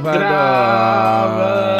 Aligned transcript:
Gravando. 0.00 1.72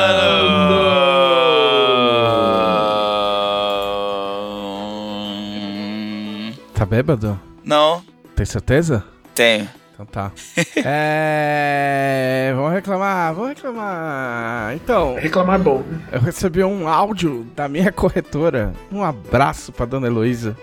Tá 6.74 6.84
bêbado? 6.86 7.38
Não, 7.64 8.02
Tem 8.34 8.44
certeza? 8.46 9.04
tenho. 9.34 9.68
Então 9.94 10.06
tá. 10.06 10.32
é. 10.84 12.52
Vamos 12.56 12.72
reclamar, 12.72 13.34
vamos 13.34 13.50
reclamar. 13.50 14.74
Então, 14.74 15.14
Reclamar 15.16 15.60
é 15.60 15.62
bom. 15.62 15.84
eu 16.10 16.20
recebi 16.20 16.64
um 16.64 16.88
áudio 16.88 17.46
da 17.54 17.68
minha 17.68 17.92
corretora. 17.92 18.72
Um 18.90 19.02
abraço 19.04 19.70
pra 19.70 19.86
dona 19.86 20.06
Heloísa. 20.08 20.56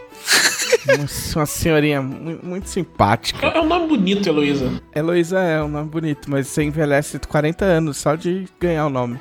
Uma, 1.36 1.46
senhorinha 1.46 2.02
mu- 2.02 2.39
muito 2.41 2.70
simpática. 2.70 3.45
É 3.48 3.58
é 3.58 3.62
um 3.62 3.66
nome 3.67 3.88
bonito, 3.88 4.27
Heloísa. 4.27 4.81
Heloísa 4.95 5.40
é 5.40 5.62
um 5.63 5.67
nome 5.67 5.90
bonito, 5.90 6.30
mas 6.30 6.48
você 6.48 6.63
envelhece 6.63 7.20
40 7.20 7.66
anos 7.66 7.98
só 7.98 8.16
de 8.16 8.48
ganhar 8.59 8.85
o 8.85 8.90
nome. 8.90 9.20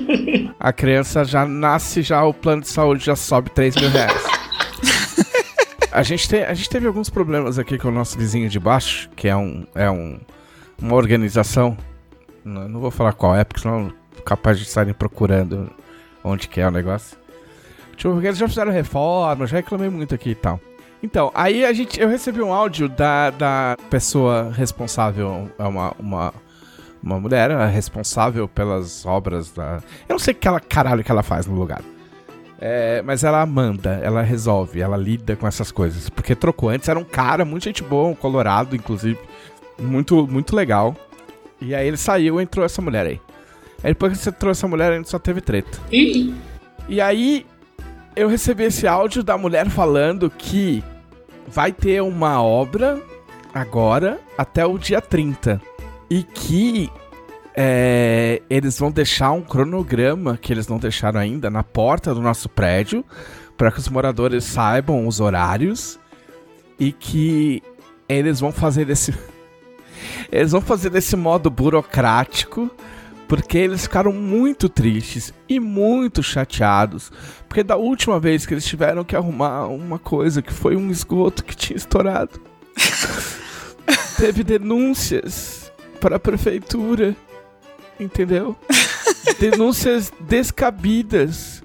A 0.58 0.72
criança 0.72 1.24
já 1.24 1.44
nasce, 1.46 2.02
já 2.02 2.24
o 2.24 2.32
plano 2.32 2.62
de 2.62 2.68
saúde 2.68 3.04
já 3.04 3.14
sobe 3.14 3.50
3 3.50 3.76
mil 3.76 3.90
reais. 3.90 4.22
A 5.92 6.02
gente, 6.02 6.28
tem, 6.28 6.42
a 6.42 6.52
gente 6.54 6.68
teve 6.68 6.86
alguns 6.86 7.08
problemas 7.08 7.58
aqui 7.58 7.78
com 7.78 7.88
o 7.88 7.92
nosso 7.92 8.18
vizinho 8.18 8.48
de 8.48 8.58
baixo, 8.58 9.08
que 9.16 9.28
é, 9.28 9.36
um, 9.36 9.66
é 9.74 9.90
um, 9.90 10.18
uma 10.80 10.94
organização. 10.94 11.76
Não, 12.44 12.68
não 12.68 12.80
vou 12.80 12.90
falar 12.90 13.12
qual 13.12 13.34
é, 13.34 13.44
porque 13.44 13.62
senão 13.62 13.92
capaz 14.24 14.58
de 14.58 14.64
estarem 14.64 14.92
procurando 14.92 15.70
onde 16.22 16.48
que 16.48 16.60
é 16.60 16.66
o 16.68 16.70
negócio. 16.70 17.16
Tipo, 17.96 18.12
porque 18.12 18.26
eles 18.26 18.38
já 18.38 18.46
fizeram 18.48 18.72
reforma, 18.72 19.46
já 19.46 19.56
reclamei 19.56 19.88
muito 19.88 20.14
aqui 20.14 20.30
e 20.30 20.34
tal. 20.34 20.60
Então, 21.06 21.30
aí 21.32 21.64
a 21.64 21.72
gente, 21.72 22.00
eu 22.00 22.08
recebi 22.08 22.42
um 22.42 22.52
áudio 22.52 22.88
da, 22.88 23.30
da 23.30 23.76
pessoa 23.88 24.50
responsável, 24.52 25.48
é 25.56 25.62
uma, 25.62 25.94
uma, 26.00 26.34
uma 27.00 27.20
mulher 27.20 27.48
responsável 27.68 28.48
pelas 28.48 29.06
obras 29.06 29.52
da... 29.52 29.76
Eu 30.08 30.14
não 30.14 30.18
sei 30.18 30.34
que 30.34 30.48
ela, 30.48 30.58
caralho 30.58 31.04
que 31.04 31.10
ela 31.12 31.22
faz 31.22 31.46
no 31.46 31.54
lugar. 31.54 31.80
É, 32.60 33.02
mas 33.02 33.22
ela 33.22 33.46
manda, 33.46 34.00
ela 34.02 34.20
resolve, 34.20 34.80
ela 34.80 34.96
lida 34.96 35.36
com 35.36 35.46
essas 35.46 35.70
coisas. 35.70 36.10
Porque 36.10 36.34
trocou 36.34 36.70
antes, 36.70 36.88
era 36.88 36.98
um 36.98 37.04
cara, 37.04 37.44
muito 37.44 37.62
gente 37.62 37.84
boa, 37.84 38.08
um 38.08 38.14
colorado, 38.16 38.74
inclusive. 38.74 39.20
Muito, 39.78 40.26
muito 40.26 40.56
legal. 40.56 40.96
E 41.60 41.72
aí 41.72 41.86
ele 41.86 41.96
saiu 41.96 42.40
e 42.40 42.42
entrou 42.42 42.66
essa 42.66 42.82
mulher 42.82 43.06
aí. 43.06 43.20
Aí 43.80 43.92
depois 43.92 44.12
que 44.12 44.18
você 44.18 44.32
trouxe 44.32 44.58
essa 44.58 44.66
mulher, 44.66 44.92
a 44.92 44.96
gente 44.96 45.08
só 45.08 45.20
teve 45.20 45.40
treta. 45.40 45.78
E 46.88 47.00
aí, 47.00 47.46
eu 48.16 48.26
recebi 48.26 48.64
esse 48.64 48.88
áudio 48.88 49.22
da 49.22 49.38
mulher 49.38 49.70
falando 49.70 50.28
que 50.28 50.82
vai 51.48 51.72
ter 51.72 52.02
uma 52.02 52.42
obra 52.42 53.02
agora 53.52 54.20
até 54.36 54.64
o 54.66 54.78
dia 54.78 55.00
30. 55.00 55.60
E 56.10 56.22
que 56.22 56.90
é, 57.54 58.42
eles 58.50 58.78
vão 58.78 58.90
deixar 58.90 59.32
um 59.32 59.40
cronograma 59.40 60.36
que 60.36 60.52
eles 60.52 60.68
não 60.68 60.78
deixaram 60.78 61.18
ainda 61.18 61.48
na 61.48 61.62
porta 61.62 62.14
do 62.14 62.20
nosso 62.20 62.48
prédio 62.48 63.04
para 63.56 63.72
que 63.72 63.78
os 63.78 63.88
moradores 63.88 64.44
saibam 64.44 65.06
os 65.06 65.20
horários 65.20 65.98
e 66.78 66.92
que 66.92 67.62
eles 68.06 68.38
vão 68.40 68.52
fazer 68.52 68.84
desse 68.84 69.14
eles 70.30 70.52
vão 70.52 70.60
fazer 70.60 70.90
desse 70.90 71.16
modo 71.16 71.48
burocrático 71.48 72.70
porque 73.28 73.58
eles 73.58 73.82
ficaram 73.82 74.12
muito 74.12 74.68
tristes 74.68 75.32
e 75.48 75.58
muito 75.58 76.22
chateados. 76.22 77.10
Porque 77.48 77.62
da 77.62 77.76
última 77.76 78.20
vez 78.20 78.46
que 78.46 78.54
eles 78.54 78.64
tiveram 78.64 79.04
que 79.04 79.16
arrumar 79.16 79.66
uma 79.66 79.98
coisa 79.98 80.42
que 80.42 80.52
foi 80.52 80.76
um 80.76 80.90
esgoto 80.90 81.44
que 81.44 81.56
tinha 81.56 81.76
estourado, 81.76 82.40
teve 84.16 84.44
denúncias 84.44 85.72
para 86.00 86.16
a 86.16 86.20
prefeitura, 86.20 87.16
entendeu? 87.98 88.56
denúncias 89.40 90.12
descabidas. 90.20 91.62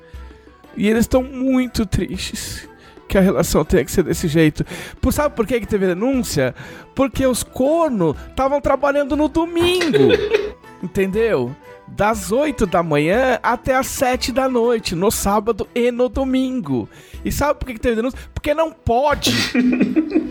E 0.76 0.88
eles 0.88 1.02
estão 1.02 1.22
muito 1.22 1.86
tristes 1.86 2.68
que 3.08 3.18
a 3.18 3.22
relação 3.22 3.66
tenha 3.66 3.84
que 3.84 3.92
ser 3.92 4.04
desse 4.04 4.28
jeito. 4.30 4.66
Por, 5.02 5.12
sabe 5.12 5.36
por 5.36 5.46
que, 5.46 5.60
que 5.60 5.68
teve 5.68 5.86
denúncia? 5.86 6.56
Porque 6.96 7.28
os 7.28 7.44
cornos 7.44 8.16
estavam 8.30 8.62
trabalhando 8.62 9.18
no 9.18 9.28
domingo. 9.28 10.14
Entendeu? 10.82 11.56
Das 11.88 12.32
8 12.32 12.66
da 12.66 12.82
manhã 12.82 13.40
até 13.44 13.76
as 13.76 13.88
7 13.88 14.32
da 14.32 14.48
noite, 14.48 14.96
no 14.96 15.12
sábado 15.12 15.68
e 15.76 15.92
no 15.92 16.10
domingo. 16.10 16.88
E 17.24 17.32
sabe 17.32 17.60
por 17.60 17.66
que, 17.68 17.74
que 17.74 17.80
teve 17.80 17.98
denúncia? 17.98 18.20
Porque 18.34 18.54
não 18.54 18.72
pode. 18.72 19.32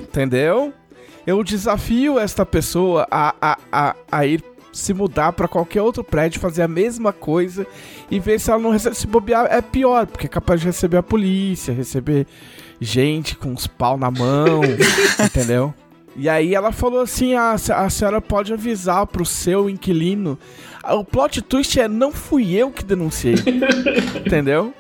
Entendeu? 0.08 0.72
Eu 1.26 1.44
desafio 1.44 2.18
esta 2.18 2.44
pessoa 2.46 3.06
a, 3.10 3.34
a, 3.40 3.58
a, 3.70 3.96
a 4.10 4.26
ir 4.26 4.42
se 4.72 4.94
mudar 4.94 5.32
pra 5.32 5.48
qualquer 5.48 5.82
outro 5.82 6.02
prédio, 6.02 6.40
fazer 6.40 6.62
a 6.62 6.68
mesma 6.68 7.12
coisa 7.12 7.66
e 8.10 8.18
ver 8.18 8.38
se 8.38 8.50
ela 8.50 8.60
não 8.60 8.70
recebe. 8.70 8.96
Se 8.96 9.06
bobear, 9.06 9.46
é 9.50 9.60
pior, 9.60 10.06
porque 10.06 10.26
é 10.26 10.28
capaz 10.28 10.60
de 10.60 10.66
receber 10.66 10.96
a 10.96 11.02
polícia, 11.02 11.74
receber 11.74 12.26
gente 12.80 13.36
com 13.36 13.52
os 13.52 13.66
pau 13.66 13.98
na 13.98 14.10
mão, 14.10 14.62
entendeu? 15.22 15.74
E 16.16 16.28
aí 16.28 16.54
ela 16.54 16.72
falou 16.72 17.00
assim: 17.00 17.34
a, 17.34 17.53
a 17.53 17.91
senhora 17.91 18.21
pode 18.21 18.53
avisar 18.53 19.06
pro 19.06 19.25
seu 19.25 19.71
inquilino. 19.71 20.38
Ah, 20.82 20.94
O 20.94 21.04
plot 21.04 21.41
twist 21.43 21.78
é: 21.81 21.87
não 21.88 22.10
fui 22.12 22.54
eu 22.54 22.71
que 22.71 22.84
denunciei. 22.84 23.34
entendeu? 24.26 24.75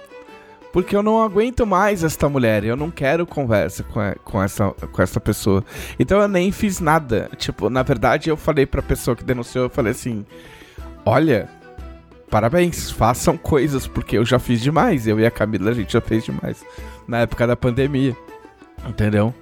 Porque 0.72 0.94
eu 0.94 1.02
não 1.02 1.20
aguento 1.22 1.66
mais 1.66 2.04
esta 2.04 2.28
mulher. 2.28 2.62
Eu 2.64 2.76
não 2.76 2.90
quero 2.92 3.26
conversa 3.26 3.82
com, 3.82 3.98
a- 3.98 4.14
com, 4.24 4.40
essa, 4.42 4.70
com 4.70 5.02
essa 5.02 5.18
pessoa. 5.20 5.64
Então 5.98 6.20
eu 6.20 6.28
nem 6.28 6.52
fiz 6.52 6.78
nada. 6.78 7.28
Tipo, 7.36 7.68
na 7.68 7.82
verdade, 7.82 8.30
eu 8.30 8.36
falei 8.36 8.66
pra 8.66 8.82
pessoa 8.82 9.16
que 9.16 9.24
denunciou: 9.24 9.64
eu 9.64 9.70
falei 9.70 9.92
assim: 9.92 10.24
olha, 11.04 11.48
parabéns, 12.30 12.90
façam 12.90 13.36
coisas, 13.36 13.86
porque 13.86 14.18
eu 14.18 14.24
já 14.24 14.38
fiz 14.38 14.60
demais. 14.60 15.06
Eu 15.06 15.18
e 15.18 15.26
a 15.26 15.30
Camila, 15.30 15.70
a 15.70 15.74
gente 15.74 15.92
já 15.92 16.00
fez 16.00 16.24
demais. 16.24 16.64
Na 17.06 17.20
época 17.20 17.46
da 17.46 17.56
pandemia. 17.56 18.16
Entendeu? 18.88 19.34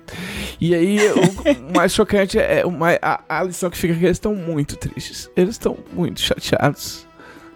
E 0.61 0.75
aí, 0.75 0.99
o 1.13 1.73
mais 1.77 1.93
chocante 1.95 2.39
é 2.39 2.67
uma, 2.67 2.99
a, 3.01 3.21
a 3.29 3.43
lição 3.45 3.71
que 3.71 3.79
fica 3.79 3.95
é 3.95 3.97
que 3.97 4.05
eles 4.05 4.17
estão 4.17 4.35
muito 4.35 4.77
tristes. 4.77 5.31
Eles 5.37 5.51
estão 5.51 5.77
muito 5.93 6.21
chateados. 6.21 7.07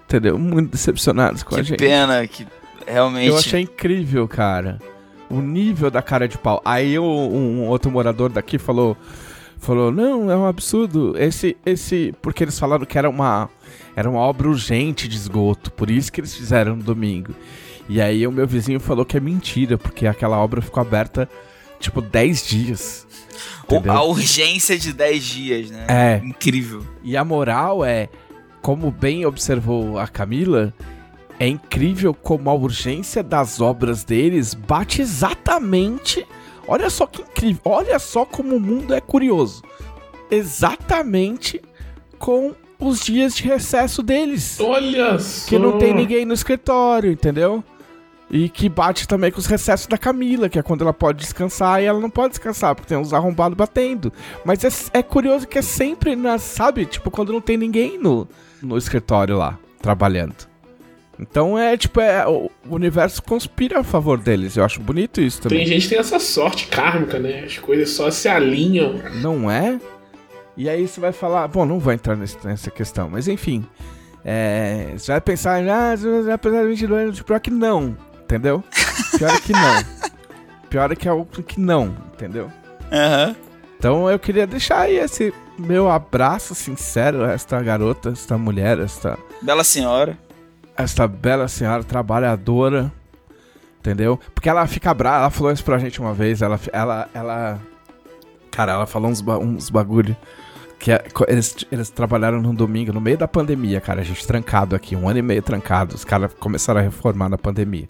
Entendeu? 0.04 0.38
Muito 0.38 0.70
decepcionados 0.70 1.42
com 1.42 1.54
a 1.54 1.58
Que 1.58 1.64
gente. 1.64 1.78
pena 1.78 2.26
que 2.26 2.46
realmente. 2.86 3.28
Eu 3.28 3.36
achei 3.36 3.62
incrível, 3.62 4.28
cara. 4.28 4.78
O 5.28 5.40
nível 5.40 5.90
da 5.90 6.02
cara 6.02 6.28
de 6.28 6.36
pau. 6.38 6.60
Aí 6.64 6.98
o- 6.98 7.02
um 7.04 7.66
outro 7.66 7.90
morador 7.90 8.30
daqui 8.30 8.58
falou. 8.58 8.96
Falou, 9.58 9.92
não, 9.92 10.28
é 10.30 10.36
um 10.36 10.46
absurdo. 10.46 11.14
Esse, 11.16 11.56
esse. 11.64 12.12
Porque 12.20 12.44
eles 12.44 12.58
falaram 12.58 12.84
que 12.84 12.98
era 12.98 13.08
uma. 13.08 13.48
Era 13.96 14.08
uma 14.10 14.20
obra 14.20 14.48
urgente 14.48 15.08
de 15.08 15.16
esgoto. 15.16 15.70
Por 15.72 15.90
isso 15.90 16.12
que 16.12 16.20
eles 16.20 16.34
fizeram 16.34 16.76
no 16.76 16.82
domingo. 16.82 17.32
E 17.88 18.00
aí 18.00 18.26
o 18.26 18.32
meu 18.32 18.46
vizinho 18.46 18.78
falou 18.80 19.04
que 19.04 19.16
é 19.16 19.20
mentira, 19.20 19.76
porque 19.78 20.06
aquela 20.06 20.36
obra 20.38 20.60
ficou 20.62 20.80
aberta, 20.80 21.28
tipo, 21.82 22.00
10 22.00 22.46
dias. 22.46 23.06
Entendeu? 23.64 23.92
a 23.92 24.02
urgência 24.02 24.78
de 24.78 24.92
10 24.92 25.24
dias, 25.24 25.70
né? 25.70 25.86
É. 25.88 26.20
Incrível. 26.24 26.84
E 27.02 27.16
a 27.16 27.24
moral 27.24 27.84
é, 27.84 28.08
como 28.60 28.90
bem 28.90 29.24
observou 29.24 29.98
a 29.98 30.06
Camila, 30.06 30.72
é 31.38 31.46
incrível 31.46 32.14
como 32.14 32.50
a 32.50 32.54
urgência 32.54 33.22
das 33.22 33.60
obras 33.60 34.04
deles 34.04 34.54
bate 34.54 35.00
exatamente. 35.00 36.26
Olha 36.68 36.88
só 36.90 37.06
que 37.06 37.22
incrível, 37.22 37.62
olha 37.64 37.98
só 37.98 38.24
como 38.24 38.56
o 38.56 38.60
mundo 38.60 38.94
é 38.94 39.00
curioso. 39.00 39.62
Exatamente 40.30 41.60
com 42.18 42.54
os 42.78 43.00
dias 43.00 43.34
de 43.34 43.44
recesso 43.44 44.02
deles. 44.02 44.58
olha 44.60 45.18
só. 45.18 45.48
Que 45.48 45.58
não 45.58 45.78
tem 45.78 45.94
ninguém 45.94 46.24
no 46.24 46.34
escritório, 46.34 47.10
entendeu? 47.10 47.64
E 48.32 48.48
que 48.48 48.66
bate 48.66 49.06
também 49.06 49.30
com 49.30 49.38
os 49.38 49.46
recessos 49.46 49.86
da 49.86 49.98
Camila, 49.98 50.48
que 50.48 50.58
é 50.58 50.62
quando 50.62 50.80
ela 50.80 50.94
pode 50.94 51.18
descansar 51.18 51.82
e 51.82 51.84
ela 51.84 52.00
não 52.00 52.08
pode 52.08 52.30
descansar, 52.30 52.74
porque 52.74 52.88
tem 52.88 52.96
uns 52.96 53.12
arrombados 53.12 53.54
batendo. 53.54 54.10
Mas 54.42 54.64
é, 54.64 54.98
é 55.00 55.02
curioso 55.02 55.46
que 55.46 55.58
é 55.58 55.62
sempre, 55.62 56.16
na, 56.16 56.38
sabe? 56.38 56.86
Tipo, 56.86 57.10
quando 57.10 57.30
não 57.30 57.42
tem 57.42 57.58
ninguém 57.58 57.98
no, 57.98 58.26
no 58.62 58.78
escritório 58.78 59.36
lá, 59.36 59.58
trabalhando. 59.82 60.50
Então 61.20 61.58
é 61.58 61.76
tipo, 61.76 62.00
é, 62.00 62.26
o 62.26 62.50
universo 62.70 63.22
conspira 63.22 63.80
a 63.80 63.84
favor 63.84 64.18
deles. 64.18 64.56
Eu 64.56 64.64
acho 64.64 64.80
bonito 64.80 65.20
isso 65.20 65.42
Tem 65.42 65.50
também. 65.50 65.66
gente 65.66 65.82
que 65.82 65.90
tem 65.90 65.98
essa 65.98 66.18
sorte 66.18 66.68
kármica, 66.68 67.18
né? 67.18 67.44
As 67.44 67.58
coisas 67.58 67.90
só 67.90 68.10
se 68.10 68.28
alinham. 68.28 68.94
Não 69.20 69.50
é? 69.50 69.78
E 70.56 70.70
aí 70.70 70.88
você 70.88 70.98
vai 71.00 71.12
falar, 71.12 71.46
bom, 71.48 71.66
não 71.66 71.78
vou 71.78 71.92
entrar 71.92 72.16
nessa 72.16 72.70
questão, 72.70 73.10
mas 73.10 73.28
enfim. 73.28 73.64
É, 74.24 74.92
você 74.96 75.12
vai 75.12 75.20
pensar, 75.20 75.62
ah, 75.68 76.38
pensar 76.38 76.64
em 76.64 76.68
22 76.68 77.02
anos, 77.02 77.22
pior 77.22 77.40
que 77.40 77.50
não, 77.50 77.96
entendeu? 78.24 78.62
Pior 79.18 79.40
que 79.40 79.52
não. 79.52 79.84
Pior 80.70 80.96
que 80.96 81.08
é 81.08 81.12
o 81.12 81.24
que 81.24 81.60
não, 81.60 81.94
entendeu? 82.14 82.50
Aham. 82.90 83.36
Então 83.78 84.08
eu 84.10 84.18
queria 84.18 84.46
deixar 84.46 84.80
aí 84.82 84.96
esse 84.96 85.34
meu 85.58 85.90
abraço 85.90 86.54
sincero 86.54 87.24
a 87.24 87.32
esta 87.32 87.60
garota, 87.62 88.10
esta 88.10 88.38
mulher, 88.38 88.78
esta, 88.78 89.18
Bela 89.42 89.64
senhora. 89.64 90.16
esta 90.76 91.06
bela 91.06 91.46
senhora 91.48 91.82
trabalhadora, 91.84 92.90
entendeu? 93.80 94.18
Porque 94.34 94.48
ela 94.48 94.66
fica 94.66 94.94
brava, 94.94 95.18
ela 95.18 95.30
falou 95.30 95.52
isso 95.52 95.64
pra 95.64 95.78
gente 95.78 96.00
uma 96.00 96.14
vez, 96.14 96.40
ela, 96.42 96.58
ela, 96.72 97.08
ela 97.12 97.60
cara, 98.50 98.72
ela 98.72 98.86
falou 98.86 99.10
uns, 99.10 99.20
ba- 99.20 99.38
uns 99.38 99.68
bagulho 99.68 100.16
Que 100.78 100.92
é- 100.92 101.04
eles, 101.28 101.54
eles 101.70 101.90
trabalharam 101.90 102.40
no 102.40 102.52
domingo, 102.54 102.92
no 102.92 103.00
meio 103.00 103.16
da 103.18 103.28
pandemia, 103.28 103.80
cara. 103.80 104.00
A 104.00 104.04
gente 104.04 104.26
trancado 104.26 104.74
aqui, 104.74 104.96
um 104.96 105.08
ano 105.08 105.18
e 105.18 105.22
meio 105.22 105.40
trancado. 105.42 105.94
Os 105.94 106.04
caras 106.04 106.32
começaram 106.40 106.80
a 106.80 106.82
reformar 106.82 107.28
na 107.28 107.38
pandemia. 107.38 107.88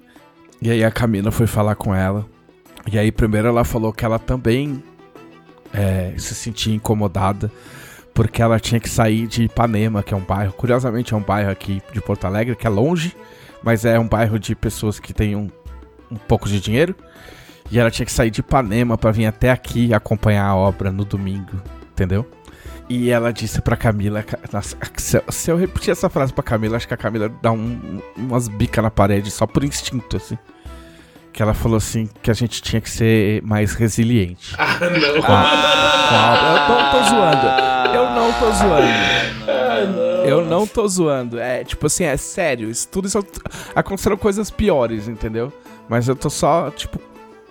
E 0.62 0.70
aí 0.70 0.85
a 0.85 0.93
Camila 0.93 1.32
foi 1.32 1.49
falar 1.49 1.75
com 1.75 1.93
ela. 1.93 2.25
E 2.91 2.97
aí, 2.97 3.11
primeiro, 3.11 3.49
ela 3.49 3.64
falou 3.64 3.93
que 3.93 4.05
ela 4.05 4.17
também 4.17 4.81
é, 5.75 6.14
se 6.17 6.37
sentia 6.37 6.73
incomodada. 6.73 7.50
Porque 8.14 8.41
ela 8.41 8.61
tinha 8.61 8.79
que 8.79 8.88
sair 8.88 9.26
de 9.26 9.43
Ipanema, 9.44 10.05
que 10.05 10.14
é 10.14 10.17
um 10.17 10.20
bairro. 10.20 10.53
Curiosamente, 10.53 11.14
é 11.14 11.17
um 11.17 11.23
bairro 11.23 11.50
aqui 11.50 11.82
de 11.93 12.00
Porto 12.00 12.26
Alegre, 12.26 12.55
que 12.55 12.64
é 12.67 12.70
longe, 12.70 13.17
mas 13.61 13.85
é 13.85 13.99
um 13.99 14.06
bairro 14.06 14.38
de 14.38 14.55
pessoas 14.55 15.00
que 15.00 15.12
têm 15.12 15.35
um, 15.35 15.49
um 16.11 16.17
pouco 16.17 16.49
de 16.49 16.61
dinheiro. 16.61 16.94
E 17.70 17.79
ela 17.79 17.91
tinha 17.91 18.06
que 18.06 18.12
sair 18.12 18.31
de 18.31 18.41
Ipanema 18.41 18.97
pra 18.97 19.11
vir 19.11 19.26
até 19.26 19.50
aqui 19.50 19.93
acompanhar 19.93 20.44
a 20.47 20.55
obra 20.55 20.93
no 20.93 21.05
domingo, 21.05 21.61
entendeu? 21.91 22.25
E 22.88 23.11
ela 23.11 23.32
disse 23.32 23.61
pra 23.62 23.76
Camila. 23.76 24.23
se 25.31 25.50
eu 25.50 25.56
repetir 25.56 25.91
essa 25.91 26.09
frase 26.11 26.32
pra 26.32 26.44
Camila, 26.44 26.76
acho 26.76 26.87
que 26.87 26.93
a 26.94 26.99
Camila 26.99 27.31
dá 27.41 27.50
um- 27.50 28.00
umas 28.14 28.47
bicas 28.47 28.85
na 28.85 28.91
parede 28.91 29.31
só 29.31 29.47
por 29.47 29.64
instinto, 29.64 30.19
assim. 30.19 30.37
Que 31.32 31.43
ela 31.43 31.55
falou 31.55 31.79
assim 31.79 32.08
que 32.23 32.31
a 32.31 32.34
gente 32.34 32.61
tinha 32.61 32.81
que 32.81 32.90
ser 32.90 33.43
mais 33.43 33.73
resiliente. 33.75 34.55
Ah, 34.58 34.79
não. 34.81 35.23
Com 35.23 35.32
a 35.32 35.43
obra. 36.52 36.75
Eu 36.75 36.82
não 36.84 36.90
tô 36.90 37.08
zoando. 37.08 37.46
Eu 37.94 38.11
não 38.11 38.32
tô 38.38 38.52
zoando. 38.52 39.50
Ah, 39.50 39.84
não. 39.87 40.25
Eu 40.25 40.44
não 40.44 40.67
tô 40.67 40.88
zoando. 40.88 41.38
É, 41.38 41.64
tipo 41.64 41.87
assim, 41.87 42.05
é 42.05 42.17
sério. 42.17 42.70
Isso 42.70 42.87
tudo 42.88 43.08
isso 43.08 43.25
aconteceram 43.75 44.17
coisas 44.17 44.50
piores, 44.50 45.08
entendeu? 45.08 45.52
Mas 45.88 46.06
eu 46.06 46.14
tô 46.14 46.29
só, 46.31 46.70
tipo, 46.70 47.00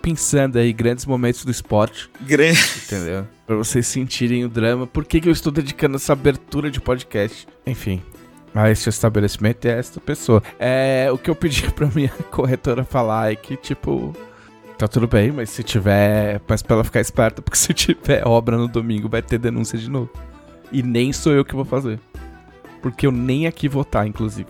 pensando 0.02 0.58
aí 0.58 0.72
grandes 0.72 1.06
momentos 1.06 1.44
do 1.44 1.52
esporte, 1.52 2.10
Grande. 2.22 2.60
entendeu? 2.86 3.28
Pra 3.46 3.56
vocês 3.56 3.86
sentirem 3.88 4.46
o 4.46 4.50
drama. 4.50 4.88
Por 4.88 5.06
que, 5.06 5.20
que 5.20 5.28
eu 5.28 5.34
estou 5.34 5.52
dedicando 5.52 5.98
essa 5.98 6.14
abertura 6.14 6.70
de 6.72 6.80
podcast? 6.80 7.48
Enfim. 7.66 8.02
A 8.54 8.70
este 8.70 8.90
estabelecimento 8.90 9.66
e 9.66 9.70
a 9.70 9.76
esta 9.76 10.00
pessoa. 10.00 10.44
É, 10.60 11.10
o 11.12 11.18
que 11.18 11.30
eu 11.30 11.36
pedi 11.36 11.70
pra 11.72 11.88
minha 11.88 12.12
corretora 12.30 12.84
falar 12.84 13.32
é 13.32 13.36
que, 13.36 13.56
tipo, 13.56 14.14
tá 14.78 14.88
tudo 14.88 15.08
bem, 15.08 15.32
mas 15.32 15.50
se 15.50 15.64
tiver. 15.64 16.42
Mas 16.48 16.62
pra 16.62 16.76
ela 16.76 16.84
ficar 16.84 17.00
esperta, 17.00 17.42
porque 17.42 17.58
se 17.58 17.74
tiver 17.74 18.28
obra 18.28 18.58
no 18.58 18.68
domingo, 18.68 19.08
vai 19.08 19.22
ter 19.22 19.38
denúncia 19.38 19.78
de 19.78 19.90
novo. 19.90 20.10
E 20.72 20.84
nem 20.84 21.14
sou 21.14 21.34
eu 21.34 21.46
que 21.46 21.56
vou 21.56 21.66
fazer. 21.66 22.00
Porque 22.82 23.06
eu 23.06 23.12
nem 23.12 23.48
aqui 23.48 23.68
vou 23.70 23.84
estar, 23.84 24.06
inclusive. 24.08 24.50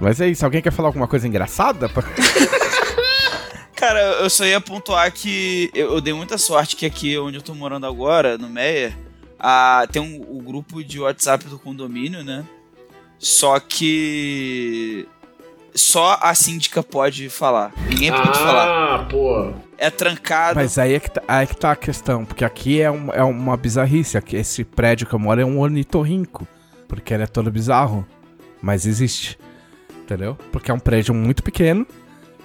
Mas 0.00 0.20
é 0.20 0.28
isso, 0.28 0.44
alguém 0.44 0.60
quer 0.60 0.72
falar 0.72 0.90
alguma 0.90 1.08
coisa 1.08 1.26
engraçada? 1.26 1.90
Cara, 3.74 4.00
eu 4.00 4.30
só 4.30 4.44
ia 4.44 4.60
pontuar 4.60 5.10
que 5.12 5.70
eu, 5.74 5.94
eu 5.94 6.00
dei 6.00 6.12
muita 6.12 6.38
sorte 6.38 6.76
que 6.76 6.86
aqui 6.86 7.16
onde 7.18 7.36
eu 7.38 7.42
tô 7.42 7.54
morando 7.54 7.86
agora, 7.86 8.36
no 8.38 8.48
Meyer, 8.48 8.96
ah, 9.38 9.86
tem 9.90 10.00
um, 10.00 10.20
o 10.36 10.42
grupo 10.42 10.82
de 10.82 10.98
WhatsApp 11.00 11.46
do 11.46 11.58
condomínio, 11.58 12.24
né? 12.24 12.44
Só 13.18 13.58
que 13.60 15.06
só 15.74 16.18
a 16.22 16.34
síndica 16.34 16.82
pode 16.82 17.28
falar. 17.28 17.72
Ninguém 17.88 18.10
pode 18.10 18.38
falar. 18.38 18.94
Ah, 18.94 19.04
pô. 19.04 19.52
É 19.78 19.90
trancado. 19.90 20.56
Mas 20.58 20.78
aí 20.78 20.94
é, 20.94 21.00
que 21.00 21.10
tá, 21.10 21.22
aí 21.28 21.44
é 21.44 21.46
que 21.46 21.56
tá 21.56 21.72
a 21.72 21.76
questão, 21.76 22.24
porque 22.24 22.44
aqui 22.44 22.80
é, 22.80 22.90
um- 22.90 23.12
é 23.12 23.22
uma 23.22 23.56
bizarrice. 23.56 24.16
Aqui, 24.16 24.36
esse 24.36 24.64
prédio 24.64 25.06
que 25.06 25.14
eu 25.14 25.18
moro 25.18 25.40
é 25.40 25.44
um 25.44 25.60
ornitorrinco, 25.60 26.46
porque 26.88 27.12
ele 27.12 27.22
é 27.24 27.26
todo 27.26 27.50
bizarro, 27.50 28.06
mas 28.62 28.86
existe, 28.86 29.38
entendeu? 30.02 30.36
Porque 30.50 30.70
é 30.70 30.74
um 30.74 30.78
prédio 30.78 31.12
muito 31.14 31.42
pequeno, 31.42 31.86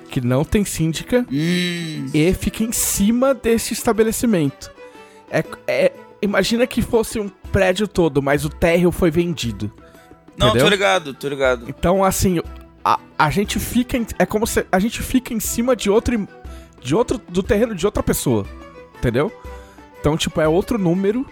que 0.10 0.20
não 0.20 0.44
tem 0.44 0.66
síndica, 0.66 1.26
Hum, 1.32 2.10
e 2.14 2.34
fica 2.34 2.64
em 2.66 2.72
cima 2.74 3.34
desse 3.34 3.72
estabelecimento. 3.74 4.70
É, 5.30 5.42
é- 5.68 5.94
imagina 6.22 6.68
que 6.68 6.82
fosse 6.82 7.18
um 7.18 7.30
prédio 7.30 7.88
todo, 7.88 8.22
mas 8.22 8.44
o 8.44 8.50
térreo 8.50 8.92
foi 8.92 9.10
vendido. 9.10 9.72
Não, 10.38 10.48
entendeu? 10.50 10.66
tô 10.66 10.70
ligado, 10.70 11.14
tô 11.14 11.28
ligado. 11.30 11.66
Então, 11.70 12.04
assim, 12.04 12.40
a, 12.84 13.00
a 13.18 13.30
gente 13.30 13.60
fica. 13.60 13.98
em- 13.98 14.08
é 14.18 14.26
como 14.26 14.46
se 14.48 14.66
a 14.72 14.80
gente 14.80 15.02
fica 15.02 15.34
em 15.34 15.40
cima 15.40 15.76
de 15.76 15.90
outro. 15.90 16.28
De 16.82 16.96
outro. 16.96 17.20
Do 17.30 17.44
terreno 17.44 17.76
de 17.76 17.86
outra 17.86 18.02
pessoa. 18.02 18.46
Entendeu? 18.98 19.32
Então, 20.00 20.16
tipo, 20.18 20.40
é 20.42 20.48
outro 20.48 20.78
número. 20.78 21.26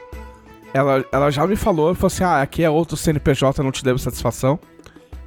Ela, 0.74 1.04
ela 1.12 1.32
já 1.32 1.48
me 1.48 1.56
falou, 1.56 1.96
falou 1.96 2.08
assim: 2.08 2.24
ah, 2.24 2.42
aqui 2.42 2.64
é 2.64 2.70
outro 2.70 2.96
CNPJ, 2.96 3.64
não 3.64 3.72
te 3.72 3.84
devo 3.84 3.98
satisfação. 3.98 4.60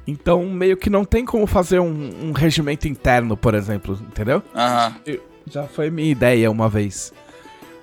Então, 0.05 0.45
meio 0.45 0.75
que 0.75 0.89
não 0.89 1.05
tem 1.05 1.23
como 1.25 1.47
fazer 1.47 1.79
um, 1.79 2.27
um 2.29 2.31
regimento 2.33 2.87
interno, 2.87 3.37
por 3.37 3.53
exemplo, 3.53 3.97
entendeu? 4.01 4.41
Aham. 4.53 4.95
Já 5.49 5.63
foi 5.63 5.89
minha 5.89 6.11
ideia 6.11 6.49
uma 6.51 6.67
vez. 6.69 7.13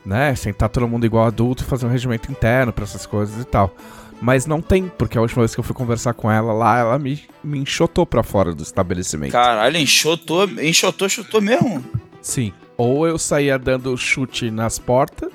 Né? 0.04 0.34
Sentar 0.34 0.68
todo 0.70 0.88
mundo 0.88 1.04
igual 1.04 1.26
adulto 1.26 1.62
e 1.62 1.66
fazer 1.66 1.84
um 1.86 1.90
regimento 1.90 2.30
interno 2.30 2.72
pra 2.72 2.84
essas 2.84 3.04
coisas 3.06 3.40
e 3.42 3.44
tal. 3.44 3.74
Mas 4.20 4.44
não 4.44 4.60
tem, 4.60 4.86
porque 4.86 5.16
a 5.16 5.20
última 5.20 5.42
vez 5.42 5.54
que 5.54 5.60
eu 5.60 5.64
fui 5.64 5.74
conversar 5.74 6.12
com 6.12 6.30
ela 6.30 6.52
lá, 6.52 6.78
ela 6.78 6.98
me, 6.98 7.22
me 7.42 7.58
enxotou 7.58 8.04
pra 8.04 8.22
fora 8.22 8.54
do 8.54 8.62
estabelecimento. 8.62 9.32
Caralho, 9.32 9.78
enxotou, 9.78 10.44
enxotou, 10.60 11.08
chutou 11.08 11.40
mesmo. 11.40 11.82
Sim. 12.20 12.52
Ou 12.76 13.06
eu 13.06 13.18
saía 13.18 13.58
dando 13.58 13.96
chute 13.96 14.50
nas 14.50 14.78
portas, 14.78 15.30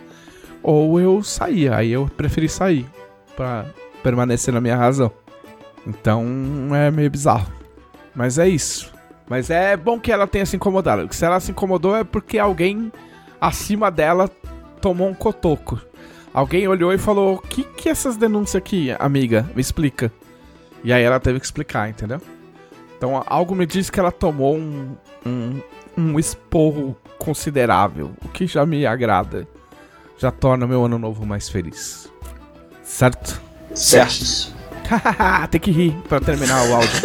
ou 0.61 0.99
eu 0.99 1.23
saía. 1.23 1.75
Aí 1.75 1.91
eu 1.91 2.09
preferi 2.15 2.47
sair 2.47 2.85
pra 3.35 3.65
permanecer 4.03 4.53
na 4.53 4.61
minha 4.61 4.75
razão. 4.75 5.11
Então 5.85 6.23
é 6.75 6.91
meio 6.91 7.09
bizarro. 7.09 7.51
Mas 8.15 8.38
é 8.38 8.47
isso. 8.47 8.93
Mas 9.27 9.49
é 9.49 9.75
bom 9.75 9.99
que 9.99 10.11
ela 10.11 10.27
tenha 10.27 10.45
se 10.45 10.55
incomodado. 10.55 11.07
Se 11.13 11.25
ela 11.25 11.39
se 11.39 11.51
incomodou 11.51 11.95
é 11.95 12.03
porque 12.03 12.38
alguém 12.38 12.91
acima 13.41 13.89
dela 13.89 14.29
tomou 14.79 15.07
um 15.07 15.13
cotoco. 15.13 15.81
Alguém 16.35 16.67
olhou 16.67 16.91
e 16.91 16.97
falou: 16.97 17.35
O 17.35 17.39
que, 17.39 17.63
que 17.63 17.87
é 17.87 17.93
essas 17.93 18.17
denúncias 18.17 18.57
aqui, 18.57 18.93
amiga? 18.99 19.49
Me 19.55 19.61
explica. 19.61 20.11
E 20.83 20.91
aí 20.91 21.01
ela 21.01 21.17
teve 21.17 21.39
que 21.39 21.45
explicar, 21.45 21.89
entendeu? 21.89 22.21
Então 22.97 23.23
algo 23.25 23.55
me 23.55 23.65
diz 23.65 23.89
que 23.89 24.01
ela 24.01 24.11
tomou 24.11 24.57
um, 24.57 24.97
um, 25.25 25.61
um 25.97 26.19
esporro 26.19 26.97
considerável, 27.17 28.11
o 28.21 28.27
que 28.27 28.45
já 28.47 28.65
me 28.65 28.85
agrada. 28.85 29.47
Já 30.17 30.29
torna 30.29 30.67
meu 30.67 30.83
ano 30.83 30.99
novo 30.99 31.25
mais 31.25 31.47
feliz. 31.47 32.11
Certo? 32.83 33.41
Certo. 33.73 34.53
Tem 35.49 35.61
que 35.61 35.71
rir 35.71 35.95
pra 36.09 36.19
terminar 36.19 36.67
o 36.69 36.75
áudio. 36.75 36.99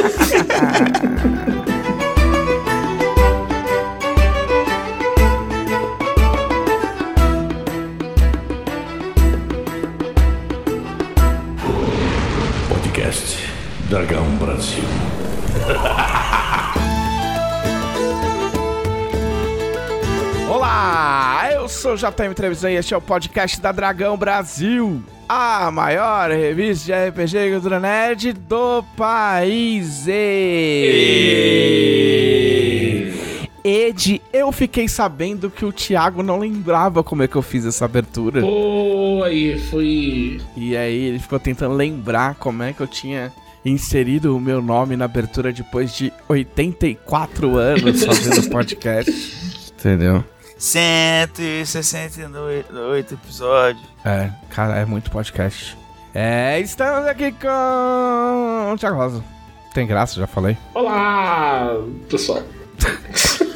Dragão 13.91 14.25
Brasil. 14.37 14.79
Olá, 20.49 21.51
eu 21.53 21.69
sou 21.69 21.95
o 21.95 21.97
JM 21.97 22.33
Trevisan 22.37 22.71
e 22.71 22.77
este 22.77 22.95
é 22.95 22.97
o 22.97 23.01
podcast 23.01 23.61
da 23.61 23.73
Dragão 23.73 24.17
Brasil, 24.17 25.03
a 25.29 25.73
maior 25.73 26.31
revista 26.31 26.85
de 26.85 26.93
RPG 27.09 27.37
e 27.37 27.51
Cultura 27.51 27.81
Nerd 27.81 28.33
do 28.33 28.85
país. 28.97 30.07
Ed, 33.65 34.23
eu 34.33 34.53
fiquei 34.53 34.87
sabendo 34.87 35.51
que 35.51 35.65
o 35.65 35.73
Thiago 35.73 36.23
não 36.23 36.39
lembrava 36.39 37.03
como 37.03 37.25
é 37.25 37.29
que 37.29 37.35
eu 37.35 37.43
fiz 37.43 37.67
essa 37.67 37.87
abertura. 37.87 38.41
Pô, 38.41 39.23
aí 39.25 39.59
foi. 39.59 40.41
E 40.57 40.77
aí 40.77 41.07
ele 41.07 41.19
ficou 41.19 41.41
tentando 41.41 41.75
lembrar 41.75 42.37
como 42.37 42.63
é 42.63 42.73
que 42.73 42.81
eu 42.81 42.87
tinha 42.87 43.33
inserido 43.65 44.37
o 44.37 44.41
meu 44.41 44.61
nome 44.63 44.97
na 44.97 45.05
abertura 45.07 45.53
depois 45.53 45.93
de 45.95 46.13
84 46.29 47.57
anos 47.59 48.05
fazendo 48.05 48.49
podcast. 48.51 49.11
Entendeu? 49.79 50.23
168 50.59 53.15
episódios. 53.15 53.85
É, 54.05 54.31
cara, 54.51 54.77
é 54.77 54.85
muito 54.85 55.11
podcast. 55.11 55.77
É, 56.15 56.61
estamos 56.61 57.07
aqui 57.07 57.33
com 57.33 58.73
o 58.73 58.77
Thiago 58.79 58.97
Rosa. 58.97 59.25
Tem 59.73 59.87
graça, 59.87 60.19
já 60.21 60.27
falei. 60.27 60.59
Olá, 60.75 61.71
pessoal. 62.09 62.43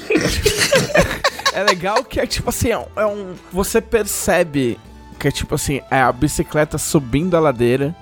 É 1.57 1.63
legal 1.63 2.03
que 2.03 2.19
é 2.19 2.27
tipo 2.27 2.51
assim, 2.51 2.71
é 2.71 2.79
um, 2.79 2.87
é 2.97 3.07
um- 3.07 3.35
Você 3.53 3.81
percebe 3.81 4.77
que 5.21 5.29
é 5.29 5.31
tipo 5.31 5.55
assim, 5.55 5.81
é 5.89 6.01
a 6.01 6.11
bicicleta 6.11 6.77
subindo 6.79 7.37
a 7.37 7.41
ladeira. 7.41 7.95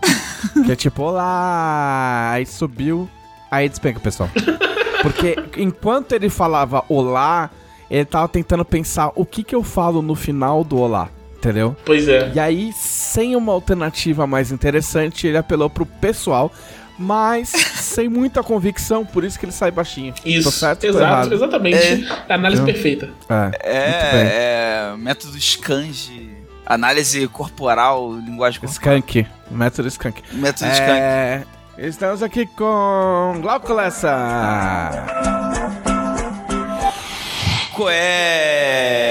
que 0.66 0.72
é 0.72 0.76
tipo, 0.76 1.02
olá! 1.02 2.30
Aí 2.32 2.46
subiu, 2.46 3.08
aí 3.50 3.68
despenca, 3.68 4.00
pessoal. 4.00 4.28
Porque 5.02 5.36
enquanto 5.56 6.12
ele 6.12 6.28
falava 6.28 6.84
olá, 6.88 7.50
ele 7.90 8.04
tava 8.04 8.28
tentando 8.28 8.64
pensar 8.64 9.10
o 9.14 9.24
que 9.26 9.42
que 9.42 9.54
eu 9.54 9.62
falo 9.62 10.00
no 10.00 10.14
final 10.14 10.62
do 10.62 10.78
olá, 10.78 11.08
entendeu? 11.36 11.76
Pois 11.84 12.06
é. 12.08 12.30
E 12.34 12.38
aí, 12.40 12.72
sem 12.72 13.34
uma 13.36 13.52
alternativa 13.52 14.26
mais 14.26 14.52
interessante, 14.52 15.26
ele 15.26 15.36
apelou 15.36 15.68
pro 15.68 15.84
pessoal, 15.84 16.52
mas 16.98 17.48
sem 17.74 18.08
muita 18.08 18.42
convicção, 18.44 19.04
por 19.04 19.24
isso 19.24 19.38
que 19.38 19.44
ele 19.44 19.52
sai 19.52 19.70
baixinho. 19.72 20.14
Isso. 20.24 20.44
Tô 20.44 20.50
certo, 20.52 20.80
tô 20.82 20.86
Exato, 20.88 21.04
errado? 21.04 21.32
exatamente. 21.34 22.06
Análise 22.28 22.62
Eu- 22.62 22.66
perfeita. 22.66 23.10
É. 23.28 23.50
É, 23.64 24.92
é 24.92 24.96
método 24.96 25.38
Scange 25.40 26.30
Análise 26.64 27.26
corporal, 27.28 28.12
linguagem 28.14 28.60
corporal. 28.60 28.96
Skunk. 28.98 29.26
Método 29.52 29.88
Skunk. 29.88 30.22
Método. 30.32 30.70
É, 30.70 31.44
estamos 31.78 32.22
aqui 32.22 32.46
com 32.46 33.38
Glauco 33.40 33.72
Lessa. 33.72 35.06
Qual 37.74 37.88
é? 37.90 39.10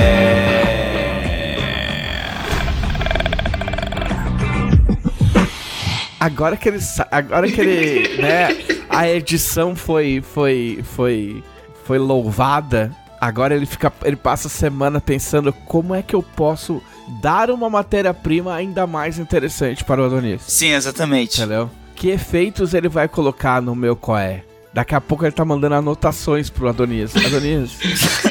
Agora 6.19 6.55
que 6.55 6.69
ele, 6.69 6.79
agora 7.09 7.51
que 7.51 7.59
ele, 7.59 8.17
né, 8.21 8.49
a 8.87 9.09
edição 9.09 9.75
foi, 9.75 10.21
foi, 10.21 10.83
foi, 10.95 11.43
foi 11.83 11.97
louvada. 11.97 12.91
Agora 13.19 13.55
ele 13.55 13.65
fica, 13.65 13.91
ele 14.03 14.15
passa 14.15 14.47
a 14.47 14.51
semana 14.51 15.01
pensando 15.01 15.51
como 15.51 15.95
é 15.95 16.03
que 16.03 16.15
eu 16.15 16.21
posso 16.21 16.81
dar 17.21 17.49
uma 17.49 17.69
matéria-prima 17.69 18.53
ainda 18.53 18.85
mais 18.87 19.19
interessante 19.19 19.83
para 19.83 20.01
o 20.01 20.05
Adonis. 20.05 20.41
Sim, 20.47 20.71
exatamente. 20.73 21.37
Entendeu? 21.39 21.69
Que 21.95 22.09
efeitos 22.09 22.73
ele 22.73 22.87
vai 22.89 23.07
colocar 23.07 23.61
no 23.61 23.75
meu 23.75 23.95
coé? 23.95 24.43
Daqui 24.73 24.95
a 24.95 25.01
pouco 25.01 25.25
ele 25.25 25.31
tá 25.33 25.43
mandando 25.43 25.75
anotações 25.75 26.49
pro 26.49 26.69
Adonis. 26.69 27.15
Adonis, 27.15 27.77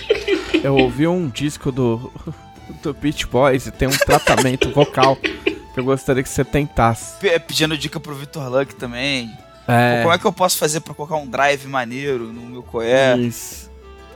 eu 0.65 0.75
ouvi 0.77 1.07
um 1.07 1.29
disco 1.29 1.71
do, 1.71 2.11
do 2.83 2.95
Beach 2.95 3.27
Boys 3.27 3.67
e 3.67 3.71
tem 3.71 3.87
um 3.89 3.91
tratamento 3.93 4.71
vocal 4.73 5.17
que 5.17 5.39
eu 5.77 5.85
gostaria 5.85 6.23
que 6.23 6.29
você 6.29 6.45
tentasse. 6.45 7.19
P- 7.21 7.39
Pedindo 7.41 7.77
dica 7.77 8.01
pro 8.01 8.15
Vitor 8.15 8.49
Luck 8.51 8.75
também. 8.75 9.31
É, 9.69 10.01
Como 10.03 10.15
é 10.15 10.19
que 10.19 10.25
eu 10.25 10.33
posso 10.33 10.57
fazer 10.59 10.81
pra 10.81 10.95
colocar 10.95 11.17
um 11.17 11.27
drive 11.29 11.67
maneiro 11.69 12.25
no 12.33 12.41
meu 12.43 12.63
coé? 12.63 13.17
Isso. 13.19 13.71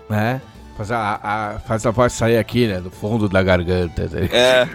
Né? 0.09 0.41
Faz 0.77 0.91
a, 0.91 1.21
a- 1.23 1.59
faz 1.61 1.87
a 1.87 1.91
voz 1.93 2.13
sair 2.13 2.37
aqui, 2.37 2.67
né? 2.67 2.81
Do 2.81 2.91
fundo 2.91 3.29
da 3.29 3.43
garganta. 3.43 4.09
Né? 4.09 4.29
É, 4.33 4.67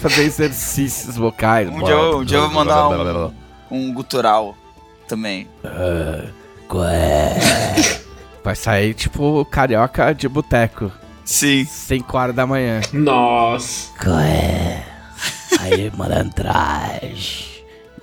Fazer 0.00 0.22
exercícios 0.22 1.16
vocais. 1.16 1.68
Um 1.68 1.82
dia 1.82 1.94
eu- 1.94 2.18
um 2.18 2.24
dia 2.24 2.38
eu 2.38 2.42
vou 2.42 2.50
mandar 2.52 2.88
um- 2.88 3.34
um 3.70 3.92
gutural 3.92 4.56
também. 5.08 5.48
Vai 8.44 8.54
sair 8.56 8.94
tipo 8.94 9.44
carioca 9.46 10.12
de 10.14 10.28
boteco. 10.28 10.90
Sim. 11.24 11.64
5 11.64 12.16
horas 12.16 12.34
da 12.34 12.46
manhã. 12.46 12.80
Nossa. 12.92 13.92
Aí, 15.60 15.90
malandragem. 15.96 17.49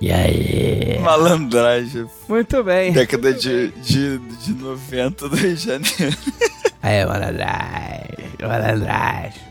E 0.00 0.12
aí? 0.12 0.98
Malandragem. 1.00 2.06
Muito 2.28 2.62
bem. 2.62 2.92
Década 2.92 3.32
de, 3.34 3.68
de, 3.82 4.18
de 4.18 4.52
90 4.54 5.28
do 5.28 5.36
Rio 5.36 5.54
de 5.56 5.64
Janeiro. 5.64 6.16
Aí, 6.80 7.04
malandragem. 7.04 8.28
Malandragem. 8.40 9.48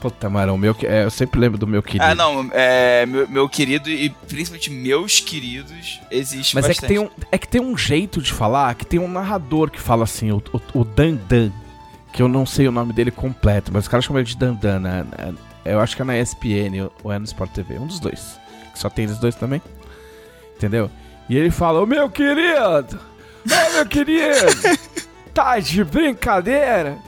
Puta, 0.00 0.28
mano, 0.30 0.54
o 0.54 0.58
meu. 0.58 0.74
que- 0.74 0.86
é, 0.86 1.04
eu 1.04 1.10
sempre 1.10 1.40
lembro 1.40 1.58
do 1.58 1.66
meu 1.66 1.82
querido. 1.82 2.04
Ah, 2.04 2.14
não, 2.14 2.48
é, 2.52 3.04
meu, 3.06 3.28
meu 3.28 3.48
querido 3.48 3.88
e 3.90 4.10
principalmente 4.28 4.70
meus 4.70 5.20
queridos 5.20 6.00
existe 6.10 6.54
Mas 6.54 6.64
é 6.64 6.68
que, 6.68 6.74
bastante. 6.80 6.88
tem 6.88 6.98
um, 6.98 7.10
é 7.32 7.38
que 7.38 7.48
tem 7.48 7.60
um 7.60 7.76
jeito 7.76 8.20
de 8.22 8.32
falar 8.32 8.74
que 8.76 8.84
tem 8.86 8.98
um 9.00 9.08
narrador 9.08 9.70
que 9.70 9.80
fala 9.80 10.04
assim, 10.04 10.30
o, 10.32 10.42
o, 10.52 10.80
o 10.80 10.84
Dan 10.84 11.16
Dan. 11.28 11.50
Que 12.12 12.20
eu 12.22 12.28
não 12.28 12.44
sei 12.44 12.68
o 12.68 12.72
nome 12.72 12.92
dele 12.92 13.10
completo, 13.10 13.70
mas 13.72 13.84
os 13.84 13.88
caras 13.88 14.04
chamam 14.04 14.20
ele 14.20 14.28
de 14.28 14.36
Dan 14.36 14.54
Dan. 14.54 14.80
né? 14.80 15.04
Eu 15.64 15.80
acho 15.80 15.94
que 15.96 16.02
é 16.02 16.04
na 16.04 16.18
ESPN 16.18 16.90
ou 17.02 17.12
é 17.12 17.18
no 17.18 17.24
Sport 17.24 17.50
TV. 17.52 17.78
Um 17.78 17.86
dos 17.86 17.98
dois. 18.00 18.38
Que 18.72 18.78
só 18.78 18.88
tem 18.88 19.04
eles 19.04 19.18
dois 19.18 19.34
também. 19.34 19.62
Entendeu? 20.56 20.90
E 21.28 21.36
ele 21.36 21.50
fala: 21.50 21.80
Ô 21.80 21.86
meu 21.86 22.10
querido! 22.10 22.98
Ô 23.46 23.74
meu 23.74 23.86
querido! 23.86 24.46
Tá 25.34 25.58
de 25.58 25.82
brincadeira? 25.82 26.98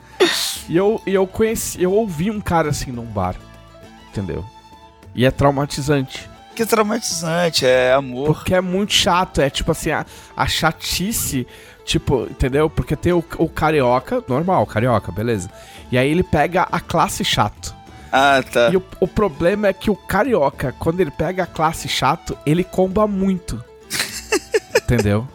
E 0.66 0.74
eu, 0.74 0.98
e 1.06 1.12
eu 1.12 1.26
conheci, 1.26 1.82
eu 1.82 1.92
ouvi 1.92 2.30
um 2.30 2.40
cara 2.40 2.70
assim 2.70 2.90
num 2.90 3.04
bar. 3.04 3.36
Entendeu? 4.08 4.42
E 5.14 5.26
é 5.26 5.30
traumatizante. 5.30 6.28
Que 6.54 6.64
traumatizante, 6.64 7.66
é 7.66 7.92
amor. 7.92 8.28
Porque 8.28 8.54
é 8.54 8.60
muito 8.60 8.92
chato, 8.92 9.40
é 9.40 9.50
tipo 9.50 9.72
assim, 9.72 9.90
a, 9.90 10.06
a 10.36 10.46
chatice, 10.46 11.46
tipo, 11.84 12.22
entendeu? 12.24 12.70
Porque 12.70 12.96
tem 12.96 13.12
o, 13.12 13.22
o 13.38 13.48
carioca, 13.48 14.22
normal, 14.26 14.64
carioca, 14.64 15.12
beleza. 15.12 15.50
E 15.90 15.98
aí 15.98 16.08
ele 16.08 16.22
pega 16.22 16.66
a 16.70 16.80
classe 16.80 17.24
chato. 17.24 17.74
Ah, 18.16 18.40
tá. 18.44 18.70
E 18.70 18.76
o, 18.76 18.82
o 19.00 19.08
problema 19.08 19.66
é 19.66 19.72
que 19.72 19.90
o 19.90 19.96
carioca, 19.96 20.72
quando 20.78 21.00
ele 21.00 21.10
pega 21.10 21.42
a 21.42 21.46
classe 21.46 21.88
chato, 21.88 22.38
ele 22.46 22.62
comba 22.62 23.08
muito. 23.08 23.62
entendeu? 24.80 25.26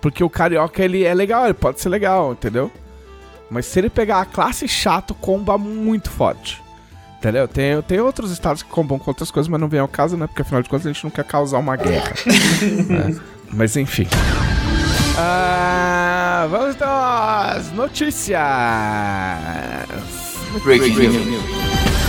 Porque 0.00 0.24
o 0.24 0.30
carioca, 0.30 0.82
ele 0.82 1.04
é 1.04 1.12
legal, 1.12 1.44
ele 1.44 1.52
pode 1.52 1.82
ser 1.82 1.90
legal, 1.90 2.32
entendeu? 2.32 2.72
Mas 3.50 3.66
se 3.66 3.78
ele 3.78 3.90
pegar 3.90 4.22
a 4.22 4.24
classe 4.24 4.66
chato, 4.66 5.14
comba 5.14 5.58
muito 5.58 6.10
forte. 6.10 6.62
Entendeu? 7.18 7.46
Tem, 7.46 7.82
tem 7.82 8.00
outros 8.00 8.30
estados 8.30 8.62
que 8.62 8.70
combam 8.70 8.98
com 8.98 9.10
outras 9.10 9.30
coisas, 9.30 9.46
mas 9.46 9.60
não 9.60 9.68
vem 9.68 9.80
ao 9.80 9.86
caso, 9.86 10.16
né? 10.16 10.26
Porque 10.26 10.40
afinal 10.40 10.62
de 10.62 10.70
contas 10.70 10.86
a 10.86 10.92
gente 10.92 11.04
não 11.04 11.10
quer 11.10 11.24
causar 11.26 11.58
uma 11.58 11.76
guerra. 11.76 12.14
né? 12.88 13.14
Mas 13.52 13.76
enfim. 13.76 14.08
Ah, 15.18 16.48
vamos 16.50 16.76
então 16.76 16.88
às 16.90 17.70
notícias. 17.72 18.40
Breaking 20.64 20.96
news. 20.96 22.01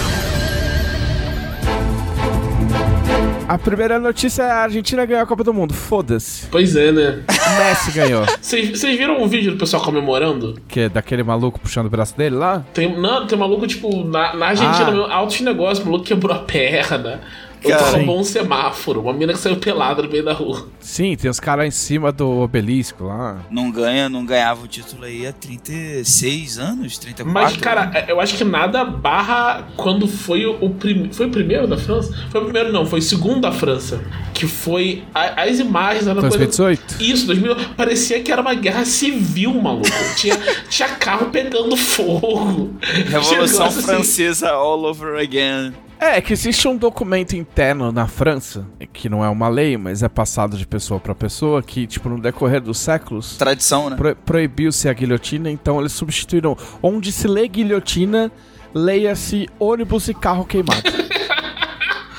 A 3.48 3.58
primeira 3.58 4.00
notícia 4.00 4.44
é 4.44 4.50
a 4.52 4.56
Argentina 4.64 5.06
ganhou 5.06 5.22
a 5.24 5.26
Copa 5.26 5.44
do 5.44 5.54
Mundo. 5.54 5.74
Foda-se. 5.74 6.48
Pois 6.48 6.76
é, 6.76 6.92
né? 6.92 7.24
Messi 7.58 7.92
ganhou. 7.92 8.26
Vocês 8.42 8.70
vocês 8.70 8.98
viram 8.98 9.22
um 9.22 9.28
vídeo 9.28 9.52
do 9.52 9.58
pessoal 9.58 9.84
comemorando? 9.84 10.60
Que 10.68 10.82
é 10.82 10.90
daquele 10.90 11.24
maluco 11.24 11.60
puxando 11.60 11.88
o 11.88 11.90
braço 11.90 12.16
dele 12.18 12.36
lá? 12.36 12.66
Tem, 12.74 12.98
não, 12.98 13.28
tem 13.28 13.38
um 13.38 13.42
maluco, 13.42 13.68
tipo, 13.68 14.04
na, 14.06 14.34
na 14.36 14.48
Argentina 14.48 14.88
Ah. 14.88 14.92
mesmo, 14.92 15.06
altos 15.12 15.42
negócios, 15.42 15.80
o 15.80 15.86
maluco 15.86 16.06
quebrou 16.06 16.34
a 16.36 16.40
perna. 16.40 17.22
Cara. 17.70 17.98
bom 18.00 18.20
um 18.20 18.24
semáforo, 18.24 19.02
uma 19.02 19.14
mina 19.14 19.34
que 19.34 19.40
saiu 19.40 19.58
pelada 19.58 20.02
no 20.04 20.10
meio 20.10 20.24
da 20.24 20.34
rua. 20.34 20.68
Sim, 20.80 21.16
tem 21.16 21.30
os 21.30 21.40
caras 21.40 21.66
em 21.68 21.72
cima 21.72 22.12
do 22.12 22.30
obelisco 22.42 23.06
lá. 23.06 23.42
Não 23.50 23.72
ganha, 23.72 24.10
não 24.10 24.26
ganhava 24.26 24.64
o 24.64 24.68
título 24.68 25.06
aí 25.06 25.26
há 25.26 25.32
36 25.34 26.58
anos, 26.60 26.98
34. 26.98 27.34
Mas, 27.34 27.58
cara, 27.58 27.92
é, 27.94 28.12
eu 28.12 28.20
acho 28.20 28.36
que 28.36 28.44
nada 28.44 28.84
barra 28.84 29.68
quando 29.78 30.08
foi 30.08 30.46
o, 30.46 30.70
primeiro. 30.70 31.14
Foi 31.14 31.28
o 31.28 31.30
primeiro 31.30 31.68
da 31.68 31.78
França? 31.78 32.14
Foi 32.30 32.42
o 32.42 32.44
primeiro, 32.46 32.72
não, 32.72 32.86
foi 32.86 33.00
o 33.00 33.02
segundo 33.02 33.42
da 33.42 33.52
França. 33.52 34.02
Que 34.34 34.48
foi. 34.48 35.04
a- 35.14 35.44
as 35.44 35.60
imagens 35.60 36.06
coisa. 36.06 36.38
2018? 36.38 37.02
Isso, 37.02 37.26
2000. 37.28 37.56
Parecia 37.76 38.22
que 38.22 38.32
era 38.32 38.42
uma 38.42 38.54
guerra 38.54 38.86
civil, 38.86 39.54
maluco. 39.62 39.88
Tinha, 40.16 40.38
tinha 40.70 40.90
carro 40.90 41.28
pegando 41.30 41.76
fogo. 41.76 42.74
Revolução 42.82 43.68
assim. 43.68 43.82
Francesa 43.82 44.52
all 44.52 44.84
over 44.86 45.18
again. 45.20 45.74
É, 46.06 46.20
que 46.22 46.34
existe 46.34 46.68
um 46.68 46.76
documento 46.76 47.34
interno 47.34 47.90
na 47.92 48.08
França, 48.08 48.68
que 48.92 49.08
não 49.08 49.24
é 49.24 49.30
uma 49.30 49.48
lei, 49.48 49.78
mas 49.78 50.04
é 50.04 50.10
passado 50.10 50.58
de 50.58 50.68
pessoa 50.68 51.00
pra 51.00 51.16
pessoa, 51.16 51.64
que, 51.64 51.88
tipo, 51.88 52.10
no 52.10 52.20
decorrer 52.20 52.60
dos 52.62 52.78
séculos, 52.78 53.38
Tradição, 53.38 53.90
né? 53.90 53.96
pro- 53.96 54.16
proibiu-se 54.16 54.90
a 54.90 54.94
guilhotina, 54.94 55.50
então 55.50 55.80
eles 55.80 55.94
substituíram. 55.94 56.58
Onde 56.82 57.10
se 57.12 57.26
lê 57.28 57.48
guilhotina, 57.48 58.30
leia-se 58.74 59.48
ônibus 59.58 60.10
e 60.10 60.14
carro 60.14 60.44
queimado. 60.46 60.84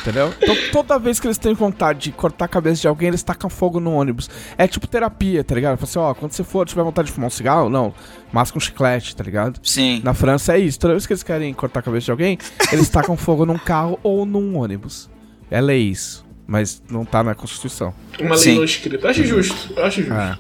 Entendeu? 0.05 0.35
Então 0.39 0.55
toda 0.71 0.99
vez 0.99 1.19
que 1.19 1.27
eles 1.27 1.39
têm 1.39 1.55
vontade 1.55 1.99
de 2.01 2.13
cortar 2.13 2.45
a 2.45 2.49
cabeça 2.49 2.83
de 2.83 2.87
alguém, 2.87 3.09
eles 3.09 3.23
tacam 3.23 3.49
fogo 3.49 3.81
no 3.81 3.95
ônibus. 3.95 4.29
É 4.59 4.69
tipo 4.69 4.87
terapia, 4.87 5.43
tá 5.43 5.55
ligado? 5.55 5.79
Fala 5.79 5.89
assim, 5.89 5.99
ó, 5.99 6.13
quando 6.13 6.33
você 6.33 6.45
for, 6.45 6.67
tiver 6.67 6.83
vontade 6.83 7.07
de 7.07 7.15
fumar 7.15 7.29
um 7.29 7.31
cigarro, 7.31 7.71
não, 7.71 7.95
masca 8.31 8.59
um 8.59 8.61
chiclete, 8.61 9.17
tá 9.17 9.25
ligado? 9.25 9.59
Sim. 9.63 10.03
Na 10.05 10.13
França 10.13 10.55
é 10.55 10.59
isso. 10.59 10.79
Toda 10.79 10.93
vez 10.93 11.07
que 11.07 11.15
eles 11.15 11.23
querem 11.23 11.55
cortar 11.55 11.81
a 11.81 11.83
cabeça 11.83 12.05
de 12.05 12.11
alguém, 12.11 12.37
eles 12.71 12.91
tacam 12.91 13.17
fogo 13.17 13.47
num 13.47 13.57
carro 13.57 13.99
ou 14.03 14.27
num 14.27 14.59
ônibus. 14.59 15.09
É 15.51 15.59
lei 15.59 15.81
isso. 15.81 16.23
Mas 16.47 16.83
não 16.91 17.07
tá 17.07 17.23
na 17.23 17.35
Constituição. 17.35 17.95
Uma 18.21 18.35
lei 18.35 18.45
Sim. 18.45 18.57
não 18.57 18.65
escrita. 18.65 19.07
Eu 19.07 19.11
acho 19.11 19.25
justo. 19.25 19.73
Eu 19.75 19.85
acho 19.87 20.03
justo. 20.03 20.13
É. 20.13 20.39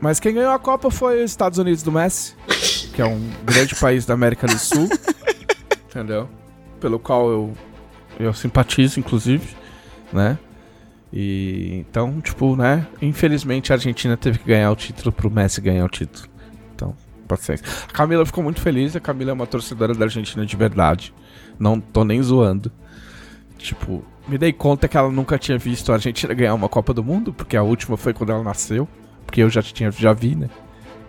Mas 0.00 0.18
quem 0.18 0.34
ganhou 0.34 0.50
a 0.50 0.58
Copa 0.58 0.90
foi 0.90 1.22
os 1.22 1.30
Estados 1.30 1.58
Unidos 1.58 1.84
do 1.84 1.92
Messi, 1.92 2.34
que 2.92 3.00
é 3.00 3.06
um 3.06 3.30
grande 3.44 3.76
país 3.76 4.04
da 4.04 4.12
América 4.12 4.48
do 4.48 4.58
Sul. 4.58 4.88
entendeu? 5.88 6.28
Pelo 6.80 6.98
qual 6.98 7.30
eu, 7.30 7.52
eu 8.18 8.32
simpatizo, 8.32 8.98
inclusive, 9.00 9.48
né? 10.12 10.38
E 11.12 11.84
então, 11.88 12.20
tipo, 12.20 12.56
né? 12.56 12.86
Infelizmente 13.00 13.72
a 13.72 13.76
Argentina 13.76 14.16
teve 14.16 14.38
que 14.38 14.46
ganhar 14.48 14.70
o 14.70 14.76
título 14.76 15.12
pro 15.12 15.30
Messi 15.30 15.60
ganhar 15.60 15.84
o 15.84 15.88
título. 15.88 16.28
Então, 16.74 16.94
paciência. 17.28 17.64
A 17.88 17.92
Camila 17.92 18.26
ficou 18.26 18.42
muito 18.42 18.60
feliz, 18.60 18.96
a 18.96 19.00
Camila 19.00 19.30
é 19.30 19.34
uma 19.34 19.46
torcedora 19.46 19.94
da 19.94 20.04
Argentina 20.06 20.44
de 20.44 20.56
verdade. 20.56 21.14
Não 21.58 21.78
tô 21.80 22.04
nem 22.04 22.20
zoando. 22.22 22.70
Tipo, 23.58 24.04
me 24.26 24.36
dei 24.36 24.52
conta 24.52 24.88
que 24.88 24.96
ela 24.96 25.10
nunca 25.10 25.38
tinha 25.38 25.56
visto 25.56 25.90
a 25.92 25.94
Argentina 25.94 26.34
ganhar 26.34 26.54
uma 26.54 26.68
Copa 26.68 26.92
do 26.92 27.02
Mundo, 27.04 27.32
porque 27.32 27.56
a 27.56 27.62
última 27.62 27.96
foi 27.96 28.12
quando 28.12 28.30
ela 28.30 28.42
nasceu, 28.42 28.88
porque 29.24 29.40
eu 29.42 29.48
já 29.48 29.62
tinha 29.62 29.90
já 29.92 30.12
vi, 30.12 30.34
né? 30.34 30.50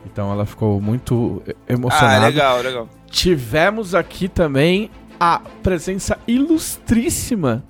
Então 0.06 0.32
ela 0.32 0.46
ficou 0.46 0.80
muito 0.80 1.42
e- 1.48 1.52
Ah, 1.52 1.74
emocionada. 1.74 2.28
legal, 2.28 2.62
legal. 2.62 2.90
Tivemos 3.10 3.96
aqui 3.96 4.28
também 4.30 4.92
a 5.20 5.40
presença 5.64 6.18
ilustríssima 6.28 7.64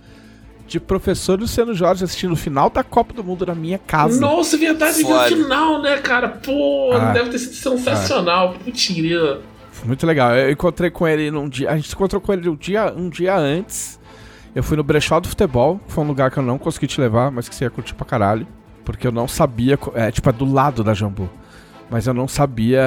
de 0.68 0.80
professor 0.80 1.40
Luciano 1.40 1.74
Jorge 1.76 2.04
assistindo 2.04 2.34
o 2.34 2.36
final 2.36 2.70
da 2.70 2.84
Copa 2.84 3.14
do 3.14 3.24
Mundo 3.24 3.46
na 3.46 3.54
minha 3.54 3.78
casa. 3.78 4.20
Nossa, 4.20 4.58
verdade, 4.58 4.98
viu 4.98 5.16
o 5.16 5.24
final, 5.26 5.82
né, 5.82 5.98
cara? 5.98 6.28
Pô, 6.30 6.92
Ah. 6.94 7.12
deve 7.14 7.30
ter 7.30 7.40
sido 7.40 7.54
sensacional. 7.56 8.56
Mentira. 8.66 9.42
Muito 9.84 10.08
legal. 10.08 10.34
Eu 10.36 10.50
encontrei 10.52 10.90
com 10.90 11.08
ele 11.08 11.30
num 11.30 11.48
dia. 11.48 11.70
A 11.70 11.76
gente 11.76 11.88
se 11.90 11.94
encontrou 11.94 12.20
com 12.20 12.34
ele 12.34 12.50
um 12.50 12.56
dia, 12.56 12.92
um 12.96 13.10
dia 13.10 13.36
antes. 13.38 14.00
Eu 14.56 14.64
fui 14.64 14.76
no 14.76 14.84
Brechó 14.84 15.20
do 15.20 15.28
Futebol, 15.28 15.80
que 15.86 15.92
foi 15.94 16.04
um 16.04 16.08
lugar 16.08 16.32
que 16.32 16.38
eu 16.40 16.44
não 16.44 16.58
consegui 16.58 16.88
te 16.88 17.00
levar, 17.00 17.30
mas 17.30 17.48
que 17.48 17.54
você 17.54 17.66
ia 17.66 17.70
curtir 17.70 17.94
pra 17.94 18.06
caralho. 18.06 18.48
Porque 18.84 19.06
eu 19.06 19.12
não 19.12 19.28
sabia. 19.28 19.78
É, 19.94 20.10
tipo, 20.12 20.28
é 20.30 20.32
do 20.34 20.46
lado 20.52 20.84
da 20.84 20.94
Jambu. 20.94 21.30
Mas 21.92 22.08
eu 22.08 22.14
não 22.14 22.28
sabia 22.28 22.82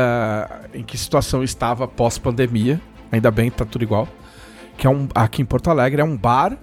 em 0.74 0.82
que 0.82 0.98
situação 0.98 1.44
estava 1.44 1.86
pós-pandemia. 1.86 2.80
Ainda 3.12 3.30
bem, 3.30 3.50
tá 3.50 3.64
tudo 3.64 3.82
igual. 3.82 4.08
Que 4.78 4.86
é 4.86 4.90
um. 4.90 5.08
Aqui 5.14 5.42
em 5.42 5.44
Porto 5.44 5.68
Alegre 5.70 6.00
é 6.00 6.04
um 6.04 6.16
bar 6.16 6.56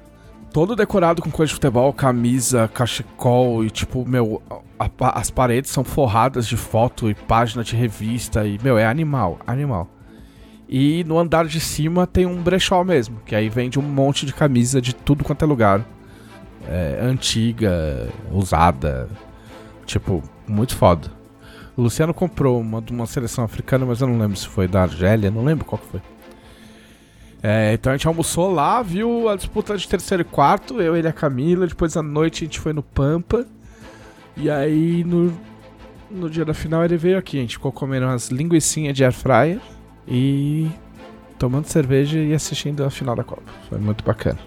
todo 0.52 0.74
decorado 0.76 1.22
com 1.22 1.30
coisa 1.30 1.50
de 1.50 1.54
futebol, 1.56 1.92
camisa, 1.92 2.68
cachecol 2.74 3.64
e 3.66 3.70
tipo, 3.70 4.08
meu, 4.08 4.42
a- 4.80 4.86
a- 5.00 5.20
as 5.20 5.30
paredes 5.30 5.70
são 5.70 5.84
forradas 5.84 6.48
de 6.48 6.56
foto 6.56 7.10
e 7.10 7.14
página 7.14 7.62
de 7.62 7.76
revista 7.76 8.46
e, 8.48 8.58
meu, 8.64 8.78
é 8.78 8.86
animal, 8.88 9.38
animal. 9.46 9.90
E 10.70 11.04
no 11.04 11.20
andar 11.20 11.46
de 11.46 11.60
cima 11.60 12.08
tem 12.08 12.26
um 12.26 12.42
brechó 12.42 12.84
mesmo, 12.86 13.20
que 13.26 13.36
aí 13.36 13.50
vende 13.50 13.78
um 13.78 13.82
monte 13.84 14.26
de 14.26 14.34
camisa 14.34 14.82
de 14.82 14.96
tudo 14.96 15.24
quanto 15.26 15.44
é 15.44 15.46
lugar. 15.46 15.86
É, 16.68 17.00
antiga, 17.04 18.08
usada, 18.32 19.10
tipo, 19.86 20.24
muito 20.48 20.74
foda. 20.76 21.12
O 21.76 21.82
Luciano 21.82 22.14
comprou 22.14 22.60
uma 22.62 22.82
de 22.82 22.94
uma 22.94 23.06
seleção 23.06 23.44
africana, 23.44 23.86
mas 23.86 24.00
eu 24.00 24.08
não 24.08 24.18
lembro 24.18 24.38
se 24.38 24.48
foi 24.48 24.68
da 24.70 24.84
Argélia, 24.84 25.30
não 25.30 25.44
lembro 25.44 25.66
qual 25.66 25.78
que 25.80 25.88
foi. 25.90 26.02
É, 27.48 27.74
então 27.76 27.94
a 27.94 27.96
gente 27.96 28.08
almoçou 28.08 28.52
lá, 28.52 28.82
viu 28.82 29.30
a 29.30 29.36
disputa 29.36 29.78
de 29.78 29.88
terceiro 29.88 30.22
e 30.22 30.24
quarto, 30.24 30.82
eu, 30.82 30.98
ele 30.98 31.08
e 31.08 31.10
a 31.10 31.14
Camila. 31.14 31.68
Depois 31.68 31.96
à 31.96 32.02
noite 32.02 32.44
a 32.44 32.48
gente 32.48 32.60
foi 32.60 32.74
no 32.74 32.82
Pampa. 32.82 33.46
E 34.36 34.50
aí 34.50 35.04
no, 35.04 35.32
no 36.10 36.28
dia 36.28 36.44
da 36.44 36.56
final 36.56 36.84
ele 36.84 36.98
veio 36.98 37.20
aqui. 37.20 37.38
A 37.38 37.42
gente 37.42 37.58
ficou 37.58 37.72
comendo 37.72 38.08
umas 38.08 38.30
linguiçinhas 38.30 38.96
de 38.96 39.04
air 39.04 39.14
fryer 39.14 39.60
e 40.08 40.72
tomando 41.38 41.68
cerveja 41.68 42.18
e 42.18 42.34
assistindo 42.34 42.84
a 42.84 42.90
final 42.90 43.16
da 43.16 43.24
Copa. 43.24 43.44
Foi 43.70 43.78
muito 43.78 44.04
bacana. 44.04 44.40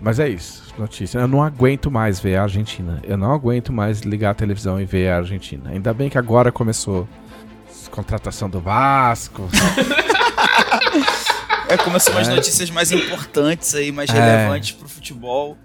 Mas 0.00 0.18
é 0.18 0.28
isso, 0.28 0.74
notícia. 0.76 1.20
Eu 1.20 1.28
não 1.28 1.40
aguento 1.40 1.88
mais 1.88 2.18
ver 2.18 2.34
a 2.34 2.42
Argentina. 2.42 3.00
Eu 3.04 3.16
não 3.16 3.32
aguento 3.32 3.72
mais 3.72 4.00
ligar 4.00 4.30
a 4.30 4.34
televisão 4.34 4.80
e 4.80 4.84
ver 4.84 5.08
a 5.08 5.18
Argentina. 5.18 5.70
Ainda 5.70 5.94
bem 5.94 6.10
que 6.10 6.18
agora 6.18 6.50
começou 6.50 7.06
contratação 7.92 8.50
do 8.50 8.58
Vasco. 8.58 9.48
É, 11.74 11.76
começou 11.76 12.12
umas 12.14 12.28
É. 12.28 12.34
notícias 12.34 12.70
mais 12.70 12.92
importantes 12.92 13.74
aí, 13.74 13.90
mais 13.90 14.08
É. 14.10 14.12
relevantes 14.12 14.72
pro 14.72 14.88
futebol. 14.88 15.56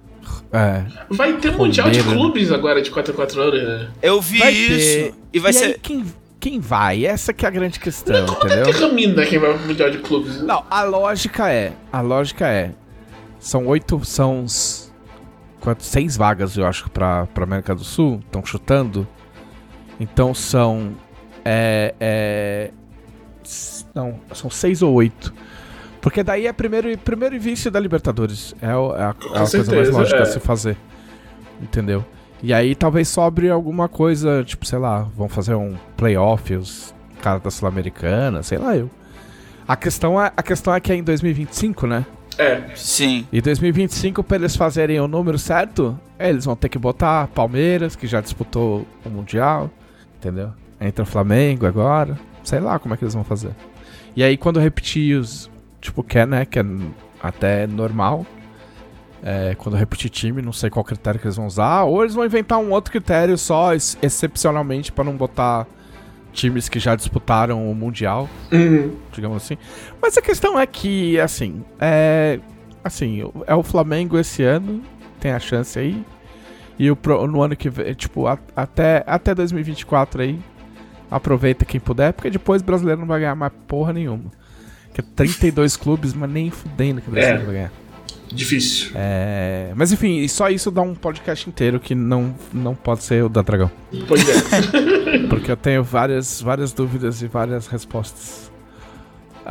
É. 0.52 0.84
Vai 1.10 1.34
ter 1.34 1.52
Mundial 1.56 1.90
de. 1.92 2.02
Clubes 2.04 2.52
agora 2.52 2.82
de 2.82 2.90
4 2.90 3.14
em 3.14 3.16
4 3.16 3.42
anos, 3.42 3.62
né? 3.64 3.88
Eu 4.02 4.20
vi 4.22 4.40
Vai 4.40 4.52
isso. 4.52 4.70
ter. 4.70 5.14
E 5.34 5.40
vai 5.40 5.52
e 5.52 5.54
ser. 5.54 5.66
aí, 5.66 5.80
quem, 5.80 6.06
quem 6.40 6.60
vai? 6.60 7.06
Essa 7.06 7.32
que 7.34 7.46
é 7.46 7.48
a 7.48 7.52
grande 7.52 7.80
questão, 7.80 8.26
Como 8.26 8.52
é 8.52 8.56
entendeu? 8.56 8.74
que 8.74 8.80
camina 8.80 9.26
quem 9.26 9.38
vai 9.40 9.54
pro 9.54 9.68
Mundial 9.68 9.90
de 9.92 10.00
Clubes? 10.00 10.42
Não, 10.42 10.64
a 10.70 10.84
lógica 10.84 11.52
é. 11.52 11.74
A 11.92 12.02
lógica 12.02 12.48
é. 12.48 12.72
São 13.40 13.68
oito. 13.68 14.04
São. 14.04 14.46
Quanto, 15.60 15.84
seis 15.84 16.16
vagas, 16.16 16.56
eu 16.58 16.66
acho, 16.66 16.90
pra, 16.90 17.28
pra 17.28 17.44
América 17.44 17.76
do 17.76 17.84
Sul. 17.84 18.22
Estão 18.26 18.44
chutando. 18.46 19.08
Então 20.00 20.34
são. 20.34 20.94
É. 21.46 21.94
é 22.00 22.72
não, 23.94 24.20
são 24.34 24.50
seis 24.50 24.82
ou 24.82 24.94
oito. 24.94 25.34
Porque 26.02 26.24
daí 26.24 26.48
é 26.48 26.54
primeiro, 26.54 26.90
e- 26.90 26.98
primeiro 26.98 27.36
e 27.36 27.40
vice 27.40 27.70
da 27.70 27.80
Libertadores. 27.80 28.56
É, 28.62 28.68
é 28.68 28.70
a, 28.70 28.74
é 28.74 29.04
a 29.04 29.16
coisa 29.16 29.76
mais 29.76 29.90
lógica 29.90 30.20
é. 30.20 30.22
a 30.22 30.26
se 30.26 30.40
fazer. 30.40 30.78
Entendeu? 31.62 32.06
E 32.42 32.54
aí 32.54 32.74
talvez 32.74 33.10
sobre 33.10 33.50
alguma 33.50 33.90
coisa, 33.90 34.44
tipo, 34.44 34.66
sei 34.66 34.80
lá, 34.80 35.02
vão 35.16 35.28
fazer 35.28 35.56
um 35.56 35.76
playoff, 35.98 36.54
os 36.56 36.94
caras 37.22 37.42
da 37.42 37.52
Sul-Americana, 37.52 38.42
sei 38.44 38.58
lá 38.58 38.78
eu. 38.78 38.90
A 39.68 39.76
questão, 39.76 40.20
é, 40.22 40.32
a 40.36 40.42
questão 40.42 40.74
é 40.74 40.80
que 40.80 40.92
é 40.92 40.96
em 40.96 41.04
2025, 41.04 41.86
né? 41.86 42.06
É, 42.38 42.74
Sim. 42.74 43.28
E 43.32 43.42
2025, 43.42 44.24
pra 44.24 44.38
eles 44.38 44.56
fazerem 44.56 45.00
o 45.02 45.08
número 45.08 45.38
certo, 45.38 46.00
eles 46.18 46.46
vão 46.46 46.56
ter 46.56 46.70
que 46.70 46.80
botar 46.80 47.28
Palmeiras, 47.28 47.98
que 47.98 48.08
já 48.08 48.22
disputou 48.22 48.88
o 49.06 49.10
Mundial, 49.10 49.70
entendeu? 50.18 50.52
Entra 50.80 51.04
Flamengo 51.04 51.66
agora, 51.66 52.18
sei 52.42 52.62
lá 52.62 52.80
como 52.80 52.94
é 52.94 52.98
que 52.98 53.04
eles 53.04 53.14
vão 53.14 53.26
fazer. 53.26 53.52
E 54.16 54.24
aí 54.24 54.38
quando 54.38 54.58
repetir 54.58 55.20
os, 55.20 55.52
tipo, 55.82 56.04
que 56.04 56.18
é, 56.20 56.26
né, 56.26 56.46
que 56.46 56.60
é 56.60 56.66
até 57.22 57.68
normal, 57.68 58.26
é, 59.22 59.54
quando 59.58 59.76
repetir 59.76 60.10
time, 60.10 60.42
não 60.42 60.54
sei 60.54 60.70
qual 60.70 60.84
critério 60.84 61.20
que 61.20 61.26
eles 61.28 61.36
vão 61.36 61.46
usar, 61.48 61.84
ou 61.84 62.02
eles 62.04 62.16
vão 62.16 62.26
inventar 62.26 62.58
um 62.60 62.72
outro 62.72 62.92
critério 62.92 63.38
só, 63.38 63.74
ex- 63.74 63.98
excepcionalmente, 64.02 64.92
pra 64.92 65.04
não 65.04 65.16
botar 65.16 65.68
times 66.32 66.70
que 66.70 66.80
já 66.80 66.96
disputaram 66.96 67.70
o 67.70 67.76
Mundial, 67.76 68.30
Uhum. 68.52 68.96
digamos 69.12 69.38
assim. 69.44 69.58
Mas 70.02 70.18
a 70.18 70.22
questão 70.22 70.58
é 70.60 70.66
que, 70.66 71.20
assim, 71.20 71.64
é. 71.80 72.40
Assim, 72.82 73.30
é 73.46 73.54
o 73.54 73.62
Flamengo 73.64 74.18
esse 74.18 74.42
ano, 74.42 74.82
tem 75.20 75.32
a 75.32 75.40
chance 75.40 75.78
aí. 75.78 76.02
E 76.78 76.90
o 76.90 76.96
pro- 76.96 77.28
no 77.28 77.42
ano 77.42 77.58
que 77.58 77.70
vem, 77.70 77.94
tipo, 77.94 78.26
a- 78.26 78.40
até, 78.56 79.04
até 79.06 79.36
2024 79.36 80.22
aí, 80.22 80.40
aproveita 81.12 81.66
quem 81.66 81.78
puder, 81.80 82.14
porque 82.14 82.30
depois 82.30 82.62
o 82.62 82.66
brasileiro 82.66 83.02
não 83.02 83.08
vai 83.08 83.20
ganhar 83.20 83.36
mais 83.36 83.52
porra 83.68 83.92
nenhuma. 83.92 84.32
Que 84.94 85.02
é 85.02 85.04
32 85.16 85.78
clubes, 85.78 86.14
mas 86.14 86.30
nem 86.30 86.50
fudendo 86.50 87.02
que 87.02 87.08
o 87.10 87.12
brasileiro 87.12 87.42
É. 87.44 87.46
vai 87.46 87.56
ganhar. 87.56 87.72
difícil. 88.32 88.92
É, 88.96 89.72
mas 89.76 89.92
enfim, 89.92 90.28
só 90.28 90.50
isso 90.50 90.70
dá 90.70 90.82
um 90.82 90.94
podcast 90.94 91.50
inteiro 91.50 91.80
que 91.80 91.96
não, 91.96 92.36
não 92.54 92.76
pode 92.76 93.04
ser 93.04 93.24
o 93.24 93.30
da 93.30 93.42
Dragão. 93.42 93.72
Pois 94.08 94.22
é. 94.30 94.34
Porque 95.30 95.52
eu 95.52 95.58
tenho 95.58 95.84
várias, 95.84 96.40
várias 96.42 96.72
dúvidas 96.72 97.22
e 97.24 97.28
várias 97.28 97.66
respostas. 97.68 98.50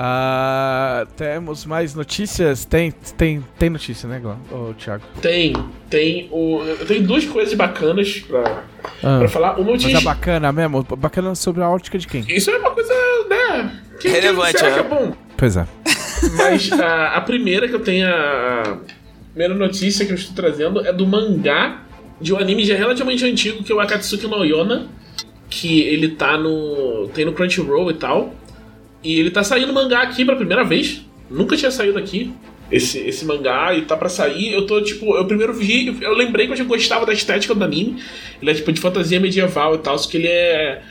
Ah, 0.01 1.07
temos 1.16 1.66
mais 1.66 1.92
notícias? 1.92 2.64
Tem, 2.64 2.92
tem, 3.16 3.44
tem 3.59 3.68
notícia, 3.68 4.09
né? 4.09 4.22
Ô, 4.53 4.72
Thiago? 4.74 5.03
tem, 5.20 5.53
tem 5.90 6.29
o. 6.31 6.62
Eu 6.62 6.87
tenho 6.87 7.05
duas 7.05 7.24
coisas 7.24 7.53
bacanas 7.55 8.20
pra, 8.20 8.62
Ah, 9.03 9.18
pra 9.18 9.29
falar. 9.29 9.59
Uma 9.59 9.72
eu 9.72 9.79
mas 9.83 9.87
é 9.94 10.01
bacana 10.01 10.53
mesmo? 10.53 10.85
Bacana 10.96 11.35
sobre 11.35 11.64
a 11.64 11.68
ótica 11.68 11.98
de 11.98 12.07
quem? 12.07 12.24
Isso 12.29 12.48
é 12.48 12.59
uma 12.59 12.70
coisa, 12.70 12.92
né? 13.29 13.81
Que, 13.98 14.09
Relevante, 14.09 14.59
que, 14.59 14.64
é. 14.64 14.72
que 14.72 14.79
é 14.79 14.83
bom? 14.85 15.12
Pois 15.38 15.57
é. 15.57 15.66
Mas 16.37 16.70
a, 16.72 17.14
a 17.14 17.20
primeira 17.20 17.68
que 17.68 17.74
eu 17.74 17.81
tenho. 17.81 18.07
A 18.09 18.81
primeira 19.33 19.55
notícia 19.55 20.05
que 20.05 20.11
eu 20.11 20.16
estou 20.16 20.35
trazendo 20.35 20.85
é 20.85 20.92
do 20.92 21.07
mangá 21.07 21.85
de 22.20 22.35
um 22.35 22.38
anime 22.38 22.64
já 22.64 22.74
relativamente 22.74 23.24
antigo, 23.24 23.62
que 23.62 23.70
é 23.70 23.74
o 23.74 23.79
Akatsuki 23.79 24.27
no 24.27 24.44
Yona. 24.44 24.88
Que 25.48 25.81
ele 25.83 26.09
tá 26.09 26.37
no. 26.37 27.09
tem 27.14 27.24
no 27.24 27.33
Crunchyroll 27.33 27.90
e 27.92 27.94
tal. 27.94 28.35
E 29.03 29.18
ele 29.18 29.31
tá 29.31 29.44
saindo 29.44 29.72
mangá 29.72 30.03
aqui 30.03 30.24
pela 30.24 30.37
primeira 30.37 30.64
vez. 30.64 31.07
Nunca 31.31 31.57
tinha 31.57 31.70
saído 31.70 31.98
aqui. 31.98 32.35
Esse, 32.70 32.98
esse 32.98 33.24
mangá 33.24 33.72
e 33.74 33.83
tá 33.83 33.96
pra 33.96 34.09
sair. 34.09 34.53
Eu 34.53 34.66
tô 34.66 34.83
tipo. 34.83 35.16
Eu 35.16 35.24
primeiro 35.24 35.55
vi. 35.55 35.96
Eu 36.03 36.14
lembrei 36.14 36.46
que 36.46 36.53
eu 36.53 36.57
já 36.57 36.64
gostava 36.64 37.07
da 37.07 37.12
estética 37.12 37.55
do 37.55 37.64
anime. 37.64 38.03
Ele 38.42 38.51
é 38.51 38.55
tipo 38.55 38.72
de 38.72 38.81
fantasia 38.81 39.20
medieval 39.20 39.77
e 39.77 39.79
tal. 39.79 39.96
Só 39.96 40.11
que 40.11 40.16
ele 40.16 40.27
é. 40.27 40.83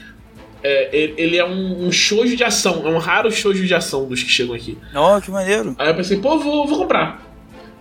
É, 0.64 0.90
ele- 0.94 1.38
é 1.38 1.46
um, 1.46 1.88
um 1.88 1.92
shoujo 1.92 2.36
de 2.36 2.44
ação. 2.44 2.84
É 2.86 2.90
um 2.90 2.98
raro 2.98 3.32
shoujo 3.32 3.66
de 3.66 3.74
ação 3.74 4.06
dos 4.08 4.22
que 4.24 4.30
chegam 4.30 4.56
aqui. 4.56 4.78
Ó, 4.96 5.20
que 5.22 5.30
maneiro. 5.32 5.76
Aí 5.78 5.90
eu 5.90 5.96
pensei, 5.96 6.18
pô, 6.18 6.38
vou, 6.40 6.66
vou 6.68 6.78
comprar. 6.80 7.22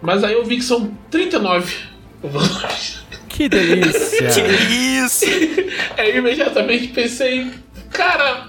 Mas 0.03 0.23
aí 0.23 0.35
eu 0.35 0.45
vi 0.45 0.57
que 0.57 0.65
são 0.65 0.91
39 1.11 1.75
volumes. 2.23 3.05
Que 3.29 3.49
delícia! 3.49 4.29
Que 4.33 4.75
isso? 4.75 5.25
Aí 5.97 6.11
eu 6.11 6.19
imediatamente 6.19 6.89
pensei, 6.89 7.51
cara, 7.93 8.49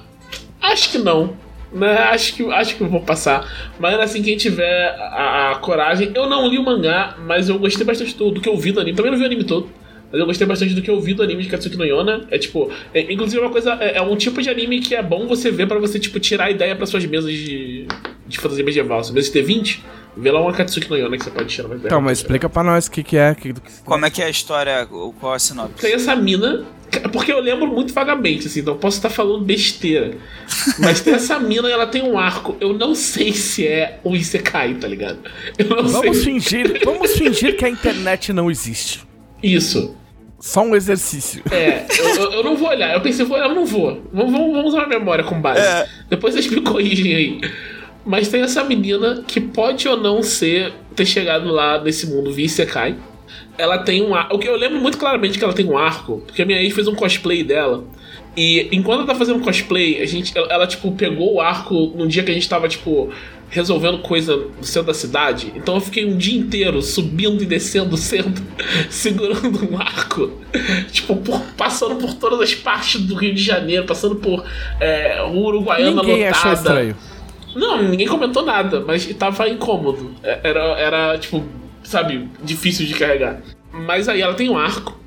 acho 0.62 0.90
que 0.92 0.98
não. 0.98 1.36
Né? 1.72 1.94
Acho 1.98 2.34
que, 2.36 2.44
acho 2.54 2.76
que 2.78 2.82
eu 2.82 2.88
vou 2.90 3.02
passar. 3.02 3.46
Mas 3.80 4.00
assim, 4.00 4.22
quem 4.22 4.38
tiver 4.38 4.96
a, 5.00 5.52
a 5.52 5.56
coragem. 5.56 6.12
Eu 6.16 6.30
não 6.30 6.48
li 6.48 6.58
o 6.58 6.64
mangá, 6.64 7.16
mas 7.20 7.50
eu 7.50 7.60
gostei 7.60 7.86
bastante 7.86 8.16
do, 8.16 8.32
do 8.32 8.40
que 8.42 8.48
eu 8.48 8.58
vi 8.58 8.72
do 8.72 8.80
anime. 8.80 8.96
Também 8.96 9.12
não 9.12 9.18
vi 9.18 9.24
o 9.26 9.28
anime 9.28 9.44
todo. 9.44 9.70
Mas 10.12 10.20
eu 10.22 10.26
gostei 10.26 10.48
bastante 10.48 10.74
do 10.74 10.82
que 10.82 10.90
eu 10.90 11.00
vi 11.02 11.14
do 11.14 11.22
anime 11.22 11.44
de 11.44 11.50
Katsuki 11.50 11.76
no 11.76 11.84
Yona. 11.84 12.26
É 12.32 12.38
tipo, 12.38 12.72
é, 12.94 13.12
inclusive 13.12 13.40
é 13.42 13.46
uma 13.46 13.52
coisa, 13.52 13.74
é, 13.82 13.98
é 13.98 14.02
um 14.02 14.16
tipo 14.16 14.42
de 14.42 14.50
anime 14.50 14.80
que 14.80 14.96
é 14.96 15.04
bom 15.04 15.28
você 15.28 15.52
ver 15.52 15.68
pra 15.68 15.80
você, 15.80 16.00
tipo, 16.00 16.20
tirar 16.20 16.50
ideia 16.50 16.76
pra 16.76 16.86
suas 16.86 17.06
mesas 17.06 17.32
de, 17.34 17.86
de 18.26 18.38
fantasia 18.40 18.64
medieval. 18.64 19.04
Se 19.04 19.12
mesas 19.12 19.32
T20, 19.34 19.80
vê 20.16 20.32
lá 20.32 20.40
uma 20.42 20.54
Katsuki 20.54 20.90
no 20.90 20.96
Yona 20.96 21.18
que 21.18 21.24
você 21.26 21.32
pode 21.32 21.50
tirar 21.50 21.68
mais 21.68 21.80
ideia. 21.82 21.90
Então, 21.90 22.02
mas 22.02 22.20
explica 22.20 22.48
pra 22.50 22.64
nós 22.64 22.88
o 22.88 22.92
que, 22.92 23.04
que 23.04 23.18
é. 23.18 23.36
Que, 23.36 23.54
que 23.54 23.62
Como 23.84 24.06
é 24.06 24.10
que 24.10 24.22
é 24.22 24.26
a 24.26 24.30
história? 24.30 24.88
o- 24.90 25.14
Qual 25.20 25.34
a 25.34 25.40
sinopse? 25.40 25.82
Tem 25.82 25.94
essa 25.94 26.16
mina. 26.16 26.66
Porque 27.12 27.34
eu 27.34 27.42
lembro 27.42 27.68
muito 27.68 27.94
vagamente, 27.94 28.48
assim, 28.48 28.62
então 28.62 28.74
eu 28.74 28.80
posso 28.80 28.96
estar 28.96 29.10
falando 29.10 29.44
besteira. 29.44 30.16
Mas 30.80 31.02
tem 31.02 31.16
essa 31.16 31.38
mina 31.38 31.68
e 31.68 31.72
ela 31.74 31.86
tem 31.86 32.02
um 32.02 32.18
arco. 32.18 32.56
Eu 32.62 32.72
não 32.72 32.96
sei 32.96 33.34
se 33.34 33.68
é 33.68 34.00
um 34.06 34.16
Isekai, 34.16 34.76
tá 34.76 34.88
ligado? 34.88 35.20
Eu 35.58 35.66
não 35.68 35.88
Vamos 35.90 36.18
sei. 36.18 36.24
fingir, 36.40 36.80
vamos 36.86 37.12
fingir 37.12 37.58
que 37.58 37.66
a 37.66 37.70
internet 37.70 38.32
não 38.32 38.50
existe. 38.50 39.06
Isso. 39.42 39.96
Só 40.40 40.62
um 40.64 40.76
exercício. 40.76 41.42
É, 41.52 41.86
eu, 42.00 42.32
eu- 42.32 42.44
não 42.44 42.56
vou 42.56 42.70
olhar. 42.70 42.94
Eu 42.94 43.02
pensei, 43.02 43.26
vou 43.26 43.38
olhar, 43.38 43.50
eu 43.50 43.56
não 43.56 43.66
vou. 43.66 44.02
Vamos, 44.14 44.32
vamos, 44.32 44.52
vamos 44.54 44.74
usar 44.74 44.84
a 44.84 44.88
memória 44.88 45.24
com 45.24 45.40
base. 45.42 45.60
É. 45.62 45.88
Depois 46.10 46.34
vocês 46.36 46.48
me 46.48 46.62
corrigem 46.62 47.16
aí. 47.16 47.42
Mas 48.06 48.30
tem 48.30 48.42
essa 48.42 48.64
menina 48.64 49.24
que 49.28 49.40
pode 49.42 49.88
ou 49.88 49.98
não 49.98 50.22
ser 50.22 50.74
ter 50.96 51.06
chegado 51.06 51.50
lá 51.50 51.82
nesse 51.82 52.08
mundo 52.08 52.32
via 52.32 52.46
Isekai. 52.46 52.96
Ela 53.58 53.80
tem 53.80 54.04
um 54.04 54.14
arco. 54.14 54.36
O 54.36 54.40
que 54.40 54.48
eu 54.48 54.56
lembro 54.56 54.80
muito 54.80 54.98
claramente 54.98 55.38
que 55.40 55.44
ela 55.44 55.54
tem 55.54 55.66
um 55.66 55.78
arco, 55.78 56.22
porque 56.26 56.44
a 56.44 56.46
minha 56.46 56.62
ex 56.62 56.74
fez 56.74 56.88
um 56.88 56.94
cosplay 56.96 57.44
dela. 57.44 57.84
E 58.38 58.68
enquanto 58.72 59.00
ela 59.00 59.08
tá 59.08 59.16
fazendo 59.16 59.40
cosplay, 59.40 60.00
a 60.00 60.06
gente, 60.06 60.38
ela, 60.38 60.48
ela, 60.54 60.68
tipo, 60.68 60.92
pegou 60.92 61.34
o 61.34 61.42
arco 61.42 61.92
num 61.96 62.08
dia 62.08 62.22
que 62.24 62.30
a 62.30 62.34
gente 62.36 62.48
tava, 62.48 62.68
tipo, 62.70 63.10
resolvendo 63.50 64.00
coisa 64.00 64.36
no 64.36 64.64
centro 64.64 64.88
da 64.88 64.94
cidade. 64.94 65.54
Então 65.56 65.76
eu 65.76 65.82
fiquei 65.82 66.06
um 66.06 66.18
dia 66.18 66.38
inteiro 66.38 66.82
subindo 66.82 67.42
e 67.42 67.46
descendo 67.46 67.96
o 67.96 67.98
centro, 67.98 68.44
segurando 68.90 69.72
um 69.72 69.78
arco. 69.80 70.32
Tipo, 70.92 71.16
por- 71.18 71.42
passando 71.58 71.96
por 71.96 72.14
todas 72.16 72.42
as 72.42 72.54
partes 72.56 73.02
do 73.02 73.16
Rio 73.16 73.34
de 73.34 73.42
Janeiro, 73.42 73.86
passando 73.86 74.16
por 74.16 74.44
é, 74.80 75.22
Uruguaiana 75.24 76.02
Ninguém 76.02 76.28
achou 76.28 76.50
lotada. 76.52 76.70
estranho. 76.70 76.98
Não, 77.56 77.82
ninguém 77.82 78.08
comentou 78.08 78.46
nada, 78.46 78.82
mas 78.86 79.06
tava 79.16 79.48
incômodo. 79.50 80.12
É- 80.24 80.40
Era, 80.44 80.64
era, 80.80 81.18
tipo, 81.18 81.44
sabe, 81.84 82.30
difícil 82.44 82.86
de 82.86 82.94
carregar. 82.94 83.42
Mas 83.72 84.08
aí 84.10 84.22
ela 84.22 84.34
tem 84.34 84.50
um 84.50 84.58
arco. 84.58 84.98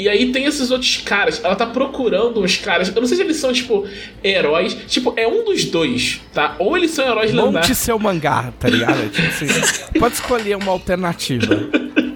E 0.00 0.08
aí 0.08 0.32
tem 0.32 0.44
esses 0.46 0.70
outros 0.70 0.96
caras. 0.98 1.40
Ela 1.44 1.54
tá 1.54 1.66
procurando 1.66 2.42
uns 2.42 2.56
caras. 2.56 2.88
Eu 2.94 3.00
não 3.00 3.06
sei 3.06 3.16
se 3.18 3.22
eles 3.22 3.36
são, 3.36 3.52
tipo, 3.52 3.86
heróis. 4.24 4.76
Tipo, 4.88 5.12
é 5.16 5.26
um 5.28 5.44
dos 5.44 5.64
dois, 5.66 6.20
tá? 6.32 6.56
Ou 6.58 6.76
eles 6.76 6.90
são 6.92 7.04
heróis 7.06 7.32
Monte 7.32 7.46
lendários. 7.46 7.78
seu 7.78 7.98
mangá, 7.98 8.52
tá 8.58 8.68
ligado? 8.68 9.10
Tipo 9.10 9.28
assim, 9.28 9.98
pode 9.98 10.14
escolher 10.14 10.56
uma 10.56 10.72
alternativa. 10.72 11.46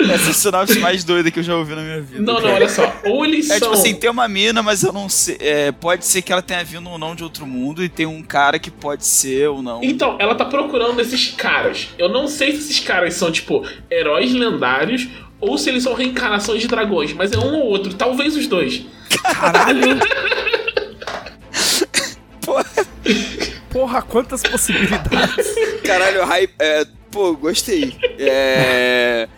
Essa 0.00 0.28
é 0.28 0.30
a 0.30 0.32
sinopse 0.32 0.78
mais 0.78 1.02
doida 1.02 1.28
que 1.30 1.40
eu 1.40 1.42
já 1.42 1.56
ouvi 1.56 1.74
na 1.74 1.82
minha 1.82 2.00
vida. 2.00 2.22
Não, 2.22 2.34
não, 2.34 2.40
cara. 2.42 2.54
olha 2.54 2.68
só. 2.68 3.00
Ou 3.04 3.24
eles 3.26 3.50
É 3.50 3.58
são. 3.58 3.68
tipo 3.68 3.80
assim, 3.80 3.94
tem 3.96 4.08
uma 4.08 4.28
mina, 4.28 4.62
mas 4.62 4.82
eu 4.84 4.92
não 4.92 5.08
sei. 5.08 5.36
é, 5.40 5.72
pode 5.72 6.06
ser 6.06 6.22
que 6.22 6.32
ela 6.32 6.40
tenha 6.40 6.62
vindo 6.64 6.88
ou 6.88 6.96
não 6.98 7.14
de 7.16 7.24
outro 7.24 7.44
mundo, 7.44 7.82
e 7.84 7.88
tem 7.88 8.06
um 8.06 8.22
cara 8.22 8.58
que 8.60 8.70
pode 8.70 9.04
ser 9.04 9.48
ou 9.48 9.60
não. 9.60 9.82
Então, 9.82 10.16
ela 10.20 10.34
tá 10.36 10.44
procurando 10.44 11.00
esses 11.00 11.32
caras. 11.32 11.88
Eu 11.98 12.08
não 12.08 12.28
sei 12.28 12.52
se 12.52 12.58
esses 12.58 12.80
caras 12.80 13.14
são, 13.14 13.30
tipo, 13.32 13.66
heróis 13.90 14.32
lendários 14.32 15.08
ou 15.40 15.56
se 15.58 15.70
eles 15.70 15.82
são 15.82 15.94
reencarnações 15.94 16.60
de 16.60 16.68
dragões, 16.68 17.12
mas 17.12 17.32
é 17.32 17.38
um 17.38 17.54
ou 17.54 17.66
outro, 17.66 17.94
talvez 17.94 18.36
os 18.36 18.46
dois. 18.46 18.84
Caralho! 19.22 19.98
Pô, 22.44 22.54
Porra, 23.70 24.00
quantas 24.02 24.42
possibilidades. 24.42 25.46
caralho, 25.84 26.24
hype. 26.24 26.54
É, 26.58 26.86
pô, 27.10 27.34
gostei. 27.36 27.94
É. 28.18 29.28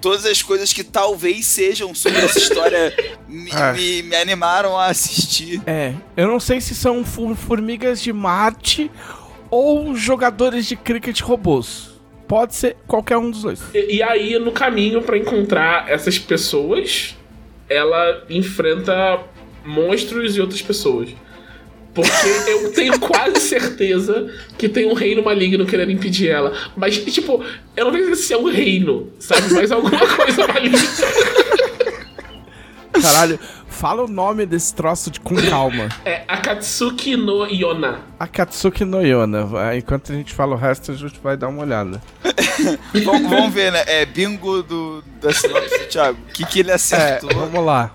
Todas 0.00 0.24
as 0.26 0.42
coisas 0.42 0.72
que 0.72 0.84
talvez 0.84 1.46
sejam 1.46 1.92
sobre 1.94 2.20
essa 2.20 2.38
história 2.38 2.94
me, 3.26 3.50
É. 3.50 3.72
me- 3.72 4.02
me 4.02 4.16
animaram 4.16 4.78
a 4.78 4.86
assistir. 4.86 5.60
É, 5.66 5.92
eu 6.16 6.28
não 6.28 6.38
sei 6.38 6.60
se 6.60 6.74
são 6.74 7.04
formigas 7.04 8.00
de 8.00 8.12
Marte 8.12 8.90
ou 9.50 9.96
jogadores 9.96 10.66
de 10.66 10.76
cricket 10.76 11.20
robôs. 11.22 11.97
Pode 12.28 12.54
ser 12.54 12.76
qualquer 12.86 13.16
um 13.16 13.30
dos 13.30 13.42
dois. 13.42 13.60
E, 13.74 13.96
e 13.96 14.02
aí, 14.02 14.38
no 14.38 14.52
caminho 14.52 15.00
pra 15.00 15.16
encontrar 15.16 15.90
essas 15.90 16.18
pessoas, 16.18 17.16
ela 17.68 18.22
enfrenta 18.28 19.20
monstros 19.64 20.36
e 20.36 20.40
outras 20.40 20.60
pessoas. 20.60 21.08
Porque 21.94 22.28
eu 22.46 22.72
tenho 22.72 23.00
quase 23.00 23.40
certeza 23.40 24.30
que 24.58 24.68
tem 24.68 24.86
um 24.86 24.94
reino 24.94 25.22
maligno 25.22 25.66
querendo 25.66 25.90
impedir 25.90 26.28
ela. 26.28 26.52
Mas, 26.76 26.98
tipo, 26.98 27.42
eu 27.74 27.86
não 27.86 27.92
tenho 27.92 28.14
se 28.14 28.32
é 28.32 28.38
um 28.38 28.44
reino, 28.44 29.10
sabe? 29.18 29.52
Mas 29.54 29.72
alguma 29.72 30.06
coisa 30.14 30.46
maligna. 30.46 30.78
Caralho, 33.00 33.38
fala 33.78 34.02
o 34.04 34.08
nome 34.08 34.44
desse 34.44 34.74
troço 34.74 35.10
de, 35.10 35.20
com 35.20 35.36
calma. 35.48 35.88
É 36.04 36.22
Akatsuki 36.26 37.16
no 37.16 37.46
Yona. 37.46 38.00
Akatsuki 38.18 38.84
no 38.84 39.00
Yona. 39.00 39.48
Enquanto 39.76 40.12
a 40.12 40.14
gente 40.14 40.34
fala 40.34 40.54
o 40.54 40.58
resto, 40.58 40.90
a 40.90 40.94
gente 40.94 41.18
vai 41.22 41.36
dar 41.36 41.48
uma 41.48 41.62
olhada. 41.62 42.02
vamos, 43.04 43.30
vamos 43.30 43.54
ver, 43.54 43.70
né? 43.72 43.84
É 43.86 44.04
bingo 44.04 44.62
do, 44.62 45.02
da 45.20 45.32
sinopse 45.32 45.78
do 45.78 45.84
Thiago. 45.86 46.18
O 46.28 46.32
que, 46.32 46.44
que 46.44 46.60
ele 46.60 46.70
É, 46.70 46.74
acertou? 46.74 47.30
vamos 47.30 47.64
lá. 47.64 47.92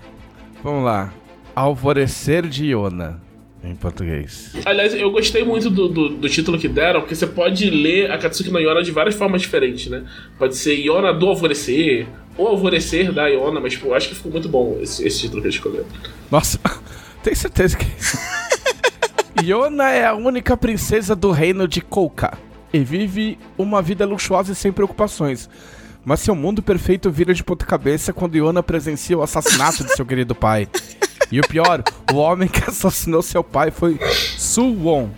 Vamos 0.62 0.84
lá. 0.84 1.12
Alvorecer 1.54 2.46
de 2.48 2.66
Yona, 2.72 3.20
em 3.62 3.76
português. 3.76 4.52
Aliás, 4.64 4.94
eu 4.94 5.10
gostei 5.10 5.44
muito 5.44 5.70
do, 5.70 5.88
do, 5.88 6.08
do 6.08 6.28
título 6.28 6.58
que 6.58 6.66
deram, 6.68 7.00
porque 7.00 7.14
você 7.14 7.26
pode 7.26 7.68
ler 7.70 8.10
Akatsuki 8.10 8.50
no 8.50 8.58
Yona 8.58 8.82
de 8.82 8.90
várias 8.90 9.14
formas 9.14 9.42
diferentes, 9.42 9.88
né? 9.88 10.04
Pode 10.38 10.56
ser 10.56 10.74
Yona 10.74 11.12
do 11.12 11.28
Alvorecer, 11.28 12.06
ou 12.36 12.48
Alvorecer 12.48 13.12
da 13.12 13.26
Yona, 13.26 13.60
mas 13.60 13.74
tipo, 13.74 13.88
eu 13.88 13.94
acho 13.94 14.08
que 14.08 14.14
ficou 14.14 14.32
muito 14.32 14.48
bom 14.48 14.78
esse, 14.80 15.06
esse 15.06 15.20
título 15.20 15.40
que 15.40 15.48
eles 15.48 15.56
escolheram. 15.56 15.86
Nossa, 16.30 16.58
tenho 17.22 17.36
certeza 17.36 17.76
que. 17.76 17.86
Yona 19.42 19.90
é 19.90 20.06
a 20.06 20.14
única 20.14 20.56
princesa 20.56 21.14
do 21.14 21.30
reino 21.30 21.66
de 21.68 21.80
Kouka 21.80 22.38
e 22.72 22.80
vive 22.80 23.38
uma 23.58 23.82
vida 23.82 24.06
luxuosa 24.06 24.52
e 24.52 24.54
sem 24.54 24.72
preocupações. 24.72 25.48
Mas 26.04 26.20
seu 26.20 26.34
mundo 26.34 26.62
perfeito 26.62 27.10
vira 27.10 27.32
de 27.32 27.42
ponta 27.42 27.64
cabeça 27.64 28.12
quando 28.12 28.36
Yona 28.36 28.62
presencia 28.62 29.16
o 29.16 29.22
assassinato 29.22 29.84
de 29.84 29.94
seu 29.94 30.04
querido 30.04 30.34
pai. 30.34 30.68
E 31.32 31.40
o 31.40 31.48
pior, 31.48 31.82
o 32.12 32.16
homem 32.16 32.48
que 32.48 32.62
assassinou 32.68 33.22
seu 33.22 33.42
pai 33.42 33.70
foi 33.70 33.98
Suwon, 34.36 35.08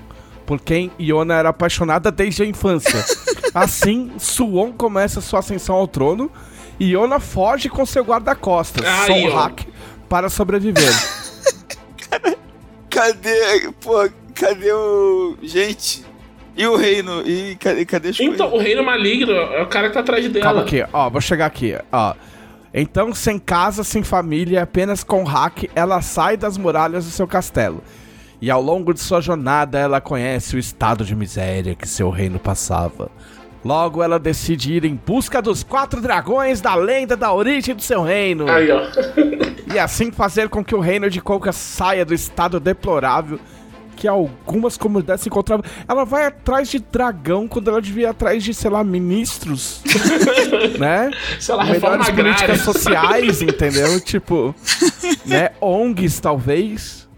por 0.45 0.61
quem 0.61 0.93
Yona 1.01 1.35
era 1.35 1.49
apaixonada 1.49 2.11
desde 2.13 2.43
a 2.43 2.47
infância. 2.47 3.05
Assim, 3.53 4.13
Suwon 4.19 4.73
começa 4.73 5.21
sua 5.21 5.41
ascensão 5.41 5.75
ao 5.75 5.89
trono 5.89 6.31
e 6.79 6.93
Yona 6.93 7.19
foge 7.21 7.69
com 7.69 7.85
seu 7.87 8.05
guarda-costas, 8.05 8.85
Aí, 8.87 9.23
Son 9.23 9.37
ó. 9.37 9.39
Hak, 9.45 9.67
para 10.09 10.29
sobreviver. 10.29 10.93
Cadê. 12.91 13.71
Pô, 13.81 14.09
cadê 14.35 14.73
o. 14.73 15.37
Gente. 15.43 16.05
E 16.57 16.67
o 16.67 16.77
reino? 16.77 17.21
E 17.27 17.55
cadê, 17.57 17.85
cadê 17.85 18.09
as 18.09 18.21
Então, 18.21 18.49
coisas? 18.49 18.53
o 18.55 18.59
Reino 18.59 18.83
Maligno 18.83 19.33
é 19.33 19.63
o 19.63 19.67
cara 19.67 19.89
que 19.89 19.95
tá 19.95 20.01
atrás 20.01 20.27
dela. 20.29 20.43
Calma 20.43 20.63
aqui, 20.63 20.83
ó, 20.91 21.11
vou 21.11 21.21
chegar 21.21 21.45
aqui, 21.47 21.77
ó. 21.93 22.15
Então, 22.73 23.13
sem 23.15 23.39
casa, 23.39 23.85
sem 23.85 24.03
família, 24.03 24.63
apenas 24.63 25.05
com 25.05 25.23
hack, 25.25 25.65
ela 25.75 26.01
sai 26.01 26.37
das 26.37 26.57
muralhas 26.57 27.05
do 27.05 27.11
seu 27.11 27.27
castelo. 27.27 27.83
E 28.41 28.51
ao 28.51 28.63
longo 28.63 28.93
de 28.95 29.01
sua 29.01 29.21
jornada, 29.21 29.79
ela 29.79 30.01
conhece 30.01 30.57
o 30.57 30.59
estado 30.59 31.05
de 31.05 31.15
miséria 31.15 31.75
que 31.75 31.87
seu 31.89 32.09
reino 32.11 32.39
passava. 32.39 33.11
Logo, 33.67 34.01
ela 34.01 34.17
decide 34.17 34.75
ir 34.75 34.85
em 34.85 34.95
busca 34.95 35.43
dos 35.43 35.65
quatro 35.65 36.01
dragões 36.01 36.61
da 36.61 36.77
lenda 36.77 37.17
da 37.17 37.33
origem 37.33 37.75
do 37.75 37.83
seu 37.83 38.03
reino. 38.03 38.49
Aí, 38.49 38.71
ó. 38.71 38.83
E 39.75 39.81
assim 39.81 40.13
fazer 40.13 40.49
com 40.49 40.65
que 40.65 40.75
o 40.77 40.81
reino 40.81 41.11
de 41.11 41.21
Coca 41.21 41.53
saia 41.53 42.05
do 42.05 42.15
estado 42.15 42.61
deplorável 42.61 43.39
que 43.97 44.07
algumas 44.07 44.77
comunidades 44.77 45.23
se 45.23 45.29
encontravam. 45.29 45.65
Ela 45.89 46.05
vai 46.05 46.27
atrás 46.27 46.69
de 46.71 46.79
dragão 46.79 47.49
quando 47.49 47.69
ela 47.69 47.83
devia 47.83 48.05
ir 48.05 48.07
atrás 48.07 48.45
de, 48.45 48.55
sei 48.55 48.71
lá, 48.71 48.85
ministros, 48.85 49.83
né? 50.79 51.11
Sei 51.41 51.55
lá, 51.55 51.65
Melhores 51.65 52.09
agrária. 52.09 52.15
políticas 52.15 52.61
sociais, 52.61 53.43
entendeu? 53.43 53.99
Tipo, 54.01 54.55
né? 55.25 55.51
ONGs, 55.61 56.21
talvez. 56.21 57.09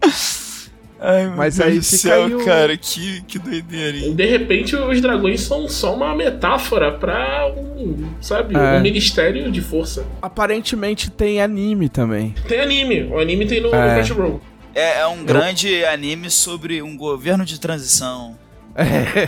Ai, 1.01 1.27
meu 1.27 1.35
Mas 1.37 1.57
Deus 1.57 1.67
aí 1.69 1.77
do 1.79 1.83
fica 1.85 1.97
céu, 1.97 2.25
aí 2.25 2.35
o- 2.35 2.43
cara, 2.45 2.77
que, 2.77 3.21
que 3.21 3.39
doideira, 3.39 3.97
hein? 3.97 4.13
De 4.15 4.25
repente, 4.25 4.75
os 4.75 4.99
dragões 5.01 5.41
são 5.41 5.67
só 5.69 5.95
uma 5.95 6.13
metáfora 6.15 6.91
pra 6.91 7.47
um, 7.57 8.09
sabe, 8.21 8.55
É. 8.55 8.77
um 8.77 8.81
ministério 8.81 9.49
de 9.51 9.61
força. 9.61 10.05
Aparentemente 10.21 11.09
tem 11.09 11.41
anime 11.41 11.87
também. 11.87 12.35
Tem 12.47 12.59
anime. 12.59 13.03
O 13.03 13.17
anime 13.19 13.45
tem 13.45 13.61
no, 13.61 13.73
É. 13.73 13.87
no 13.87 13.93
Crunchyroll. 13.95 14.41
É, 14.75 14.99
é 14.99 15.07
um 15.07 15.23
grande 15.23 15.83
anime 15.85 16.29
sobre 16.29 16.81
um 16.81 16.95
governo 16.97 17.45
de 17.45 17.59
transição. 17.59 18.37
É, 18.79 19.27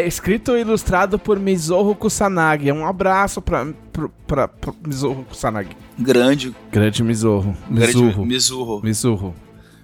é 0.00 0.06
escrito 0.08 0.56
e 0.56 0.60
ilustrado 0.62 1.18
por 1.20 1.38
Mizoru 1.38 1.94
Kusanagi. 1.94 2.72
Um 2.72 2.84
abraço 2.84 3.40
pra, 3.40 3.66
pra, 3.92 4.08
pra, 4.26 4.48
pra 4.48 4.72
Mizoru 4.84 5.24
Kusanagi. 5.28 5.68
Grande, 5.96 6.52
Grande 6.72 7.04
Mizoru. 7.04 7.54
grande 7.70 8.02
Mizoru. 8.02 8.82
Misurro. 8.82 9.34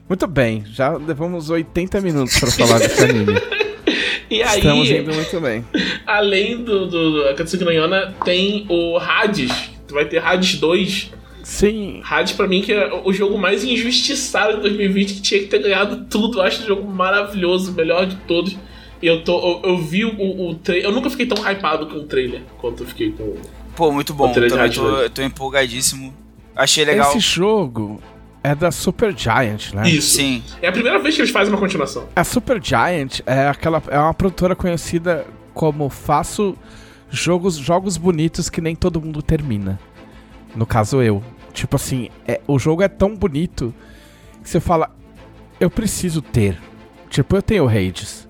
Muito 0.08 0.26
bem, 0.26 0.64
já 0.66 0.96
levamos 0.96 1.48
80 1.50 2.00
minutos 2.00 2.38
pra 2.38 2.50
falar 2.50 2.78
desse 2.78 3.02
anime. 3.04 3.32
E 4.30 4.42
aí, 4.42 4.58
Estamos 4.58 4.90
indo 4.90 5.12
muito 5.12 5.40
bem. 5.40 5.64
além 6.06 6.56
do, 6.64 6.86
do, 6.86 7.10
do 7.12 7.28
Akatsuki 7.28 7.62
no 7.62 7.70
Yona, 7.70 8.14
tem 8.24 8.66
o 8.68 8.96
Hades. 8.98 9.70
Vai 9.90 10.06
ter 10.06 10.18
Hades 10.18 10.58
2. 10.58 11.12
Sim, 11.42 12.00
Hades, 12.02 12.32
pra 12.32 12.48
mim, 12.48 12.62
que 12.62 12.72
é 12.72 12.90
o 13.04 13.12
jogo 13.12 13.36
mais 13.38 13.62
injustiçado 13.62 14.56
de 14.56 14.62
2020, 14.62 15.14
que 15.14 15.20
tinha 15.20 15.40
que 15.40 15.46
ter 15.46 15.58
ganhado 15.62 16.06
tudo. 16.10 16.38
Eu 16.38 16.42
acho 16.42 16.62
um 16.62 16.66
jogo 16.66 16.90
maravilhoso, 16.90 17.70
o 17.70 17.74
melhor 17.74 18.06
de 18.06 18.16
todos. 18.26 18.56
E 19.00 19.06
eu, 19.06 19.22
tô, 19.22 19.60
eu, 19.62 19.70
eu 19.72 19.78
vi 19.78 20.06
o, 20.06 20.48
o 20.48 20.54
trailer. 20.54 20.86
Eu 20.88 20.92
nunca 20.92 21.10
fiquei 21.10 21.26
tão 21.26 21.38
hypado 21.46 21.86
com 21.86 21.98
o 21.98 22.04
trailer 22.04 22.40
quanto 22.58 22.82
eu 22.82 22.86
fiquei 22.86 23.12
com. 23.12 23.36
Pô, 23.76 23.92
muito 23.92 24.14
bom. 24.14 24.28
Outra 24.28 24.48
Também 24.48 24.70
de 24.70 24.80
tô, 24.80 24.96
Hades. 24.96 25.10
tô 25.12 25.22
empolgadíssimo. 25.22 26.14
Achei 26.56 26.84
legal. 26.84 27.10
esse 27.10 27.20
jogo 27.20 28.02
é 28.44 28.54
da 28.54 28.70
Super 28.70 29.16
Giant, 29.16 29.72
né? 29.72 29.88
Isso. 29.88 30.16
Sim. 30.18 30.44
É 30.60 30.68
a 30.68 30.72
primeira 30.72 30.98
vez 30.98 31.14
que 31.16 31.22
eles 31.22 31.30
fazem 31.32 31.52
uma 31.52 31.58
continuação. 31.58 32.06
A 32.14 32.22
Super 32.22 32.62
Giant 32.62 33.20
é 33.24 33.48
aquela 33.48 33.82
é 33.88 33.98
uma 33.98 34.12
produtora 34.14 34.54
conhecida 34.54 35.26
como 35.54 35.88
faço 35.88 36.54
jogos 37.10 37.56
jogos 37.56 37.96
bonitos 37.96 38.50
que 38.50 38.60
nem 38.60 38.76
todo 38.76 39.00
mundo 39.00 39.22
termina. 39.22 39.80
No 40.54 40.66
caso 40.66 41.02
eu. 41.02 41.22
Tipo 41.54 41.76
assim, 41.76 42.10
é, 42.28 42.40
o 42.46 42.58
jogo 42.58 42.82
é 42.82 42.88
tão 42.88 43.16
bonito 43.16 43.72
que 44.42 44.50
você 44.50 44.60
fala, 44.60 44.90
eu 45.58 45.70
preciso 45.70 46.20
ter. 46.20 46.60
Tipo, 47.08 47.36
eu 47.36 47.42
tenho 47.42 47.66
Hades. 47.68 48.28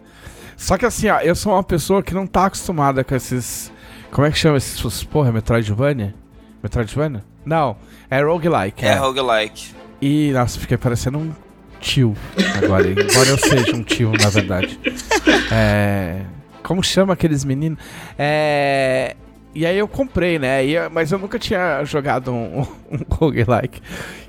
Só 0.57 0.77
que 0.79 0.85
assim, 0.87 1.09
ó, 1.09 1.19
eu 1.21 1.35
sou 1.35 1.55
uma 1.55 1.63
pessoa 1.65 2.03
que 2.03 2.15
não 2.15 2.27
tá 2.27 2.47
acostumada 2.47 3.03
com 3.03 3.15
esses. 3.17 3.73
Como 4.11 4.27
é 4.27 4.31
que 4.31 4.39
chama 4.39 4.59
esses. 4.59 5.03
Porra, 5.05 5.33
Metroidvania? 5.33 6.15
Metroidvania? 6.63 7.25
Não, 7.45 7.77
é 8.11 8.23
roguelike. 8.23 8.85
É, 8.85 8.89
É. 8.91 8.95
roguelike. 8.95 9.75
E, 10.07 10.33
nossa, 10.33 10.61
fiquei 10.61 10.77
parecendo 10.77 11.17
um 11.17 11.33
tio 11.81 12.15
agora, 12.63 12.87
embora 12.91 13.27
eu 13.27 13.39
seja 13.39 13.75
um 13.75 13.83
tio, 13.83 14.13
na 14.13 14.29
verdade. 14.29 14.79
É, 15.51 16.21
como 16.63 16.85
chama 16.85 17.15
aqueles 17.15 17.43
meninos? 17.43 17.79
É, 18.19 19.17
e 19.55 19.65
aí 19.65 19.79
eu 19.79 19.89
comprei, 19.89 20.39
né? 20.39 20.63
E, 20.63 20.89
mas 20.91 21.11
eu 21.11 21.19
nunca 21.19 21.39
tinha 21.39 21.83
jogado 21.85 22.31
um, 22.31 22.67
um 22.93 22.99
roguelike. 23.13 23.81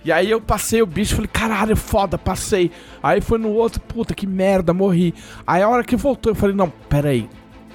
E 0.05 0.13
aí 0.13 0.31
eu 0.31 0.39
passei 0.39 0.81
o 0.81 0.85
bicho, 0.85 1.13
falei, 1.13 1.29
caralho, 1.33 1.75
foda, 1.75 2.17
passei. 2.17 2.71
Aí 3.03 3.19
foi 3.19 3.37
no 3.37 3.49
outro, 3.49 3.81
puta, 3.81 4.13
que 4.15 4.25
merda, 4.25 4.73
morri. 4.73 5.13
Aí 5.45 5.61
a 5.61 5.67
hora 5.67 5.83
que 5.83 5.97
voltou, 5.97 6.31
eu 6.31 6.35
falei, 6.37 6.55
não, 6.55 6.69
peraí. 6.87 7.27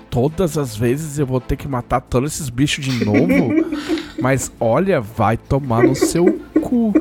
Todas 0.08 0.56
as 0.56 0.74
vezes 0.74 1.18
eu 1.18 1.26
vou 1.26 1.38
ter 1.38 1.56
que 1.56 1.68
matar 1.68 2.00
todos 2.00 2.32
esses 2.32 2.48
bichos 2.48 2.82
de 2.82 3.04
novo? 3.04 3.28
mas 4.22 4.50
olha, 4.58 5.02
vai 5.02 5.36
tomar 5.36 5.82
no 5.82 5.94
seu 5.94 6.40
cu. 6.62 6.94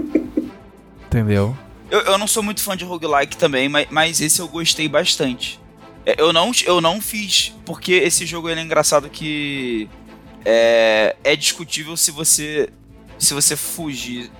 Entendeu? 1.10 1.58
Eu, 1.89 2.02
eu 2.02 2.17
não 2.17 2.28
sou 2.28 2.43
muito 2.43 2.62
fã 2.62 2.78
de 2.78 2.86
roguelike 2.86 3.36
também, 3.36 3.67
mas, 3.67 3.88
mas 3.89 4.22
esse 4.22 4.39
eu 4.39 4.48
gostei 4.48 4.88
bastante. 4.88 5.60
É, 6.06 6.15
Eu 6.22 6.32
não, 6.32 6.52
eu 6.65 6.80
não 6.80 7.02
fiz, 7.02 7.54
porque 7.65 7.93
esse 7.93 8.26
jogo 8.26 8.48
ele 8.50 8.60
é 8.62 8.63
engraçado 8.63 9.10
que 9.10 9.89
é, 10.45 11.15
é 11.24 11.36
discutível 11.36 11.98
se 11.98 12.12
você 12.12 12.69
se 13.17 13.34
você 13.34 13.56
fugir. 13.56 14.32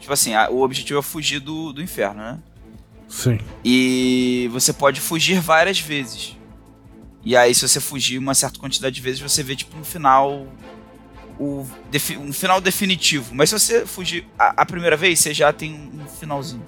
Tipo 0.00 0.12
assim, 0.12 0.34
a- 0.34 0.48
o 0.50 0.62
objetivo 0.62 0.98
é 0.98 1.02
fugir 1.02 1.38
do, 1.40 1.72
do 1.72 1.82
inferno, 1.82 2.20
né? 2.20 2.38
Sim. 3.08 3.38
E 3.64 4.48
você 4.52 4.72
pode 4.72 5.00
fugir 5.00 5.40
várias 5.40 5.78
vezes. 5.78 6.36
E 7.24 7.36
aí, 7.36 7.54
se 7.54 7.68
você 7.68 7.80
fugir 7.80 8.18
uma 8.18 8.34
certa 8.34 8.58
quantidade 8.58 8.94
de 8.96 9.00
vezes, 9.00 9.20
você 9.20 9.42
vê 9.42 9.54
tipo 9.54 9.76
um 9.78 9.84
final. 9.84 10.46
O, 11.38 11.66
um 12.20 12.32
final 12.32 12.60
definitivo. 12.60 13.34
Mas 13.34 13.50
se 13.50 13.58
você 13.58 13.84
fugir 13.86 14.26
a, 14.38 14.62
a 14.62 14.66
primeira 14.66 14.96
vez, 14.96 15.20
você 15.20 15.34
já 15.34 15.52
tem 15.52 15.72
um 15.72 16.06
finalzinho. 16.06 16.64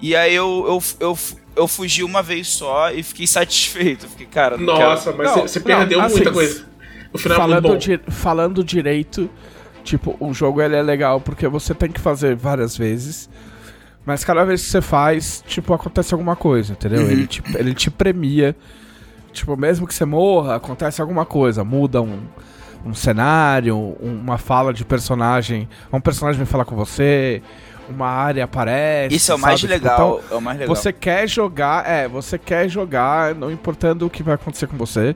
E 0.00 0.14
aí 0.16 0.34
eu, 0.34 0.64
eu, 0.66 1.08
eu, 1.08 1.18
eu 1.56 1.68
fugi 1.68 2.02
uma 2.04 2.22
vez 2.22 2.48
só 2.48 2.90
e 2.92 3.02
fiquei 3.02 3.26
satisfeito. 3.26 4.06
Fiquei, 4.08 4.26
cara, 4.26 4.56
não 4.58 4.74
quero- 4.74 4.90
Nossa, 4.90 5.12
mas 5.12 5.26
Não, 5.28 5.34
você- 5.34 5.48
você 5.48 5.58
não, 5.58 5.64
perdeu 5.66 6.00
assim, 6.00 6.14
muita 6.16 6.32
coisa. 6.32 6.66
O 7.12 7.18
final 7.18 7.38
é 7.38 7.40
muito 7.40 7.50
falando, 7.62 7.68
bom. 7.72 7.76
di- 7.78 8.00
falando 8.08 8.64
direito, 8.64 9.30
tipo, 9.82 10.16
o 10.20 10.32
jogo 10.34 10.60
ele 10.62 10.76
é 10.76 10.82
legal 10.82 11.20
porque 11.20 11.48
você 11.48 11.74
tem 11.74 11.90
que 11.90 12.00
fazer 12.00 12.36
várias 12.36 12.76
vezes. 12.76 13.28
Mas 14.06 14.24
cada 14.24 14.44
vez 14.44 14.62
que 14.62 14.68
você 14.68 14.80
faz, 14.80 15.42
tipo, 15.46 15.72
acontece 15.74 16.14
alguma 16.14 16.34
coisa, 16.36 16.72
entendeu? 16.72 17.02
Uhum. 17.02 17.10
Ele, 17.10 17.26
te, 17.26 17.42
ele 17.56 17.74
te 17.74 17.90
premia. 17.90 18.54
Tipo, 19.32 19.56
mesmo 19.56 19.86
que 19.86 19.94
você 19.94 20.04
morra, 20.04 20.56
acontece 20.56 21.00
alguma 21.00 21.24
coisa. 21.26 21.62
Muda 21.64 22.00
um, 22.02 22.20
um 22.84 22.94
cenário, 22.94 23.76
uma 24.00 24.38
fala 24.38 24.72
de 24.72 24.84
personagem. 24.84 25.68
Um 25.92 26.00
personagem 26.00 26.38
vem 26.38 26.46
falar 26.46 26.64
com 26.64 26.74
você, 26.76 27.42
uma 27.88 28.06
área 28.08 28.44
aparece. 28.44 29.14
Isso 29.14 29.32
é 29.32 29.34
o 29.34 29.38
mais 29.38 29.60
sabe? 29.60 29.72
Tipo, 29.74 29.84
legal. 29.84 30.20
então, 30.24 30.36
é 30.36 30.38
o 30.38 30.42
mais 30.42 30.58
legal. 30.58 30.74
você 30.74 30.92
quer 30.92 31.28
jogar, 31.28 31.88
é, 31.88 32.08
você 32.08 32.38
quer 32.38 32.68
jogar, 32.68 33.34
não 33.34 33.50
importando 33.50 34.06
o 34.06 34.10
que 34.10 34.22
vai 34.22 34.34
acontecer 34.34 34.66
com 34.66 34.76
você, 34.76 35.14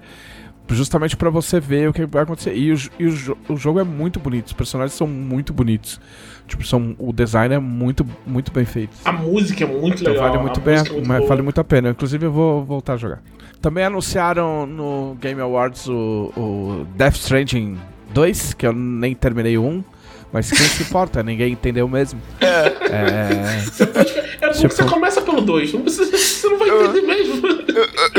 justamente 0.69 1.17
pra 1.17 1.31
você 1.31 1.61
ver 1.61 1.89
o 1.89 1.93
que 1.93 2.05
vai 2.07 2.23
acontecer. 2.23 2.55
E, 2.57 2.73
o, 2.73 2.79
e 2.99 3.07
o, 3.07 3.39
o 3.51 3.57
jogo 3.57 3.81
é 3.81 3.85
muito 3.85 4.19
bonito, 4.19 4.49
os 4.49 4.53
personagens 4.53 4.97
são 4.97 5.07
muito 5.07 5.53
bonitos. 5.53 6.01
Tipo, 6.47 6.63
são, 6.67 6.95
o 6.99 7.11
design 7.11 7.55
é 7.55 7.59
muito, 7.59 8.07
muito 8.27 8.53
bem 8.53 8.67
feito. 8.67 8.95
A 9.05 9.13
música 9.13 9.65
é 9.65 9.67
muito 9.67 10.03
Então 10.03 10.13
legal. 10.13 10.29
vale 10.29 10.43
muito 10.43 10.61
a 10.61 10.63
bem, 10.63 10.75
é 10.75 10.79
muito 10.91 11.07
boa. 11.09 11.27
vale 11.27 11.43
muito 11.43 11.61
a 11.61 11.65
pena. 11.65 11.89
Inclusive 11.91 12.27
eu 12.27 12.33
vou 12.33 12.63
voltar 12.65 12.95
a 12.95 12.97
jogar. 12.99 13.23
Também 13.65 13.83
anunciaram 13.85 14.67
no 14.67 15.17
Game 15.19 15.41
Awards 15.41 15.89
o, 15.89 16.31
o 16.37 16.87
Death 16.97 17.15
Stranding 17.17 17.79
2, 18.13 18.53
que 18.53 18.67
eu 18.67 18.75
nem 18.75 19.15
terminei 19.15 19.57
o 19.57 19.63
1, 19.65 19.85
mas 20.31 20.51
quem 20.51 20.67
se 20.69 20.83
importa, 20.83 21.23
ninguém 21.25 21.53
entendeu 21.55 21.89
mesmo. 21.89 22.21
É. 22.43 22.45
É 24.43 24.47
bom 24.49 24.53
Tipo- 24.53 24.69
que 24.69 24.75
você 24.75 24.85
começa 24.85 25.23
pelo 25.23 25.41
2. 25.41 25.73
Não 25.73 25.81
precisa- 25.81 26.15
Você 26.15 26.47
não 26.47 26.59
vai 26.59 26.69
entender 26.69 27.01
mesmo. 27.07 27.41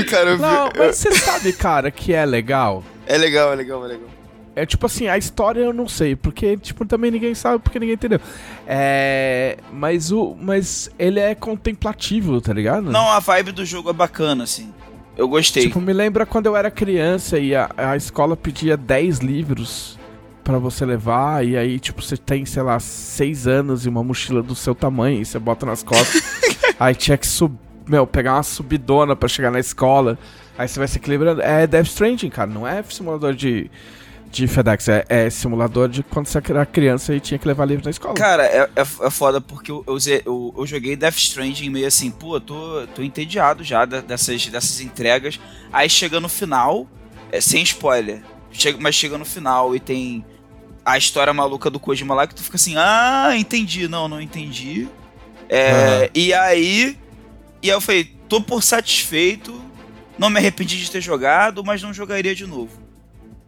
Cara, 0.09 0.31
eu 0.31 0.35
vi- 0.37 0.41
Não, 0.41 0.69
mas 0.75 0.95
você 0.97 1.11
sabe, 1.11 1.53
cara, 1.53 1.91
que 1.91 2.11
é 2.11 2.25
legal. 2.25 2.83
é 3.05 3.15
legal, 3.15 3.53
é 3.53 3.55
legal, 3.55 3.85
é 3.85 3.87
legal. 3.89 4.09
É 4.55 4.65
tipo 4.65 4.87
assim, 4.87 5.07
a 5.07 5.15
história 5.15 5.59
eu 5.61 5.73
não 5.73 5.87
sei, 5.87 6.15
porque 6.15 6.57
tipo 6.57 6.85
também 6.87 7.11
ninguém 7.11 7.35
sabe, 7.35 7.59
porque 7.61 7.77
ninguém 7.77 7.93
entendeu. 7.93 8.19
É, 8.65 9.57
mas 9.71 10.11
o 10.11 10.35
mas 10.41 10.89
ele 10.97 11.19
é 11.19 11.35
contemplativo, 11.35 12.41
tá 12.41 12.51
ligado? 12.51 12.89
Não, 12.89 13.07
a 13.11 13.19
vibe 13.19 13.51
do 13.51 13.63
jogo 13.63 13.91
é 13.91 13.93
bacana, 13.93 14.43
assim. 14.45 14.73
Eu 15.17 15.27
gostei. 15.27 15.63
Tipo, 15.63 15.79
me 15.79 15.93
lembra 15.93 16.25
quando 16.25 16.47
eu 16.47 16.55
era 16.55 16.69
criança 16.69 17.39
e 17.39 17.55
a, 17.55 17.69
a 17.77 17.95
escola 17.95 18.35
pedia 18.35 18.75
10 18.75 19.19
livros 19.19 19.97
pra 20.43 20.59
você 20.59 20.85
levar 20.85 21.43
e 21.43 21.57
aí 21.57 21.79
tipo 21.79 22.01
você 22.01 22.15
tem, 22.15 22.45
sei 22.45 22.61
lá, 22.61 22.79
6 22.79 23.47
anos 23.47 23.85
e 23.85 23.89
uma 23.89 24.03
mochila 24.03 24.43
do 24.43 24.53
seu 24.53 24.75
tamanho 24.75 25.21
e 25.21 25.25
você 25.25 25.39
bota 25.39 25.65
nas 25.65 25.81
costas. 25.81 26.21
aí 26.79 26.93
tinha 26.93 27.17
que 27.17 27.25
sub, 27.25 27.57
meu, 27.87 28.05
pegar 28.05 28.35
uma 28.35 28.43
subidona 28.43 29.15
pra 29.15 29.27
chegar 29.27 29.51
na 29.51 29.59
escola. 29.59 30.17
Aí 30.57 30.67
você 30.67 30.79
vai 30.79 30.87
se 30.87 30.97
equilibrando. 30.97 31.41
É 31.41 31.65
Death 31.65 31.87
Stranding, 31.87 32.29
cara, 32.29 32.49
não 32.49 32.67
é 32.67 32.83
simulador 32.83 33.33
de 33.33 33.69
de 34.35 34.47
FedEx, 34.47 34.89
é, 34.89 35.05
é 35.07 35.29
simulador 35.29 35.87
de 35.87 36.03
quando 36.03 36.27
você 36.27 36.39
era 36.39 36.65
criança 36.65 37.15
e 37.15 37.21
tinha 37.21 37.37
que 37.39 37.47
levar 37.47 37.63
livro 37.65 37.85
na 37.85 37.91
escola. 37.91 38.13
Cara, 38.15 38.45
é, 38.45 38.69
é, 38.75 38.81
é 38.81 39.09
foda 39.09 39.39
porque 39.39 39.71
eu, 39.71 39.83
eu, 39.87 39.97
eu, 40.25 40.53
eu 40.57 40.67
joguei 40.67 40.97
Death 40.97 41.15
Stranding 41.17 41.69
meio 41.69 41.87
assim, 41.87 42.11
pô, 42.11 42.39
tô, 42.41 42.85
tô 42.93 43.01
entediado 43.01 43.63
já 43.63 43.85
dessas, 43.85 44.45
dessas 44.47 44.81
entregas. 44.81 45.39
Aí 45.71 45.89
chega 45.89 46.19
no 46.19 46.27
final, 46.27 46.85
é, 47.31 47.39
sem 47.39 47.63
spoiler, 47.63 48.21
chega, 48.51 48.77
mas 48.79 48.93
chega 48.93 49.17
no 49.17 49.23
final 49.23 49.73
e 49.73 49.79
tem 49.79 50.25
a 50.83 50.97
história 50.97 51.33
maluca 51.33 51.69
do 51.69 51.79
Kojima 51.79 52.13
lá 52.13 52.27
que 52.27 52.35
tu 52.35 52.43
fica 52.43 52.57
assim, 52.57 52.75
ah, 52.77 53.31
entendi, 53.37 53.87
não, 53.87 54.09
não 54.09 54.21
entendi. 54.21 54.87
É, 55.47 55.71
Aham. 55.71 56.09
E 56.13 56.33
aí, 56.33 56.97
e 57.63 57.69
aí 57.71 57.75
eu 57.75 57.79
falei, 57.79 58.03
tô 58.27 58.41
por 58.41 58.61
satisfeito, 58.61 59.63
não 60.17 60.29
me 60.29 60.39
arrependi 60.39 60.77
de 60.77 60.91
ter 60.91 60.99
jogado, 60.99 61.63
mas 61.63 61.81
não 61.81 61.93
jogaria 61.93 62.35
de 62.35 62.45
novo. 62.45 62.84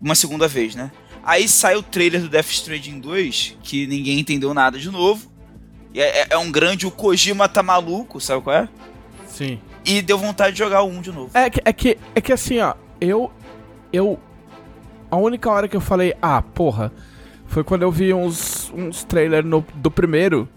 Uma 0.01 0.15
segunda 0.15 0.47
vez, 0.47 0.75
né? 0.75 0.91
Aí 1.23 1.47
sai 1.47 1.75
o 1.75 1.83
trailer 1.83 2.21
do 2.21 2.29
Death 2.29 2.49
Stranding 2.51 2.99
2, 2.99 3.57
que 3.63 3.85
ninguém 3.87 4.19
entendeu 4.19 4.53
nada 4.53 4.77
de 4.79 4.89
novo. 4.89 5.29
E 5.93 5.99
É, 5.99 6.21
é- 6.21 6.27
é 6.31 6.37
um 6.37 6.51
grande, 6.51 6.85
o 6.85 6.91
Kojima 6.91 7.47
tá 7.49 7.61
maluco, 7.63 8.19
sabe 8.21 8.41
qual 8.43 8.55
é? 8.55 8.69
Sim. 9.27 9.59
E 9.85 10.01
deu 10.01 10.17
vontade 10.17 10.51
de 10.53 10.59
jogar 10.59 10.83
o 10.83 10.87
1 10.89 11.01
de 11.01 11.11
novo. 11.11 11.31
É 11.33 11.49
que, 11.49 11.61
é 11.65 11.73
que, 11.73 11.97
é 12.15 12.21
que 12.21 12.31
assim, 12.33 12.59
ó, 12.59 12.73
eu. 13.01 13.31
Eu. 13.91 14.19
A 15.09 15.15
única 15.17 15.49
hora 15.49 15.67
que 15.67 15.75
eu 15.75 15.81
falei, 15.81 16.13
ah, 16.21 16.41
porra, 16.41 16.91
foi 17.47 17.63
quando 17.63 17.81
eu 17.83 17.91
vi 17.91 18.13
uns, 18.13 18.71
uns 18.75 19.03
trailers 19.03 19.45
no- 19.45 19.65
do 19.75 19.89
primeiro 19.89 20.47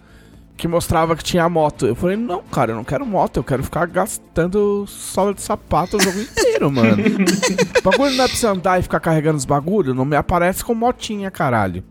que 0.61 0.69
mostrava 0.69 1.17
que 1.17 1.25
tinha 1.25 1.49
moto. 1.49 1.87
Eu 1.87 1.95
falei, 1.95 2.17
não, 2.17 2.43
cara, 2.43 2.73
eu 2.73 2.77
não 2.77 2.85
quero 2.85 3.05
moto, 3.07 3.39
eu 3.39 3.45
quero 3.45 3.63
ficar 3.65 3.87
gastando 3.87 4.85
sola 4.87 5.33
de 5.35 5.41
sapato 5.43 5.97
o 5.97 6.01
jogo 6.03 6.21
inteiro, 6.21 6.71
mano. 6.73 7.03
o 7.03 7.83
bagulho 7.83 8.15
não 8.17 8.25
é 8.25 8.29
pra 8.29 8.37
você 8.37 8.47
andar 8.47 8.79
e 8.79 8.83
ficar 8.83 9.01
carregando 9.01 9.39
os 9.39 9.45
bagulhos, 9.45 9.97
não 9.97 10.05
me 10.05 10.17
aparece 10.17 10.63
com 10.65 10.75
motinha, 10.75 11.31
caralho. 11.31 11.83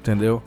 Entendeu? 0.00 0.42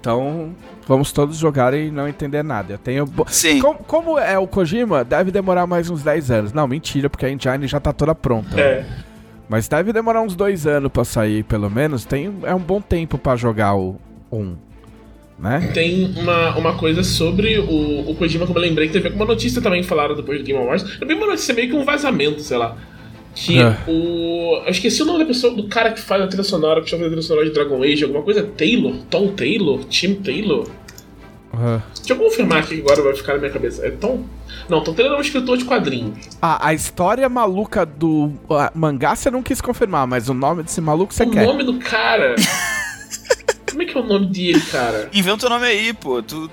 Então, 0.00 0.54
vamos 0.88 1.12
todos 1.12 1.36
jogar 1.36 1.74
e 1.74 1.90
não 1.90 2.08
entender 2.08 2.42
nada. 2.42 2.72
Eu 2.72 2.78
tenho. 2.78 3.04
bo- 3.06 3.26
Sim. 3.28 3.60
como, 3.60 3.78
como 3.80 4.18
é 4.18 4.38
o 4.38 4.46
Kojima, 4.46 5.04
deve 5.04 5.30
demorar 5.30 5.66
mais 5.66 5.90
uns 5.90 6.02
10 6.02 6.30
anos. 6.30 6.52
Não, 6.52 6.66
mentira, 6.66 7.10
porque 7.10 7.26
a 7.26 7.30
engine 7.30 7.66
já 7.68 7.78
tá 7.78 7.92
toda 7.92 8.14
pronta. 8.14 8.58
É. 8.58 8.84
Mas 9.48 9.68
deve 9.68 9.92
demorar 9.92 10.22
uns 10.22 10.34
dois 10.34 10.66
anos 10.66 10.90
pra 10.90 11.04
sair, 11.04 11.42
pelo 11.44 11.68
menos. 11.68 12.04
Tem, 12.06 12.34
é 12.44 12.54
um 12.54 12.58
bom 12.60 12.80
tempo 12.80 13.18
pra 13.18 13.36
jogar 13.36 13.74
o 13.74 13.96
1. 14.32 14.56
Né? 15.40 15.70
Tem 15.72 16.12
uma, 16.18 16.56
uma 16.58 16.74
coisa 16.76 17.02
sobre 17.02 17.58
o, 17.58 18.10
o 18.10 18.14
Kojima, 18.14 18.46
como 18.46 18.58
eu 18.58 18.62
lembrei, 18.62 18.88
que 18.88 18.92
teve 18.92 19.08
uma 19.08 19.24
notícia 19.24 19.62
também 19.62 19.82
falaram 19.82 20.14
depois 20.14 20.38
do 20.38 20.44
Game 20.44 20.58
Awards. 20.62 20.98
É 21.00 21.04
bem 21.04 21.16
uma 21.16 21.26
notícia, 21.28 21.54
meio 21.54 21.70
que 21.70 21.74
um 21.76 21.84
vazamento, 21.84 22.40
sei 22.42 22.58
lá. 22.58 22.76
Que 23.34 23.58
É. 23.62 23.74
o. 23.88 24.60
Eu 24.66 24.70
esqueci 24.70 25.02
o 25.02 25.06
nome 25.06 25.20
da 25.20 25.24
pessoa, 25.24 25.54
do 25.54 25.66
cara 25.68 25.92
que 25.92 26.00
faz 26.00 26.20
a 26.22 26.26
trilha 26.26 26.42
sonora, 26.42 26.82
que 26.82 26.90
chama 26.90 27.04
a 27.04 27.06
trilha 27.06 27.22
sonora 27.22 27.46
de 27.46 27.52
Dragon 27.54 27.82
Age, 27.82 28.04
alguma 28.04 28.22
coisa. 28.22 28.42
Taylor? 28.42 28.92
Tom 29.08 29.28
Taylor? 29.28 29.84
Tim 29.84 30.14
Taylor? 30.16 30.68
Aham. 31.54 31.82
Deixa 31.96 32.12
eu 32.12 32.16
confirmar 32.16 32.58
aqui 32.58 32.76
que 32.76 32.80
agora 32.82 33.02
vai 33.02 33.14
ficar 33.16 33.32
na 33.34 33.38
minha 33.38 33.50
cabeça. 33.50 33.86
É 33.86 33.90
Tom. 33.90 34.24
Não, 34.68 34.82
Tom 34.82 34.92
Taylor 34.92 35.14
é 35.14 35.18
um 35.18 35.20
escritor 35.22 35.56
de 35.56 35.64
quadrinhos. 35.64 36.18
Ah, 36.42 36.68
a 36.68 36.74
história 36.74 37.28
maluca 37.28 37.86
do 37.86 38.30
mangá 38.74 39.16
você 39.16 39.30
não 39.30 39.42
quis 39.42 39.60
confirmar, 39.60 40.06
mas 40.06 40.28
o 40.28 40.34
nome 40.34 40.62
desse 40.64 40.80
maluco 40.80 41.14
você 41.14 41.24
o 41.24 41.30
quer. 41.30 41.46
nome 41.46 41.64
do 41.64 41.78
cara. 41.78 42.34
Como 43.70 43.82
é 43.82 43.86
que 43.86 43.96
é 43.96 44.00
o 44.00 44.04
nome 44.04 44.26
dele, 44.26 44.60
cara? 44.60 45.08
Inventa 45.14 45.46
o 45.46 45.50
nome 45.50 45.66
aí, 45.66 45.92
pô. 45.92 46.22
Tu... 46.22 46.50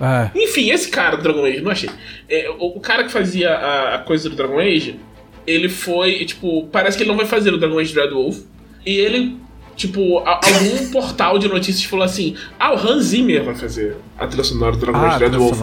É. 0.00 0.30
Enfim, 0.38 0.70
esse 0.70 0.88
cara 0.88 1.16
do 1.16 1.22
Dragon 1.22 1.44
Age, 1.44 1.60
não 1.60 1.70
achei. 1.70 1.88
É, 2.28 2.50
o, 2.58 2.76
o 2.76 2.80
cara 2.80 3.04
que 3.04 3.10
fazia 3.12 3.50
a, 3.54 3.94
a 3.94 3.98
coisa 3.98 4.28
do 4.28 4.36
Dragon 4.36 4.58
Age, 4.58 5.00
ele 5.46 5.68
foi, 5.68 6.24
tipo, 6.24 6.66
parece 6.70 6.96
que 6.96 7.02
ele 7.02 7.10
não 7.10 7.16
vai 7.16 7.26
fazer 7.26 7.52
o 7.54 7.58
Dragon 7.58 7.78
Age 7.78 7.94
Dread 7.94 8.12
Wolf. 8.12 8.40
E 8.84 8.90
ele, 8.96 9.36
tipo, 9.74 10.18
a- 10.18 10.40
algum 10.44 10.90
portal 10.92 11.38
de 11.38 11.48
notícias 11.48 11.84
falou 11.84 12.04
assim: 12.04 12.36
Ah, 12.58 12.74
o 12.74 12.76
Hans 12.76 13.04
Zimmer 13.06 13.42
vai 13.44 13.54
fazer 13.54 13.96
a 14.18 14.26
trilha 14.26 14.44
sonora 14.44 14.72
do 14.72 14.78
Dragon 14.78 14.98
Ah, 14.98 15.08
Age 15.08 15.18
Dread 15.18 15.30
trilha 15.32 15.44
Wolf. 15.46 15.58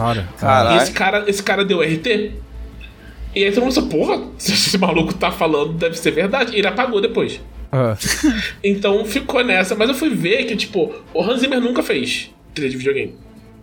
E 0.74 0.76
esse 0.82 0.92
cara, 0.92 1.24
esse 1.30 1.42
cara 1.42 1.64
deu 1.64 1.80
RT. 1.80 2.32
E 3.36 3.44
aí 3.44 3.50
todo 3.52 3.64
mundo 3.64 3.74
pensou, 3.74 3.86
porra, 3.88 4.22
se 4.38 4.52
esse 4.52 4.78
maluco 4.78 5.14
tá 5.14 5.30
falando, 5.30 5.72
deve 5.74 5.96
ser 5.96 6.10
verdade. 6.10 6.54
E 6.54 6.58
ele 6.58 6.66
apagou 6.66 7.00
depois. 7.00 7.40
Ah, 7.76 7.96
Então 8.62 9.04
ficou 9.04 9.42
nessa, 9.44 9.74
mas 9.74 9.88
eu 9.88 9.94
fui 9.94 10.10
ver 10.10 10.44
que, 10.44 10.54
tipo, 10.56 10.94
o 11.12 11.22
Hans 11.22 11.40
Zimmer 11.40 11.60
nunca 11.60 11.82
fez 11.82 12.30
trilha 12.54 12.70
de 12.70 12.76
videogame. 12.76 13.14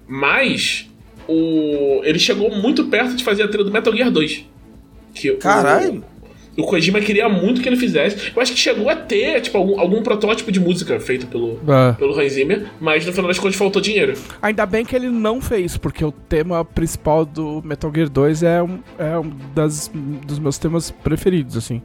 Mas 0.08 0.90
o, 1.28 2.02
ele 2.04 2.20
chegou 2.20 2.52
muito 2.54 2.88
perto 2.88 3.16
de 3.16 3.24
fazer 3.24 3.44
a 3.44 3.48
trilha 3.48 3.64
do 3.64 3.72
Metal 3.72 3.96
Gear 3.96 4.12
2. 4.12 4.46
Que 5.14 5.32
o- 5.32 5.38
Caralho. 5.38 6.04
O, 6.58 6.64
Kojima 6.66 7.00
queria 7.00 7.30
muito 7.30 7.62
que 7.62 7.70
ele 7.70 7.78
fizesse. 7.78 8.34
Eu 8.36 8.42
acho 8.42 8.52
que 8.52 8.60
chegou 8.60 8.90
a 8.90 8.96
ter, 8.96 9.40
tipo, 9.40 9.58
algum, 9.58 9.80
algum 9.80 10.04
protótipo 10.04 10.52
de 10.52 10.60
música 10.60 11.00
feito 11.00 11.26
pelo, 11.28 11.58
Ah. 11.66 11.96
pelo 11.98 12.14
Hans 12.20 12.34
Zimmer, 12.34 12.68
mas 12.80 13.06
no 13.06 13.14
final 13.14 13.30
das 13.30 13.40
contas 13.40 13.56
faltou 13.56 13.82
dinheiro. 13.82 14.14
Ainda 14.42 14.66
bem 14.66 14.84
que 14.84 14.94
ele 14.94 15.10
não 15.10 15.40
fez, 15.40 15.78
porque 15.78 16.04
o 16.04 16.12
tema 16.12 16.66
principal 16.66 17.26
do 17.26 17.62
Metal 17.64 17.90
Gear 17.96 18.10
2 18.10 18.44
é 18.44 18.62
um, 18.62 18.80
é 19.00 19.18
um 19.18 19.32
das, 19.56 19.90
dos 20.28 20.38
meus 20.40 20.58
temas 20.58 20.92
preferidos, 20.92 21.56
assim. 21.56 21.82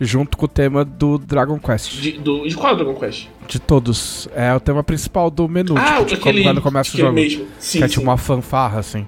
Junto 0.00 0.36
com 0.36 0.44
o 0.44 0.48
tema 0.48 0.84
do 0.84 1.16
Dragon 1.18 1.58
Quest. 1.58 2.00
De, 2.00 2.12
do, 2.12 2.46
de 2.46 2.54
qual 2.54 2.74
é 2.74 2.76
Dragon 2.76 2.94
Quest? 2.94 3.28
De 3.48 3.58
todos. 3.58 4.28
É 4.34 4.52
o 4.54 4.60
tema 4.60 4.82
principal 4.84 5.30
do 5.30 5.48
menu. 5.48 5.74
ah, 5.78 6.04
tipo, 6.04 6.20
aquele, 6.20 6.42
quando 6.42 6.60
começa 6.60 6.90
o 6.90 6.92
aquele 6.92 7.02
jogo. 7.02 7.14
mesmo. 7.14 7.46
Sim, 7.58 7.78
que 7.78 7.84
é 7.84 7.88
sim. 7.88 7.94
tipo 7.94 8.02
uma 8.02 8.18
fanfarra, 8.18 8.80
assim. 8.80 9.06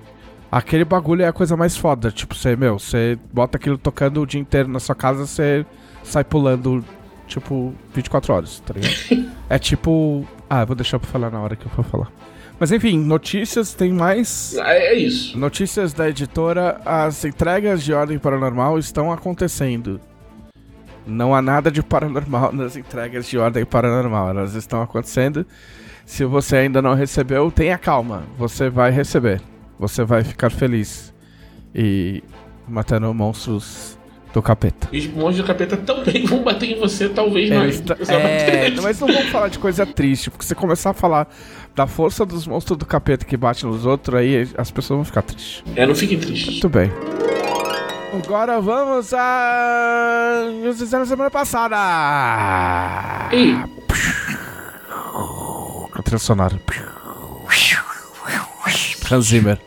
Aquele 0.51 0.85
bagulho 0.85 1.23
é 1.23 1.29
a 1.29 1.33
coisa 1.33 1.57
mais 1.57 1.77
foda. 1.77 2.11
Tipo, 2.11 2.35
você, 2.35 2.57
meu, 2.57 2.79
você 2.79 3.19
bota 3.33 3.59
aquilo 3.59 3.77
tocando 3.77 4.23
o 4.23 4.27
dia 4.27 4.41
inteiro 4.41 4.69
na 4.69 4.81
sua 4.81 4.95
casa, 4.95 5.27
você 5.27 5.67
sai 6.03 6.25
pulando, 6.25 6.83
tipo, 7.27 7.75
24 7.93 8.33
horas, 8.33 8.61
tá 8.61 8.73
ligado? 8.73 9.31
é 9.51 9.59
tipo. 9.59 10.27
Ah, 10.49 10.63
eu 10.63 10.67
vou 10.67 10.75
deixar 10.75 10.99
pra 10.99 11.11
falar 11.11 11.31
na 11.31 11.41
hora 11.41 11.55
que 11.55 11.67
eu 11.67 11.71
for 11.71 11.85
falar. 11.85 12.11
Mas 12.59 12.73
enfim, 12.73 12.99
notícias 12.99 13.75
tem 13.75 13.93
mais. 13.93 14.57
É, 14.57 14.95
é 14.95 14.95
isso. 14.95 15.39
Notícias 15.39 15.93
da 15.93 16.09
editora: 16.09 16.81
as 16.85 17.25
entregas 17.25 17.85
de 17.85 17.93
Ordem 17.93 18.19
Paranormal 18.19 18.79
estão 18.79 19.13
acontecendo. 19.13 20.01
Não 21.09 21.35
há 21.35 21.41
nada 21.41 21.71
de 21.71 21.83
paranormal 21.83 22.53
nas 22.53 22.77
entregas 22.77 23.27
de 23.27 23.39
Ordem 23.39 23.65
Paranormal, 23.65 24.31
elas 24.31 24.55
estão 24.55 24.83
acontecendo. 24.83 25.47
Se 26.05 26.25
você 26.25 26.57
ainda 26.57 26.83
não 26.83 26.95
recebeu, 26.95 27.51
tenha 27.51 27.79
calma, 27.79 28.25
você 28.39 28.69
vai 28.69 28.91
receber. 28.91 29.41
Você 29.79 30.05
vai 30.05 30.23
ficar 30.23 30.51
feliz. 30.51 31.15
E 31.75 32.23
matando 32.67 33.13
monstros 33.15 33.99
do 34.33 34.43
capeta. 34.43 34.89
Os 34.93 35.07
monstros 35.07 35.39
do 35.39 35.45
capeta 35.45 35.77
também 35.77 36.27
vão 36.27 36.43
bater 36.43 36.73
em 36.73 36.79
você, 36.79 37.09
talvez 37.09 37.49
vai 37.49 37.71
bater 37.71 38.55
é, 38.55 38.71
mas 38.83 39.01
não 39.01 39.09
vamos 39.09 39.31
falar 39.31 39.49
de 39.49 39.59
coisa 39.59 39.87
triste, 39.87 40.31
porque 40.31 40.45
se 40.45 40.49
você 40.49 40.55
começar 40.55 40.91
a 40.91 40.95
falar 40.95 41.29
da 41.75 41.87
força 41.87 42.27
dos 42.27 42.47
monstros 42.47 42.77
do 42.77 42.85
capeta 42.85 43.25
que 43.25 43.37
batem 43.37 43.69
nos 43.71 43.87
outros, 43.87 44.19
aí 44.19 44.49
as 44.57 44.71
pessoas 44.71 44.99
vão 44.99 45.05
ficar 45.05 45.23
tristes. 45.23 45.63
É, 45.75 45.87
não 45.87 45.95
fiquem 45.95 46.19
tristes. 46.19 46.53
Muito 46.53 46.69
bem. 46.69 46.91
Agora 48.13 48.61
vamos 48.61 49.13
a. 49.13 50.45
Os 50.69 50.79
fizeram 50.79 51.05
semana 51.05 51.31
passada. 51.31 51.77
Ei, 53.31 53.55
A 55.93 56.03
trilha 56.03 56.19
sonora. 56.19 56.59
Hans 59.11 59.27
Zimmer. 59.27 59.59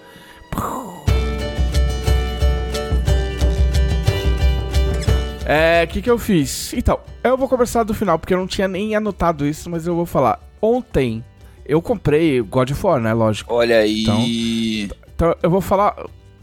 É, 5.45 5.83
o 5.83 5.87
que 5.87 6.01
que 6.01 6.09
eu 6.09 6.17
fiz? 6.17 6.73
Então, 6.73 6.99
eu 7.23 7.35
vou 7.35 7.47
conversar 7.49 7.83
do 7.83 7.93
final, 7.93 8.17
porque 8.17 8.33
eu 8.33 8.37
não 8.37 8.47
tinha 8.47 8.67
nem 8.67 8.95
anotado 8.95 9.45
isso, 9.45 9.69
mas 9.69 9.85
eu 9.85 9.95
vou 9.95 10.05
falar. 10.05 10.39
Ontem, 10.61 11.23
eu 11.65 11.81
comprei 11.81 12.39
God 12.41 12.71
of 12.71 12.85
War, 12.85 13.01
né? 13.01 13.13
Lógico. 13.13 13.53
Olha 13.53 13.79
aí. 13.79 14.87
Então, 15.15 15.35
eu 15.41 15.49
vou 15.49 15.59
falar 15.59 15.95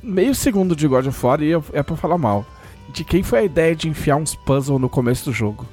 meio 0.03 0.35
segundo 0.35 0.75
de 0.77 0.87
God 0.87 1.07
of 1.07 1.27
War 1.27 1.43
e 1.43 1.53
é 1.73 1.83
pra 1.83 1.97
falar 1.97 2.19
mal. 2.19 2.45
De 2.93 3.05
quem 3.05 3.23
foi 3.23 3.41
a 3.41 3.45
ideia 3.45 3.77
de 3.77 3.89
enfiar 3.89 4.17
uns 4.17 4.35
puzzles 4.35 4.81
no 4.81 4.89
começo 4.89 5.27
do 5.27 5.33
jogo? 5.33 5.67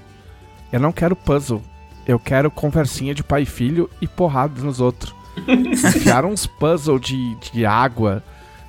Eu 0.72 0.80
não 0.80 0.92
quero 0.92 1.16
puzzle. 1.16 1.62
Eu 2.06 2.20
quero 2.20 2.52
conversinha 2.52 3.16
de 3.16 3.24
pai 3.24 3.44
e 3.44 3.46
filho 3.46 3.90
e 4.02 4.08
porrada 4.08 4.62
nos 4.62 4.80
outros. 4.80 5.16
Enfiaram 5.48 6.30
uns 6.32 6.46
puzzles 6.46 7.02
de, 7.02 7.36
de 7.52 7.66
água 7.66 8.24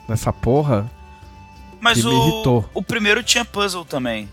nessa 0.08 0.32
porra. 0.32 0.90
Mas 1.80 1.98
que 2.00 2.06
me 2.06 2.14
o, 2.14 2.28
irritou. 2.28 2.64
o 2.72 2.82
primeiro 2.82 3.22
tinha 3.22 3.44
puzzle 3.44 3.84
também. 3.84 4.28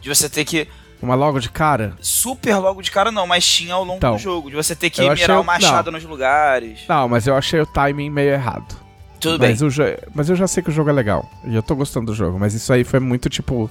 De 0.00 0.08
você 0.08 0.28
ter 0.28 0.44
que. 0.44 0.68
Uma 1.02 1.14
logo 1.14 1.38
de 1.40 1.50
cara. 1.50 1.94
Super 2.00 2.56
logo 2.56 2.80
de 2.80 2.90
cara, 2.90 3.10
não, 3.10 3.26
mas 3.26 3.46
tinha 3.46 3.74
ao 3.74 3.82
longo 3.84 3.96
Então, 3.98 4.14
do 4.14 4.18
jogo. 4.18 4.48
De 4.48 4.56
você 4.56 4.74
ter 4.74 4.88
que 4.90 5.02
mirar 5.10 5.38
o- 5.38 5.40
o 5.42 5.44
machado 5.44 5.90
nos 5.90 6.04
lugares. 6.04 6.80
Não, 6.88 7.08
mas 7.08 7.26
eu 7.26 7.34
achei 7.36 7.60
o 7.60 7.66
timing 7.66 8.08
meio 8.10 8.30
errado. 8.32 8.76
Tudo 9.20 9.38
bem. 9.38 9.50
Mas, 9.50 9.62
o 9.62 9.68
jo- 9.70 9.82
mas 10.14 10.28
eu 10.28 10.36
já 10.36 10.46
sei 10.46 10.62
que 10.62 10.68
o 10.68 10.72
jogo 10.72 10.90
é 10.90 10.92
legal. 10.92 11.28
E 11.44 11.54
eu 11.54 11.62
tô 11.62 11.74
gostando 11.74 12.06
do 12.06 12.14
jogo. 12.14 12.38
Mas 12.38 12.54
isso 12.54 12.72
aí 12.72 12.84
foi 12.84 13.00
muito 13.00 13.28
tipo. 13.28 13.70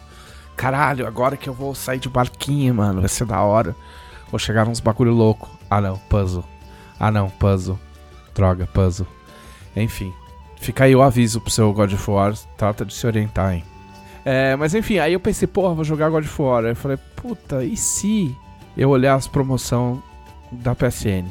Caralho, 0.56 1.06
agora 1.06 1.36
que 1.38 1.50
eu 1.50 1.54
vou 1.54 1.76
sair 1.76 2.00
de 2.00 2.08
barquinho, 2.10 2.76
mano. 2.76 3.02
Vai 3.02 3.10
ser 3.10 3.26
da 3.26 3.42
hora. 3.42 3.76
Vou 4.32 4.40
chegar 4.40 4.68
uns 4.68 4.80
bagulho 4.80 5.12
louco. 5.14 5.50
Ah 5.70 5.82
não, 5.82 5.98
puzzle. 6.10 6.44
Ah 7.00 7.12
não, 7.12 7.30
puzzle. 7.30 7.78
Droga, 8.34 8.66
puzzle. 8.68 9.06
Enfim. 9.76 10.14
Fica 10.60 10.86
aí 10.86 10.96
o 10.96 11.02
aviso 11.02 11.42
pro 11.42 11.52
seu 11.52 11.72
God 11.74 11.92
of 11.94 12.10
War. 12.10 12.34
Trata 12.58 12.86
de 12.86 12.94
se 12.94 13.06
orientar, 13.06 13.54
hein. 13.54 13.64
É, 14.24 14.56
mas 14.56 14.74
enfim, 14.74 14.98
aí 14.98 15.14
eu 15.14 15.20
pensei, 15.20 15.48
porra, 15.48 15.76
vou 15.76 15.84
jogar 15.84 16.10
God 16.10 16.24
of 16.26 16.42
War. 16.42 16.64
Aí 16.64 16.72
eu 16.72 16.76
falei, 16.76 16.98
puta, 17.16 17.64
e 17.64 17.78
se 17.78 18.36
eu 18.76 18.90
olhar 18.90 19.14
as 19.16 19.28
promoção 19.28 20.02
da 20.52 20.74
PSN? 20.74 21.26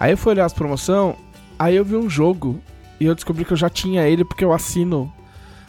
Aí 0.00 0.12
eu 0.12 0.16
fui 0.16 0.32
olhar 0.32 0.46
as 0.46 0.52
promoção, 0.54 1.16
aí 1.58 1.76
eu 1.76 1.84
vi 1.84 1.96
um 1.96 2.08
jogo 2.08 2.58
e 3.02 3.06
eu 3.06 3.14
descobri 3.14 3.44
que 3.44 3.52
eu 3.52 3.56
já 3.56 3.68
tinha 3.68 4.06
ele 4.06 4.24
porque 4.24 4.44
eu 4.44 4.52
assino 4.52 5.12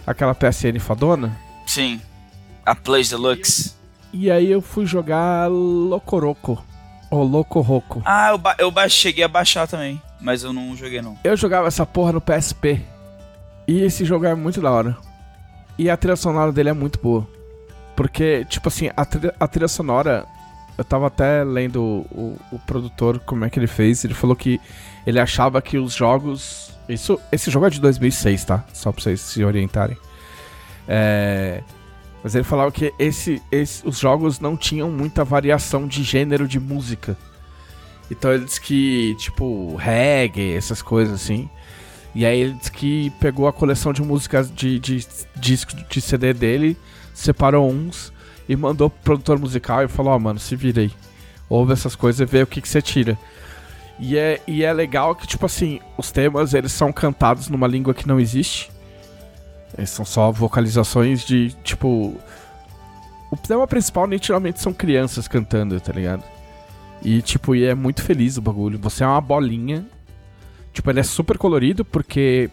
aquela 0.06 0.36
PSN 0.36 0.80
fodona. 0.80 1.36
Sim. 1.66 2.00
A 2.66 2.76
Plays 2.76 3.10
Deluxe. 3.10 3.74
E 4.14 4.30
aí 4.30 4.52
eu 4.52 4.62
fui 4.62 4.86
jogar 4.86 5.50
Locoroco. 5.50 6.64
Ou 7.10 7.24
Locoroco. 7.24 8.02
Ah, 8.06 8.30
eu, 8.30 8.38
ba 8.38 8.56
eu 8.60 8.70
ba- 8.72 8.88
cheguei 8.88 9.24
a 9.24 9.28
baixar 9.28 9.68
também. 9.68 10.02
Mas 10.22 10.44
eu 10.44 10.54
não 10.54 10.76
joguei, 10.76 11.02
não. 11.02 11.18
Eu 11.24 11.36
jogava 11.36 11.68
essa 11.68 11.86
porra 11.86 12.12
no 12.14 12.22
PSP. 12.22 12.82
E 13.68 13.82
esse 13.82 14.06
jogo 14.06 14.26
é 14.26 14.36
muito 14.36 14.62
da 14.62 14.72
hora. 14.72 14.98
E 15.78 15.90
a 15.90 15.98
trilha 15.98 16.16
sonora 16.16 16.52
dele 16.52 16.70
é 16.70 16.74
muito 16.74 17.00
boa. 17.02 17.28
Porque, 17.96 18.46
tipo 18.46 18.68
assim, 18.68 18.90
a 18.96 19.06
trilha, 19.06 19.34
a 19.40 19.48
trilha 19.48 19.68
sonora. 19.68 20.26
Eu 20.78 20.84
tava 20.84 21.08
até 21.08 21.44
lendo 21.44 21.82
o, 22.12 22.38
o, 22.52 22.60
produtor, 22.60 23.20
como 23.20 23.46
é 23.46 23.50
que 23.50 23.60
ele 23.60 23.68
fez. 23.68 24.04
Ele 24.04 24.14
falou 24.14 24.36
que 24.36 24.60
ele 25.06 25.20
achava 25.20 25.62
que 25.62 25.78
os 25.78 25.94
jogos. 25.94 26.72
Isso, 26.90 27.20
esse 27.32 27.52
jogo 27.52 27.68
é 27.68 27.70
de 27.70 27.80
2006, 27.80 28.46
tá? 28.46 28.66
Só 28.74 28.92
pra 28.92 29.02
vocês 29.04 29.22
se 29.22 29.44
orientarem. 29.44 29.98
É. 30.88 31.62
Mas 32.24 32.36
ele 32.36 32.46
falava 32.46 32.72
que 32.72 32.94
esse, 32.98 33.42
esse, 33.52 33.86
os 33.86 34.00
jogos 34.00 34.40
não 34.40 34.56
tinham 34.56 34.90
muita 34.90 35.26
variação 35.26 35.86
de 35.86 36.04
gênero 36.04 36.48
de 36.48 36.60
música. 36.60 37.18
Então 38.10 38.32
ele 38.32 38.46
disse 38.46 38.62
que, 38.62 39.14
tipo, 39.18 39.76
reggae, 39.76 40.54
essas 40.54 40.82
coisas 40.82 41.14
assim. 41.14 41.50
E 42.16 42.26
aí 42.26 42.40
ele 42.40 42.54
disse 42.54 42.72
que 42.72 43.10
pegou 43.20 43.48
a 43.48 43.54
coleção 43.54 43.92
de 43.92 44.02
músicas 44.02 44.50
de, 44.50 44.80
de 44.80 45.06
disco 45.36 45.74
de 45.90 46.00
CD 46.00 46.34
dele, 46.34 46.78
separou 47.14 47.70
uns 47.70 48.13
e 48.48 48.56
mandou 48.56 48.90
pro 48.90 49.00
produtor 49.04 49.40
musical 49.40 49.84
e 49.84 49.88
falou, 49.88 50.14
ó, 50.14 50.20
mano, 50.20 50.40
se 50.40 50.56
vira 50.56 50.82
aí. 50.82 50.92
Ouve 51.50 51.74
essas 51.74 51.96
coisas 51.96 52.20
e 52.20 52.32
vê 52.32 52.44
o 52.44 52.48
que, 52.48 52.62
que 52.62 52.68
você 52.68 52.82
tira. 52.82 53.18
E 54.00 54.18
é, 54.18 54.42
e 54.48 54.64
é 54.64 54.74
legal 54.74 55.16
que, 55.16 55.28
tipo 55.28 55.46
assim, 55.46 55.80
os 55.98 56.12
temas 56.12 56.54
eles 56.54 56.72
são 56.72 56.92
cantados 56.92 57.48
numa 57.48 57.68
língua 57.68 57.94
que 57.94 58.08
não 58.08 58.20
existe. 58.20 58.72
Eles 59.78 59.90
são 59.90 60.06
só 60.06 60.32
vocalizações 60.32 61.24
de, 61.26 61.52
tipo. 61.64 62.18
O 63.32 63.38
tema 63.38 63.66
principal, 63.68 64.08
nitidamente, 64.08 64.62
são 64.62 64.74
crianças 64.74 65.28
cantando, 65.28 65.80
tá 65.80 65.92
ligado? 65.92 66.24
E, 67.02 67.22
tipo, 67.22 67.56
e 67.56 67.66
é 67.66 67.74
muito 67.74 68.02
feliz 68.02 68.38
o 68.38 68.42
bagulho. 68.42 68.80
Você 68.80 69.04
é 69.04 69.08
uma 69.08 69.22
bolinha. 69.22 69.86
Tipo, 70.72 70.90
ele 70.90 71.00
é 71.00 71.04
super 71.04 71.38
colorido, 71.38 71.84
porque 71.84 72.50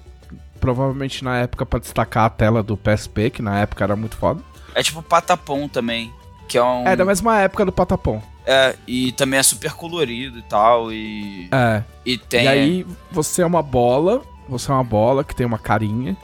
provavelmente 0.61 1.25
na 1.25 1.39
época 1.39 1.65
pra 1.65 1.79
destacar 1.79 2.27
a 2.27 2.31
tela 2.31 2.63
do 2.63 2.77
PSP, 2.77 3.31
que 3.31 3.43
na 3.43 3.59
época 3.61 3.83
era 3.83 3.97
muito 3.97 4.17
foda. 4.17 4.43
É 4.75 4.83
tipo 4.83 5.03
Patapom 5.03 5.69
também. 5.69 6.13
Que 6.49 6.59
é 6.59 6.63
um. 6.63 6.87
É 6.87 6.97
da 6.97 7.05
mesma 7.05 7.39
época 7.41 7.65
do 7.65 7.73
Patapom. 7.73 8.23
É, 8.45 8.75
e 8.87 9.13
também 9.13 9.39
é 9.39 9.43
super 9.43 9.73
colorido 9.73 10.39
e 10.39 10.43
tal. 10.43 10.93
E. 10.93 11.49
É. 11.53 11.83
E 12.05 12.19
tem. 12.19 12.45
E 12.45 12.49
aí 12.49 12.87
você 13.11 13.43
é 13.43 13.47
uma 13.47 13.63
bola, 13.63 14.23
você 14.49 14.71
é 14.71 14.75
uma 14.75 14.85
bola 14.85 15.23
que 15.23 15.35
tem 15.35 15.47
uma 15.47 15.59
carinha, 15.59 16.17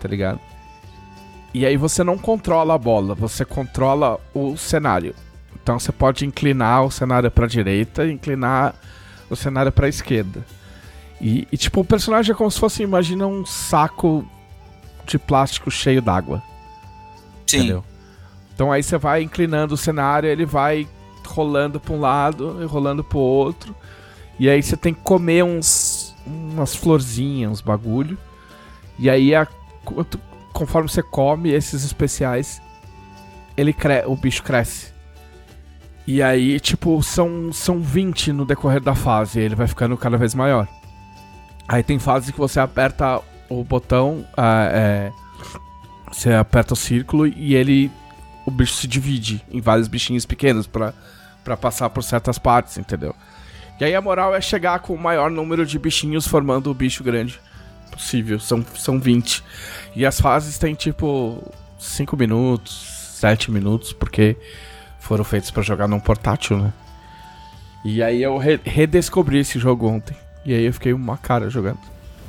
tá 0.00 0.08
ligado? 0.08 0.40
E 1.54 1.64
aí 1.64 1.76
você 1.76 2.04
não 2.04 2.18
controla 2.18 2.74
a 2.74 2.78
bola, 2.78 3.14
você 3.14 3.44
controla 3.44 4.20
o 4.34 4.56
cenário. 4.56 5.14
Então 5.62 5.78
você 5.78 5.92
pode 5.92 6.24
inclinar 6.24 6.84
o 6.84 6.90
cenário 6.90 7.30
pra 7.30 7.46
direita 7.46 8.04
e 8.04 8.12
inclinar 8.12 8.74
o 9.30 9.36
cenário 9.36 9.70
pra 9.70 9.88
esquerda. 9.88 10.44
E, 11.20 11.48
e, 11.50 11.56
tipo, 11.56 11.80
o 11.80 11.84
personagem 11.84 12.32
é 12.32 12.34
como 12.34 12.50
se 12.50 12.60
fosse, 12.60 12.82
imagina 12.82 13.26
um 13.26 13.44
saco 13.44 14.24
de 15.04 15.18
plástico 15.18 15.70
cheio 15.70 16.00
d'água. 16.00 16.42
Sim. 17.46 17.58
Entendeu? 17.58 17.84
Então 18.58 18.72
aí 18.72 18.82
você 18.82 18.98
vai 18.98 19.22
inclinando 19.22 19.74
o 19.74 19.76
cenário, 19.76 20.28
ele 20.28 20.44
vai 20.44 20.84
rolando 21.24 21.78
pra 21.78 21.94
um 21.94 22.00
lado 22.00 22.60
e 22.60 22.64
rolando 22.64 23.04
pro 23.04 23.20
outro. 23.20 23.72
E 24.36 24.50
aí 24.50 24.60
você 24.60 24.76
tem 24.76 24.92
que 24.92 25.00
comer 25.02 25.44
uns 25.44 26.12
umas 26.26 26.74
florzinhas, 26.74 27.52
uns 27.52 27.60
bagulho. 27.60 28.18
E 28.98 29.08
aí 29.08 29.32
a, 29.32 29.46
conforme 30.52 30.88
você 30.88 31.04
come 31.04 31.52
esses 31.52 31.84
especiais, 31.84 32.60
ele 33.56 33.72
cre 33.72 34.02
o 34.06 34.16
bicho 34.16 34.42
cresce. 34.42 34.92
E 36.04 36.20
aí, 36.20 36.58
tipo, 36.58 37.00
são, 37.00 37.52
são 37.52 37.78
20 37.78 38.32
no 38.32 38.44
decorrer 38.44 38.80
da 38.80 38.96
fase, 38.96 39.38
ele 39.38 39.54
vai 39.54 39.68
ficando 39.68 39.96
cada 39.96 40.16
vez 40.16 40.34
maior. 40.34 40.66
Aí 41.68 41.84
tem 41.84 42.00
fase 42.00 42.32
que 42.32 42.38
você 42.40 42.58
aperta 42.58 43.20
o 43.48 43.62
botão, 43.62 44.26
ah, 44.36 44.68
é, 44.72 45.12
você 46.10 46.32
aperta 46.32 46.72
o 46.72 46.76
círculo 46.76 47.24
e 47.24 47.54
ele. 47.54 47.88
O 48.48 48.50
bicho 48.50 48.72
se 48.74 48.86
divide 48.88 49.44
em 49.50 49.60
vários 49.60 49.88
bichinhos 49.88 50.24
pequenos 50.24 50.66
pra, 50.66 50.94
pra 51.44 51.56
passar 51.56 51.90
por 51.90 52.02
certas 52.02 52.38
partes, 52.38 52.78
entendeu? 52.78 53.14
E 53.78 53.84
aí 53.84 53.94
a 53.94 54.00
moral 54.00 54.34
é 54.34 54.40
chegar 54.40 54.78
com 54.80 54.94
o 54.94 54.98
maior 54.98 55.30
número 55.30 55.66
de 55.66 55.78
bichinhos 55.78 56.26
formando 56.26 56.70
o 56.70 56.74
bicho 56.74 57.04
grande 57.04 57.38
possível. 57.92 58.40
São, 58.40 58.64
são 58.76 58.98
20. 58.98 59.44
E 59.94 60.06
as 60.06 60.20
fases 60.20 60.58
têm 60.58 60.74
tipo 60.74 61.42
5 61.78 62.16
minutos, 62.16 63.12
7 63.20 63.50
minutos, 63.50 63.92
porque 63.92 64.36
foram 64.98 65.22
feitos 65.24 65.50
pra 65.50 65.62
jogar 65.62 65.86
num 65.86 66.00
portátil, 66.00 66.56
né? 66.58 66.72
E 67.84 68.02
aí 68.02 68.22
eu 68.22 68.36
re- 68.38 68.60
redescobri 68.64 69.38
esse 69.38 69.58
jogo 69.58 69.86
ontem. 69.86 70.16
E 70.44 70.52
aí 70.54 70.64
eu 70.64 70.72
fiquei 70.72 70.92
uma 70.92 71.16
cara 71.16 71.48
jogando. 71.50 71.78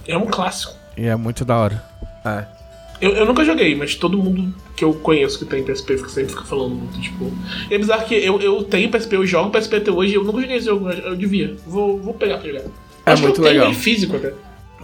É 0.07 0.17
um 0.17 0.25
clássico. 0.27 0.73
E 0.97 1.05
é 1.07 1.15
muito 1.15 1.43
da 1.45 1.57
hora. 1.57 1.83
É. 2.25 2.58
Eu, 3.01 3.11
eu 3.11 3.25
nunca 3.25 3.45
joguei, 3.45 3.75
mas 3.75 3.95
todo 3.95 4.17
mundo 4.17 4.53
que 4.75 4.83
eu 4.83 4.93
conheço 4.93 5.39
que 5.39 5.45
tem 5.45 5.63
PSP 5.63 5.97
fica, 5.97 6.09
sempre 6.09 6.31
fica 6.31 6.43
falando 6.43 6.75
muito, 6.75 6.99
tipo. 6.99 7.31
E 7.69 7.73
é 7.73 7.77
bizarro 7.77 8.05
que 8.05 8.15
eu, 8.15 8.39
eu 8.41 8.63
tenho 8.63 8.89
PSP, 8.89 9.15
eu 9.15 9.25
jogo 9.25 9.51
PSP 9.51 9.77
até 9.77 9.91
hoje 9.91 10.13
e 10.13 10.15
eu 10.15 10.23
nunca 10.23 10.41
joguei 10.41 10.57
esse 10.57 10.65
jogo, 10.65 10.89
eu 10.89 11.15
devia. 11.15 11.55
Vou, 11.65 11.97
vou 11.97 12.13
pegar 12.13 12.39
pra 12.39 12.47
jogar. 12.47 12.65
É 13.05 13.11
Acho 13.11 13.23
muito 13.23 13.35
que 13.35 13.41
eu 13.41 13.45
tenho 13.45 13.55
legal. 13.55 13.71
ele 13.71 13.79
físico 13.79 14.15
até. 14.17 14.33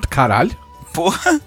Caralho? 0.09 0.55
Porra. 0.93 1.41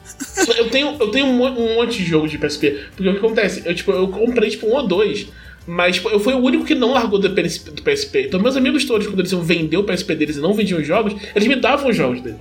Eu 0.58 0.68
tenho, 0.68 0.94
eu 1.00 1.10
tenho 1.10 1.26
um, 1.26 1.42
um 1.42 1.76
monte 1.76 1.98
de 1.98 2.04
jogo 2.04 2.28
de 2.28 2.36
PSP. 2.36 2.84
Porque 2.94 3.08
o 3.08 3.12
que 3.12 3.18
acontece? 3.18 3.62
Eu, 3.64 3.74
tipo, 3.74 3.90
eu 3.92 4.08
comprei 4.08 4.50
tipo 4.50 4.66
um 4.66 4.74
ou 4.74 4.86
dois. 4.86 5.28
Mas 5.66 5.96
tipo, 5.96 6.10
eu 6.10 6.20
fui 6.20 6.34
o 6.34 6.38
único 6.38 6.64
que 6.64 6.74
não 6.74 6.92
largou 6.92 7.18
do 7.18 7.30
PSP, 7.30 7.70
do 7.70 7.82
PSP. 7.82 8.26
Então 8.26 8.40
meus 8.40 8.56
amigos 8.56 8.84
todos, 8.84 9.06
quando 9.06 9.20
eles 9.20 9.32
iam 9.32 9.42
vender 9.42 9.76
o 9.78 9.84
PSP 9.84 10.14
deles 10.14 10.36
e 10.36 10.40
não 10.40 10.52
vendiam 10.52 10.80
os 10.80 10.86
jogos, 10.86 11.14
eles 11.34 11.48
me 11.48 11.56
davam 11.56 11.88
os 11.90 11.96
jogos 11.96 12.20
dele. 12.20 12.36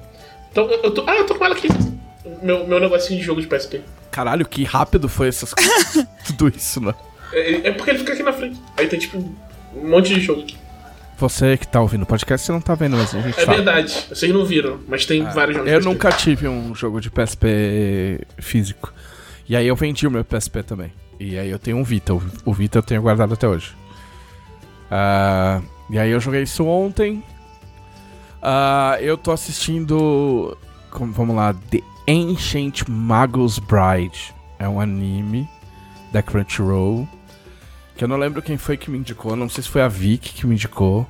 Então 0.51 0.69
eu, 0.69 0.81
eu 0.83 0.91
tô. 0.91 1.03
Ah, 1.07 1.15
eu 1.15 1.25
tô 1.25 1.35
com 1.35 1.45
ela 1.45 1.55
aqui. 1.55 1.67
Meu, 2.41 2.67
meu 2.67 2.79
negocinho 2.79 3.19
de 3.19 3.25
jogo 3.25 3.41
de 3.41 3.47
PSP. 3.47 3.81
Caralho, 4.11 4.45
que 4.47 4.63
rápido 4.63 5.07
foi 5.09 5.27
essas 5.27 5.53
tudo 6.25 6.47
isso, 6.55 6.81
né? 6.81 6.93
É, 7.33 7.67
é 7.67 7.71
porque 7.71 7.91
ele 7.91 7.99
fica 7.99 8.13
aqui 8.13 8.23
na 8.23 8.33
frente. 8.33 8.59
Aí 8.77 8.87
tem 8.87 8.99
tipo 8.99 9.17
um 9.17 9.89
monte 9.89 10.13
de 10.13 10.21
jogo 10.21 10.41
aqui. 10.41 10.57
Você 11.19 11.57
que 11.57 11.67
tá 11.67 11.81
ouvindo 11.81 12.03
o 12.03 12.05
podcast, 12.05 12.45
você 12.45 12.51
não 12.51 12.61
tá 12.61 12.75
vendo, 12.75 12.95
mas 12.95 13.13
a 13.15 13.19
gente 13.21 13.39
É 13.39 13.45
verdade, 13.45 14.05
vocês 14.09 14.31
não 14.31 14.45
viram, 14.45 14.79
mas 14.87 15.03
tem 15.05 15.23
vários 15.23 15.57
jogos 15.57 15.71
Eu 15.71 15.81
nunca 15.81 16.11
tive 16.11 16.47
um 16.47 16.75
jogo 16.75 17.01
de 17.01 17.09
PSP 17.09 18.21
físico. 18.37 18.93
E 19.49 19.55
aí 19.55 19.65
eu 19.67 19.75
vendi 19.75 20.05
o 20.05 20.11
meu 20.11 20.23
PSP 20.23 20.61
também. 20.61 20.93
E 21.19 21.37
aí 21.37 21.49
eu 21.49 21.57
tenho 21.57 21.77
um 21.77 21.83
Vita. 21.83 22.13
O 22.13 22.53
Vita 22.53 22.77
eu 22.77 22.83
tenho 22.83 23.01
guardado 23.01 23.33
até 23.33 23.47
hoje. 23.47 23.73
Ah, 24.91 25.61
e 25.89 25.97
aí 25.97 26.11
eu 26.11 26.19
joguei 26.19 26.43
isso 26.43 26.63
ontem. 26.65 27.23
Ah, 28.41 28.97
eu 29.01 29.17
tô 29.17 29.31
assistindo. 29.31 30.55
como- 30.91 31.11
vamos 31.13 31.35
lá. 31.35 31.53
The 31.71 31.81
Ancient 32.07 32.87
Magus 32.87 33.59
Bride. 33.59 34.33
É 34.57 34.67
um 34.67 34.79
anime 34.79 35.47
da 36.11 36.23
Crunchyroll. 36.23 37.07
Que 37.97 38.03
eu 38.03 38.07
não 38.07 38.17
lembro 38.17 38.41
quem 38.41 38.57
foi 38.57 38.77
que 38.77 38.89
me 38.89 38.97
indicou. 38.97 39.35
Não 39.35 39.49
sei 39.49 39.63
se 39.63 39.69
foi 39.69 39.81
a 39.81 39.87
Vicky 39.87 40.33
que 40.33 40.47
me 40.47 40.55
indicou. 40.55 41.05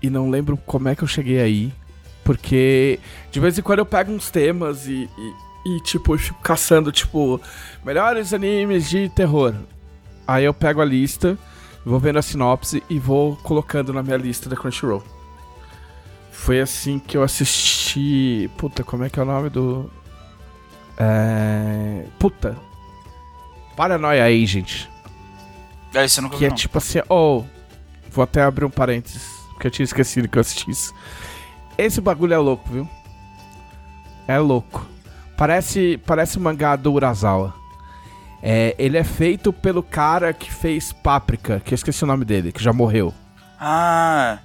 E 0.00 0.08
não 0.08 0.30
lembro 0.30 0.56
como 0.56 0.88
é 0.88 0.94
que 0.94 1.02
eu 1.02 1.08
cheguei 1.08 1.40
aí. 1.40 1.72
Porque 2.22 3.00
de 3.32 3.40
vez 3.40 3.58
em 3.58 3.62
quando 3.62 3.80
eu 3.80 3.86
pego 3.86 4.12
uns 4.12 4.30
temas 4.30 4.86
e, 4.86 5.10
e, 5.18 5.76
e, 5.76 5.80
tipo, 5.82 6.14
eu 6.14 6.18
fico 6.18 6.40
caçando, 6.40 6.92
tipo, 6.92 7.40
melhores 7.84 8.32
animes 8.32 8.88
de 8.88 9.08
terror. 9.08 9.54
Aí 10.28 10.44
eu 10.44 10.54
pego 10.54 10.80
a 10.80 10.84
lista, 10.84 11.36
vou 11.84 11.98
vendo 11.98 12.20
a 12.20 12.22
sinopse 12.22 12.84
e 12.88 13.00
vou 13.00 13.36
colocando 13.36 13.92
na 13.92 14.02
minha 14.02 14.16
lista 14.16 14.48
da 14.48 14.54
Crunchyroll. 14.54 15.02
Foi 16.30 16.60
assim 16.60 16.98
que 16.98 17.16
eu 17.16 17.22
assisti. 17.22 18.50
Puta, 18.56 18.82
como 18.82 19.04
é 19.04 19.10
que 19.10 19.18
é 19.18 19.22
o 19.22 19.26
nome 19.26 19.50
do. 19.50 19.90
É. 20.98 22.04
Puta. 22.18 22.56
Paranoia 23.76 24.24
Agent. 24.24 24.86
É, 25.94 26.04
isso 26.04 26.20
eu 26.20 26.22
nunca 26.24 26.34
Que 26.36 26.40
vi, 26.40 26.46
é 26.46 26.48
não. 26.50 26.56
tipo 26.56 26.78
assim, 26.78 27.00
oh, 27.08 27.44
vou 28.10 28.22
até 28.22 28.42
abrir 28.42 28.64
um 28.64 28.70
parênteses, 28.70 29.22
porque 29.52 29.66
eu 29.66 29.70
tinha 29.70 29.84
esquecido 29.84 30.28
que 30.28 30.38
eu 30.38 30.40
assisti 30.40 30.70
isso. 30.70 30.94
Esse 31.76 32.00
bagulho 32.00 32.34
é 32.34 32.38
louco, 32.38 32.68
viu? 32.70 32.88
É 34.28 34.38
louco. 34.38 34.86
Parece, 35.36 35.98
parece 36.06 36.36
o 36.36 36.40
mangá 36.40 36.76
do 36.76 36.92
Urasawa. 36.92 37.54
É, 38.42 38.74
ele 38.78 38.96
é 38.98 39.04
feito 39.04 39.52
pelo 39.52 39.82
cara 39.82 40.32
que 40.32 40.52
fez 40.52 40.92
Páprica, 40.92 41.60
que 41.60 41.72
eu 41.72 41.76
esqueci 41.76 42.04
o 42.04 42.06
nome 42.06 42.24
dele, 42.24 42.52
que 42.52 42.62
já 42.62 42.72
morreu. 42.72 43.12
Ah. 43.58 44.38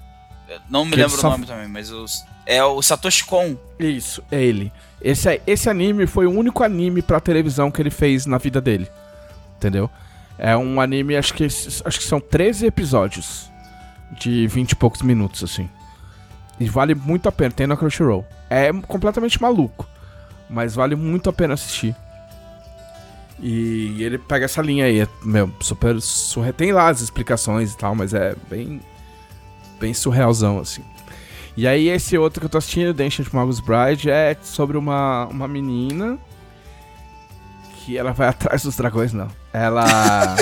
Não 0.70 0.86
me 0.86 0.92
Que 0.92 0.98
lembro 0.98 1.20
o 1.20 1.24
nome 1.24 1.46
também, 1.46 1.68
mas 1.68 1.92
os... 1.92 2.26
é 2.46 2.64
o 2.64 2.82
Satoshi 2.82 3.26
Kon. 3.26 3.56
Isso, 3.80 4.24
é 4.32 4.42
ele. 4.44 4.72
Esse, 5.02 5.42
esse 5.46 5.70
anime 5.70 6.08
foi 6.08 6.26
o 6.26 6.32
único 6.32 6.64
anime 6.64 7.02
pra 7.02 7.20
televisão 7.20 7.70
que 7.70 7.82
ele 7.82 7.90
fez 7.90 8.26
na 8.26 8.38
vida 8.38 8.62
dele. 8.62 8.90
Entendeu? 9.58 9.90
É 10.38 10.56
um 10.56 10.82
anime, 10.82 11.16
acho 11.16 11.34
que, 11.34 11.46
acho 11.46 12.00
que 12.00 12.04
são 12.04 12.20
13 12.20 12.66
episódios. 12.66 13.50
De 14.20 14.48
20 14.48 14.72
e 14.72 14.76
poucos 14.76 15.02
minutos, 15.02 15.44
assim. 15.44 15.70
E 16.60 16.70
vale 16.70 16.96
muito 16.96 17.28
a 17.28 17.32
pena, 17.32 17.52
tem 17.52 17.68
na 17.68 17.76
Crunchyroll. 17.76 18.26
É 18.50 18.72
completamente 18.88 19.42
maluco. 19.42 19.88
Mas 20.50 20.76
vale 20.76 20.96
muito 20.96 21.30
a 21.30 21.34
pena 21.34 21.56
assistir. 21.56 21.96
E 23.40 24.02
ele 24.02 24.18
pega 24.18 24.46
essa 24.46 24.62
linha 24.62 24.86
aí, 24.86 25.02
é, 25.02 25.08
meu, 25.24 25.52
super 25.60 26.00
surre... 26.00 26.54
Tem 26.54 26.72
lá 26.72 26.88
as 26.88 27.02
explicações 27.02 27.74
e 27.74 27.78
tal, 27.78 27.94
mas 27.94 28.14
é 28.14 28.36
bem. 28.50 28.80
Bem 29.80 29.94
surrealzão, 29.94 30.60
assim. 30.60 30.84
E 31.58 31.68
aí 31.68 31.88
esse 31.88 32.18
outro 32.18 32.42
que 32.42 32.46
eu 32.46 32.50
tô 32.50 32.58
assistindo, 32.58 32.94
The 32.94 33.06
Ancient 33.06 33.32
Magus 33.32 33.60
Bride, 33.60 34.10
é 34.10 34.36
sobre 34.42 34.78
uma, 34.78 35.26
uma 35.28 35.48
menina 35.48 36.18
que 37.78 37.98
ela 37.98 38.12
vai 38.12 38.28
atrás 38.30 38.64
dos 38.64 38.76
dragões, 38.76 39.14
não. 39.14 39.30
Ela... 39.54 39.86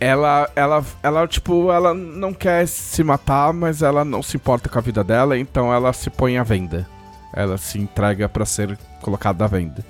ela, 0.00 0.50
ela, 0.56 0.84
ela, 1.02 1.28
tipo, 1.28 1.70
ela 1.70 1.92
não 1.92 2.32
quer 2.32 2.66
se 2.66 3.04
matar, 3.04 3.52
mas 3.52 3.82
ela 3.82 4.04
não 4.04 4.22
se 4.22 4.36
importa 4.36 4.68
com 4.68 4.78
a 4.78 4.82
vida 4.82 5.04
dela, 5.04 5.38
então 5.38 5.72
ela 5.72 5.92
se 5.92 6.08
põe 6.08 6.38
à 6.38 6.42
venda. 6.42 6.86
Ela 7.32 7.58
se 7.58 7.78
entrega 7.78 8.28
pra 8.28 8.46
ser 8.46 8.78
colocada 9.02 9.44
à 9.44 9.48
venda. 9.48 9.84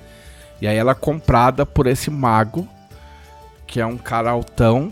E 0.61 0.67
aí 0.67 0.75
ela 0.75 0.91
é 0.91 0.95
comprada 0.95 1.65
por 1.65 1.87
esse 1.87 2.09
mago, 2.09 2.67
que 3.67 3.79
é 3.79 3.85
um 3.85 3.97
cara 3.97 4.31
altão, 4.31 4.91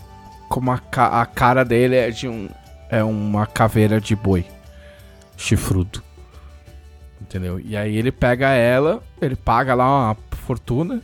como 0.54 0.70
a, 0.72 0.78
ca- 0.78 1.20
a 1.20 1.26
cara 1.26 1.66
dele 1.66 1.96
é 1.96 2.12
de 2.12 2.28
um 2.28 2.48
é 2.88 3.04
uma 3.04 3.48
caveira 3.48 4.00
de 4.00 4.16
boi 4.16 4.46
chifrudo. 5.36 6.04
Entendeu? 7.20 7.60
E 7.60 7.76
aí 7.76 7.98
ele 7.98 8.12
pega 8.12 8.50
ela, 8.50 9.02
ele 9.20 9.36
paga 9.36 9.74
lá 9.74 9.86
uma 10.12 10.18
fortuna 10.46 11.02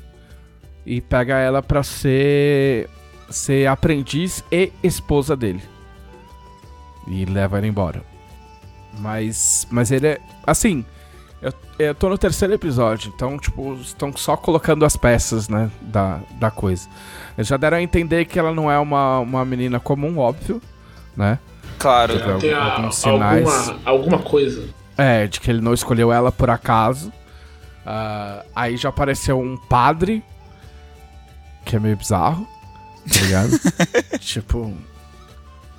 e 0.86 1.02
pega 1.02 1.40
ela 1.40 1.64
pra 1.64 1.82
ser 1.82 2.88
ser 3.28 3.68
aprendiz 3.68 4.44
e 4.52 4.72
esposa 4.84 5.36
dele. 5.36 5.64
E 7.08 7.26
leva 7.26 7.58
ela 7.58 7.66
embora. 7.66 8.04
Mas 9.00 9.66
mas 9.72 9.92
ele 9.92 10.10
é 10.10 10.20
assim, 10.46 10.86
eu, 11.42 11.52
eu 11.80 11.96
tô 11.96 12.08
no 12.08 12.20
terceiro 12.20 12.54
episódio, 12.54 13.12
então, 13.16 13.40
tipo, 13.40 13.74
estão 13.82 14.16
só 14.16 14.38
colocando 14.38 14.86
as 14.86 14.96
peças, 14.96 15.50
né, 15.50 15.72
da, 15.82 16.20
da 16.34 16.52
coisa. 16.52 16.88
Eles 17.40 17.48
já 17.48 17.56
deram 17.56 17.78
a 17.78 17.82
entender 17.82 18.26
que 18.26 18.38
ela 18.38 18.54
não 18.54 18.70
é 18.70 18.78
uma, 18.78 19.20
uma 19.20 19.46
menina 19.46 19.80
comum, 19.80 20.18
óbvio, 20.18 20.62
né? 21.16 21.40
Claro. 21.78 22.38
Tem 22.38 22.54
a- 22.54 22.74
alguns 22.76 22.98
sinais. 22.98 23.48
alguma, 23.48 23.80
alguma 23.86 24.20
coisa. 24.20 24.68
É, 24.98 25.26
de 25.26 25.40
que 25.40 25.50
ele 25.50 25.62
não 25.62 25.74
escolheu 25.74 26.12
ela 26.12 26.34
por 26.34 26.50
acaso. 26.50 27.14
Ah, 27.86 28.44
aí 28.54 28.76
já 28.76 28.90
apareceu 28.90 29.40
um 29.40 29.56
padre, 29.56 30.22
que 31.64 31.78
é 31.78 31.80
meio 31.80 31.96
bizarro, 31.96 32.46
tá 33.10 33.22
ligado? 33.22 33.52
tipo. 34.20 34.74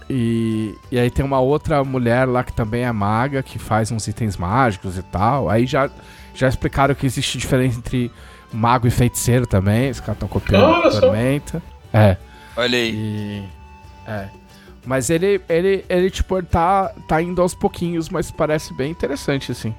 E, 0.08 0.74
e 0.90 0.98
aí 0.98 1.10
tem 1.10 1.22
uma 1.22 1.40
outra 1.40 1.84
mulher 1.84 2.26
lá 2.26 2.42
que 2.42 2.54
também 2.54 2.84
é 2.84 2.90
maga, 2.92 3.42
que 3.42 3.58
faz 3.58 3.92
uns 3.92 4.08
itens 4.08 4.34
mágicos 4.38 4.96
e 4.96 5.02
tal. 5.02 5.50
Aí 5.50 5.66
já, 5.66 5.90
já 6.34 6.48
explicaram 6.48 6.94
que 6.94 7.04
existe 7.04 7.36
diferença 7.36 7.76
entre 7.76 8.10
mago 8.52 8.86
e 8.86 8.90
feiticeiro 8.90 9.46
também. 9.46 9.90
Os 9.90 10.00
caras 10.00 10.16
estão 10.16 10.28
copiando 10.28 10.64
Olha 10.64 10.90
só. 10.90 11.00
Tormenta. 11.00 11.62
É. 11.92 12.16
Olha 12.56 12.78
aí. 12.78 12.94
E. 12.94 13.44
É. 14.06 14.28
Mas 14.84 15.10
ele, 15.10 15.40
ele, 15.48 15.84
ele 15.88 16.10
tipo, 16.10 16.38
ele 16.38 16.46
tá, 16.46 16.92
tá 17.06 17.20
indo 17.20 17.40
aos 17.42 17.54
pouquinhos, 17.54 18.08
mas 18.08 18.30
parece 18.30 18.72
bem 18.74 18.90
interessante, 18.90 19.52
assim. 19.52 19.74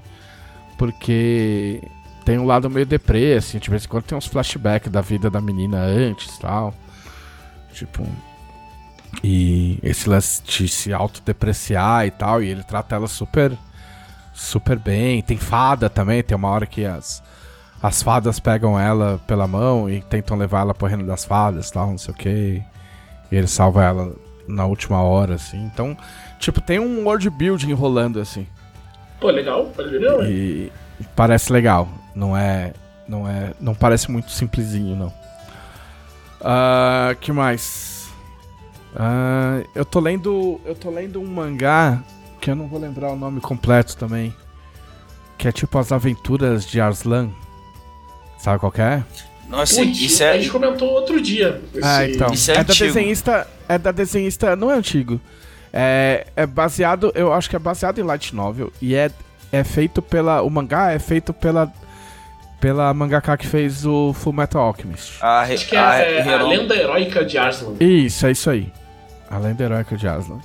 Porque 0.77 1.81
tem 2.23 2.37
um 2.37 2.45
lado 2.45 2.69
meio 2.69 2.85
deprê, 2.85 3.33
assim, 3.33 3.57
de 3.57 3.69
vez 3.69 3.85
em 3.85 3.87
quando 3.87 4.03
tem 4.03 4.17
uns 4.17 4.27
flashbacks 4.27 4.91
da 4.91 5.01
vida 5.01 5.29
da 5.29 5.41
menina 5.41 5.79
antes 5.79 6.35
e 6.35 6.39
tal. 6.39 6.73
Tipo. 7.73 8.07
E 9.23 9.77
esse 9.83 10.07
lance 10.07 10.41
de 10.43 10.67
se 10.67 10.93
autodepreciar 10.93 12.05
e 12.07 12.11
tal, 12.11 12.41
e 12.41 12.49
ele 12.49 12.63
trata 12.63 12.95
ela 12.95 13.07
super. 13.07 13.57
super 14.33 14.77
bem. 14.77 15.21
Tem 15.21 15.37
fada 15.37 15.89
também, 15.89 16.23
tem 16.23 16.37
uma 16.37 16.49
hora 16.49 16.65
que 16.65 16.85
as. 16.85 17.23
As 17.81 18.03
fadas 18.03 18.39
pegam 18.39 18.79
ela 18.79 19.19
pela 19.25 19.47
mão 19.47 19.89
e 19.89 20.01
tentam 20.01 20.37
levar 20.37 20.61
ela 20.61 20.73
pro 20.73 20.87
reino 20.87 21.05
das 21.05 21.25
fadas 21.25 21.69
e 21.69 21.73
tal, 21.73 21.87
não 21.89 21.97
sei 21.97 22.13
o 22.13 22.17
que. 22.17 22.63
E 23.31 23.35
ele 23.35 23.47
salva 23.47 23.83
ela 23.83 24.13
na 24.47 24.65
última 24.65 25.01
hora, 25.01 25.35
assim. 25.35 25.63
Então, 25.65 25.97
tipo, 26.37 26.61
tem 26.61 26.79
um 26.79 27.05
world 27.05 27.29
building 27.29 27.73
rolando, 27.73 28.19
assim. 28.19 28.45
Pô, 29.19 29.29
legal, 29.29 29.65
pode 29.75 29.89
ver, 29.89 30.13
ué. 30.13 30.29
E, 30.29 30.71
parece 31.15 31.51
legal. 31.51 31.87
Não 32.13 32.35
é. 32.35 32.73
Não 33.07 33.27
é. 33.27 33.53
Não 33.59 33.73
parece 33.73 34.11
muito 34.11 34.31
simplesinho, 34.31 34.95
não. 34.95 35.13
Ah, 36.41 37.15
que 37.19 37.31
mais? 37.31 38.09
Ah, 38.95 39.63
eu 39.73 39.85
tô 39.85 39.99
lendo. 39.99 40.59
Eu 40.65 40.75
tô 40.75 40.89
lendo 40.89 41.21
um 41.21 41.27
mangá 41.27 42.01
que 42.39 42.51
eu 42.51 42.55
não 42.55 42.67
vou 42.67 42.79
lembrar 42.79 43.11
o 43.11 43.15
nome 43.15 43.39
completo 43.39 43.95
também. 43.95 44.35
Que 45.37 45.47
é 45.47 45.51
tipo 45.51 45.77
as 45.77 45.91
aventuras 45.91 46.65
de 46.65 46.81
Arslan. 46.81 47.29
Sabe 48.41 48.59
qual 48.59 48.71
que 48.71 48.81
é? 48.81 49.03
Nossa, 49.47 49.81
Putz, 49.83 49.99
isso 50.01 50.23
A 50.23 50.27
é. 50.27 50.39
gente 50.39 50.49
comentou 50.49 50.89
outro 50.89 51.21
dia. 51.21 51.61
Ah, 51.83 52.05
esse- 52.05 52.15
então. 52.15 52.33
isso 52.33 52.51
é 52.51 52.55
da 52.55 52.61
antigo. 52.61 52.85
desenhista. 52.85 53.47
É 53.67 53.77
da 53.77 53.91
desenhista. 53.91 54.55
Não 54.55 54.71
é 54.71 54.75
antigo. 54.75 55.19
É, 55.73 56.25
é 56.35 56.45
baseado. 56.45 57.11
Eu 57.15 57.33
acho 57.33 57.49
que 57.49 57.55
é 57.55 57.59
baseado 57.59 57.99
em 57.99 58.03
Light 58.03 58.33
Novel. 58.35 58.71
E 58.81 58.95
é, 58.95 59.11
é 59.51 59.63
feito 59.63 60.01
pela. 60.01 60.41
O 60.41 60.49
mangá 60.49 60.91
é 60.91 60.99
feito 60.99 61.33
pela. 61.33 61.71
Pela 62.59 62.93
mangaka 62.93 63.35
que 63.37 63.47
fez 63.47 63.85
o 63.87 64.13
Full 64.13 64.33
Metal 64.33 64.61
Alchemist. 64.61 65.13
A, 65.19 65.41
Acho 65.41 65.67
que 65.67 65.75
a, 65.75 65.95
é, 65.95 66.21
a 66.33 66.43
lenda 66.43 66.75
heróica 66.75 67.25
de 67.25 67.35
Arslan. 67.37 67.73
Isso, 67.79 68.27
é 68.27 68.31
isso 68.31 68.49
aí. 68.51 68.71
A 69.29 69.39
lenda 69.39 69.63
heróica 69.63 69.97
de 69.97 70.07
Aslan. 70.07 70.39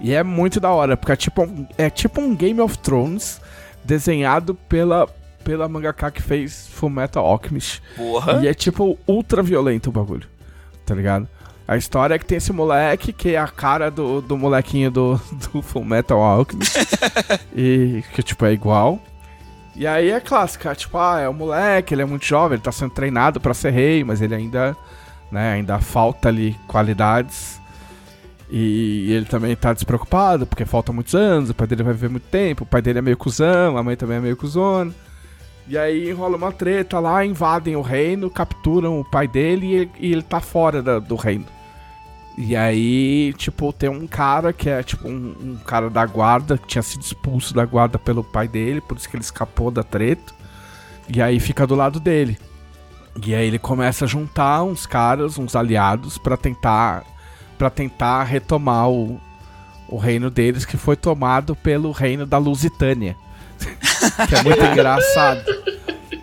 E 0.00 0.14
é 0.14 0.22
muito 0.22 0.60
da 0.60 0.70
hora, 0.70 0.96
porque 0.96 1.10
é 1.10 1.16
tipo, 1.16 1.42
um- 1.42 1.66
é 1.76 1.90
tipo 1.90 2.20
um 2.20 2.36
Game 2.36 2.60
of 2.60 2.78
Thrones 2.78 3.40
desenhado 3.84 4.54
pela, 4.54 5.08
pela 5.44 5.68
mangaka 5.68 6.10
que 6.10 6.22
fez 6.22 6.68
Full 6.68 6.90
Metal 6.90 7.24
Alchemist. 7.24 7.82
Porra. 7.96 8.40
E 8.42 8.48
é 8.48 8.54
tipo 8.54 8.98
ultra 9.06 9.42
violento 9.42 9.88
o 9.88 9.92
bagulho. 9.92 10.28
Tá 10.84 10.94
ligado? 10.94 11.28
A 11.66 11.76
história 11.76 12.14
é 12.14 12.18
que 12.18 12.24
tem 12.24 12.38
esse 12.38 12.52
moleque 12.52 13.12
que 13.12 13.34
é 13.34 13.38
a 13.38 13.46
cara 13.46 13.90
do, 13.90 14.22
do 14.22 14.38
molequinho 14.38 14.90
do, 14.90 15.20
do 15.52 15.60
Full 15.60 15.84
Metal 15.84 16.18
Alchemist. 16.18 16.76
e 17.54 18.02
que 18.14 18.22
tipo 18.22 18.46
é 18.46 18.52
igual. 18.52 18.98
E 19.76 19.86
aí 19.86 20.10
é 20.10 20.18
clássica, 20.18 20.74
tipo, 20.74 20.98
ah, 20.98 21.20
é 21.20 21.28
o 21.28 21.34
moleque, 21.34 21.94
ele 21.94 22.02
é 22.02 22.04
muito 22.04 22.24
jovem, 22.24 22.56
ele 22.56 22.62
tá 22.62 22.72
sendo 22.72 22.90
treinado 22.90 23.38
pra 23.38 23.54
ser 23.54 23.70
rei, 23.70 24.02
mas 24.02 24.20
ele 24.20 24.34
ainda, 24.34 24.76
né, 25.30 25.52
ainda 25.52 25.78
falta 25.78 26.28
ali 26.28 26.56
qualidades. 26.66 27.60
E 28.50 29.12
ele 29.12 29.26
também 29.26 29.54
tá 29.54 29.72
despreocupado, 29.72 30.46
porque 30.46 30.64
falta 30.64 30.92
muitos 30.92 31.14
anos, 31.14 31.50
o 31.50 31.54
pai 31.54 31.66
dele 31.66 31.82
vai 31.82 31.92
viver 31.92 32.08
muito 32.08 32.26
tempo, 32.28 32.64
o 32.64 32.66
pai 32.66 32.82
dele 32.82 32.98
é 32.98 33.02
meio 33.02 33.16
cuzão, 33.16 33.76
a 33.76 33.82
mãe 33.82 33.94
também 33.94 34.16
é 34.16 34.20
meio 34.20 34.36
cuzona. 34.36 34.92
E 35.68 35.76
aí 35.76 36.10
rola 36.12 36.36
uma 36.36 36.50
treta 36.50 36.98
lá, 36.98 37.24
invadem 37.24 37.76
o 37.76 37.82
reino, 37.82 38.30
capturam 38.30 38.98
o 39.00 39.04
pai 39.04 39.28
dele 39.28 39.66
e 39.66 39.74
ele, 39.74 39.90
e 40.00 40.12
ele 40.12 40.22
tá 40.22 40.40
fora 40.40 40.82
da- 40.82 40.98
do 40.98 41.14
reino. 41.14 41.44
E 42.38 42.54
aí, 42.56 43.34
tipo, 43.36 43.72
tem 43.72 43.90
um 43.90 44.06
cara 44.06 44.52
que 44.52 44.70
é 44.70 44.82
tipo 44.82 45.08
um, 45.08 45.34
um 45.42 45.56
cara 45.66 45.90
da 45.90 46.06
guarda, 46.06 46.56
que 46.56 46.68
tinha 46.68 46.82
sido 46.82 47.02
expulso 47.02 47.52
da 47.52 47.66
guarda 47.66 47.98
pelo 47.98 48.22
pai 48.24 48.46
dele, 48.48 48.80
por 48.80 48.96
isso 48.96 49.08
que 49.08 49.16
ele 49.16 49.24
escapou 49.24 49.70
da 49.70 49.82
treta. 49.82 50.32
E 51.12 51.20
aí 51.20 51.40
fica 51.40 51.66
do 51.66 51.74
lado 51.74 51.98
dele. 51.98 52.38
E 53.26 53.34
aí 53.34 53.46
ele 53.46 53.58
começa 53.58 54.04
a 54.04 54.08
juntar 54.08 54.62
uns 54.62 54.86
caras, 54.86 55.36
uns 55.36 55.56
aliados, 55.56 56.16
pra 56.16 56.36
tentar 56.36 57.04
para 57.58 57.68
tentar 57.68 58.22
retomar 58.22 58.88
o, 58.88 59.20
o 59.88 59.96
reino 59.96 60.30
deles, 60.30 60.64
que 60.64 60.76
foi 60.76 60.94
tomado 60.94 61.56
pelo 61.56 61.90
reino 61.90 62.24
da 62.24 62.38
Lusitânia. 62.38 63.16
que 64.28 64.34
é 64.34 64.42
muito 64.42 64.62
engraçado. 64.64 65.44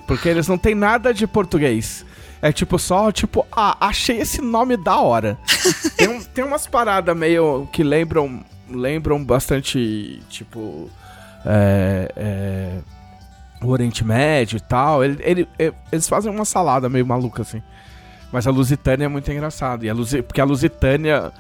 Porque 0.07 0.29
eles 0.29 0.47
não 0.47 0.57
têm 0.57 0.75
nada 0.75 1.13
de 1.13 1.25
português. 1.27 2.05
É 2.41 2.51
tipo 2.51 2.77
só, 2.77 3.11
tipo, 3.11 3.45
ah, 3.51 3.75
achei 3.79 4.19
esse 4.19 4.41
nome 4.41 4.77
da 4.77 4.97
hora. 4.99 5.37
tem, 5.97 6.07
um- 6.07 6.23
tem 6.23 6.43
umas 6.43 6.67
paradas 6.67 7.15
meio 7.15 7.67
que 7.71 7.83
lembram 7.83 8.43
lembram 8.67 9.23
bastante, 9.23 10.21
tipo, 10.27 10.89
é, 11.45 12.11
é, 12.15 12.77
o 13.61 13.67
Oriente 13.69 14.03
Médio 14.03 14.57
e 14.57 14.59
tal. 14.59 15.03
Ele, 15.03 15.17
ele- 15.21 15.49
é- 15.57 15.71
eles 15.91 16.07
fazem 16.09 16.31
uma 16.31 16.45
salada 16.45 16.89
meio 16.89 17.05
maluca, 17.05 17.41
assim. 17.43 17.61
Mas 18.31 18.45
a 18.47 18.51
Lusitânia 18.51 19.05
é 19.05 19.07
muito 19.07 19.31
engraçado. 19.31 19.85
E 19.85 19.89
a 19.89 19.93
Lusi, 19.93 20.21
porque 20.21 20.41
a 20.41 20.45
Lusitânia, 20.45 21.31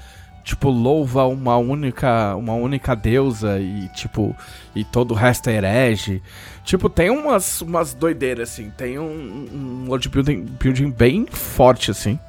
tipo, 0.45 0.69
louva 0.69 1.25
uma 1.25 1.57
única, 1.57 2.35
uma 2.35 2.53
única 2.53 2.95
deusa 2.95 3.59
e, 3.59 3.89
tipo, 3.89 4.35
e 4.75 4.83
todo 4.83 5.11
o 5.11 5.15
resto 5.15 5.49
é 5.49 5.55
herege. 5.55 6.21
Tipo, 6.63 6.87
tem 6.87 7.09
umas, 7.09 7.61
umas 7.61 7.95
doideiras, 7.95 8.51
assim. 8.51 8.69
Tem 8.69 8.99
um, 8.99 9.05
um 9.51 9.85
world 9.87 10.07
building, 10.07 10.45
building 10.59 10.91
bem 10.91 11.25
forte, 11.25 11.89
assim. 11.89 12.19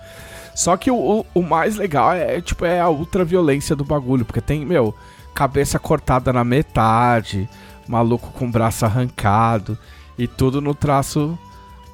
Só 0.55 0.79
que 0.79 0.91
o, 0.91 1.27
o, 1.35 1.43
mais 1.43 1.77
legal 1.77 2.15
é, 2.15 2.41
tipo, 2.41 2.65
é 2.65 2.81
a 2.81 2.89
ultraviolência 2.89 3.77
do 3.77 3.85
bagulho. 3.85 4.25
Porque 4.25 4.41
tem, 4.41 4.65
meu, 4.65 4.95
cabeça 5.35 5.79
cortada 5.79 6.33
na 6.33 6.43
metade, 6.43 7.47
maluco 7.87 8.33
com 8.33 8.51
braço 8.51 8.87
arrancado. 8.87 9.79
E 10.19 10.27
tudo 10.27 10.63
no 10.63 10.75
traço 10.75 11.39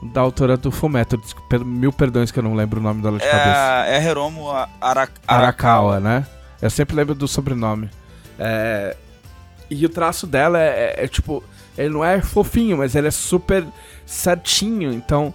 da 0.02 0.20
autora 0.20 0.56
do 0.56 0.70
Fumeto. 0.70 1.20
Mil 1.64 1.92
perdões 1.92 2.30
que 2.30 2.38
eu 2.38 2.42
não 2.42 2.54
lembro 2.54 2.80
o 2.80 2.82
nome 2.82 3.02
dela 3.02 3.18
de 3.18 3.24
É 3.24 3.30
cabeça. 3.30 3.90
é 3.90 3.96
a 3.98 4.02
Hiromo 4.10 4.50
Ara- 4.50 4.68
Ara- 4.80 5.08
Arakawa, 5.26 6.00
né? 6.00 6.26
Eu 6.60 6.70
sempre 6.70 6.94
lembro 6.96 7.14
do 7.14 7.26
sobrenome. 7.28 7.88
É, 8.38 8.96
E 9.70 9.86
o 9.86 9.88
traço 9.88 10.26
dela 10.26 10.58
é, 10.60 10.94
é- 10.98 11.04
é, 11.04 11.08
tipo. 11.08 11.42
Ele 11.78 11.88
não 11.94 12.04
é 12.04 12.20
fofinho, 12.20 12.76
mas 12.78 12.94
ele 12.94 13.08
é 13.08 13.10
super 13.10 13.64
certinho. 14.04 14.92
Então, 14.92 15.32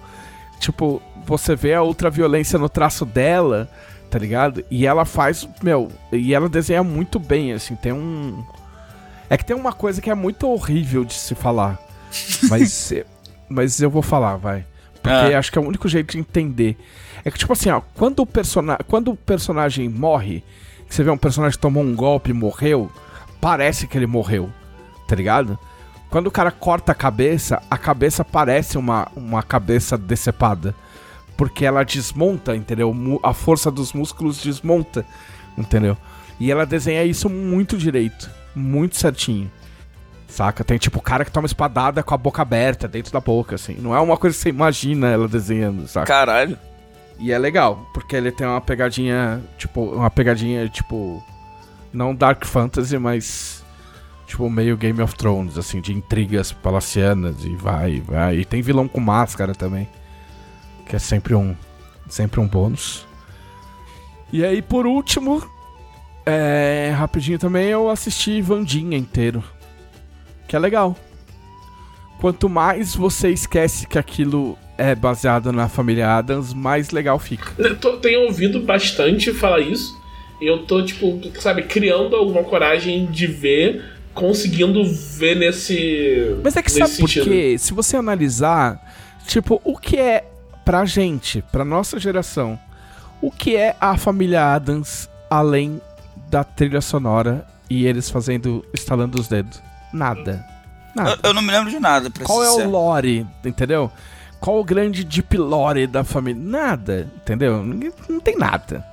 tipo, 0.59 1.01
você 1.25 1.55
vê 1.55 1.73
a 1.73 1.81
ultraviolência 1.81 2.59
no 2.59 2.69
traço 2.69 3.03
dela, 3.05 3.67
tá 4.11 4.19
ligado? 4.19 4.63
E 4.69 4.85
ela 4.85 5.05
faz. 5.05 5.47
Meu, 5.63 5.91
e 6.11 6.33
ela 6.35 6.47
desenha 6.47 6.83
muito 6.83 7.17
bem, 7.19 7.53
assim. 7.53 7.75
Tem 7.75 7.91
um. 7.91 8.43
É 9.29 9.35
que 9.37 9.43
tem 9.45 9.55
uma 9.55 9.73
coisa 9.73 9.99
que 10.01 10.09
é 10.11 10.15
muito 10.15 10.47
horrível 10.47 11.03
de 11.03 11.13
se 11.15 11.33
falar. 11.33 11.79
Mas, 12.49 12.93
mas 13.49 13.81
eu 13.81 13.89
vou 13.89 14.01
falar, 14.01 14.35
vai. 14.37 14.65
Porque 15.01 15.33
Ah. 15.33 15.39
acho 15.39 15.51
que 15.51 15.57
é 15.57 15.61
o 15.61 15.65
único 15.67 15.87
jeito 15.87 16.11
de 16.11 16.19
entender. 16.19 16.77
É 17.23 17.31
que, 17.31 17.37
tipo 17.37 17.53
assim, 17.53 17.69
ó, 17.69 17.81
quando 17.95 18.19
o, 18.21 18.25
persona 18.25 18.77
quando 18.87 19.11
o 19.11 19.15
personagem 19.15 19.87
morre, 19.89 20.43
que 20.87 20.95
você 20.95 21.03
vê 21.03 21.09
um 21.09 21.17
personagem 21.17 21.55
que 21.57 21.61
tomou 21.61 21.83
um 21.83 21.95
golpe 21.95 22.31
e 22.31 22.33
morreu, 22.33 22.91
parece 23.41 23.87
que 23.87 23.97
ele 23.97 24.07
morreu, 24.07 24.49
tá 25.07 25.15
ligado? 25.15 25.57
Quando 26.09 26.27
o 26.27 26.31
cara 26.31 26.51
corta 26.51 26.93
a 26.93 26.95
cabeça, 26.95 27.61
a 27.69 27.77
cabeça 27.77 28.23
parece 28.23 28.77
uma, 28.77 29.07
uma 29.15 29.43
cabeça 29.43 29.97
decepada. 29.97 30.73
Porque 31.35 31.65
ela 31.65 31.83
desmonta, 31.83 32.55
entendeu? 32.55 32.95
A 33.21 33.33
força 33.33 33.69
dos 33.69 33.93
músculos 33.93 34.41
desmonta, 34.41 35.05
entendeu? 35.57 35.95
E 36.39 36.49
ela 36.51 36.65
desenha 36.65 37.03
isso 37.03 37.29
muito 37.29 37.77
direito, 37.77 38.29
muito 38.55 38.95
certinho. 38.97 39.51
Saca? 40.37 40.63
Tem 40.63 40.77
tipo 40.77 40.99
o 40.99 41.01
cara 41.01 41.25
que 41.25 41.31
toma 41.31 41.47
espadada 41.47 42.03
com 42.03 42.13
a 42.13 42.17
boca 42.17 42.43
aberta, 42.43 42.87
dentro 42.87 43.11
da 43.11 43.19
boca, 43.19 43.55
assim. 43.55 43.73
Não 43.79 43.95
é 43.95 43.99
uma 43.99 44.15
coisa 44.15 44.35
que 44.37 44.43
você 44.43 44.49
imagina 44.49 45.07
ela 45.07 45.27
desenhando, 45.27 45.87
saca? 45.87 46.05
Caralho. 46.05 46.55
E 47.17 47.31
é 47.31 47.39
legal, 47.39 47.89
porque 47.91 48.15
ele 48.15 48.31
tem 48.31 48.45
uma 48.45 48.61
pegadinha, 48.61 49.41
tipo, 49.57 49.81
uma 49.81 50.11
pegadinha, 50.11 50.69
tipo, 50.69 51.23
não 51.91 52.13
Dark 52.13 52.45
Fantasy, 52.45 52.99
mas, 52.99 53.65
tipo, 54.27 54.47
meio 54.47 54.77
Game 54.77 55.01
of 55.01 55.15
Thrones, 55.15 55.57
assim, 55.57 55.81
de 55.81 55.91
intrigas 55.91 56.51
palacianas 56.51 57.43
e 57.43 57.55
vai, 57.55 57.99
vai. 58.01 58.37
E 58.37 58.45
tem 58.45 58.61
vilão 58.61 58.87
com 58.87 58.99
máscara 58.99 59.55
também, 59.55 59.89
que 60.85 60.95
é 60.95 60.99
sempre 60.99 61.33
um, 61.33 61.55
sempre 62.07 62.39
um 62.39 62.47
bônus. 62.47 63.07
E 64.31 64.45
aí, 64.45 64.61
por 64.61 64.85
último, 64.85 65.43
é, 66.27 66.93
rapidinho 66.95 67.39
também, 67.39 67.69
eu 67.69 67.89
assisti 67.89 68.39
Vandinha 68.39 68.95
inteiro, 68.95 69.43
que 70.47 70.55
é 70.55 70.59
legal. 70.59 70.95
Quanto 72.19 72.49
mais 72.49 72.95
você 72.95 73.29
esquece 73.29 73.85
que 73.87 73.97
aquilo 73.99 74.57
é 74.77 74.95
baseado 74.95 75.51
na 75.51 75.67
família 75.69 76.15
Adams, 76.17 76.53
mais 76.53 76.89
legal 76.91 77.19
fica. 77.19 77.51
Eu 77.57 77.77
tô- 77.77 77.97
tenho 77.97 78.21
ouvido 78.21 78.59
bastante 78.61 79.31
falar 79.33 79.59
isso. 79.59 79.95
E 80.41 80.45
eu 80.47 80.59
tô, 80.65 80.83
tipo, 80.83 81.19
sabe, 81.39 81.63
criando 81.63 82.15
alguma 82.15 82.43
coragem 82.43 83.05
de 83.07 83.25
ver, 83.27 83.83
conseguindo 84.13 84.83
ver 84.83 85.35
nesse. 85.35 86.35
Mas 86.43 86.55
é 86.55 86.61
que 86.61 86.71
sabe 86.71 86.95
por 86.97 87.07
sentido. 87.09 87.23
quê? 87.29 87.55
Se 87.57 87.73
você 87.73 87.97
analisar, 87.97 88.79
tipo, 89.27 89.59
o 89.63 89.77
que 89.77 89.97
é 89.97 90.23
pra 90.63 90.85
gente, 90.85 91.43
pra 91.51 91.63
nossa 91.65 91.99
geração, 91.99 92.59
o 93.21 93.31
que 93.31 93.55
é 93.55 93.75
a 93.79 93.97
família 93.97 94.53
Adams 94.53 95.09
além 95.29 95.81
da 96.29 96.43
trilha 96.43 96.81
sonora 96.81 97.45
e 97.69 97.85
eles 97.87 98.09
fazendo, 98.09 98.63
estalando 98.73 99.19
os 99.19 99.27
dedos? 99.27 99.61
Nada. 99.93 100.45
Nada. 100.95 101.11
Eu, 101.11 101.29
eu 101.29 101.33
não 101.33 101.41
me 101.41 101.51
lembro 101.51 101.69
de 101.69 101.79
nada, 101.79 102.09
pra 102.09 102.25
Qual 102.25 102.43
é 102.43 102.49
o 102.49 102.69
lore, 102.69 103.25
entendeu? 103.43 103.91
Qual 104.39 104.59
o 104.59 104.63
grande 104.63 105.03
deep 105.03 105.37
lore 105.37 105.87
da 105.87 106.03
família? 106.03 106.41
Nada, 106.41 107.11
entendeu? 107.15 107.63
Não 108.09 108.19
tem 108.19 108.37
nada. 108.37 108.85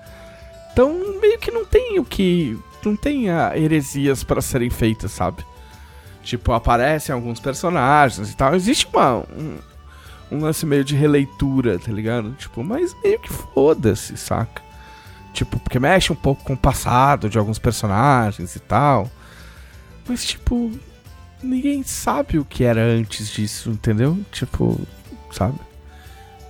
Então, 0.72 0.92
meio 1.20 1.38
que 1.38 1.50
não 1.50 1.64
tem 1.64 1.98
o 1.98 2.04
que. 2.04 2.58
Não 2.84 2.96
tem 2.96 3.30
ah, 3.30 3.52
heresias 3.56 4.22
pra 4.24 4.42
serem 4.42 4.68
feitas, 4.68 5.12
sabe? 5.12 5.44
Tipo, 6.22 6.52
aparecem 6.52 7.14
alguns 7.14 7.38
personagens 7.38 8.30
e 8.30 8.36
tal. 8.36 8.54
Existe 8.54 8.86
uma, 8.92 9.18
um, 9.18 9.58
um 10.32 10.40
lance 10.40 10.66
meio 10.66 10.84
de 10.84 10.94
releitura, 10.94 11.78
tá 11.78 11.92
ligado? 11.92 12.32
Tipo, 12.32 12.64
mas 12.64 12.94
meio 13.02 13.18
que 13.20 13.32
foda-se, 13.32 14.16
saca? 14.16 14.62
Tipo, 15.32 15.58
porque 15.58 15.78
mexe 15.78 16.12
um 16.12 16.16
pouco 16.16 16.42
com 16.44 16.54
o 16.54 16.58
passado 16.58 17.28
de 17.28 17.38
alguns 17.38 17.58
personagens 17.58 18.56
e 18.56 18.60
tal. 18.60 19.10
Mas, 20.06 20.24
tipo, 20.24 20.70
ninguém 21.42 21.82
sabe 21.82 22.38
o 22.38 22.44
que 22.44 22.64
era 22.64 22.82
antes 22.82 23.30
disso, 23.30 23.70
entendeu? 23.70 24.18
Tipo, 24.32 24.80
sabe? 25.30 25.58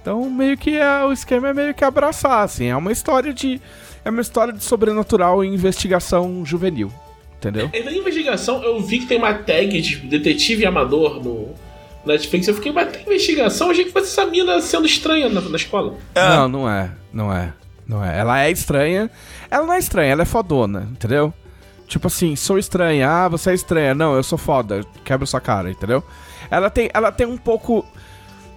Então, 0.00 0.28
meio 0.30 0.56
que 0.56 0.76
é, 0.76 1.04
o 1.04 1.12
esquema 1.12 1.48
é 1.48 1.54
meio 1.54 1.74
que 1.74 1.84
abraçar, 1.84 2.42
assim. 2.44 2.66
É 2.66 2.76
uma 2.76 2.92
história 2.92 3.32
de. 3.32 3.60
É 4.04 4.10
uma 4.10 4.20
história 4.20 4.52
de 4.52 4.62
sobrenatural 4.62 5.42
e 5.42 5.48
investigação 5.48 6.44
juvenil. 6.44 6.92
Entendeu? 7.38 7.70
E 7.72 7.82
na 7.82 7.92
investigação, 7.92 8.62
eu 8.62 8.80
vi 8.80 8.98
que 9.00 9.06
tem 9.06 9.18
uma 9.18 9.32
tag 9.32 9.80
de 9.80 9.96
detetive 9.96 10.66
amador 10.66 11.22
no 11.22 11.54
Netflix. 12.04 12.48
Eu 12.48 12.54
fiquei, 12.54 12.72
mas 12.72 12.92
tem 12.92 13.02
investigação? 13.02 13.68
Eu 13.68 13.72
achei 13.72 13.84
que 13.84 13.92
fosse 13.92 14.06
essa 14.08 14.30
mina 14.30 14.60
sendo 14.60 14.86
estranha 14.86 15.28
na, 15.28 15.40
na 15.40 15.56
escola. 15.56 15.94
Não, 16.14 16.48
não 16.48 16.70
é. 16.70 16.90
Não 17.12 17.32
é. 17.32 17.52
Não 17.86 18.04
é. 18.04 18.18
Ela 18.18 18.42
é 18.42 18.50
estranha. 18.50 19.10
Ela 19.50 19.66
não 19.66 19.72
é 19.72 19.78
estranha, 19.78 20.12
ela 20.12 20.22
é 20.22 20.26
fodona, 20.26 20.88
entendeu? 20.90 21.32
Tipo 21.86 22.06
assim, 22.06 22.34
sou 22.36 22.58
estranha. 22.58 23.08
Ah, 23.08 23.28
você 23.28 23.50
é 23.50 23.54
estranha. 23.54 23.94
Não, 23.94 24.14
eu 24.14 24.22
sou 24.22 24.38
foda. 24.38 24.84
Quebra 25.04 25.26
sua 25.26 25.40
cara, 25.40 25.70
entendeu? 25.70 26.02
Ela 26.50 26.70
tem, 26.70 26.90
ela 26.92 27.12
tem 27.12 27.26
um 27.26 27.36
pouco. 27.36 27.84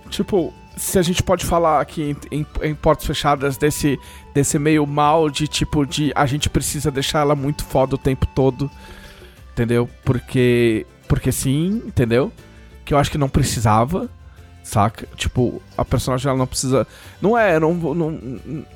Tipo, 0.09 0.53
se 0.75 0.97
a 0.97 1.01
gente 1.01 1.21
pode 1.23 1.45
falar 1.45 1.81
aqui 1.81 2.15
em, 2.31 2.39
em, 2.39 2.45
em 2.61 2.75
portas 2.75 3.05
fechadas 3.05 3.57
desse, 3.57 3.99
desse 4.33 4.57
meio 4.57 4.85
mal 4.85 5.29
de 5.29 5.47
tipo 5.47 5.85
de 5.85 6.11
a 6.15 6.25
gente 6.25 6.49
precisa 6.49 6.91
deixar 6.91 7.19
ela 7.19 7.35
muito 7.35 7.65
foda 7.65 7.95
o 7.95 7.97
tempo 7.97 8.25
todo. 8.27 8.69
Entendeu? 9.53 9.89
Porque. 10.05 10.85
Porque 11.07 11.31
sim, 11.31 11.81
entendeu? 11.85 12.31
Que 12.85 12.93
eu 12.93 12.97
acho 12.97 13.09
que 13.09 13.17
não 13.17 13.29
precisava. 13.29 14.09
Saca? 14.63 15.07
Tipo, 15.15 15.61
a 15.77 15.85
personagem 15.85 16.27
ela 16.27 16.37
não 16.37 16.45
precisa. 16.45 16.85
Não 17.21 17.37
é, 17.37 17.57
não, 17.57 17.73
não, 17.73 18.19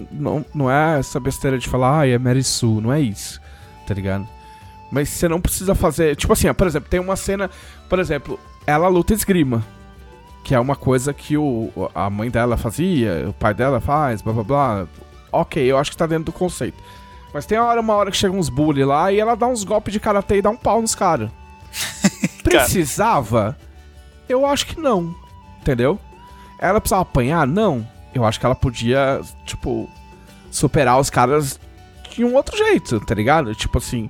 não, 0.09 0.45
não 0.55 0.71
é 0.71 0.97
essa 0.99 1.19
besteira 1.19 1.57
de 1.59 1.67
falar, 1.67 1.99
ah, 1.99 2.07
é 2.07 2.17
Mary 2.17 2.43
Sue, 2.43 2.81
não 2.81 2.93
é 2.93 3.01
isso, 3.01 3.41
tá 3.85 3.93
ligado? 3.93 4.25
Mas 4.91 5.09
você 5.09 5.27
não 5.27 5.39
precisa 5.39 5.73
fazer. 5.73 6.15
Tipo 6.15 6.33
assim, 6.33 6.49
ó, 6.49 6.53
por 6.53 6.67
exemplo, 6.67 6.89
tem 6.89 6.99
uma 6.99 7.15
cena. 7.15 7.49
Por 7.87 7.97
exemplo, 7.97 8.39
ela 8.67 8.87
luta 8.87 9.13
esgrima. 9.13 9.65
Que 10.43 10.53
é 10.53 10.59
uma 10.59 10.75
coisa 10.75 11.13
que 11.13 11.37
o, 11.37 11.71
a 11.93 12.09
mãe 12.09 12.29
dela 12.29 12.57
fazia, 12.57 13.27
o 13.29 13.33
pai 13.33 13.53
dela 13.53 13.79
faz, 13.79 14.21
blá 14.21 14.33
blá 14.33 14.43
blá. 14.43 14.87
Ok, 15.31 15.63
eu 15.63 15.77
acho 15.77 15.91
que 15.91 15.97
tá 15.97 16.05
dentro 16.05 16.25
do 16.25 16.31
conceito. 16.31 16.77
Mas 17.33 17.45
tem 17.45 17.57
uma 17.57 17.67
hora, 17.67 17.79
uma 17.79 17.95
hora 17.95 18.11
que 18.11 18.17
chega 18.17 18.35
uns 18.35 18.49
bully 18.49 18.83
lá 18.83 19.11
e 19.11 19.19
ela 19.19 19.35
dá 19.35 19.47
uns 19.47 19.63
golpes 19.63 19.93
de 19.93 19.99
karatê 19.99 20.37
e 20.37 20.41
dá 20.41 20.49
um 20.49 20.57
pau 20.57 20.81
nos 20.81 20.93
caras. 20.95 21.29
Precisava? 22.43 23.57
Eu 24.27 24.45
acho 24.45 24.65
que 24.65 24.79
não. 24.79 25.15
Entendeu? 25.61 25.99
Ela 26.59 26.81
precisava 26.81 27.03
apanhar? 27.03 27.47
Não. 27.47 27.87
Eu 28.13 28.25
acho 28.25 28.39
que 28.39 28.45
ela 28.45 28.55
podia, 28.55 29.21
tipo, 29.45 29.89
superar 30.49 30.99
os 30.99 31.09
caras 31.09 31.59
de 32.09 32.25
um 32.25 32.35
outro 32.35 32.57
jeito, 32.57 32.99
tá 32.99 33.15
ligado? 33.15 33.55
Tipo 33.55 33.77
assim. 33.77 34.09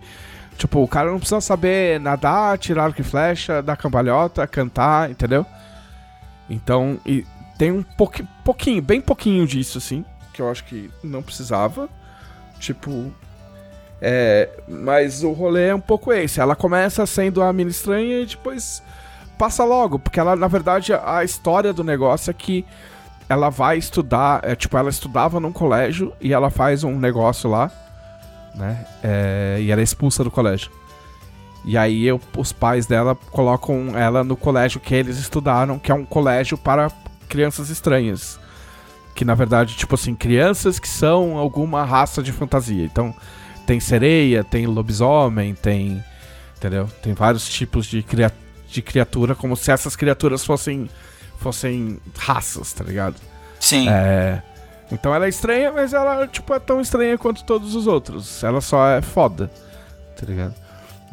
Tipo, 0.58 0.84
o 0.84 0.88
cara 0.88 1.10
não 1.10 1.18
precisa 1.18 1.42
saber 1.42 2.00
nadar, 2.00 2.58
tirar 2.58 2.86
arco 2.86 3.02
e 3.02 3.04
flecha, 3.04 3.62
dar 3.62 3.76
cambalhota, 3.76 4.46
cantar, 4.46 5.10
entendeu? 5.10 5.46
Então, 6.50 7.00
e 7.06 7.26
tem 7.58 7.72
um 7.72 7.84
pouqui, 7.84 8.28
pouquinho, 8.44 8.82
bem 8.82 9.02
pouquinho 9.02 9.48
disso, 9.48 9.78
assim, 9.78 10.06
que 10.34 10.42
eu 10.42 10.50
acho 10.50 10.64
que 10.66 10.90
não 11.04 11.22
precisava. 11.22 11.90
Tipo. 12.60 13.12
É. 14.02 14.50
Mas 14.68 15.24
o 15.24 15.32
rolê 15.32 15.68
é 15.68 15.76
um 15.76 15.82
pouco 15.82 16.12
esse. 16.12 16.40
Ela 16.40 16.56
começa 16.56 17.06
sendo 17.06 17.42
a 17.42 17.52
mina 17.54 17.70
estranha 17.70 18.22
e 18.22 18.26
depois 18.26 18.84
passa 19.38 19.64
logo, 19.64 19.98
porque 19.98 20.20
ela, 20.20 20.36
na 20.36 20.48
verdade, 20.48 20.94
a 20.94 21.24
história 21.24 21.74
do 21.74 21.84
negócio 21.84 22.30
é 22.30 22.34
que 22.34 22.64
ela 23.28 23.50
vai 23.50 23.78
estudar, 23.78 24.42
é, 24.44 24.56
tipo, 24.56 24.78
ela 24.78 24.90
estudava 24.90 25.40
num 25.40 25.52
colégio 25.52 26.14
e 26.22 26.32
ela 26.32 26.52
faz 26.52 26.84
um 26.84 27.00
negócio 27.00 27.50
lá, 27.50 27.72
né? 28.56 28.86
É, 29.04 29.58
e 29.60 29.72
ela 29.72 29.82
é 29.82 29.84
expulsa 29.84 30.24
do 30.24 30.32
colégio. 30.32 30.72
E 31.64 31.78
aí 31.78 32.06
eu, 32.06 32.20
os 32.36 32.52
pais 32.52 32.86
dela 32.86 33.16
colocam 33.16 33.98
ela 33.98 34.24
no 34.24 34.36
colégio 34.36 34.80
que 34.80 34.96
eles 34.96 35.18
estudaram, 35.18 35.78
que 35.78 35.92
é 35.92 35.96
um 35.96 36.06
colégio 36.06 36.58
para 36.58 36.92
crianças 37.30 37.70
estranhas. 37.70 38.40
Que 39.14 39.24
na 39.24 39.36
verdade, 39.36 39.76
tipo 39.76 39.96
assim, 39.96 40.16
crianças 40.16 40.80
que 40.80 40.88
são 40.88 41.38
alguma 41.38 41.84
raça 41.84 42.24
de 42.24 42.32
fantasia. 42.32 42.84
Então, 42.84 43.14
tem 43.66 43.80
sereia, 43.80 44.44
tem 44.44 44.66
lobisomem, 44.66 45.54
tem. 45.54 46.04
Entendeu? 46.58 46.88
Tem 47.02 47.14
vários 47.14 47.48
tipos 47.48 47.86
de, 47.86 48.02
cria 48.02 48.32
de 48.68 48.82
criatura, 48.82 49.36
como 49.36 49.56
se 49.56 49.72
essas 49.72 49.96
criaturas 49.96 50.44
fossem. 50.44 50.90
fossem 51.38 52.00
raças, 52.18 52.74
tá 52.74 52.84
ligado? 52.84 53.16
Sim. 53.60 53.88
É. 53.88 54.42
Então 54.92 55.14
ela 55.16 55.26
é 55.26 55.30
estranha, 55.30 55.72
mas 55.72 55.94
ela, 55.94 56.28
tipo, 56.28 56.54
é 56.54 56.60
tão 56.60 56.82
estranha 56.82 57.18
quanto 57.18 57.44
todos 57.46 57.76
os 57.76 57.88
outros. 57.88 58.44
Ela 58.44 58.60
só 58.62 58.88
é 58.90 59.02
foda, 59.02 59.50
tá 60.20 60.26
ligado? 60.26 60.54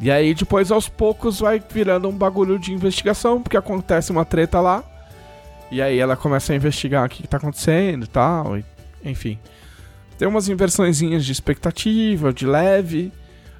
E 0.01 0.09
aí 0.11 0.33
depois 0.33 0.71
aos 0.71 0.87
poucos 0.89 1.39
vai 1.39 1.61
virando 1.69 2.07
um 2.07 2.17
bagulho 2.17 2.59
de 2.59 2.73
investigação, 2.73 3.41
porque 3.41 3.57
acontece 3.57 4.11
uma 4.11 4.25
treta 4.25 4.59
lá. 4.59 4.83
E 5.71 5.81
aí 5.81 5.99
ela 5.99 6.15
começa 6.15 6.51
a 6.51 6.55
investigar 6.55 7.05
o 7.05 7.09
que, 7.09 7.21
que 7.21 7.27
tá 7.27 7.37
acontecendo 7.37 8.03
e 8.05 8.07
tal, 8.07 8.57
enfim. 9.05 9.37
Tem 10.17 10.27
umas 10.27 10.49
inversõezinhas 10.49 11.23
de 11.23 11.31
expectativa, 11.31 12.33
de 12.33 12.45
leve. 12.45 13.11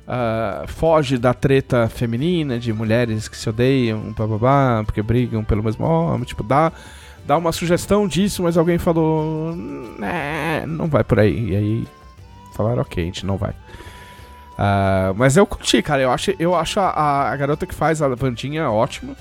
ah, 0.08 0.66
foge 0.68 1.20
da 1.20 1.36
treta 1.36 1.88
feminina, 1.88 2.58
de 2.58 2.74
mulheres 2.74 3.28
que 3.28 3.38
se 3.38 3.48
odeiam, 3.48 4.14
blá, 4.40 4.82
porque 4.84 5.04
brigam 5.04 5.44
pelo 5.44 5.64
mesmo 5.64 5.86
homem. 5.86 6.26
Tipo, 6.26 6.42
dá, 6.42 6.72
dá 7.30 7.38
uma 7.38 7.52
sugestão 7.52 8.08
disso, 8.08 8.42
mas 8.42 8.58
alguém 8.58 8.80
falou. 8.80 9.56
Né, 9.56 10.66
não 10.66 10.88
vai 10.88 11.04
por 11.04 11.20
aí. 11.20 11.52
E 11.52 11.56
aí 11.56 11.88
falaram, 12.56 12.82
ok, 12.82 13.04
a 13.04 13.06
gente 13.06 13.24
não 13.24 13.38
vai. 13.38 13.54
Ah, 14.58 15.14
mas 15.16 15.38
eu 15.38 15.46
curti, 15.46 15.80
cara. 15.84 16.02
Eu 16.02 16.12
acho, 16.12 16.34
eu 16.40 16.56
acho 16.56 16.80
a, 16.80 17.30
a 17.30 17.36
garota 17.38 17.68
que 17.68 17.76
faz 17.76 18.02
a 18.02 18.08
Vandinha 18.16 18.72
ótima. 18.72 19.16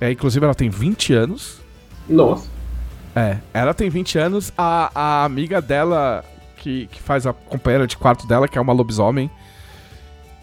É, 0.00 0.12
inclusive, 0.12 0.44
ela 0.44 0.54
tem 0.54 0.70
20 0.70 1.12
anos. 1.12 1.60
Nossa. 2.08 2.48
É, 3.16 3.38
ela 3.52 3.74
tem 3.74 3.90
20 3.90 4.18
anos. 4.18 4.52
A, 4.56 4.92
a 4.94 5.24
amiga 5.24 5.60
dela, 5.60 6.24
que, 6.56 6.86
que 6.86 7.02
faz 7.02 7.26
a 7.26 7.32
companheira 7.32 7.84
de 7.84 7.96
quarto 7.96 8.28
dela, 8.28 8.46
que 8.46 8.56
é 8.56 8.60
uma 8.60 8.72
lobisomem, 8.72 9.28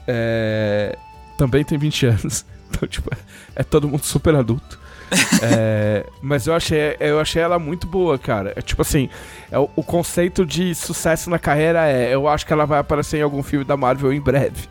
é, 0.05 0.97
também 1.37 1.63
tem 1.63 1.77
20 1.77 2.05
anos. 2.05 2.45
Então, 2.71 2.87
tipo, 2.87 3.09
é 3.55 3.63
todo 3.63 3.87
mundo 3.87 4.03
super 4.03 4.35
adulto. 4.35 4.79
É, 5.41 6.05
mas 6.21 6.45
eu 6.47 6.53
achei, 6.53 6.95
eu 6.99 7.19
achei 7.19 7.41
ela 7.41 7.57
muito 7.57 7.87
boa, 7.87 8.17
cara. 8.19 8.53
É 8.55 8.61
tipo 8.61 8.81
assim, 8.81 9.09
é 9.49 9.57
o, 9.57 9.69
o 9.75 9.81
conceito 9.83 10.45
de 10.45 10.75
sucesso 10.75 11.29
na 11.29 11.39
carreira 11.39 11.87
é: 11.87 12.13
eu 12.13 12.27
acho 12.27 12.45
que 12.45 12.53
ela 12.53 12.65
vai 12.65 12.79
aparecer 12.79 13.17
em 13.19 13.21
algum 13.23 13.41
filme 13.41 13.63
da 13.65 13.77
Marvel 13.77 14.13
em 14.13 14.21
breve. 14.21 14.67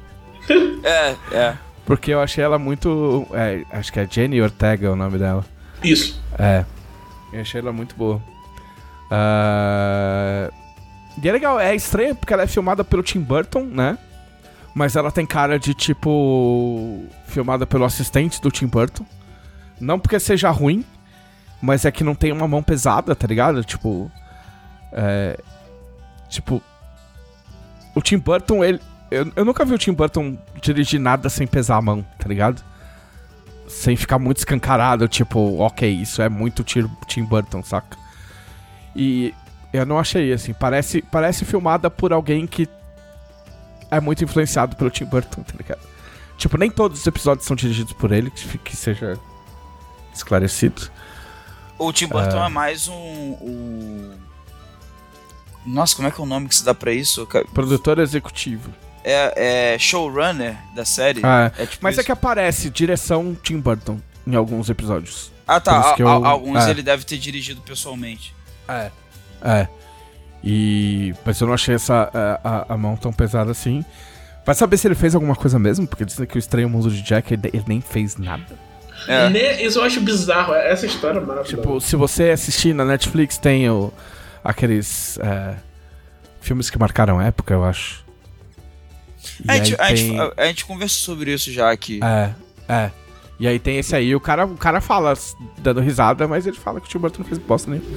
É, 0.83 1.15
é. 1.33 1.55
Porque 1.85 2.13
eu 2.13 2.21
achei 2.21 2.43
ela 2.45 2.59
muito. 2.59 3.27
é, 3.33 3.63
acho 3.71 3.93
que 3.93 3.99
é 4.01 4.07
Jenny 4.09 4.41
Ortega 4.41 4.91
o 4.93 4.97
nome 4.97 5.19
dela. 5.19 5.45
Isso. 5.83 6.23
É. 6.39 6.65
Eu 7.33 7.41
achei 7.41 7.61
ela 7.61 7.73
muito 7.73 7.95
boa. 7.97 8.23
Ah, 9.11 10.51
E 11.23 11.29
é 11.29 11.33
legal, 11.33 11.59
é 11.59 11.75
estranho 11.75 12.15
porque 12.15 12.33
ela 12.33 12.43
é 12.45 12.47
filmada 12.47 12.85
pelo 12.85 13.03
Tim 13.03 13.21
Burton, 13.21 13.63
né? 13.65 13.99
Mas 14.75 14.95
ela 14.97 15.11
tem 15.11 15.27
cara 15.27 15.59
de 15.59 15.75
tipo. 15.75 17.05
filmada 17.27 17.67
pelo 17.67 17.85
assistente 17.85 18.41
do 18.41 18.51
Tim 18.51 18.67
Burton. 18.67 19.05
Não 19.81 19.99
porque 19.99 20.19
seja 20.19 20.51
ruim, 20.51 20.85
mas 21.61 21.85
é 21.85 21.91
que 21.91 22.05
não 22.05 22.15
tem 22.15 22.33
uma 22.33 22.49
mão 22.49 22.63
pesada, 22.63 23.15
tá 23.15 23.27
ligado? 23.27 23.63
Tipo. 23.65 24.11
É. 24.93 25.39
Tipo. 26.29 26.63
O 27.95 28.03
Tim 28.03 28.19
Burton, 28.19 28.65
ele. 28.65 28.81
Eu, 29.11 29.33
eu 29.35 29.45
nunca 29.45 29.65
vi 29.65 29.75
o 29.75 29.79
Tim 29.79 29.93
Burton 29.93 30.37
dirigir 30.61 31.01
nada 31.01 31.29
sem 31.29 31.47
pesar 31.47 31.77
a 31.77 31.83
mão, 31.83 32.05
tá 32.19 32.29
ligado? 32.29 32.63
Sem 33.67 33.97
ficar 33.97 34.19
muito 34.19 34.39
escancarado, 34.39 35.09
tipo, 35.09 35.59
ok, 35.59 35.89
isso 35.91 36.21
é 36.21 36.29
muito 36.29 36.63
Tim 36.63 37.25
Burton, 37.25 37.63
saca? 37.63 37.97
E 38.95 39.35
eu 39.73 39.87
não 39.87 39.99
achei 39.99 40.33
assim. 40.33 40.53
Parece, 40.53 41.03
parece 41.03 41.45
filmada 41.45 41.91
por 41.91 42.13
alguém 42.13 42.47
que 42.47 42.69
é 43.91 44.01
muito 44.01 44.23
influenciado 44.25 44.77
pelo 44.77 44.91
Tim 44.91 45.07
Burton, 45.07 45.43
tá 45.43 45.55
ligado? 45.57 45.81
Tipo, 46.37 46.57
nem 46.57 46.71
todos 46.71 47.01
os 47.01 47.07
episódios 47.07 47.47
são 47.47 47.57
dirigidos 47.57 47.93
por 47.95 48.13
ele, 48.13 48.31
que, 48.31 48.59
que 48.59 48.77
seja 48.77 49.19
esclarecido. 50.19 50.91
O 51.79 51.93
Tim 51.93 52.07
Burton 52.09 52.45
é, 52.45 52.49
mais 52.49 52.89
um, 52.89 52.95
um- 52.95 54.11
Nossa, 55.67 55.95
como 55.97 56.09
é 56.09 56.11
que 56.11 56.21
é 56.21 56.25
o 56.25 56.27
nome 56.27 56.49
que 56.49 56.55
se 56.55 56.65
dá 56.65 56.75
pra 56.75 56.93
isso? 56.93 57.27
Produtor 57.55 57.99
executivo. 57.99 58.73
É, 59.05 59.75
é 59.75 59.79
showrunner 59.79 60.57
da 60.75 60.85
série. 60.85 61.21
Ah, 61.25 61.53
É 61.57 61.67
tipo 61.67 61.83
Mas 61.83 61.95
isso. 61.95 62.01
é 62.01 62.05
que 62.05 62.13
aparece 62.13 62.69
direção 62.71 63.37
Tim 63.43 63.59
Burton 63.61 64.01
em 64.27 64.35
alguns 64.35 64.69
episódios. 64.69 65.31
Ah, 65.47 65.61
tá. 65.61 65.93
a- 65.93 65.95
eu- 65.99 66.09
a- 66.09 66.29
alguns 66.29 66.65
é. 66.67 66.71
ele 66.71 66.83
deve 66.83 67.05
ter 67.05 67.17
dirigido 67.17 67.61
pessoalmente. 67.63 68.35
É. 68.69 68.91
É. 69.43 69.69
E. 70.45 71.15
Mas 71.25 71.41
eu 71.41 71.47
não 71.47 71.55
achei 71.55 71.75
essa 71.75 72.11
a, 72.13 72.49
a- 72.49 72.75
a 72.75 72.77
mão 72.77 72.97
tão 72.97 73.13
pesada 73.13 73.51
assim. 73.51 73.85
Vai 74.45 74.55
saber 74.55 74.77
se 74.79 74.87
ele 74.89 74.95
fez 74.95 75.15
alguma 75.15 75.37
coisa 75.37 75.59
mesmo, 75.59 75.87
porque 75.87 76.05
dizem 76.05 76.27
que 76.27 76.37
o 76.37 76.39
Estranho 76.39 76.69
Mundo 76.69 76.91
de 76.91 77.03
Jack 77.03 77.33
ele, 77.35 77.49
ele 77.53 77.65
nem 77.67 77.81
fez 77.81 78.17
nada. 78.17 78.59
É. 79.09 79.29
Né, 79.31 79.63
Isso 79.63 79.79
eu 79.79 79.85
acho 79.85 80.01
bizarro. 80.01 80.53
Essa 80.55 80.87
história 80.87 81.19
é 81.19 81.21
maravilhosa. 81.23 81.57
Tipo, 81.63 81.81
se 81.81 81.97
você 81.97 82.31
assistir 82.31 82.75
na 82.75 82.85
Netflix, 82.85 83.39
tem 83.39 83.69
o, 83.71 83.93
aqueles 84.45 85.19
é, 85.21 85.55
filmes 86.41 86.69
que 86.71 86.79
marcaram 86.79 87.21
época, 87.21 87.55
eu 87.55 87.65
acho. 87.65 88.05
E 89.45 89.51
A 89.51 89.57
gente, 89.57 89.75
aí 89.81 89.93
a, 89.93 89.95
gente, 89.97 90.11
tem- 90.11 90.21
a- 90.21 90.33
a 90.37 90.47
gente 90.47 90.65
conversou 90.65 91.15
sobre 91.15 91.33
isso 91.33 91.51
já 91.53 91.71
aqui. 91.71 92.01
É, 92.03 92.31
é. 92.73 92.91
E 93.41 93.47
aí 93.47 93.59
tem 93.59 93.79
esse 93.79 93.95
aí, 93.95 94.15
o 94.15 94.21
cara, 94.21 94.45
o 94.47 94.57
cara 94.57 94.81
fala 94.81 95.15
dando 95.59 95.81
risada, 95.81 96.27
mas 96.27 96.47
ele 96.47 96.57
fala 96.57 96.81
que 96.81 96.87
o 96.87 96.91
Tim 96.91 96.99
Burton 96.99 97.21
não 97.21 97.27
fez 97.27 97.39
bosta 97.39 97.71
nenhuma. 97.71 97.89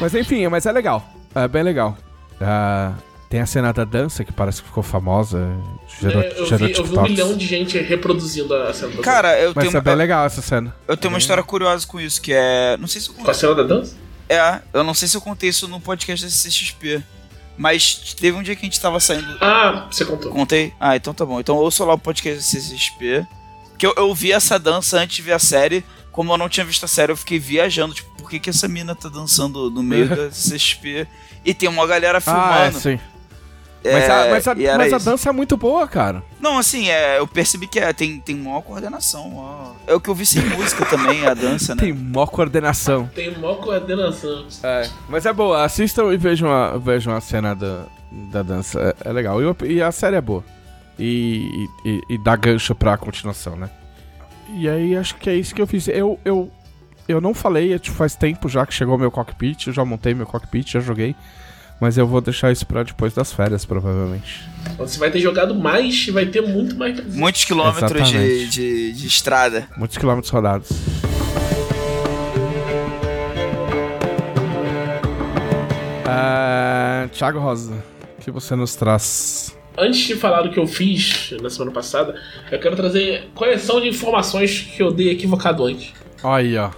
Mas 0.00 0.14
enfim, 0.14 0.46
mas 0.48 0.66
é 0.66 0.72
legal. 0.72 1.02
É 1.34 1.48
bem 1.48 1.62
legal. 1.62 1.96
Ah, 2.40 2.92
tem 3.32 3.40
a 3.40 3.46
cena 3.46 3.72
da 3.72 3.82
dança 3.84 4.26
que 4.26 4.30
parece 4.30 4.60
que 4.60 4.68
ficou 4.68 4.82
famosa. 4.82 5.56
Gerou, 5.98 6.22
É, 6.22 6.38
eu, 6.38 6.44
gerou 6.44 6.68
vi, 6.68 6.74
eu 6.76 6.84
vi 6.84 6.98
um 6.98 7.02
milhão 7.04 7.34
de 7.34 7.46
gente 7.46 7.78
reproduzindo 7.78 8.54
a 8.54 8.74
cena 8.74 8.88
da 8.88 8.96
dança. 8.96 9.02
Cara, 9.02 9.40
eu 9.40 9.54
Mas 9.56 9.64
tenho, 9.68 9.78
é 9.78 9.80
bem 9.80 9.94
legal 9.94 10.26
essa 10.26 10.42
cena. 10.42 10.76
eu 10.86 10.98
tenho 10.98 11.14
uma 11.14 11.18
história 11.18 11.42
curiosa 11.42 11.86
com 11.86 11.98
isso, 11.98 12.20
que 12.20 12.30
é. 12.34 12.76
Não 12.76 12.86
sei 12.86 13.00
se 13.00 13.08
eu 13.08 13.14
Com 13.14 13.30
a 13.30 13.32
cena 13.32 13.54
da 13.54 13.62
dança? 13.62 13.96
É, 14.28 14.60
eu 14.74 14.84
não 14.84 14.92
sei 14.92 15.08
se 15.08 15.16
eu 15.16 15.20
contei 15.22 15.48
isso 15.48 15.66
no 15.66 15.80
podcast 15.80 16.26
da 16.26 16.30
CCXP. 16.30 17.02
Mas 17.56 18.14
teve 18.18 18.36
um 18.36 18.42
dia 18.42 18.54
que 18.54 18.60
a 18.60 18.68
gente 18.68 18.78
tava 18.78 19.00
saindo. 19.00 19.38
Ah, 19.40 19.86
você 19.90 20.04
contou. 20.04 20.30
Contei? 20.30 20.74
Ah, 20.78 20.94
então 20.94 21.14
tá 21.14 21.24
bom. 21.24 21.40
Então 21.40 21.56
ouço 21.56 21.82
lá 21.86 21.94
o 21.94 21.98
podcast 21.98 22.36
da 22.36 22.42
CCXP. 22.44 23.26
Que 23.78 23.86
eu, 23.86 23.94
eu 23.96 24.14
vi 24.14 24.30
essa 24.30 24.58
dança 24.58 24.98
antes 24.98 25.16
de 25.16 25.22
ver 25.22 25.32
a 25.32 25.38
série. 25.38 25.82
Como 26.10 26.30
eu 26.30 26.36
não 26.36 26.50
tinha 26.50 26.66
visto 26.66 26.84
a 26.84 26.88
série, 26.88 27.12
eu 27.12 27.16
fiquei 27.16 27.38
viajando. 27.38 27.94
Tipo, 27.94 28.10
por 28.16 28.28
que, 28.28 28.38
que 28.38 28.50
essa 28.50 28.68
mina 28.68 28.94
tá 28.94 29.08
dançando 29.08 29.70
no 29.70 29.82
meio 29.82 30.06
da 30.14 30.30
CCXP? 30.30 31.06
E 31.44 31.54
tem 31.54 31.68
uma 31.68 31.86
galera 31.86 32.18
Ah, 32.26 32.66
é, 32.66 32.70
filmando. 32.72 33.00
É, 33.84 33.92
Mas, 33.92 34.08
a, 34.10 34.28
mas, 34.30 34.48
a, 34.48 34.54
mas 34.78 34.92
a 34.92 34.98
dança 34.98 35.28
é 35.28 35.32
muito 35.32 35.56
boa, 35.56 35.88
cara. 35.88 36.22
Não, 36.40 36.56
assim, 36.56 36.88
é, 36.88 37.18
eu 37.18 37.26
percebi 37.26 37.66
que 37.66 37.80
é, 37.80 37.92
tem, 37.92 38.20
tem 38.20 38.36
maior 38.36 38.60
coordenação. 38.62 39.28
maior- 39.30 39.74
É 39.88 39.94
o 39.94 40.00
que 40.00 40.08
eu 40.08 40.14
vi 40.14 40.24
sem 40.24 40.40
música 40.44 40.84
também, 40.86 41.26
a 41.26 41.34
dança, 41.34 41.74
né? 41.74 41.80
Tem 41.82 41.92
mó 41.92 42.24
coordenação. 42.26 43.10
Tem 43.12 43.36
mó 43.36 43.56
coordenação. 43.56 44.46
É, 44.62 44.88
mas 45.08 45.26
é 45.26 45.32
boa. 45.32 45.64
Assistam 45.64 46.12
e 46.12 46.16
vejam 46.16 46.48
a, 46.52 46.78
vejam 46.78 47.12
a 47.12 47.20
cena 47.20 47.54
da, 47.56 47.86
da 48.30 48.42
dança. 48.42 48.94
É, 49.04 49.08
é 49.08 49.12
legal. 49.12 49.40
E, 49.42 49.72
e 49.74 49.82
a 49.82 49.90
série 49.90 50.14
é 50.16 50.20
boa. 50.20 50.44
E, 50.98 51.66
e, 51.84 52.00
e 52.10 52.18
dá 52.18 52.36
gancho 52.36 52.74
pra 52.76 52.96
continuação, 52.96 53.56
né? 53.56 53.68
E 54.54 54.68
aí, 54.68 54.96
acho 54.96 55.16
que 55.16 55.28
é 55.28 55.34
isso 55.34 55.54
que 55.54 55.60
eu 55.62 55.66
fiz. 55.66 55.88
Eu, 55.88 56.20
eu, 56.24 56.50
eu 57.08 57.20
não 57.20 57.34
falei, 57.34 57.72
é, 57.72 57.78
tipo, 57.78 57.96
faz 57.96 58.14
tempo 58.14 58.48
já 58.48 58.64
que 58.64 58.74
chegou 58.74 58.94
o 58.94 58.98
meu 58.98 59.10
cockpit. 59.10 59.66
Eu 59.66 59.72
já 59.72 59.84
montei 59.84 60.14
meu 60.14 60.26
cockpit, 60.26 60.70
já 60.72 60.78
joguei. 60.80 61.16
Mas 61.82 61.98
eu 61.98 62.06
vou 62.06 62.20
deixar 62.20 62.52
isso 62.52 62.64
pra 62.64 62.84
depois 62.84 63.12
das 63.12 63.32
férias, 63.32 63.64
provavelmente. 63.64 64.48
Você 64.78 65.00
vai 65.00 65.10
ter 65.10 65.18
jogado 65.18 65.52
mais 65.52 66.06
e 66.06 66.12
vai 66.12 66.26
ter 66.26 66.40
muito 66.40 66.76
mais. 66.76 67.04
Muitos 67.12 67.44
quilômetros 67.44 68.08
de, 68.08 68.46
de, 68.46 68.92
de 68.92 69.06
estrada. 69.08 69.66
Muitos 69.76 69.98
quilômetros 69.98 70.30
rodados. 70.30 70.68
Ah, 76.06 77.08
Thiago 77.12 77.40
Rosa, 77.40 77.74
o 78.16 78.22
que 78.22 78.30
você 78.30 78.54
nos 78.54 78.76
traz? 78.76 79.52
Antes 79.76 80.06
de 80.06 80.14
falar 80.14 80.42
do 80.42 80.52
que 80.52 80.60
eu 80.60 80.68
fiz 80.68 81.34
na 81.42 81.50
semana 81.50 81.72
passada, 81.72 82.14
eu 82.52 82.60
quero 82.60 82.76
trazer 82.76 83.28
correção 83.34 83.80
de 83.80 83.88
informações 83.88 84.60
que 84.60 84.80
eu 84.80 84.92
dei 84.92 85.10
equivocado 85.10 85.64
antes. 85.64 85.92
Olha 86.22 86.44
aí, 86.44 86.56
ó. 86.56 86.70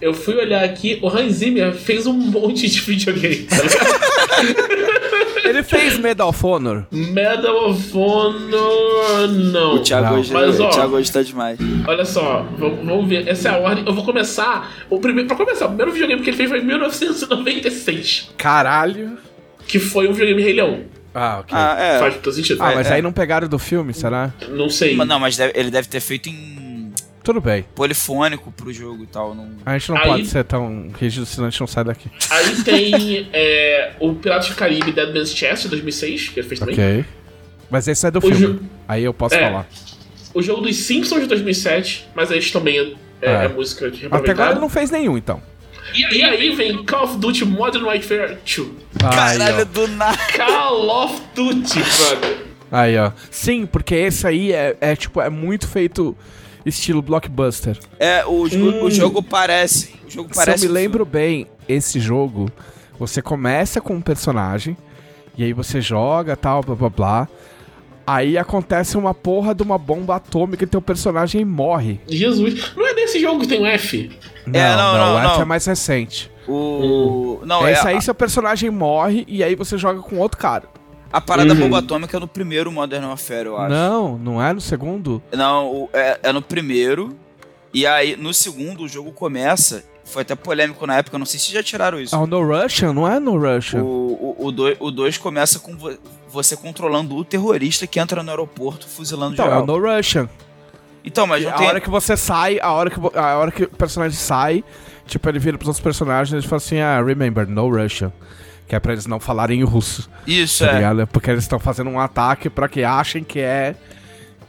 Eu 0.00 0.14
fui 0.14 0.36
olhar 0.36 0.62
aqui, 0.62 1.00
o 1.02 1.08
Hans 1.08 1.38
Zimmer 1.38 1.74
fez 1.74 2.06
um 2.06 2.12
monte 2.12 2.68
de 2.68 2.80
videogame, 2.80 3.42
tá 3.46 3.56
ligado? 3.62 4.17
Ele 5.44 5.62
fez 5.62 5.98
Medal 5.98 6.28
of 6.28 6.44
Honor. 6.44 6.84
Medal 6.90 7.70
of 7.70 7.96
Honor. 7.96 9.28
Não. 9.28 9.76
O 9.76 9.78
Thiago, 9.82 10.06
Não. 10.06 10.20
hoje, 10.20 10.32
Mas, 10.32 10.60
ó, 10.60 10.66
o 10.68 10.70
Thiago 10.70 10.96
hoje 10.96 11.10
tá 11.12 11.22
demais. 11.22 11.58
Olha 11.86 12.04
só, 12.04 12.46
vamos, 12.58 12.84
vamos 12.84 13.08
ver. 13.08 13.26
Essa 13.26 13.48
é 13.48 13.52
a 13.52 13.58
ordem. 13.58 13.84
Eu 13.86 13.94
vou 13.94 14.04
começar. 14.04 14.70
O 14.90 14.98
primeiro, 15.00 15.26
pra 15.26 15.36
começar, 15.36 15.64
o 15.66 15.68
primeiro 15.68 15.92
videogame 15.92 16.22
que 16.22 16.30
ele 16.30 16.36
fez 16.36 16.50
foi 16.50 16.58
em 16.60 16.64
1996. 16.64 18.30
Caralho. 18.36 19.16
Que 19.66 19.78
foi 19.78 20.06
um 20.08 20.12
videogame 20.12 20.42
Rei 20.42 20.52
Leão. 20.54 20.80
Ah, 21.14 21.38
ok. 21.40 21.56
Ah, 21.56 21.76
é. 21.78 21.98
Faz 21.98 22.16
todo 22.16 22.32
sentido. 22.34 22.62
Ah, 22.62 22.72
mas 22.74 22.90
é. 22.90 22.94
aí 22.94 23.02
não 23.02 23.12
pegaram 23.12 23.48
do 23.48 23.58
filme, 23.58 23.94
será? 23.94 24.32
Não 24.50 24.68
sei. 24.68 24.94
Mas 24.94 25.08
Não, 25.08 25.18
mas 25.18 25.36
deve- 25.36 25.58
ele 25.58 25.70
deve 25.70 25.88
ter 25.88 26.00
feito 26.00 26.28
em 26.28 26.67
Tudo 27.28 27.42
bem. 27.42 27.62
polifônico 27.74 28.50
pro 28.50 28.72
jogo 28.72 29.04
e 29.04 29.06
tal. 29.06 29.34
Não... 29.34 29.50
A 29.66 29.76
gente 29.76 29.90
não 29.90 29.98
Aí- 29.98 30.04
pode 30.06 30.26
ser 30.28 30.44
tão 30.44 30.88
rígido, 30.98 31.26
senão 31.26 31.46
a 31.48 31.50
gente 31.50 31.60
não 31.60 31.66
sai 31.66 31.84
daqui. 31.84 32.10
Aí 32.30 32.62
tem 32.64 33.28
é, 33.34 33.92
o 34.00 34.14
Piratas 34.14 34.48
do 34.48 34.54
Caribe 34.54 34.92
Dead 34.92 35.14
Man's 35.14 35.34
Chest, 35.34 35.64
de 35.64 35.68
2006, 35.68 36.30
que 36.30 36.40
ele 36.40 36.48
fez 36.48 36.58
também. 36.58 36.74
Ok. 36.74 37.04
Mas 37.70 37.86
esse 37.86 38.06
é 38.06 38.10
do 38.10 38.18
O 38.18 38.22
filme. 38.22 38.38
jo- 38.38 38.60
Aí 38.88 39.04
eu 39.04 39.12
posso 39.12 39.34
É. 39.34 39.40
falar. 39.46 39.66
O 40.32 40.40
jogo 40.42 40.62
dos 40.62 40.74
Simpsons 40.76 41.20
de 41.20 41.26
2007, 41.26 42.08
mas 42.14 42.32
aí 42.32 42.40
também 42.50 42.78
é, 42.78 42.82
é, 43.20 43.30
É. 43.30 43.44
é 43.44 43.48
música 43.48 43.90
de 43.90 44.06
Até 44.06 44.30
agora 44.30 44.52
ele 44.52 44.60
não 44.60 44.70
fez 44.70 44.90
nenhum, 44.90 45.18
então. 45.18 45.42
E, 45.94 46.00
e 46.16 46.22
aí 46.22 46.54
vem 46.56 46.82
Call 46.86 47.04
of 47.04 47.18
Duty 47.18 47.44
Modern 47.44 47.84
Warfare 47.84 48.38
2. 48.42 48.58
Aí, 48.58 48.98
Caralho, 49.00 49.60
ó. 49.60 49.64
do 49.64 49.88
nada. 49.88 50.16
Call 50.34 51.04
of 51.04 51.22
Duty, 51.34 51.78
brother. 51.80 52.38
Aí, 52.72 52.96
ó. 52.98 53.12
Sim, 53.30 53.66
porque 53.66 53.94
esse 53.94 54.26
aí 54.26 54.52
é, 54.52 54.76
é, 54.80 54.96
tipo, 54.96 55.20
é 55.20 55.28
muito 55.30 55.66
feito 55.68 56.16
estilo 56.68 57.02
blockbuster. 57.02 57.78
É, 57.98 58.24
o, 58.26 58.48
jo- 58.48 58.84
o 58.84 58.90
jogo 58.90 59.22
parece. 59.22 59.94
O 60.06 60.10
jogo 60.10 60.30
parece. 60.34 60.60
Se 60.60 60.66
eu 60.66 60.70
me 60.72 60.78
um 60.78 60.80
lembro 60.82 61.04
bem, 61.04 61.46
esse 61.68 61.98
jogo, 62.00 62.50
você 62.98 63.20
começa 63.22 63.80
com 63.80 63.94
um 63.94 64.00
personagem, 64.00 64.76
e 65.36 65.44
aí 65.44 65.52
você 65.52 65.80
joga 65.80 66.36
tal, 66.36 66.62
blá 66.62 66.74
blá 66.74 66.88
blá. 66.90 67.28
Aí 68.06 68.38
acontece 68.38 68.96
uma 68.96 69.12
porra 69.12 69.54
de 69.54 69.62
uma 69.62 69.76
bomba 69.76 70.16
atômica 70.16 70.64
e 70.64 70.66
teu 70.66 70.80
personagem 70.80 71.44
morre. 71.44 72.00
Jesus. 72.08 72.72
Não 72.74 72.86
é 72.86 72.94
nesse 72.94 73.20
jogo 73.20 73.40
que 73.40 73.46
tem 73.48 73.60
o 73.60 73.66
F? 73.66 74.10
Não, 74.46 74.58
É, 74.58 74.74
não, 74.76 74.92
não, 74.96 75.14
o 75.14 75.18
F 75.18 75.34
não. 75.34 75.42
é 75.42 75.44
mais 75.44 75.66
recente. 75.66 76.30
O. 76.48 77.40
Não, 77.44 77.66
é. 77.66 77.72
Esse 77.72 77.86
aí 77.86 77.96
a, 77.96 78.00
seu 78.00 78.14
personagem 78.14 78.70
morre 78.70 79.24
e 79.28 79.44
aí 79.44 79.54
você 79.54 79.76
joga 79.76 80.00
com 80.00 80.16
outro 80.18 80.38
cara. 80.38 80.64
A 81.12 81.20
parada 81.20 81.52
Uhum. 81.54 81.60
bomba 81.60 81.78
atômica 81.78 82.16
é 82.16 82.20
no 82.20 82.28
primeiro 82.28 82.70
Modern 82.70 83.04
Warfare, 83.06 83.46
eu 83.46 83.56
acho. 83.56 83.70
Não, 83.74 84.18
não 84.18 84.42
é 84.42 84.52
no 84.52 84.60
segundo? 84.60 85.22
Não, 85.32 85.88
é, 85.92 86.18
é 86.24 86.32
no 86.32 86.42
primeiro. 86.42 87.16
E 87.72 87.86
aí, 87.86 88.16
no 88.16 88.32
segundo, 88.34 88.84
o 88.84 88.88
jogo 88.88 89.12
começa. 89.12 89.84
Foi 90.04 90.22
até 90.22 90.34
polêmico 90.34 90.86
na 90.86 90.96
época, 90.96 91.18
não 91.18 91.26
sei 91.26 91.38
se 91.38 91.52
já 91.52 91.62
tiraram 91.62 92.00
isso. 92.00 92.16
Ah, 92.16 92.20
o 92.20 92.26
No 92.26 92.42
Russian? 92.42 92.94
Não 92.94 93.06
é 93.06 93.20
No 93.20 93.36
Russian. 93.38 93.82
O 93.82 94.50
2 94.50 94.76
o, 94.80 94.86
o 94.86 94.90
dois 94.90 95.18
começa 95.18 95.58
com 95.58 95.76
vo- 95.76 95.98
você 96.30 96.56
controlando 96.56 97.14
o 97.14 97.22
terrorista 97.24 97.86
que 97.86 98.00
entra 98.00 98.22
no 98.22 98.30
aeroporto 98.30 98.88
fuzilando 98.88 99.34
Então, 99.34 99.44
é 99.44 99.48
geral. 99.50 99.64
o 99.64 99.66
No 99.66 99.78
Russian. 99.78 100.28
Então, 101.04 101.26
mas 101.26 101.44
não 101.44 101.50
a 101.50 101.54
tem. 101.54 101.66
hora 101.68 101.80
que 101.80 101.90
você 101.90 102.16
sai, 102.16 102.58
a 102.60 102.72
hora 102.72 102.88
que, 102.90 102.98
a 103.18 103.36
hora 103.36 103.50
que 103.50 103.64
o 103.64 103.68
personagem 103.68 104.16
sai, 104.18 104.64
tipo, 105.06 105.28
ele 105.28 105.38
vira 105.38 105.58
pros 105.58 105.68
outros 105.68 105.82
personagens 105.82 106.42
e 106.42 106.46
fala 106.48 106.56
assim, 106.56 106.78
ah, 106.80 107.02
remember, 107.02 107.46
no 107.46 107.68
Russian. 107.68 108.10
Que 108.68 108.76
é 108.76 108.80
pra 108.80 108.92
eles 108.92 109.06
não 109.06 109.18
falarem 109.18 109.60
em 109.60 109.64
russo, 109.64 110.10
Isso, 110.26 110.62
tá 110.62 110.72
é. 110.72 110.74
ligado? 110.74 111.06
Porque 111.06 111.30
eles 111.30 111.42
estão 111.42 111.58
fazendo 111.58 111.88
um 111.88 111.98
ataque 111.98 112.50
pra 112.50 112.68
que 112.68 112.84
achem 112.84 113.24
que 113.24 113.40
é 113.40 113.74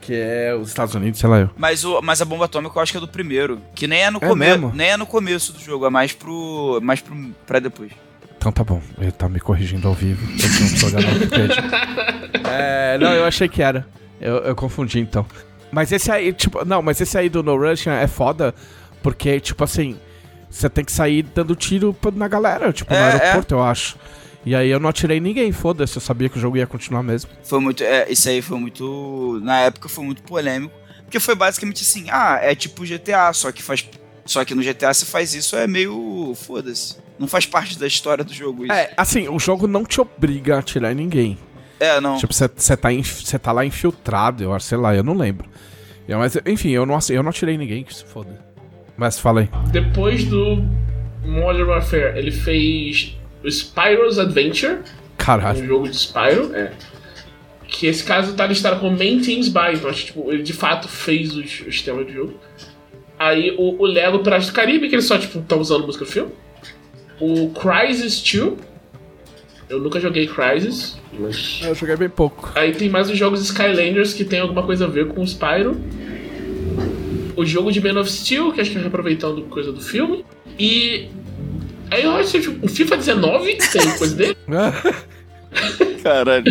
que 0.02 0.14
é 0.14 0.56
os 0.56 0.70
Estados 0.70 0.96
Unidos, 0.96 1.20
sei 1.20 1.30
lá 1.30 1.40
eu. 1.40 1.50
Mas, 1.58 1.84
o, 1.84 2.02
mas 2.02 2.22
a 2.22 2.26
bomba 2.26 2.46
atômica 2.46 2.78
eu 2.78 2.82
acho 2.82 2.92
que 2.92 2.98
é 2.98 3.02
do 3.02 3.08
primeiro. 3.08 3.62
Que 3.76 3.88
nem 3.88 4.02
é 4.02 4.12
no 4.12 4.20
É 4.22 4.36
mesmo? 4.36 4.72
Nem 4.74 4.90
é 4.90 4.98
no 4.98 5.06
começo 5.06 5.54
do 5.54 5.60
jogo, 5.60 5.86
é 5.86 5.90
mais 5.90 6.14
pro. 6.14 6.80
mais 6.82 7.02
pro. 7.02 7.16
pra 7.46 7.60
depois. 7.60 7.92
Então 8.38 8.52
tá 8.52 8.64
bom, 8.64 8.82
ele 8.98 9.12
tá 9.12 9.28
me 9.28 9.40
corrigindo 9.40 9.88
ao 9.88 9.94
vivo. 9.94 10.26
Eu 10.26 10.92
não 10.92 12.50
é, 12.50 12.98
não, 12.98 13.14
eu 13.14 13.26
achei 13.26 13.50
que 13.50 13.62
era. 13.62 13.86
Eu, 14.20 14.38
eu 14.38 14.56
confundi 14.56 15.00
então. 15.00 15.26
Mas 15.72 15.92
esse 15.92 16.10
aí, 16.12 16.34
tipo, 16.34 16.64
não, 16.66 16.82
mas 16.82 17.00
esse 17.00 17.18
aí 17.18 17.30
do 17.30 17.44
No 17.44 17.58
Russian 17.58 17.94
é 17.94 18.08
foda, 18.08 18.56
porque, 19.04 19.40
tipo 19.40 19.64
assim, 19.64 19.98
você 20.50 20.70
tem 20.70 20.84
que 20.84 20.92
sair 20.92 21.24
dando 21.24 21.56
tiro 21.56 21.96
na 22.16 22.28
galera, 22.28 22.72
tipo, 22.74 22.92
no 22.92 23.00
É, 23.00 23.12
aeroporto, 23.14 23.54
eu 23.56 23.64
acho. 23.64 23.98
E 24.46 24.56
aí 24.56 24.70
eu 24.70 24.80
não 24.80 24.90
atirei 24.90 25.20
ninguém, 25.20 25.52
foda-se, 25.52 25.98
eu 25.98 26.02
sabia 26.02 26.30
que 26.30 26.38
o 26.38 26.42
jogo 26.42 26.58
ia 26.58 26.66
continuar 26.66 27.04
mesmo. 27.04 27.30
Foi 27.44 27.60
muito. 27.60 27.84
É, 27.84 28.10
isso 28.10 28.28
aí 28.30 28.42
foi 28.42 28.58
muito. 28.58 29.40
Na 29.44 29.60
época 29.60 29.90
foi 29.90 30.04
muito 30.04 30.24
polêmico. 30.24 30.74
Porque 31.04 31.20
foi 31.20 31.36
basicamente 31.36 31.82
assim, 31.82 32.06
ah, 32.10 32.40
é 32.42 32.54
tipo 32.56 32.86
GTA, 32.86 33.34
só 33.34 33.52
que 33.52 33.62
faz. 33.64 33.86
Só 34.26 34.46
que 34.46 34.54
no 34.54 34.62
GTA 34.62 34.94
você 34.94 35.06
faz 35.06 35.34
isso, 35.34 35.56
é 35.56 35.68
meio. 35.68 36.34
Foda-se. 36.36 36.98
Não 37.18 37.28
faz 37.28 37.46
parte 37.46 37.78
da 37.78 37.86
história 37.88 38.24
do 38.24 38.34
jogo 38.34 38.64
isso. 38.64 38.72
É, 38.74 38.94
assim, 38.96 39.28
o 39.28 39.38
jogo 39.40 39.68
não 39.68 39.84
te 39.84 40.00
obriga 40.00 40.56
a 40.56 40.60
atirar 40.60 40.92
em 40.94 40.96
ninguém. 40.96 41.38
É, 41.80 42.00
não. 42.00 42.16
Tipo, 42.18 42.34
você 42.34 42.78
tá, 42.78 42.94
inf- 42.94 43.24
tá 43.42 43.52
lá 43.52 43.66
infiltrado, 43.66 44.44
eu 44.44 44.54
acho, 44.54 44.66
sei 44.68 44.78
lá, 44.78 44.96
eu 44.96 45.04
não 45.04 45.14
lembro. 45.18 45.50
É, 46.08 46.16
Mas, 46.16 46.38
enfim, 46.46 46.70
eu 46.70 46.86
não, 46.86 46.98
eu 47.10 47.22
não 47.24 47.30
atirei 47.30 47.58
ninguém, 47.58 47.84
que 47.84 47.94
se 47.94 48.06
foda. 48.06 48.40
Mas 49.00 49.18
fala 49.18 49.40
aí. 49.42 49.50
Depois 49.72 50.26
do 50.26 50.62
Modern 51.24 51.70
Warfare, 51.70 52.18
ele 52.18 52.32
fez 52.32 53.18
o 53.42 53.48
Spyro's 53.48 54.20
Adventure, 54.20 54.74
um 54.74 54.84
Caralho. 55.18 55.66
jogo 55.66 55.88
de 55.88 55.98
Spyro, 55.98 56.54
é. 56.54 56.74
Que 57.66 57.88
esse 57.88 58.04
caso 58.04 58.34
tá 58.34 58.46
listado 58.46 58.78
como 58.82 58.98
Main 58.98 59.22
Teams 59.22 59.48
By, 59.48 59.76
então 59.76 59.90
acho 59.90 60.02
que 60.02 60.06
tipo, 60.08 60.30
ele 60.30 60.44
de 60.44 60.52
fato 60.52 60.90
fez 60.90 61.34
os, 61.34 61.62
os 61.66 61.82
temas 61.82 62.08
do 62.08 62.12
jogo. 62.12 62.34
Aí 63.18 63.56
o, 63.58 63.82
o 63.82 63.86
Lego 63.86 64.20
Piratas 64.20 64.48
do 64.48 64.54
Caribe, 64.54 64.90
que 64.90 64.96
ele 64.96 65.02
só 65.02 65.18
tipo, 65.18 65.40
tá 65.44 65.56
usando 65.56 65.86
música 65.86 66.04
do 66.04 66.12
filme. 66.12 66.34
O 67.22 67.52
Crysis 67.52 68.22
2. 68.22 68.54
Eu 69.70 69.80
nunca 69.80 70.00
joguei 70.00 70.28
Crysis, 70.28 71.00
mas. 71.18 71.62
Eu 71.64 71.74
joguei 71.74 71.96
bem 71.96 72.10
pouco. 72.10 72.52
Aí 72.56 72.74
tem 72.74 72.90
mais 72.90 73.10
os 73.10 73.18
jogos 73.18 73.42
Skylanders 73.44 74.14
que 74.14 74.26
tem 74.26 74.42
alguma 74.42 74.64
coisa 74.64 74.86
a 74.86 74.88
ver 74.90 75.08
com 75.08 75.22
o 75.22 75.28
Spyro. 75.28 75.80
O 77.40 77.46
jogo 77.46 77.72
de 77.72 77.80
Man 77.82 78.00
of 78.00 78.12
Steel, 78.12 78.52
que 78.52 78.60
acho 78.62 78.72
que 78.72 78.78
é 78.78 78.82
reaproveitando 78.82 79.42
coisa 79.44 79.72
do 79.72 79.82
filme. 79.82 80.26
E. 80.60 81.08
Aí 81.92 82.04
eu 82.04 82.12
acho 82.18 82.32
que 82.34 82.42
tipo, 82.42 82.66
o 82.66 82.70
FIFA 82.70 82.98
19 82.98 83.56
tem 83.72 83.98
coisa 83.98 84.16
dele. 84.16 84.38
Caralho. 86.04 86.44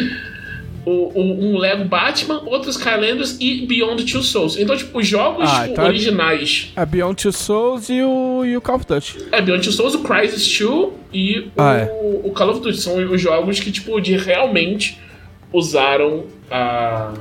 o, 0.84 0.90
o- 0.90 1.44
um 1.44 1.58
Lego 1.58 1.84
Batman, 1.84 2.42
outro 2.46 2.70
Skylanders 2.70 3.36
e 3.40 3.66
Beyond 3.66 4.10
Two 4.10 4.22
Souls. 4.22 4.56
Então, 4.56 4.76
tipo, 4.76 4.98
os 4.98 5.06
jogos 5.06 5.48
Ah, 5.48 5.60
tipo, 5.62 5.72
então 5.72 5.84
é- 5.84 5.88
originais 5.88 6.72
A 6.74 6.84
Beyond 6.86 7.22
Two 7.22 7.32
Souls 7.32 7.88
e 7.90 8.02
o, 8.02 8.44
e 8.44 8.56
o 8.56 8.60
Call 8.60 8.76
of 8.76 8.86
Duty. 8.86 9.18
é 9.30 9.42
Beyond 9.42 9.62
Two 9.64 9.72
Souls, 9.72 9.94
o 9.94 9.98
Crysis 10.02 10.58
2 10.58 10.92
e 11.12 11.38
o, 11.40 11.50
Ah, 11.58 11.76
é. 11.76 11.84
o 12.24 12.30
Call 12.30 12.50
of 12.50 12.60
Duty. 12.60 12.78
São 12.80 12.96
os 13.12 13.20
jogos 13.20 13.60
que, 13.60 13.70
tipo, 13.70 14.00
de 14.00 14.16
realmente 14.16 14.98
usaram 15.52 16.24
a 16.50 17.12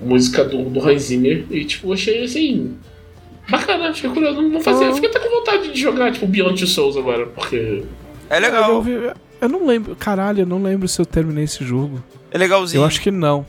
música 0.00 0.44
do, 0.44 0.64
do 0.70 0.80
Hans 0.88 1.02
Zimmer. 1.02 1.44
E, 1.50 1.64
tipo, 1.64 1.92
achei 1.92 2.24
assim. 2.24 2.76
Bacana, 3.48 3.88
achei 3.88 4.08
curioso. 4.10 4.40
Não, 4.42 4.60
fazia. 4.60 4.88
Ah. 4.90 4.94
Fiquei 4.94 5.10
até 5.10 5.18
com 5.20 5.30
vontade 5.30 5.72
de 5.72 5.80
jogar, 5.80 6.12
tipo, 6.12 6.26
Beyond 6.26 6.58
Two 6.58 6.68
Souls 6.68 6.96
agora, 6.96 7.26
porque. 7.26 7.82
É 8.28 8.36
Eu, 8.36 8.40
legal. 8.40 8.74
ouvi- 8.76 9.10
eu 9.40 9.48
não 9.48 9.66
lembro. 9.66 9.96
Caralho, 9.96 10.40
eu 10.42 10.46
não 10.46 10.62
lembro 10.62 10.86
se 10.86 11.00
eu 11.00 11.06
terminei 11.06 11.44
esse 11.44 11.64
jogo. 11.64 12.02
É 12.30 12.38
legalzinho. 12.38 12.80
Eu 12.82 12.84
acho 12.86 13.00
que 13.00 13.10
não. 13.10 13.44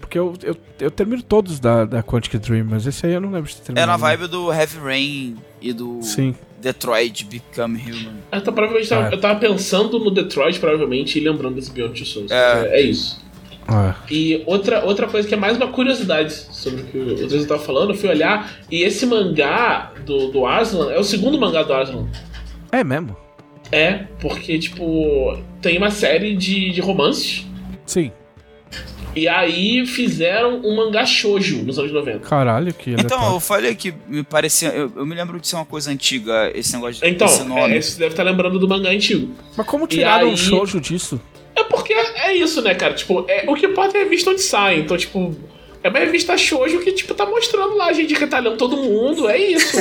Porque 0.00 0.18
eu, 0.18 0.34
eu, 0.42 0.56
eu 0.80 0.90
termino 0.90 1.20
todos 1.22 1.58
da, 1.58 1.84
da 1.84 2.02
Quantic 2.02 2.38
Dream, 2.38 2.64
mas 2.70 2.86
esse 2.86 3.04
aí 3.04 3.12
eu 3.12 3.20
não 3.20 3.30
lembro 3.30 3.50
de 3.50 3.56
ter 3.56 3.76
É 3.76 3.84
na 3.84 3.96
vibe 3.96 4.28
do 4.28 4.52
Heavy 4.52 4.78
Rain 4.78 5.36
e 5.60 5.72
do 5.72 6.00
Sim. 6.00 6.34
Detroit 6.62 7.24
Become 7.24 7.76
Human. 7.82 8.14
Eu, 8.32 8.40
tava, 8.40 8.52
provavelmente 8.52 8.94
É. 8.94 9.12
eu 9.12 9.20
tava 9.20 9.38
pensando 9.40 9.98
no 9.98 10.10
Detroit, 10.12 10.60
provavelmente, 10.60 11.18
e 11.18 11.22
lembrando 11.22 11.56
desse 11.56 11.72
Beyond 11.72 11.94
Two 11.98 12.06
Souls. 12.06 12.30
É. 12.30 12.68
É, 12.68 12.80
é 12.80 12.82
isso. 12.82 13.20
Ah, 13.68 13.94
E 14.10 14.42
outra, 14.46 14.84
outra 14.84 15.06
coisa 15.08 15.26
que 15.26 15.34
é 15.34 15.36
mais 15.36 15.56
uma 15.56 15.68
curiosidade 15.68 16.32
sobre 16.32 16.82
o 16.82 16.84
que 16.84 16.98
o 16.98 17.14
Dresden 17.16 17.46
tava 17.46 17.60
falando, 17.62 17.90
eu 17.90 17.96
fui 17.96 18.08
olhar, 18.08 18.52
e 18.70 18.82
esse 18.82 19.04
mangá 19.06 19.92
do, 20.04 20.28
do 20.30 20.46
Aslan 20.46 20.92
é 20.92 20.98
o 20.98 21.04
segundo 21.04 21.38
mangá 21.38 21.62
do 21.62 21.72
Aslan. 21.74 22.06
é 22.70 22.84
mesmo? 22.84 23.16
É, 23.72 24.04
porque, 24.20 24.56
tipo, 24.58 25.36
tem 25.60 25.76
uma 25.78 25.90
série 25.90 26.36
de, 26.36 26.70
de 26.70 26.80
romances, 26.80 27.44
Sim. 27.84 28.12
e 29.16 29.26
aí 29.26 29.84
fizeram 29.84 30.60
um 30.64 30.76
mangá 30.76 31.04
shoujo 31.04 31.64
nos 31.64 31.76
anos 31.76 31.90
90. 31.90 32.20
Caralho, 32.20 32.72
que 32.72 32.90
Então, 32.92 33.32
eu 33.34 33.40
falei 33.40 33.74
que 33.74 33.92
me 34.06 34.22
parecia. 34.22 34.68
Eu, 34.68 34.92
eu 34.94 35.04
me 35.04 35.16
lembro 35.16 35.40
de 35.40 35.48
ser 35.48 35.56
uma 35.56 35.64
coisa 35.64 35.90
antiga, 35.90 36.52
esse 36.54 36.72
negócio 36.74 37.02
de 37.02 37.08
Então, 37.10 37.26
esse 37.26 37.42
nome. 37.42 37.76
é, 37.76 37.80
você 37.80 37.98
deve 37.98 38.12
estar 38.12 38.22
lembrando 38.22 38.58
do 38.60 38.68
mangá 38.68 38.90
antigo. 38.90 39.34
Mas 39.56 39.66
como 39.66 39.88
tiraram 39.88 40.28
aí- 40.28 40.32
um 40.34 40.36
shoujo 40.36 40.80
disso? 40.80 41.20
É 41.56 41.64
porque 41.64 41.92
é 41.94 42.36
isso, 42.36 42.60
né, 42.62 42.74
cara? 42.74 42.92
Tipo, 42.94 43.24
é, 43.28 43.44
o 43.48 43.54
que 43.54 43.66
importa 43.66 43.96
é 43.96 44.00
a 44.02 44.04
revista 44.04 44.30
onde 44.30 44.42
sai. 44.42 44.78
Então, 44.80 44.96
tipo, 44.96 45.34
é 45.82 45.88
uma 45.88 45.98
revista 45.98 46.36
shoujo 46.36 46.80
que, 46.80 46.92
tipo, 46.92 47.14
tá 47.14 47.24
mostrando 47.24 47.74
lá 47.76 47.86
a 47.86 47.92
gente 47.92 48.12
retalhando 48.14 48.56
todo 48.56 48.76
mundo. 48.76 49.28
É 49.28 49.38
isso. 49.38 49.76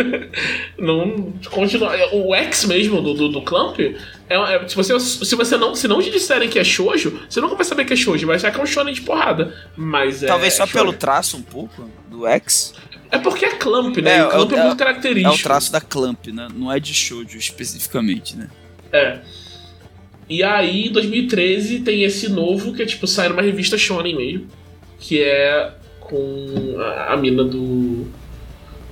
não 0.78 1.32
continua. 1.50 1.96
é, 1.96 2.10
O 2.12 2.34
X 2.34 2.64
mesmo 2.64 3.00
do, 3.00 3.14
do, 3.14 3.28
do 3.28 3.42
Clamp, 3.42 3.78
é, 3.80 3.94
é- 4.28 4.68
se, 4.68 4.76
você, 4.76 4.98
se 5.00 5.34
você 5.34 5.56
não. 5.56 5.74
Se 5.74 5.88
não 5.88 6.02
te 6.02 6.10
disserem 6.10 6.48
que 6.48 6.58
é 6.58 6.64
shoujo, 6.64 7.20
você 7.28 7.40
nunca 7.40 7.54
vai 7.54 7.64
saber 7.64 7.84
que 7.84 7.92
é 7.92 7.96
shoujo, 7.96 8.26
vai 8.26 8.36
achar 8.36 8.50
que 8.50 8.60
é 8.60 8.62
um 8.62 8.66
shonen 8.66 8.94
de 8.94 9.00
porrada. 9.02 9.54
Mas 9.76 10.22
é. 10.22 10.26
Talvez 10.26 10.54
só 10.54 10.66
shoujo. 10.66 10.72
pelo 10.84 10.92
traço 10.92 11.36
um 11.36 11.42
pouco 11.42 11.88
do 12.08 12.26
X. 12.26 12.74
É 13.10 13.18
porque 13.18 13.44
é 13.44 13.50
Clamp, 13.56 13.96
né? 13.98 14.16
É, 14.16 14.18
e 14.18 14.22
o 14.22 14.28
Clamp 14.28 14.52
é, 14.52 14.56
é 14.56 14.62
muito 14.64 14.76
característico. 14.76 15.34
É 15.34 15.38
o 15.38 15.42
traço 15.42 15.72
da 15.72 15.80
Clamp, 15.80 16.26
né? 16.28 16.46
Não 16.54 16.70
é 16.70 16.78
de 16.78 16.94
shoujo 16.94 17.36
especificamente, 17.36 18.36
né? 18.36 18.48
É. 18.92 19.18
E 20.30 20.42
aí, 20.44 20.86
em 20.86 20.92
2013, 20.92 21.80
tem 21.80 22.04
esse 22.04 22.28
novo 22.30 22.72
que 22.72 22.82
é 22.82 22.86
tipo, 22.86 23.06
sai 23.06 23.28
numa 23.28 23.42
revista 23.42 23.76
Shonen 23.76 24.16
mesmo. 24.16 24.46
Que 25.00 25.20
é 25.22 25.72
com 25.98 26.76
a, 26.78 27.14
a 27.14 27.16
mina 27.16 27.42
do. 27.44 28.06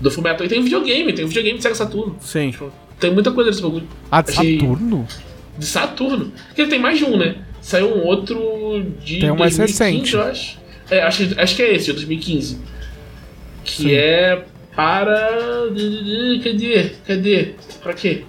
Do 0.01 0.11
Fullmetal. 0.11 0.45
E 0.47 0.49
tem 0.49 0.59
um 0.61 0.65
videogame, 0.65 1.13
tem 1.13 1.25
um 1.25 1.29
videogame 1.29 1.57
de 1.59 1.63
Sega 1.63 1.75
Saturno. 1.75 2.17
Sim. 2.21 2.51
Tipo, 2.51 2.73
tem 3.01 3.13
muita 3.13 3.31
coisa 3.33 3.51
desse 3.51 3.63
bagulho. 3.63 3.87
Ah, 4.11 4.21
de 4.23 4.31
Achei- 4.33 4.59
Saturno? 4.61 5.09
De 5.57 5.67
Saturno. 5.67 6.33
Porque 6.49 6.67
tem 6.67 6.79
mais 6.79 6.99
de 6.99 7.05
um, 7.05 7.17
né? 7.17 7.37
Saiu 7.61 7.95
um 7.97 8.05
outro 8.05 8.85
de. 9.05 9.21
Tem 9.21 9.31
um 9.31 9.37
mais 9.37 9.57
2015, 9.57 9.85
recente. 9.85 10.15
Eu 10.15 10.23
acho. 10.23 10.59
É, 10.91 11.03
acho, 11.03 11.23
acho 11.41 11.57
que 11.57 11.63
é 11.63 11.75
esse, 11.75 11.87
de 11.87 11.93
2015. 11.93 12.59
Que 13.65 13.73
Sim. 13.83 13.91
é 13.93 14.45
para. 14.75 15.69
Cadê? 16.43 16.91
Cadê? 17.07 17.49
Pra 17.83 17.93
quê? 17.93 18.25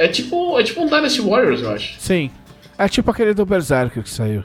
É 0.00 0.08
tipo, 0.08 0.58
é 0.58 0.62
tipo 0.62 0.80
um 0.80 0.86
Dynasty 0.86 1.20
Warriors, 1.20 1.60
eu 1.60 1.70
acho. 1.72 2.00
Sim. 2.00 2.30
É 2.78 2.88
tipo 2.88 3.10
aquele 3.10 3.34
do 3.34 3.44
Berserker 3.44 4.02
que 4.02 4.08
saiu. 4.08 4.42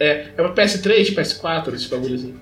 É, 0.00 0.28
é 0.34 0.42
pra 0.42 0.54
PS3, 0.54 1.14
PS4, 1.14 1.74
esse 1.74 1.86
bagulho 1.90 2.14
assim. 2.14 2.34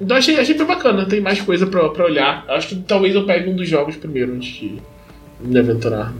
Então 0.00 0.16
achei, 0.16 0.38
achei 0.38 0.56
bem 0.56 0.64
bacana, 0.64 1.04
tem 1.06 1.20
mais 1.20 1.40
coisa 1.40 1.66
pra, 1.66 1.88
pra 1.88 2.04
olhar. 2.04 2.44
Acho 2.48 2.68
que 2.68 2.76
talvez 2.76 3.16
eu 3.16 3.26
pegue 3.26 3.50
um 3.50 3.56
dos 3.56 3.68
jogos 3.68 3.96
primeiro 3.96 4.32
antes 4.34 4.48
de 4.52 4.80
me 5.40 5.58
aventurar. 5.58 6.14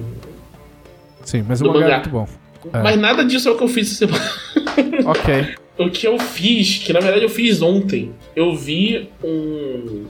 Sim, 1.25 1.45
mas 1.47 1.61
o 1.61 1.65
Do 1.65 1.73
mangá, 1.75 1.79
é 1.79 1.83
mangá. 1.85 1.97
muito 1.99 2.11
bom. 2.11 2.29
É. 2.73 2.83
Mas 2.83 2.99
nada 2.99 3.25
disso 3.25 3.49
é 3.49 3.53
o 3.53 3.57
que 3.57 3.63
eu 3.63 3.69
fiz 3.69 3.93
essa 3.93 4.07
semana. 4.07 5.09
Ok. 5.09 5.55
O 5.79 5.89
que 5.89 6.07
eu 6.07 6.19
fiz, 6.19 6.77
que 6.77 6.93
na 6.93 7.01
verdade 7.01 7.25
eu 7.25 7.29
fiz 7.31 7.63
ontem, 7.63 8.13
eu 8.37 8.55
vi 8.55 9.09
um. 9.25 10.05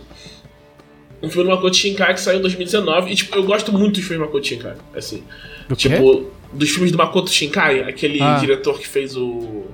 Um 1.23 1.29
filme 1.29 1.49
do 1.51 1.55
Makoto 1.55 1.77
Shinkai 1.77 2.14
que 2.14 2.21
saiu 2.21 2.39
em 2.39 2.43
2019. 2.43 3.11
E, 3.12 3.14
tipo, 3.14 3.37
eu 3.37 3.43
gosto 3.45 3.73
muito 3.73 3.97
dos 3.97 4.05
filmes 4.05 4.18
do 4.23 4.27
Makoto 4.27 4.47
Shinkai. 4.47 4.75
Assim. 4.95 5.23
Do 5.68 5.77
quê? 5.77 5.89
tipo, 5.91 6.31
dos 6.53 6.71
filmes 6.71 6.91
do 6.93 6.99
Makoto 6.99 7.31
Shinkai, 7.31 7.81
aquele 7.83 8.21
Ah. 8.23 8.39
diretor 8.41 8.79
que 8.79 8.89
fez 8.89 9.16
o. 9.16 9.64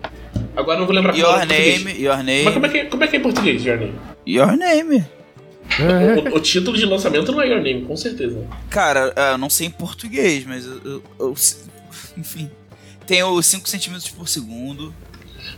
Agora 0.57 0.77
eu 0.77 0.81
não 0.81 0.87
vou 0.87 0.95
lembrar 0.95 1.17
Your 1.17 1.29
é 1.31 1.45
em 1.45 1.47
português. 1.47 1.85
name, 1.85 2.03
your 2.03 2.17
Mas 2.17 2.55
como 2.55 2.67
name, 2.67 2.79
é, 2.79 2.85
que, 2.85 2.91
como 2.91 3.05
é 3.05 3.07
que 3.07 3.17
é 3.17 3.19
em 3.19 3.23
português, 3.23 3.65
Your 3.65 3.79
Name? 3.79 3.95
your 4.27 4.57
name. 4.57 5.05
É. 5.79 6.31
O, 6.31 6.37
o 6.37 6.41
título 6.41 6.77
de 6.77 6.85
lançamento 6.87 7.31
não 7.33 7.41
é 7.43 7.49
Your 7.49 7.61
Name, 7.63 7.83
com 7.85 7.97
certeza. 7.97 8.47
Cara, 8.71 9.13
é, 9.17 9.33
eu 9.33 9.39
não 9.39 9.51
sei 9.51 9.67
em 9.67 9.71
português, 9.71 10.45
mas 10.47 10.65
eu, 10.67 10.81
eu- 10.85 11.03
eu- 11.19 11.35
enfim. 12.17 12.51
Tem 13.07 13.23
o 13.23 13.41
5 13.43 13.69
centímetros 13.69 14.09
por 14.11 14.29
segundo, 14.29 14.93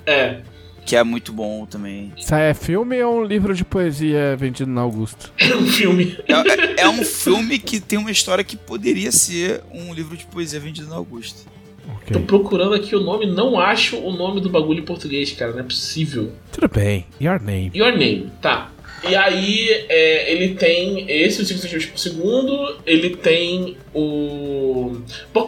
É, 0.06 0.40
que 0.88 0.96
é 0.96 1.04
muito 1.04 1.34
bom 1.34 1.66
também. 1.66 2.10
Isso 2.16 2.34
é 2.34 2.54
filme 2.54 3.02
ou 3.02 3.20
um 3.20 3.24
livro 3.24 3.54
de 3.54 3.62
poesia 3.62 4.34
vendido 4.36 4.70
na 4.70 4.80
Augusto? 4.80 5.30
é 5.38 5.54
um 5.54 5.66
filme. 5.66 6.16
É, 6.26 6.32
é- 6.32 6.74
é 6.84 6.88
um 6.88 7.04
filme 7.04 7.58
que 7.58 7.78
tem 7.78 7.98
uma 7.98 8.10
história 8.10 8.42
que 8.42 8.56
poderia 8.56 9.12
ser 9.12 9.60
um 9.70 9.92
livro 9.92 10.16
de 10.16 10.24
poesia 10.24 10.58
vendido 10.58 10.88
na 10.88 10.96
Augusto. 10.96 11.46
Ok. 11.94 12.16
Tô 12.16 12.20
procurando 12.20 12.72
aqui 12.74 12.96
o 12.96 13.00
nome, 13.00 13.26
não 13.26 13.60
acho 13.60 13.98
o 13.98 14.10
nome 14.12 14.40
do 14.40 14.48
bagulho 14.48 14.80
em 14.80 14.84
português, 14.84 15.30
cara, 15.32 15.52
não 15.52 15.60
é 15.60 15.62
possível. 15.62 16.32
Tudo 16.50 16.68
bem. 16.74 17.04
Your 17.20 17.38
name. 17.42 17.70
Your 17.74 17.92
Name, 17.92 18.30
tá. 18.40 18.70
E 19.06 19.14
aí, 19.14 19.68
é, 19.90 20.32
ele 20.32 20.54
tem 20.54 21.04
esse, 21.08 21.42
o 21.42 21.44
5 21.44 21.60
centímetros 21.60 21.86
por 21.92 21.98
segundo, 21.98 22.78
ele 22.86 23.10
tem 23.10 23.76
o. 23.94 24.96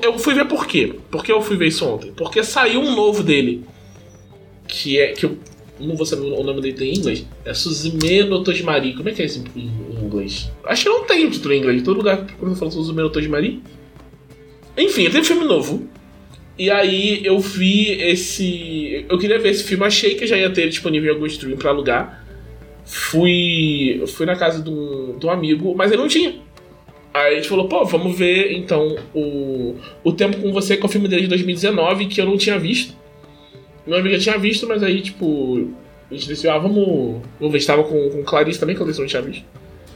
Eu 0.02 0.18
fui 0.18 0.34
ver 0.34 0.44
por 0.44 0.66
quê? 0.66 0.94
Por 1.10 1.24
que 1.24 1.32
eu 1.32 1.40
fui 1.42 1.56
ver 1.56 1.68
isso 1.68 1.84
ontem? 1.88 2.12
Porque 2.12 2.44
saiu 2.44 2.80
um 2.80 2.94
novo 2.94 3.22
dele. 3.22 3.64
Que 4.70 5.00
é. 5.00 5.12
Que 5.12 5.26
eu 5.26 5.38
não 5.80 5.96
vou 5.96 6.06
saber 6.06 6.22
o 6.22 6.42
nome 6.42 6.60
dele 6.60 6.84
em 6.84 6.98
inglês. 6.98 7.26
É 7.44 7.52
Suzume 7.54 8.22
no 8.24 8.44
Tojimari. 8.44 8.94
Como 8.94 9.08
é 9.08 9.12
que 9.12 9.22
é 9.22 9.24
esse 9.24 9.42
em 9.56 9.70
inglês? 10.04 10.50
Acho 10.64 10.84
que 10.84 10.88
não 10.88 11.04
tem 11.04 11.28
título 11.28 11.54
em 11.54 11.58
inglês. 11.58 11.82
Todo 11.82 11.96
lugar 11.96 12.26
que 12.26 12.34
eu 12.40 12.54
falo 12.54 12.70
Suzume 12.70 13.02
no 13.02 13.10
Tojimari. 13.10 13.62
Enfim, 14.76 15.10
tem 15.10 15.20
um 15.20 15.24
filme 15.24 15.44
novo. 15.44 15.88
E 16.58 16.70
aí 16.70 17.24
eu 17.24 17.38
vi 17.38 17.90
esse. 17.92 19.06
Eu 19.08 19.18
queria 19.18 19.38
ver 19.38 19.50
esse 19.50 19.64
filme, 19.64 19.84
achei 19.84 20.14
que 20.14 20.26
já 20.26 20.36
ia 20.36 20.50
ter 20.50 20.68
disponível 20.68 21.10
em 21.10 21.14
algum 21.14 21.26
stream 21.26 21.56
pra 21.56 21.70
alugar. 21.70 22.26
Fui. 22.84 24.02
Fui 24.08 24.26
na 24.26 24.36
casa 24.36 24.62
de 24.62 24.68
um, 24.68 25.18
de 25.18 25.26
um 25.26 25.30
amigo, 25.30 25.74
mas 25.74 25.90
ele 25.90 26.02
não 26.02 26.08
tinha. 26.08 26.34
Aí 27.12 27.32
a 27.32 27.36
gente 27.36 27.48
falou, 27.48 27.66
pô, 27.66 27.84
vamos 27.84 28.16
ver 28.16 28.52
então 28.52 28.96
o, 29.12 29.74
o 30.04 30.12
Tempo 30.12 30.38
com 30.38 30.52
Você, 30.52 30.76
que 30.76 30.82
é 30.82 30.86
o 30.86 30.88
filme 30.88 31.08
dele 31.08 31.22
de 31.22 31.28
2019, 31.28 32.06
que 32.06 32.20
eu 32.20 32.26
não 32.26 32.36
tinha 32.36 32.58
visto. 32.58 32.94
Meu 33.86 33.98
amigo 33.98 34.18
tinha 34.18 34.38
visto, 34.38 34.66
mas 34.66 34.82
aí, 34.82 35.00
tipo, 35.00 35.70
a 36.10 36.14
gente 36.14 36.28
decidiu, 36.28 36.52
ah, 36.52 36.58
vamos. 36.58 37.22
Vamos 37.38 37.52
ver, 37.52 37.58
estava 37.58 37.84
com, 37.84 38.10
com 38.10 38.22
Clarice 38.22 38.58
também, 38.58 38.74
que 38.74 38.80
Clarice 38.80 39.00
não 39.00 39.06
tinha 39.06 39.22
visto. 39.22 39.44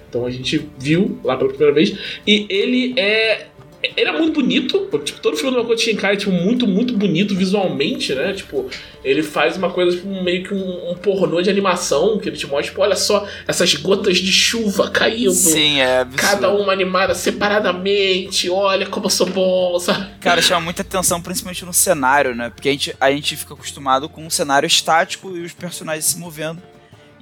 Então 0.09 0.25
a 0.25 0.31
gente 0.31 0.69
viu 0.79 1.19
lá 1.25 1.37
pela 1.37 1.51
primeira 1.51 1.75
vez. 1.75 2.21
E 2.27 2.47
ele 2.49 2.95
é. 2.99 3.49
Ele 3.97 4.09
é 4.09 4.13
muito 4.13 4.41
bonito. 4.41 4.89
Tipo, 5.05 5.21
todo 5.21 5.37
filme 5.37 5.53
do 5.53 5.63
Makoto 5.63 5.81
Shinkai 5.81 6.15
é 6.15 6.17
tipo, 6.17 6.33
muito, 6.33 6.67
muito 6.67 6.97
bonito 6.97 7.35
visualmente, 7.35 8.15
né? 8.15 8.33
Tipo, 8.33 8.69
ele 9.05 9.23
faz 9.23 9.57
uma 9.57 9.71
coisa, 9.71 9.97
tipo, 9.97 10.09
meio 10.23 10.43
que 10.43 10.55
um, 10.55 10.91
um 10.91 10.95
pornô 10.95 11.41
de 11.41 11.51
animação, 11.51 12.19
que 12.19 12.29
ele 12.29 12.37
te 12.37 12.47
mostra, 12.47 12.71
tipo, 12.71 12.81
olha 12.81 12.97
só, 12.97 13.27
essas 13.47 13.75
gotas 13.75 14.19
de 14.19 14.33
chuva 14.33 14.91
caindo. 14.91 15.33
Sim, 15.33 15.81
é 15.81 16.01
absurdo. 16.01 16.21
Cada 16.21 16.51
uma 16.53 16.73
animada 16.73 17.15
separadamente, 17.15 18.51
olha 18.51 18.87
como 18.87 19.07
eu 19.07 19.11
sou 19.11 19.27
bom, 19.27 19.79
sabe? 19.79 20.07
Cara, 20.21 20.43
chama 20.43 20.63
muita 20.63 20.83
atenção, 20.83 21.21
principalmente 21.21 21.65
no 21.65 21.73
cenário, 21.73 22.35
né? 22.35 22.51
Porque 22.51 22.69
a 22.69 22.73
gente, 22.73 22.97
a 23.01 23.11
gente 23.11 23.37
fica 23.37 23.55
acostumado 23.55 24.09
com 24.09 24.25
um 24.25 24.31
cenário 24.31 24.67
estático 24.67 25.37
e 25.37 25.43
os 25.43 25.53
personagens 25.53 26.07
se 26.07 26.19
movendo. 26.19 26.61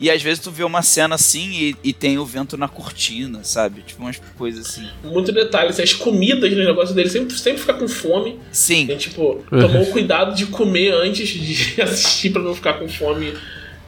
E 0.03 0.11
às 0.11 0.20
vezes 0.20 0.42
tu 0.42 0.50
vê 0.50 0.64
uma 0.64 0.82
cena 0.82 1.14
assim 1.14 1.48
e, 1.53 1.76
e 1.84 1.92
tem 1.92 2.18
o 2.18 2.26
vento 2.26 2.57
na 2.57 2.66
cortina, 2.66 3.44
sabe? 3.44 3.82
Tipo 3.82 4.03
umas 4.03 4.20
coisas 4.36 4.66
assim. 4.66 4.88
Muito 5.05 5.30
detalhe, 5.30 5.68
assim, 5.68 5.82
as 5.82 5.94
comidas 5.94 6.50
no 6.53 6.64
negócio 6.64 6.92
dele 6.92 7.09
sempre, 7.09 7.38
sempre 7.38 7.61
fica 7.61 7.74
com 7.74 7.86
fome. 7.86 8.40
Sim, 8.50 8.88
Ele, 8.90 8.96
tipo, 8.96 9.44
tomou 9.48 9.82
o 9.82 9.90
cuidado 9.92 10.34
de 10.34 10.46
comer 10.46 10.92
antes 10.92 11.28
de 11.28 11.80
assistir 11.80 12.30
pra 12.30 12.42
não 12.42 12.53
ficar 12.53 12.74
com 12.74 12.88
fome 12.88 13.32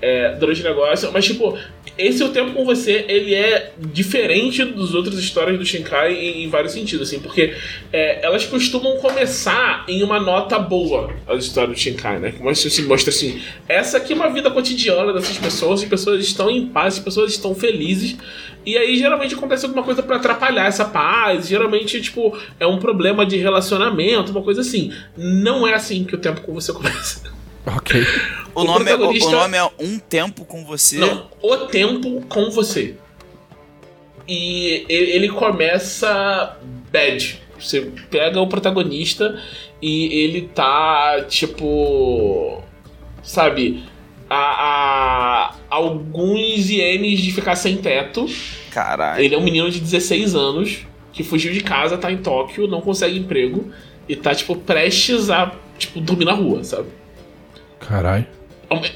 é, 0.05 0.35
durante 0.35 0.61
o 0.61 0.65
negócio. 0.65 1.11
Mas, 1.11 1.25
tipo, 1.25 1.57
esse 1.97 2.23
é 2.23 2.27
o 2.27 2.29
tempo 2.29 2.53
com 2.53 2.63
você, 2.63 3.07
ele 3.09 3.35
é 3.35 3.73
diferente 3.79 4.63
dos 4.63 4.95
outras 4.95 5.19
histórias 5.19 5.59
do 5.59 5.65
Shinkai 5.65 6.13
em, 6.13 6.45
em 6.45 6.49
vários 6.51 6.75
sentidos, 6.75 7.09
assim, 7.09 7.21
porque 7.21 7.55
é, 7.91 8.23
elas 8.23 8.45
costumam 8.45 8.99
começar 8.99 9.87
em 9.89 10.03
uma 10.03 10.21
nota 10.21 10.59
boa, 10.59 11.11
as 11.27 11.47
histórias 11.47 11.75
do 11.75 11.81
Shinkai, 11.81 12.19
né? 12.19 12.33
Que 12.33 12.43
mostra, 12.43 12.69
assim, 12.69 12.83
mostra 12.83 13.11
assim, 13.11 13.41
essa 13.67 13.97
aqui 13.97 14.13
é 14.13 14.17
uma 14.17 14.29
vida 14.29 14.51
cotidiana 14.51 15.11
dessas 15.11 15.39
pessoas, 15.39 15.83
as 15.83 15.89
pessoas 15.89 16.23
estão 16.23 16.51
em 16.51 16.67
paz, 16.67 16.95
as 16.95 17.01
pessoas 17.01 17.33
estão 17.33 17.55
felizes, 17.55 18.17
e 18.67 18.77
aí 18.77 18.99
geralmente 18.99 19.35
acontece 19.35 19.65
alguma 19.65 19.83
coisa 19.83 20.03
para 20.03 20.17
atrapalhar 20.17 20.67
essa 20.67 20.85
paz, 20.85 21.49
geralmente, 21.49 22.03
tipo, 22.03 22.37
é 22.61 22.67
um 22.67 22.79
problema 22.79 23.25
de 23.25 23.39
relacionamento, 23.39 24.33
uma 24.33 24.43
coisa 24.43 24.61
assim. 24.61 24.93
Não 25.17 25.67
é 25.67 25.73
assim 25.73 26.05
que 26.05 26.15
o 26.15 26.19
tempo 26.19 26.43
com 26.43 26.53
você 26.53 26.73
começa. 26.75 27.34
Ok. 27.67 28.03
O, 28.55 28.61
O 28.61 28.65
nome, 28.65 28.91
é, 28.91 28.95
o, 28.95 28.99
protagonista- 28.99 29.29
o 29.29 29.31
nome 29.33 29.57
é 29.57 29.65
Um 29.81 29.99
Tempo 29.99 30.45
com 30.45 30.65
Você. 30.65 30.99
Não, 30.99 31.29
o 31.43 31.57
tempo 31.67 32.23
com 32.29 32.51
você. 32.51 32.95
E 34.29 34.85
ele 34.89 35.11
ele 35.13 35.29
começa 35.29 36.57
bad. 36.91 37.41
Você 37.59 37.91
pega 38.11 38.41
o 38.41 38.47
protagonista 38.47 39.41
e 39.83 40.07
ele 40.25 40.43
tá 40.55 41.25
tipo. 41.29 42.63
Sabe? 43.23 43.85
A, 44.29 44.37
a 45.51 45.55
alguns 45.71 46.71
ienes 46.71 47.21
de 47.21 47.33
ficar 47.33 47.57
sem 47.57 47.77
teto. 47.77 48.27
Caralho. 48.71 49.23
Ele 49.23 49.35
é 49.35 49.39
um 49.39 49.43
menino 49.43 49.71
de 49.71 49.81
16 49.81 50.35
anos 50.35 50.87
que 51.13 51.23
fugiu 51.23 51.53
de 51.53 51.61
casa, 51.61 51.97
tá 51.99 52.11
em 52.11 52.17
Tóquio, 52.19 52.67
não 52.67 52.81
consegue 52.81 53.19
emprego 53.19 53.71
e 54.09 54.17
tá, 54.17 54.35
tipo, 54.35 54.57
prestes 54.57 55.31
a, 55.31 55.53
tipo, 55.79 56.01
dormir 56.01 56.25
na 56.25 56.33
rua, 56.33 56.65
sabe? 56.65 56.89
Caralho. 57.89 58.27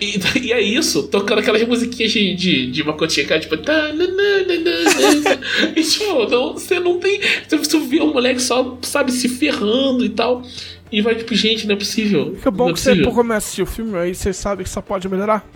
E, 0.01 0.19
e 0.49 0.53
é 0.53 0.61
isso, 0.61 1.09
tocando 1.09 1.41
aquelas 1.41 1.63
musiquinhas 1.67 2.13
de, 2.13 2.35
de, 2.35 2.71
de 2.71 2.85
macotinha, 2.85 3.27
que 3.27 3.33
é 3.33 3.39
tipo. 3.39 3.57
tá, 3.59 3.93
nã, 3.93 4.07
nã, 4.07 4.45
nã, 4.47 4.59
nã. 4.61 5.39
e 5.77 5.83
tipo, 5.83 6.29
não, 6.29 6.55
você 6.55 6.81
não 6.81 6.99
tem. 6.99 7.21
Você 7.49 7.79
vê 7.81 8.01
um 8.01 8.13
moleque 8.13 8.41
só, 8.41 8.79
sabe, 8.83 9.13
se 9.13 9.29
ferrando 9.29 10.05
e 10.05 10.09
tal. 10.09 10.43
E 10.91 11.03
vai, 11.03 11.15
tipo, 11.15 11.35
gente, 11.35 11.67
não 11.67 11.75
é 11.75 11.79
possível. 11.79 12.35
Fica 12.37 12.51
bom 12.51 12.65
não 12.65 12.71
é 12.71 12.73
que 12.75 12.81
você 12.81 12.91
possível. 12.91 13.13
começa 13.13 13.35
a 13.35 13.39
assistir 13.39 13.63
o 13.63 13.67
filme, 13.67 13.99
aí 13.99 14.15
você 14.15 14.33
sabe 14.33 14.65
que 14.65 14.71
só 14.71 14.81
pode 14.81 15.09
melhorar. 15.09 15.47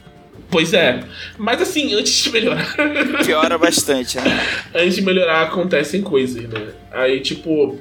Pois 0.51 0.75
é. 0.75 1.01
Mas 1.39 1.63
assim, 1.63 1.95
antes 1.95 2.13
de 2.25 2.31
melhorar. 2.31 2.77
Piora 3.25 3.57
bastante, 3.57 4.19
né? 4.19 4.25
antes 4.75 4.97
de 4.97 5.03
melhorar 5.03 5.45
acontecem 5.45 6.03
coisas, 6.03 6.43
né? 6.49 6.69
Aí, 6.91 7.21
tipo. 7.21 7.79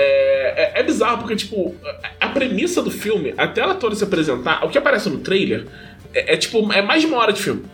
É, 0.00 0.72
é, 0.76 0.80
é 0.80 0.82
bizarro 0.84 1.18
porque, 1.18 1.34
tipo, 1.34 1.74
a 2.20 2.28
premissa 2.28 2.80
do 2.80 2.90
filme, 2.90 3.34
até 3.36 3.60
ela 3.60 3.74
toda 3.74 3.96
se 3.96 4.04
apresentar, 4.04 4.64
o 4.64 4.68
que 4.68 4.78
aparece 4.78 5.08
no 5.10 5.18
trailer 5.18 5.66
é, 6.14 6.34
é, 6.34 6.36
tipo, 6.36 6.72
é 6.72 6.80
mais 6.80 7.00
de 7.02 7.08
uma 7.08 7.18
hora 7.18 7.32
de 7.32 7.42
filme. 7.42 7.64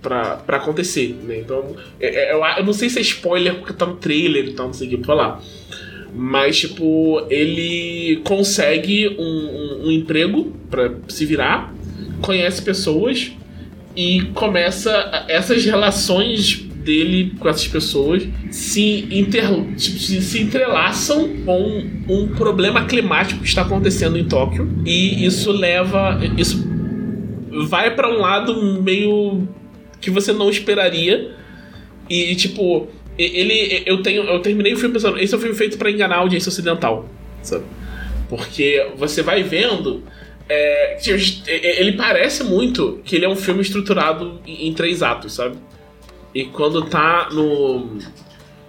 Pra, 0.00 0.36
pra 0.36 0.58
acontecer, 0.58 1.16
né? 1.24 1.38
Então, 1.40 1.74
é- 2.00 2.30
é- 2.30 2.32
eu, 2.32 2.40
eu 2.58 2.64
não 2.64 2.72
sei 2.72 2.88
se 2.88 2.98
é 2.98 3.02
spoiler 3.02 3.56
porque 3.56 3.72
tá 3.72 3.84
no 3.84 3.96
trailer 3.96 4.46
e 4.46 4.52
tal, 4.52 4.66
não 4.68 4.72
sei 4.74 4.86
o 4.86 4.90
que 4.98 5.04
falar. 5.04 5.42
Mas, 6.14 6.58
tipo, 6.58 7.26
ele 7.28 8.20
consegue 8.24 9.08
um, 9.18 9.22
um- 9.22 9.86
um 9.88 9.90
emprego 9.90 10.52
pra 10.70 10.92
se 11.08 11.26
virar, 11.26 11.74
conhece 12.22 12.62
pessoas 12.62 13.32
e 13.96 14.22
começa 14.34 15.24
essas 15.28 15.64
relações 15.64 16.65
dele 16.86 17.34
com 17.38 17.48
essas 17.48 17.66
pessoas 17.66 18.22
se, 18.50 19.08
inter, 19.10 19.44
se, 19.76 20.22
se 20.22 20.40
entrelaçam 20.40 21.42
com 21.44 21.84
um 22.08 22.28
problema 22.28 22.86
climático 22.86 23.40
que 23.40 23.48
está 23.48 23.62
acontecendo 23.62 24.16
em 24.16 24.24
Tóquio. 24.24 24.72
E 24.86 25.26
isso 25.26 25.50
leva 25.50 26.20
isso 26.38 26.64
vai 27.68 27.94
para 27.94 28.08
um 28.08 28.20
lado 28.20 28.80
meio 28.80 29.48
que 30.00 30.10
você 30.10 30.32
não 30.32 30.48
esperaria. 30.48 31.34
E 32.08 32.34
tipo 32.36 32.88
ele 33.18 33.82
eu 33.84 34.00
tenho 34.02 34.22
eu 34.22 34.38
terminei 34.38 34.72
o 34.72 34.76
filme 34.76 34.94
pensando 34.94 35.18
esse 35.18 35.34
é 35.34 35.36
um 35.36 35.40
filme 35.40 35.56
feito 35.56 35.76
para 35.76 35.90
enganar 35.90 36.16
a 36.16 36.18
audiência 36.20 36.48
ocidental 36.50 37.08
sabe? 37.42 37.64
Porque 38.28 38.86
você 38.96 39.22
vai 39.22 39.42
vendo 39.42 40.04
é, 40.48 40.98
ele 41.80 41.92
parece 41.92 42.44
muito 42.44 43.00
que 43.04 43.16
ele 43.16 43.24
é 43.24 43.28
um 43.28 43.34
filme 43.34 43.62
estruturado 43.62 44.40
em 44.46 44.72
três 44.72 45.02
atos, 45.02 45.32
sabe? 45.32 45.56
E 46.36 46.44
quando 46.44 46.82
tá 46.82 47.30
no, 47.32 47.96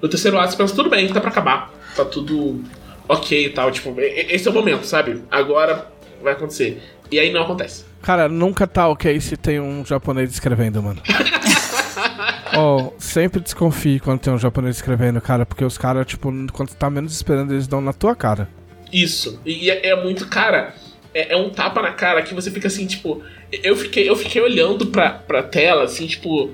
no 0.02 0.08
terceiro 0.08 0.40
ato, 0.40 0.52
você 0.52 0.58
pensa, 0.58 0.74
tudo 0.74 0.90
bem, 0.90 1.06
tá 1.12 1.20
pra 1.20 1.30
acabar. 1.30 1.70
Tá 1.98 2.06
tudo 2.06 2.64
ok 3.10 3.48
e 3.48 3.50
tal. 3.50 3.70
Tipo, 3.72 3.94
esse 4.00 4.48
é 4.48 4.52
o 4.52 4.54
momento, 4.54 4.86
sabe? 4.86 5.22
Agora 5.30 5.92
vai 6.24 6.32
acontecer. 6.32 6.82
E 7.12 7.20
aí 7.20 7.30
não 7.30 7.42
acontece. 7.42 7.84
Cara, 8.02 8.30
nunca 8.30 8.66
tá 8.66 8.88
ok 8.88 9.20
se 9.20 9.36
tem 9.36 9.60
um 9.60 9.86
japonês 9.86 10.32
escrevendo, 10.32 10.82
mano. 10.82 11.02
oh, 12.58 12.94
sempre 12.98 13.42
desconfie 13.42 14.00
quando 14.00 14.22
tem 14.22 14.32
um 14.32 14.38
japonês 14.38 14.78
escrevendo, 14.78 15.20
cara, 15.20 15.46
porque 15.46 15.66
os 15.66 15.78
caras, 15.78 16.06
tipo, 16.06 16.32
quando 16.54 16.74
tá 16.74 16.90
menos 16.90 17.12
esperando, 17.12 17.54
eles 17.54 17.68
dão 17.68 17.82
na 17.82 17.92
tua 17.92 18.16
cara. 18.16 18.48
Isso. 18.94 19.42
E 19.46 19.70
é, 19.70 19.88
é 19.90 20.02
muito, 20.02 20.26
cara. 20.30 20.74
É, 21.14 21.34
é 21.34 21.36
um 21.36 21.50
tapa 21.50 21.82
na 21.82 21.92
cara 21.92 22.22
que 22.22 22.34
você 22.34 22.50
fica 22.50 22.70
assim, 22.70 22.88
tipo. 22.88 23.22
Eu 23.52 23.76
fiquei, 23.76 24.10
eu 24.10 24.16
fiquei 24.16 24.42
olhando 24.42 24.86
pra, 24.86 25.10
pra 25.10 25.44
tela, 25.44 25.84
assim, 25.84 26.08
tipo. 26.08 26.52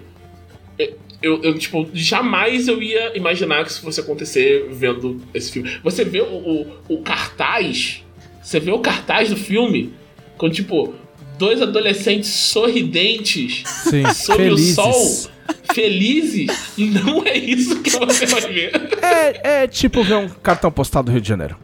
Eu, 0.80 1.03
eu, 1.42 1.58
tipo, 1.58 1.90
jamais 1.94 2.68
eu 2.68 2.82
ia 2.82 3.16
imaginar 3.18 3.64
que 3.64 3.72
isso 3.72 3.82
fosse 3.82 4.00
acontecer 4.02 4.68
vendo 4.72 5.22
esse 5.34 5.52
filme. 5.52 5.80
Você 5.82 6.04
vê 6.04 6.22
o, 6.22 6.26
o, 6.26 6.68
o 6.90 7.02
cartaz. 7.02 8.04
Você 8.42 8.60
vê 8.60 8.72
o 8.72 8.80
cartaz 8.80 9.30
do 9.30 9.38
filme 9.38 9.94
com, 10.38 10.50
tipo, 10.50 10.94
dois 11.38 11.62
adolescentes 11.62 12.30
sorridentes 12.30 13.64
Sim, 13.66 14.04
sob 14.14 14.44
felizes. 14.44 14.78
o 14.78 14.82
sol, 14.82 15.32
felizes. 15.74 16.48
Não 16.78 17.26
é 17.26 17.38
isso 17.38 17.82
que 17.82 17.90
você 17.90 18.26
vai 18.26 18.42
ver. 18.42 18.72
É, 19.02 19.64
é 19.64 19.68
tipo 19.68 20.04
ver 20.04 20.16
um 20.16 20.28
cartão 20.28 20.72
postal 20.72 21.04
do 21.04 21.12
Rio 21.12 21.22
de 21.22 21.30
Janeiro. 21.30 21.58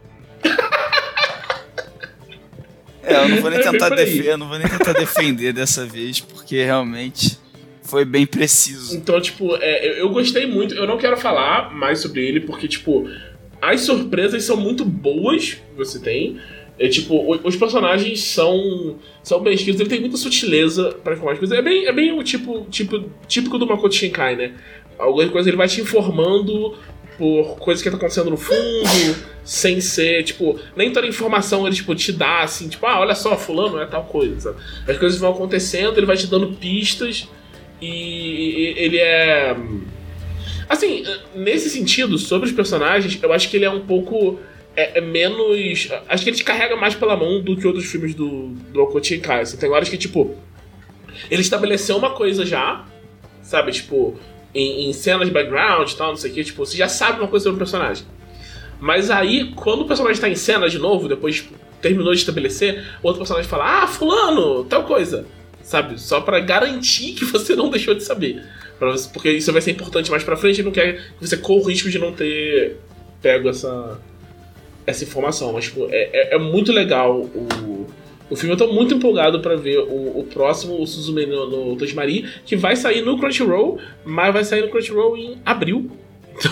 É, 3.03 3.15
eu 3.15 3.29
não 3.29 3.41
vou 3.41 3.49
nem 3.49 3.59
É 3.59 3.63
tentar, 3.63 3.89
eu 3.97 4.37
não 4.37 4.47
vou 4.47 4.59
nem 4.59 4.67
tentar 4.67 4.93
defender 4.93 5.51
dessa 5.51 5.83
vez, 5.83 6.19
porque 6.19 6.63
realmente 6.63 7.38
foi 7.89 8.05
bem 8.05 8.25
preciso. 8.25 8.95
Então, 8.95 9.19
tipo, 9.19 9.55
é, 9.55 9.99
eu, 9.99 10.09
gostei 10.09 10.45
muito. 10.45 10.75
Eu 10.75 10.85
não 10.85 10.97
quero 10.97 11.17
falar 11.17 11.73
mais 11.73 11.99
sobre 11.99 12.25
ele, 12.25 12.41
porque, 12.41 12.67
tipo, 12.67 13.09
as 13.61 13.81
surpresas 13.81 14.43
são 14.43 14.55
muito 14.55 14.85
boas 14.85 15.53
que 15.53 15.75
você 15.75 15.99
tem. 15.99 16.39
É, 16.77 16.87
tipo, 16.87 17.35
os 17.43 17.55
personagens 17.57 18.21
são, 18.21 18.97
são 19.21 19.41
bem 19.41 19.53
escritos, 19.53 19.81
ele 19.81 19.89
tem 19.89 19.99
muita 19.99 20.15
sutileza 20.15 20.95
pra 21.03 21.13
informar 21.13 21.33
as 21.33 21.39
coisas. 21.39 21.57
É 21.57 21.61
bem, 21.61 21.85
é 21.85 21.91
bem 21.91 22.17
o 22.17 22.23
tipo, 22.23 22.65
tipo 22.69 23.03
típico 23.27 23.57
do 23.57 23.67
Makoto 23.67 23.93
Shinkai, 23.93 24.35
né? 24.37 24.53
Alguma 24.97 25.27
coisa 25.27 25.49
ele 25.49 25.57
vai 25.57 25.67
te 25.67 25.81
informando 25.81 26.77
por 27.17 27.57
coisas 27.57 27.83
que 27.83 27.89
tá 27.89 27.97
acontecendo 27.97 28.29
no 28.29 28.37
fundo, 28.37 29.17
sem 29.43 29.81
ser, 29.81 30.23
tipo, 30.23 30.57
nem 30.73 30.93
toda 30.93 31.05
informação 31.05 31.67
ele, 31.67 31.75
tipo, 31.75 31.93
te 31.93 32.13
dá, 32.13 32.43
assim, 32.43 32.69
tipo, 32.69 32.85
ah, 32.85 33.01
olha 33.01 33.13
só, 33.13 33.35
fulano 33.35 33.77
é 33.77 33.85
tal 33.85 34.05
coisa, 34.05 34.39
sabe? 34.39 34.57
As 34.87 34.97
coisas 34.97 35.19
vão 35.19 35.31
acontecendo, 35.31 35.97
ele 35.97 36.05
vai 36.05 36.15
te 36.15 36.27
dando 36.27 36.47
pistas 36.55 37.27
e 37.81 38.73
ele 38.77 38.97
é. 38.97 39.55
Assim, 40.67 41.03
nesse 41.33 41.69
sentido, 41.69 42.17
sobre 42.17 42.47
os 42.47 42.53
personagens, 42.53 43.17
eu 43.21 43.33
acho 43.33 43.49
que 43.49 43.57
ele 43.57 43.65
é 43.65 43.69
um 43.69 43.81
pouco. 43.81 44.39
É, 44.75 44.99
é 44.99 45.01
menos. 45.01 45.89
Acho 46.07 46.23
que 46.23 46.29
ele 46.29 46.37
te 46.37 46.43
carrega 46.43 46.75
mais 46.75 46.95
pela 46.95 47.15
mão 47.15 47.41
do 47.41 47.57
que 47.57 47.65
outros 47.65 47.85
filmes 47.85 48.13
do, 48.13 48.49
do 48.49 48.79
Makoto 48.79 49.07
Shinkai. 49.07 49.41
Assim, 49.41 49.57
tem 49.57 49.69
horas 49.69 49.89
que, 49.89 49.97
tipo. 49.97 50.35
Ele 51.29 51.41
estabeleceu 51.41 51.97
uma 51.97 52.11
coisa 52.11 52.45
já, 52.45 52.85
sabe? 53.41 53.71
Tipo, 53.71 54.17
em, 54.53 54.89
em 54.89 54.93
cenas 54.93 55.27
de 55.27 55.33
background 55.33 55.89
e 55.89 55.95
tal, 55.95 56.09
não 56.09 56.15
sei 56.15 56.31
o 56.31 56.33
que. 56.33 56.43
Tipo, 56.43 56.65
você 56.65 56.77
já 56.77 56.87
sabe 56.87 57.19
uma 57.19 57.27
coisa 57.27 57.43
sobre 57.43 57.55
o 57.55 57.59
personagem. 57.59 58.05
Mas 58.79 59.11
aí, 59.11 59.51
quando 59.55 59.81
o 59.81 59.85
personagem 59.85 60.21
tá 60.21 60.29
em 60.29 60.35
cena 60.35 60.69
de 60.69 60.79
novo, 60.79 61.07
depois 61.09 61.35
tipo, 61.35 61.53
terminou 61.81 62.13
de 62.13 62.19
estabelecer, 62.19 62.85
o 63.03 63.07
outro 63.07 63.19
personagem 63.19 63.49
fala: 63.49 63.83
Ah, 63.83 63.87
Fulano, 63.87 64.63
tal 64.65 64.83
coisa. 64.83 65.25
Sabe? 65.69 66.01
Só 66.01 66.19
pra 66.19 66.39
garantir 66.39 67.13
que 67.13 67.23
você 67.25 67.55
não 67.55 67.69
deixou 67.69 67.93
de 67.93 68.03
saber. 68.03 68.43
Você- 68.79 69.07
porque 69.13 69.29
isso 69.29 69.53
vai 69.53 69.61
ser 69.61 69.69
importante 69.69 70.09
mais 70.09 70.23
pra 70.23 70.35
frente 70.35 70.61
e 70.61 70.63
não 70.63 70.71
quer 70.71 70.95
que 71.19 71.27
você 71.27 71.37
corra 71.37 71.61
o 71.61 71.67
risco 71.69 71.91
de 71.91 71.99
não 71.99 72.11
ter 72.11 72.77
pego 73.21 73.47
essa, 73.49 73.99
essa 74.87 75.03
informação. 75.03 75.53
Mas, 75.53 75.65
tipo, 75.65 75.87
é, 75.91 76.31
é, 76.31 76.35
é 76.35 76.37
muito 76.39 76.71
legal 76.71 77.21
o, 77.21 77.85
o 78.31 78.35
filme. 78.35 78.51
Eu 78.51 78.57
tô 78.57 78.73
muito 78.73 78.95
empolgado 78.95 79.41
pra 79.41 79.55
ver 79.55 79.77
o, 79.77 80.19
o 80.21 80.27
próximo, 80.33 80.81
o 80.81 80.87
Suzume 80.87 81.27
no, 81.27 81.75
no 81.75 81.77
que 82.47 82.55
vai 82.55 82.75
sair 82.75 83.03
no 83.03 83.19
Crunchyroll, 83.19 83.79
mas 84.03 84.33
vai 84.33 84.43
sair 84.43 84.61
no 84.61 84.69
Crunchyroll 84.69 85.15
em 85.17 85.37
abril. 85.45 85.91
Então, 86.35 86.51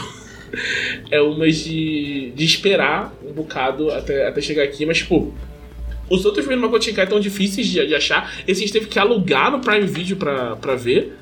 é 1.09 1.19
uma 1.19 1.49
de, 1.49 2.31
de 2.35 2.45
esperar 2.45 3.11
um 3.27 3.33
bocado 3.33 3.89
até, 3.89 4.27
até 4.27 4.41
chegar 4.41 4.61
aqui. 4.61 4.85
Mas, 4.85 4.99
tipo, 4.99 5.33
os 6.09 6.25
outros 6.25 6.45
filmes 6.45 6.61
do 6.61 6.65
Makoto 6.65 6.85
Shinkai 6.85 7.03
estão 7.03 7.19
difíceis 7.19 7.67
de, 7.67 7.85
de 7.85 7.95
achar. 7.95 8.33
Esse 8.47 8.63
a 8.63 8.65
gente 8.65 8.73
teve 8.73 8.87
que 8.87 8.97
alugar 8.97 9.51
no 9.51 9.59
Prime 9.59 9.85
Video 9.85 10.17
pra, 10.17 10.55
pra 10.55 10.75
ver. 10.75 11.13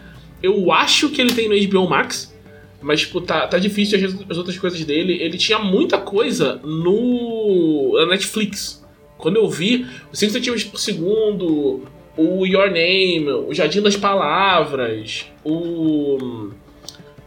Eu 0.42 0.72
acho 0.72 1.10
que 1.10 1.22
ele 1.22 1.34
tem 1.34 1.50
no 1.50 1.70
HBO 1.70 1.90
Max. 1.90 2.34
Mas, 2.82 3.02
tipo, 3.02 3.20
tá, 3.20 3.48
tá 3.48 3.58
difícil 3.58 3.98
as, 4.06 4.30
as 4.30 4.38
outras 4.38 4.58
coisas 4.60 4.84
dele. 4.86 5.14
Ele 5.20 5.38
tinha 5.38 5.58
muita 5.58 5.98
coisa 5.98 6.60
no 6.64 7.98
na 8.00 8.06
Netflix. 8.08 8.86
Quando 9.18 9.38
eu 9.38 9.50
vi, 9.50 9.88
os 10.12 10.20
5 10.20 10.34
centímetros 10.34 10.66
por 10.66 10.80
segundo, 10.80 11.84
o 12.18 12.46
Your 12.46 12.68
Name, 12.68 13.28
o 13.30 13.54
Jardim 13.54 13.82
das 13.82 13.96
Palavras, 13.96 15.26
o. 15.44 16.52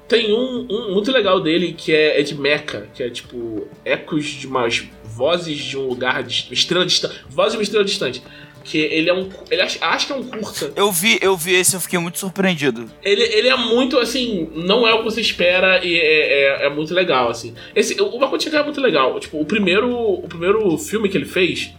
Tem 0.06 0.32
um, 0.32 0.66
um 0.70 0.94
muito 0.94 1.12
legal 1.12 1.40
dele 1.40 1.74
que 1.76 1.92
é, 1.92 2.20
é 2.20 2.22
de 2.22 2.34
Mecha, 2.34 2.88
que 2.94 3.02
é 3.02 3.10
tipo 3.10 3.68
ecos 3.84 4.24
de 4.24 4.46
umas 4.46 4.88
vozes 5.18 5.58
de 5.58 5.76
um 5.76 5.88
lugar, 5.88 6.22
de, 6.22 6.46
estrela 6.52 6.86
distante. 6.86 7.20
Vozes 7.28 7.52
de 7.52 7.58
uma 7.58 7.62
estrela 7.64 7.84
distante. 7.84 8.22
Que 8.62 8.78
ele 8.78 9.08
é 9.08 9.14
um. 9.14 9.28
Ele 9.50 9.62
acho, 9.62 9.78
acho 9.80 10.06
que 10.06 10.12
é 10.12 10.16
um 10.16 10.22
curta. 10.22 10.72
Eu 10.76 10.92
vi, 10.92 11.18
eu 11.20 11.36
vi 11.36 11.54
esse, 11.54 11.74
eu 11.74 11.80
fiquei 11.80 11.98
muito 11.98 12.18
surpreendido. 12.18 12.88
Ele, 13.02 13.22
ele 13.22 13.48
é 13.48 13.56
muito 13.56 13.98
assim, 13.98 14.50
não 14.54 14.86
é 14.86 14.94
o 14.94 14.98
que 14.98 15.04
você 15.04 15.20
espera 15.20 15.84
e 15.84 15.98
é, 15.98 16.62
é, 16.62 16.66
é 16.66 16.70
muito 16.70 16.94
legal, 16.94 17.30
assim. 17.30 17.54
Esse, 17.74 18.00
o 18.00 18.18
Makoto 18.18 18.54
é 18.54 18.62
muito 18.62 18.80
legal. 18.80 19.18
Tipo, 19.18 19.40
o 19.40 19.44
primeiro, 19.44 19.90
o 19.90 20.28
primeiro 20.28 20.76
filme 20.76 21.08
que 21.08 21.16
ele 21.16 21.24
fez 21.24 21.72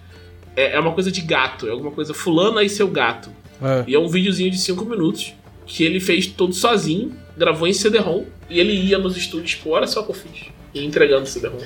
é, 0.55 0.75
é 0.75 0.79
uma 0.79 0.91
coisa 0.91 1.11
de 1.11 1.21
gato, 1.21 1.67
é 1.67 1.71
alguma 1.71 1.91
coisa 1.91 2.13
fulana 2.13 2.63
e 2.63 2.69
seu 2.69 2.87
gato. 2.87 3.29
É. 3.61 3.83
E 3.87 3.95
é 3.95 3.99
um 3.99 4.07
videozinho 4.07 4.49
de 4.49 4.57
5 4.57 4.83
minutos 4.85 5.33
que 5.67 5.83
ele 5.83 5.99
fez 5.99 6.25
todo 6.25 6.53
sozinho, 6.53 7.15
gravou 7.37 7.67
em 7.67 7.73
CD-ROM 7.73 8.25
e 8.49 8.59
ele 8.59 8.73
ia 8.73 8.97
nos 8.97 9.15
estúdios, 9.15 9.51
tipo, 9.51 9.69
olha 9.69 9.85
só 9.85 10.01
o 10.01 10.05
que 10.05 10.11
eu 10.11 10.15
fiz. 10.15 10.47
E 10.73 10.83
entregando 10.83 11.27
CD-ROM. 11.27 11.59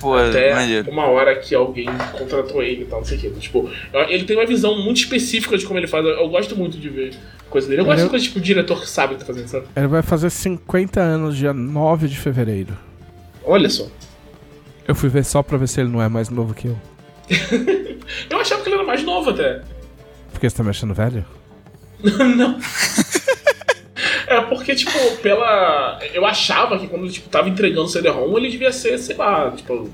Pô, 0.00 0.14
Até 0.14 0.54
maneiro. 0.54 0.90
uma 0.90 1.06
hora 1.06 1.34
que 1.36 1.54
alguém 1.54 1.88
contratou 2.16 2.62
ele 2.62 2.82
e 2.82 2.84
tal, 2.86 3.00
não 3.00 3.04
sei 3.06 3.18
o 3.18 3.20
quê. 3.20 3.30
Tipo, 3.40 3.68
ele 4.08 4.24
tem 4.24 4.36
uma 4.36 4.46
visão 4.46 4.80
muito 4.82 4.98
específica 4.98 5.58
de 5.58 5.66
como 5.66 5.78
ele 5.78 5.88
faz. 5.88 6.04
Eu, 6.06 6.28
gosto 6.28 6.54
muito 6.56 6.78
de 6.78 6.88
ver 6.88 7.14
coisa 7.50 7.66
dele. 7.68 7.80
Eu 7.80 7.84
gosto 7.84 7.98
Ele- 7.98 8.04
de 8.06 8.10
coisa 8.10 8.24
tipo 8.24 8.40
diretor 8.40 8.80
que 8.80 8.88
sabe 8.88 9.14
o 9.14 9.16
que 9.16 9.20
tá 9.24 9.26
fazendo, 9.26 9.48
sabe? 9.48 9.66
Ele 9.74 9.86
vai 9.88 10.02
fazer 10.02 10.30
50 10.30 11.00
anos 11.00 11.36
dia 11.36 11.52
9 11.52 12.06
de 12.06 12.16
fevereiro. 12.16 12.76
Olha 13.44 13.68
só. 13.68 13.86
Eu 14.86 14.94
fui 14.94 15.08
ver 15.08 15.24
só 15.24 15.42
pra 15.42 15.58
ver 15.58 15.66
se 15.68 15.80
ele 15.80 15.88
não 15.90 16.00
é 16.00 16.08
mais 16.08 16.28
novo 16.30 16.54
que 16.54 16.68
eu. 16.68 16.78
Eu 18.30 18.38
achava 18.40 18.62
que 18.62 18.68
ele 18.68 18.76
era 18.76 18.84
mais 18.86 19.02
novo 19.02 19.30
até. 19.30 19.60
Porque 20.32 20.48
você 20.48 20.56
tá 20.56 20.62
me 20.62 20.70
achando 20.70 20.94
velho? 20.94 21.24
não. 22.36 22.58
É 24.28 24.40
porque, 24.42 24.74
tipo, 24.74 24.92
pela. 25.22 25.98
Eu 26.12 26.26
achava 26.26 26.78
que 26.78 26.86
quando 26.86 27.04
ele 27.04 27.12
tipo, 27.12 27.28
tava 27.28 27.48
entregando 27.48 27.84
o 27.84 27.88
CD-ROM, 27.88 28.36
ele 28.36 28.50
devia 28.50 28.70
ser, 28.72 28.98
sei 28.98 29.16
lá, 29.16 29.50
tipo, 29.50 29.90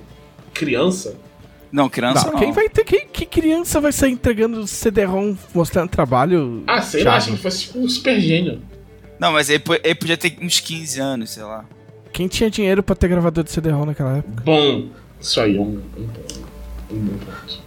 criança. 0.52 1.16
Não, 1.70 1.88
criança 1.88 2.26
Não, 2.26 2.34
não. 2.34 2.40
quem 2.40 2.52
vai 2.52 2.68
ter. 2.68 2.84
Quem, 2.84 3.06
que 3.06 3.26
criança 3.26 3.80
vai 3.80 3.92
sair 3.92 4.12
entregando 4.12 4.66
CD-ROM 4.66 5.36
mostrando 5.54 5.88
trabalho? 5.88 6.62
Ah, 6.66 6.80
sei 6.82 7.04
lá, 7.04 7.16
achei 7.16 7.34
que 7.34 7.42
fosse 7.42 7.62
tipo 7.62 7.78
um 7.78 7.88
super 7.88 8.20
gênio. 8.20 8.60
Não, 9.18 9.32
mas 9.32 9.48
ele, 9.48 9.62
ele 9.82 9.94
podia 9.94 10.16
ter 10.16 10.36
uns 10.40 10.60
15 10.60 11.00
anos, 11.00 11.30
sei 11.30 11.42
lá. 11.44 11.64
Quem 12.12 12.28
tinha 12.28 12.50
dinheiro 12.50 12.82
pra 12.82 12.94
ter 12.94 13.08
gravador 13.08 13.42
de 13.42 13.50
CD-ROM 13.50 13.86
naquela 13.86 14.18
época? 14.18 14.42
Bom, 14.44 14.88
isso 15.20 15.40
aí 15.40 15.56
é 15.56 15.60
um, 15.60 15.80
um, 15.96 16.06
ponto. 16.08 16.40
um 16.90 16.98
bom 16.98 17.16
ponto. 17.18 17.63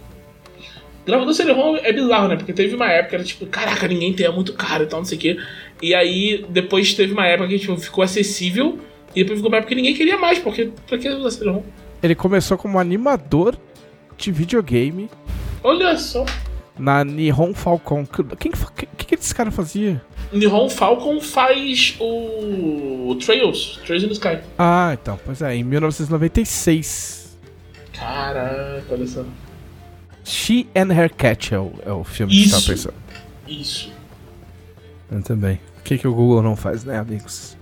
Gravador 1.08 1.32
CD-ROM 1.32 1.76
é 1.76 1.90
bizarro, 1.90 2.28
né? 2.28 2.36
Porque 2.36 2.52
teve 2.52 2.74
uma 2.74 2.86
época 2.86 3.08
que 3.08 3.14
era 3.14 3.24
tipo, 3.24 3.46
caraca, 3.46 3.88
ninguém 3.88 4.12
tem, 4.12 4.26
é 4.26 4.30
muito 4.30 4.52
caro 4.52 4.84
e 4.84 4.86
tal, 4.86 5.00
não 5.00 5.06
sei 5.06 5.16
o 5.16 5.20
quê. 5.22 5.38
E 5.80 5.94
aí, 5.94 6.44
depois 6.50 6.92
teve 6.92 7.14
uma 7.14 7.26
época 7.26 7.48
que 7.48 7.58
tipo, 7.58 7.74
ficou 7.78 8.04
acessível. 8.04 8.78
E 9.16 9.22
depois 9.22 9.38
ficou 9.38 9.50
uma 9.50 9.56
época 9.56 9.70
que 9.70 9.74
ninguém 9.74 9.94
queria 9.94 10.18
mais, 10.18 10.38
porque 10.38 10.70
pra 10.86 10.98
que 10.98 11.08
usar 11.08 11.30
CD-ROM? 11.30 11.62
Ele 12.02 12.14
começou 12.14 12.58
como 12.58 12.78
animador 12.78 13.56
de 14.18 14.30
videogame 14.30 15.08
Olha 15.64 15.96
só. 15.96 16.26
na 16.78 17.02
Nihon 17.04 17.54
Falcon. 17.54 18.04
Quem 18.38 18.52
que, 18.52 18.86
que, 18.86 19.06
que 19.06 19.14
esse 19.14 19.34
cara 19.34 19.50
fazia? 19.50 20.02
Nihon 20.30 20.68
Falcon 20.68 21.22
faz 21.22 21.96
o 21.98 23.16
Trails, 23.24 23.80
Trails 23.86 24.04
in 24.04 24.08
the 24.08 24.12
Sky. 24.12 24.38
Ah, 24.58 24.94
então, 25.00 25.18
pois 25.24 25.40
é, 25.40 25.56
em 25.56 25.64
1996. 25.64 27.38
Caraca, 27.94 28.84
olha 28.90 29.06
só. 29.06 29.24
She 30.28 30.68
and 30.76 30.92
Her 30.92 31.12
Cat 31.12 31.54
é 31.54 31.58
o, 31.58 31.72
é 31.86 31.92
o 31.92 32.04
filme 32.04 32.32
que 32.32 32.48
você 32.48 32.56
Isso. 32.56 32.66
tá 32.66 32.72
pensando. 32.72 32.94
Isso. 33.48 33.92
Eu 35.10 35.22
também. 35.22 35.58
O 35.78 35.82
que, 35.82 35.96
que 35.96 36.06
o 36.06 36.14
Google 36.14 36.42
não 36.42 36.54
faz, 36.54 36.84
né, 36.84 36.98
amigos? 36.98 37.56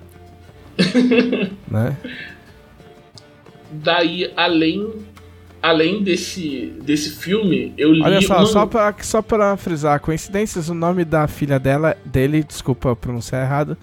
né? 1.70 1.96
Daí, 3.70 4.32
além, 4.36 4.92
além 5.62 6.02
desse, 6.02 6.72
desse 6.82 7.10
filme, 7.10 7.72
eu 7.76 7.92
li. 7.92 8.02
Olha 8.02 8.20
só, 8.20 8.42
um- 8.42 8.46
só 8.46 8.66
pra, 8.66 8.94
só 9.00 9.22
pra 9.22 9.56
frisar, 9.56 10.00
coincidências, 10.00 10.68
o 10.68 10.74
nome 10.74 11.04
da 11.04 11.26
filha 11.28 11.58
dela, 11.58 11.96
dele, 12.04 12.42
desculpa 12.42 12.94
pronunciar 12.96 13.44
errado, 13.44 13.76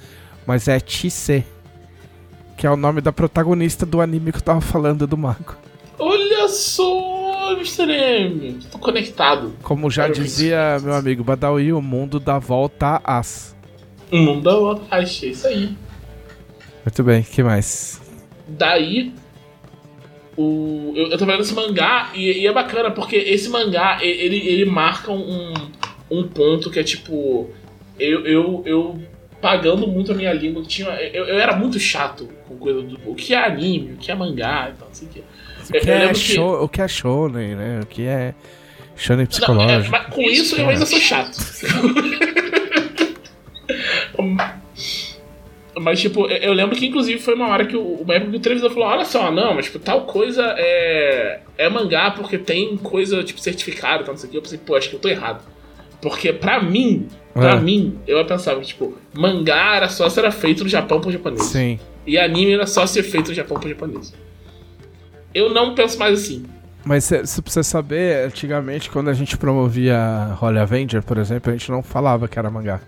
mas 0.45 0.67
é 0.67 0.79
Chise. 0.85 1.45
Que 2.57 2.67
é 2.67 2.71
o 2.71 2.77
nome 2.77 3.01
da 3.01 3.11
protagonista 3.11 3.85
do 3.85 3.99
anime 3.99 4.31
que 4.31 4.37
eu 4.37 4.41
tava 4.41 4.61
falando 4.61 5.07
do 5.07 5.17
mago. 5.17 5.55
Olha 5.97 6.47
só, 6.47 7.12
Mr. 7.51 7.91
M. 7.91 8.59
Tô 8.71 8.77
conectado. 8.79 9.53
Como 9.61 9.89
já 9.89 10.03
Quero 10.03 10.23
dizia 10.23 10.79
meu 10.81 10.93
amigo 10.93 11.23
Badawi, 11.23 11.73
o 11.73 11.81
mundo 11.81 12.19
dá 12.19 12.39
volta 12.39 13.01
às. 13.03 13.55
O 14.11 14.17
mundo 14.17 14.41
da 14.41 14.55
outra. 14.55 14.85
Achei 14.89 15.31
isso 15.31 15.47
aí. 15.47 15.75
Muito 16.85 17.03
bem, 17.03 17.23
que 17.23 17.43
mais? 17.43 18.01
Daí. 18.47 19.13
O, 20.35 20.93
eu, 20.95 21.09
eu 21.09 21.17
tô 21.17 21.25
vendo 21.25 21.41
esse 21.41 21.53
mangá 21.53 22.09
e, 22.15 22.39
e 22.39 22.47
é 22.47 22.51
bacana 22.51 22.89
porque 22.89 23.15
esse 23.15 23.49
mangá 23.49 23.99
ele, 24.01 24.37
ele 24.37 24.65
marca 24.65 25.11
um, 25.11 25.53
um 26.09 26.27
ponto 26.27 26.71
que 26.71 26.79
é 26.79 26.83
tipo. 26.83 27.49
Eu, 27.99 28.25
eu, 28.25 28.63
eu 28.65 28.99
pagando 29.39 29.85
muito 29.85 30.11
a 30.11 30.15
minha 30.15 30.33
língua, 30.33 30.63
tinha, 30.63 30.87
eu, 30.87 31.25
eu 31.25 31.37
era 31.37 31.55
muito 31.55 31.77
chato 31.77 32.29
com 32.47 32.55
coisa 32.57 32.81
do. 32.81 32.97
O 33.05 33.13
que 33.13 33.33
é 33.33 33.45
anime, 33.45 33.93
o 33.93 33.97
que 33.97 34.09
é 34.09 34.15
mangá 34.15 34.71
e 34.73 34.77
tal, 34.77 34.87
não 34.87 34.95
sei 34.95 35.07
o 35.07 35.11
que. 35.11 35.23
O 35.69 35.73
que, 35.79 35.89
é 35.89 36.13
show, 36.13 36.63
o 36.63 36.69
que 36.69 36.81
é 36.81 36.87
shonen, 36.87 37.55
né? 37.55 37.79
O 37.81 37.85
que 37.85 38.05
é 38.05 38.33
shonen 38.95 39.17
Não, 39.19 39.23
é, 39.23 39.27
psicológico. 39.27 39.91
mas 39.91 40.05
com 40.13 40.21
isso 40.23 40.55
eu 40.59 40.69
ainda 40.69 40.85
sou 40.85 40.99
chato. 40.99 41.37
mas, 45.79 45.99
tipo, 45.99 46.27
eu 46.27 46.53
lembro 46.53 46.75
que 46.75 46.85
inclusive 46.85 47.19
foi 47.19 47.33
uma 47.33 47.47
hora 47.47 47.65
que 47.65 47.75
o, 47.75 47.81
uma 48.01 48.13
época 48.13 48.31
que 48.31 48.37
o 48.37 48.39
televisor 48.39 48.69
falou: 48.71 48.87
olha 48.87 49.05
só, 49.05 49.31
não, 49.31 49.53
mas 49.55 49.65
tipo, 49.65 49.79
tal 49.79 50.01
coisa 50.05 50.53
é, 50.57 51.39
é 51.57 51.69
mangá 51.69 52.11
porque 52.11 52.37
tem 52.37 52.77
coisa, 52.77 53.23
tipo, 53.23 53.39
certificado, 53.39 54.03
tal, 54.03 54.13
não 54.13 54.19
sei 54.19 54.27
o 54.27 54.31
que. 54.31 54.37
Eu 54.37 54.41
pensei, 54.41 54.57
pô, 54.59 54.75
acho 54.75 54.89
que 54.89 54.95
eu 54.95 54.99
tô 54.99 55.09
errado. 55.09 55.43
Porque 56.01 56.31
pra 56.33 56.61
mim, 56.61 57.07
pra 57.33 57.51
É. 57.53 57.59
mim, 57.59 57.97
eu 58.05 58.23
pensava 58.25 58.59
que, 58.59 58.67
tipo, 58.67 58.97
mangá 59.13 59.75
era 59.77 59.89
só 59.89 60.09
se 60.09 60.19
era 60.19 60.31
feito 60.31 60.63
no 60.63 60.69
Japão 60.69 60.99
por 61.01 61.11
japonês. 61.11 61.43
Sim. 61.45 61.79
E 62.05 62.17
anime 62.19 62.51
era 62.53 62.67
só 62.67 62.85
ser 62.85 63.03
feito 63.03 63.29
no 63.29 63.33
Japão 63.33 63.57
por 63.59 63.69
japonês. 63.69 64.13
Eu 65.33 65.53
não 65.53 65.75
penso 65.75 65.97
mais 65.97 66.19
assim. 66.19 66.45
Mas 66.85 67.05
você 67.05 67.41
precisa 67.41 67.63
saber, 67.63 68.27
antigamente, 68.27 68.89
quando 68.89 69.09
a 69.09 69.13
gente 69.13 69.37
promovia 69.37 69.97
Holy 70.41 70.59
Avenger, 70.59 71.01
por 71.01 71.17
exemplo, 71.17 71.51
a 71.51 71.55
gente 71.55 71.71
não 71.71 71.81
falava 71.81 72.27
que 72.27 72.37
era 72.37 72.49
mangá. 72.49 72.81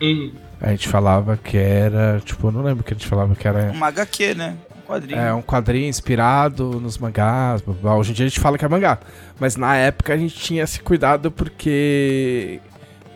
Uhum. 0.00 0.32
A 0.60 0.70
gente 0.70 0.88
falava 0.88 1.38
que 1.38 1.56
era. 1.56 2.20
Tipo, 2.24 2.48
eu 2.48 2.52
não 2.52 2.62
lembro 2.62 2.84
que 2.84 2.92
a 2.92 2.96
gente 2.96 3.06
falava 3.06 3.34
que 3.34 3.48
era. 3.48 3.70
Uma 3.72 3.86
HQ, 3.88 4.34
né? 4.34 4.56
Um 4.76 4.86
quadrinho. 4.86 5.18
É 5.18 5.32
um 5.32 5.42
quadrinho 5.42 5.88
inspirado 5.88 6.78
nos 6.80 6.98
mangás. 6.98 7.62
blá, 7.62 7.74
blá. 7.80 7.96
Hoje 7.96 8.10
em 8.10 8.14
dia 8.14 8.26
a 8.26 8.28
gente 8.28 8.40
fala 8.40 8.58
que 8.58 8.64
é 8.64 8.68
mangá. 8.68 8.98
Mas 9.38 9.56
na 9.56 9.74
época 9.76 10.12
a 10.12 10.16
gente 10.16 10.34
tinha 10.34 10.62
esse 10.62 10.80
cuidado 10.80 11.30
porque. 11.30 12.60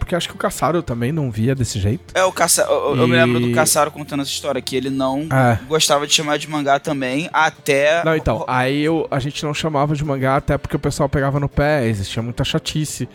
Porque 0.05 0.15
acho 0.15 0.29
que 0.29 0.35
o 0.35 0.39
Caçaro 0.39 0.83
também 0.83 1.11
não 1.11 1.31
via 1.31 1.55
desse 1.55 1.81
jeito. 1.81 2.13
É, 2.15 2.23
o 2.25 2.31
Caça... 2.31 2.61
eu, 2.69 2.95
eu 2.95 3.09
me 3.09 3.15
E- 3.15 3.19
lembro 3.25 3.41
do 3.41 3.51
Caçaro 3.53 3.91
contando 3.91 4.21
essa 4.21 4.31
história, 4.31 4.61
que 4.61 4.77
ele 4.77 4.91
não 4.91 5.27
É. 5.33 5.59
gostava 5.67 6.07
de 6.07 6.13
chamar 6.13 6.37
de 6.37 6.47
mangá 6.49 6.79
também, 6.79 7.29
até. 7.33 8.05
Não, 8.05 8.15
então, 8.15 8.45
aí 8.47 8.83
eu, 8.83 9.09
a 9.11 9.19
gente 9.19 9.43
não 9.43 9.55
chamava 9.55 9.97
de 9.97 10.05
mangá 10.05 10.37
até 10.37 10.59
porque 10.59 10.77
o 10.77 10.79
pessoal 10.79 11.09
pegava 11.09 11.41
no 11.41 11.49
pé, 11.49 11.87
existia 11.89 12.23
muita 12.23 12.45
chatice 12.45 13.09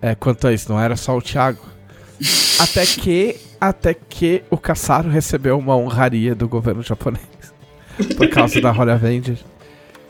é, 0.00 0.14
quanto 0.14 0.46
a 0.48 0.52
isso, 0.52 0.72
não 0.72 0.80
era 0.80 0.96
só 0.96 1.14
o 1.14 1.20
Thiago. 1.20 1.60
até 2.58 2.86
que, 2.86 3.36
até 3.60 3.92
que 3.94 4.42
o 4.50 4.56
Caçaro 4.56 5.10
recebeu 5.10 5.58
uma 5.58 5.76
honraria 5.76 6.34
do 6.34 6.48
governo 6.48 6.82
japonês 6.82 7.22
por 8.16 8.28
causa 8.30 8.60
da 8.62 8.72
Holy 8.72 8.92
Avenger. 8.92 9.36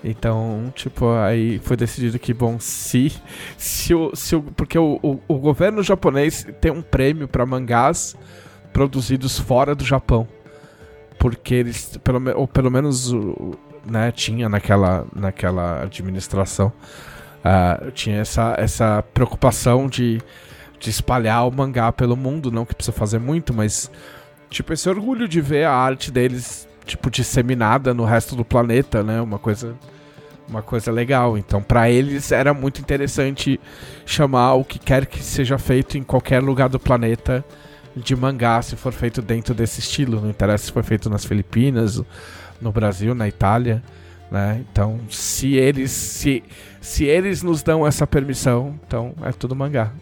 Então, 0.03 0.73
tipo, 0.75 1.11
aí 1.13 1.59
foi 1.59 1.77
decidido 1.77 2.19
que, 2.19 2.33
bom, 2.33 2.59
se. 2.61 3.13
se, 3.57 3.95
o, 3.95 4.15
se 4.15 4.37
o, 4.37 4.43
porque 4.43 4.79
o, 4.79 4.99
o, 5.03 5.21
o 5.27 5.35
governo 5.39 5.83
japonês 5.83 6.47
tem 6.61 6.71
um 6.71 6.83
prêmio 6.83 7.27
pra 7.27 7.45
mangás 7.45 8.17
produzidos 8.73 9.39
fora 9.39 9.75
do 9.75 9.85
Japão. 9.85 10.29
Porque 11.19 11.55
eles, 11.55 11.99
pelo, 12.05 12.23
ou 12.37 12.47
pelo 12.47 12.71
menos, 12.71 13.13
né, 13.85 14.13
tinha 14.13 14.49
naquela, 14.49 15.05
naquela 15.13 15.83
administração, 15.83 16.73
ah, 17.45 17.91
tinha 17.93 18.21
essa, 18.21 18.55
essa 18.57 19.03
preocupação 19.13 19.89
de, 19.89 20.21
de 20.79 20.91
espalhar 20.91 21.49
o 21.49 21.51
mangá 21.51 21.91
pelo 21.91 22.17
mundo. 22.17 22.53
Não 22.53 22.65
que 22.65 22.75
precisa 22.75 22.97
fazer 22.97 23.19
muito, 23.19 23.53
mas, 23.53 23.91
tipo, 24.49 24.73
esse 24.73 24.89
orgulho 24.89 25.27
de 25.27 25.41
ver 25.41 25.65
a 25.65 25.73
arte 25.73 26.13
deles, 26.13 26.68
tipo, 26.89 27.11
disseminada 27.11 27.93
no 27.95 28.05
resto 28.05 28.35
do 28.35 28.45
planeta, 28.45 29.03
né? 29.03 29.21
Uma 29.21 29.39
coisa 29.39 29.77
uma 30.49 30.63
coisa 30.63 30.91
legal. 30.91 31.37
Então, 31.37 31.63
pra 31.63 31.91
eles 31.91 32.33
era 32.33 32.55
muito 32.55 32.81
interessante 32.81 33.61
chamar 34.07 34.55
o 34.55 34.65
que 34.65 34.79
quer 34.79 35.07
que 35.07 35.23
seja 35.23 35.59
feito 35.59 35.99
em 35.99 36.03
qualquer 36.03 36.43
lugar 36.43 36.69
do 36.69 36.81
planeta 36.81 37.45
de 37.95 38.17
mangá, 38.17 38.63
se 38.63 38.77
for 38.77 38.93
feito 38.93 39.21
dentro 39.21 39.55
desse 39.55 39.81
estilo. 39.81 40.21
Não 40.21 40.31
interessa 40.31 40.67
se 40.67 40.73
foi 40.73 40.83
feito 40.83 41.11
nas 41.11 41.25
Filipinas, 41.25 42.03
no 42.61 42.73
Brasil, 42.73 43.15
na 43.15 43.29
Itália, 43.29 43.83
né? 44.31 44.65
Então, 44.73 44.99
se 45.11 45.55
eles 45.55 45.91
se, 45.91 46.43
se 46.81 47.05
eles 47.05 47.43
nos 47.43 47.63
dão 47.63 47.87
essa 47.87 48.07
permissão, 48.07 48.79
então 48.87 49.15
é 49.23 49.33
tudo 49.33 49.55
mangá. 49.55 49.93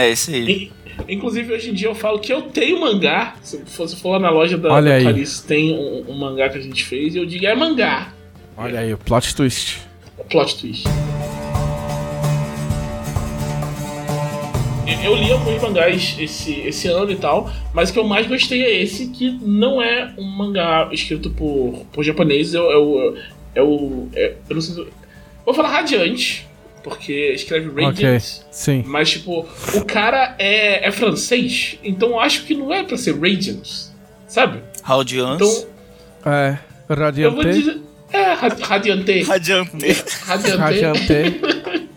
É 0.00 0.10
isso 0.10 0.30
aí. 0.30 0.50
In- 0.64 0.70
Inclusive, 1.08 1.52
hoje 1.54 1.70
em 1.70 1.74
dia 1.74 1.88
eu 1.88 1.94
falo 1.94 2.18
que 2.18 2.32
eu 2.32 2.42
tenho 2.42 2.78
mangá. 2.80 3.34
Se 3.42 3.62
você 3.76 3.96
for 3.96 4.10
lá 4.10 4.18
na 4.18 4.30
loja 4.30 4.58
da, 4.58 4.72
Olha 4.72 4.96
da. 4.98 5.00
Clarice, 5.02 5.46
tem 5.46 5.72
um, 5.72 6.04
um 6.10 6.14
mangá 6.18 6.48
que 6.48 6.58
a 6.58 6.60
gente 6.60 6.84
fez 6.84 7.14
e 7.14 7.18
eu 7.18 7.24
digo 7.26 7.46
é 7.46 7.54
mangá. 7.54 8.12
Olha 8.56 8.80
aí, 8.80 8.92
o 8.92 8.98
plot 8.98 9.34
twist. 9.34 9.78
Plot 10.30 10.58
twist. 10.60 10.84
Eu- 15.04 15.16
li 15.16 15.32
alguns 15.32 15.62
mangás 15.62 16.16
esse, 16.18 16.52
esse 16.60 16.88
ano 16.88 17.10
e 17.10 17.16
tal, 17.16 17.50
mas 17.72 17.88
o 17.90 17.92
que 17.92 17.98
eu 17.98 18.04
mais 18.04 18.26
gostei 18.26 18.62
é 18.62 18.82
esse, 18.82 19.06
que 19.08 19.30
não 19.42 19.80
é 19.80 20.12
um 20.18 20.24
mangá 20.24 20.88
escrito 20.92 21.30
por, 21.30 21.86
por 21.92 22.02
japoneses, 22.04 22.54
é, 22.54 22.60
o- 22.60 22.70
é 22.70 22.76
o. 22.78 23.16
É 23.54 23.62
o. 23.62 24.08
é- 24.14 24.34
eu 24.48 24.54
não 24.54 24.60
sei 24.60 24.74
se. 24.74 24.90
Vou 25.44 25.54
falar 25.54 25.70
Radiante, 25.70 26.46
porque 26.82 27.32
escreve 27.34 27.68
Radiant. 27.68 28.22
Ok, 28.22 28.44
sim. 28.50 28.84
Mas, 28.86 29.10
tipo, 29.10 29.46
o 29.74 29.84
cara 29.84 30.34
é, 30.38 30.86
é 30.86 30.90
francês, 30.92 31.78
então 31.84 32.10
eu 32.10 32.20
acho 32.20 32.44
que 32.44 32.54
não 32.54 32.72
é 32.72 32.82
pra 32.82 32.96
ser 32.96 33.12
Radiant, 33.18 33.66
sabe? 34.26 34.62
Radiance. 34.82 35.34
Então, 35.34 36.32
É, 36.32 36.58
eu 36.88 36.96
vou 36.96 37.04
Radiante. 37.04 37.48
dizer. 37.52 37.80
É, 38.12 38.32
Ra- 38.32 38.48
Radiante. 38.60 39.22
Radiante. 39.22 39.86
Radiante. 40.26 40.56
Radiante. 40.56 41.40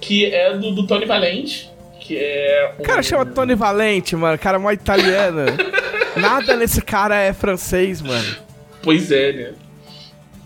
que 0.00 0.26
é 0.26 0.56
do, 0.56 0.72
do 0.74 0.86
Tony 0.86 1.04
Valente, 1.06 1.70
que 2.00 2.16
é. 2.18 2.74
O 2.78 2.82
cara 2.82 3.02
chama 3.02 3.26
Tony 3.26 3.54
Valente, 3.54 4.16
mano. 4.16 4.38
Cara 4.38 4.58
mó 4.58 4.70
italiano. 4.72 5.42
Nada 6.16 6.56
nesse 6.56 6.82
cara 6.82 7.16
é 7.20 7.32
francês, 7.32 8.00
mano. 8.02 8.36
Pois 8.82 9.10
é, 9.10 9.32
né? 9.32 9.52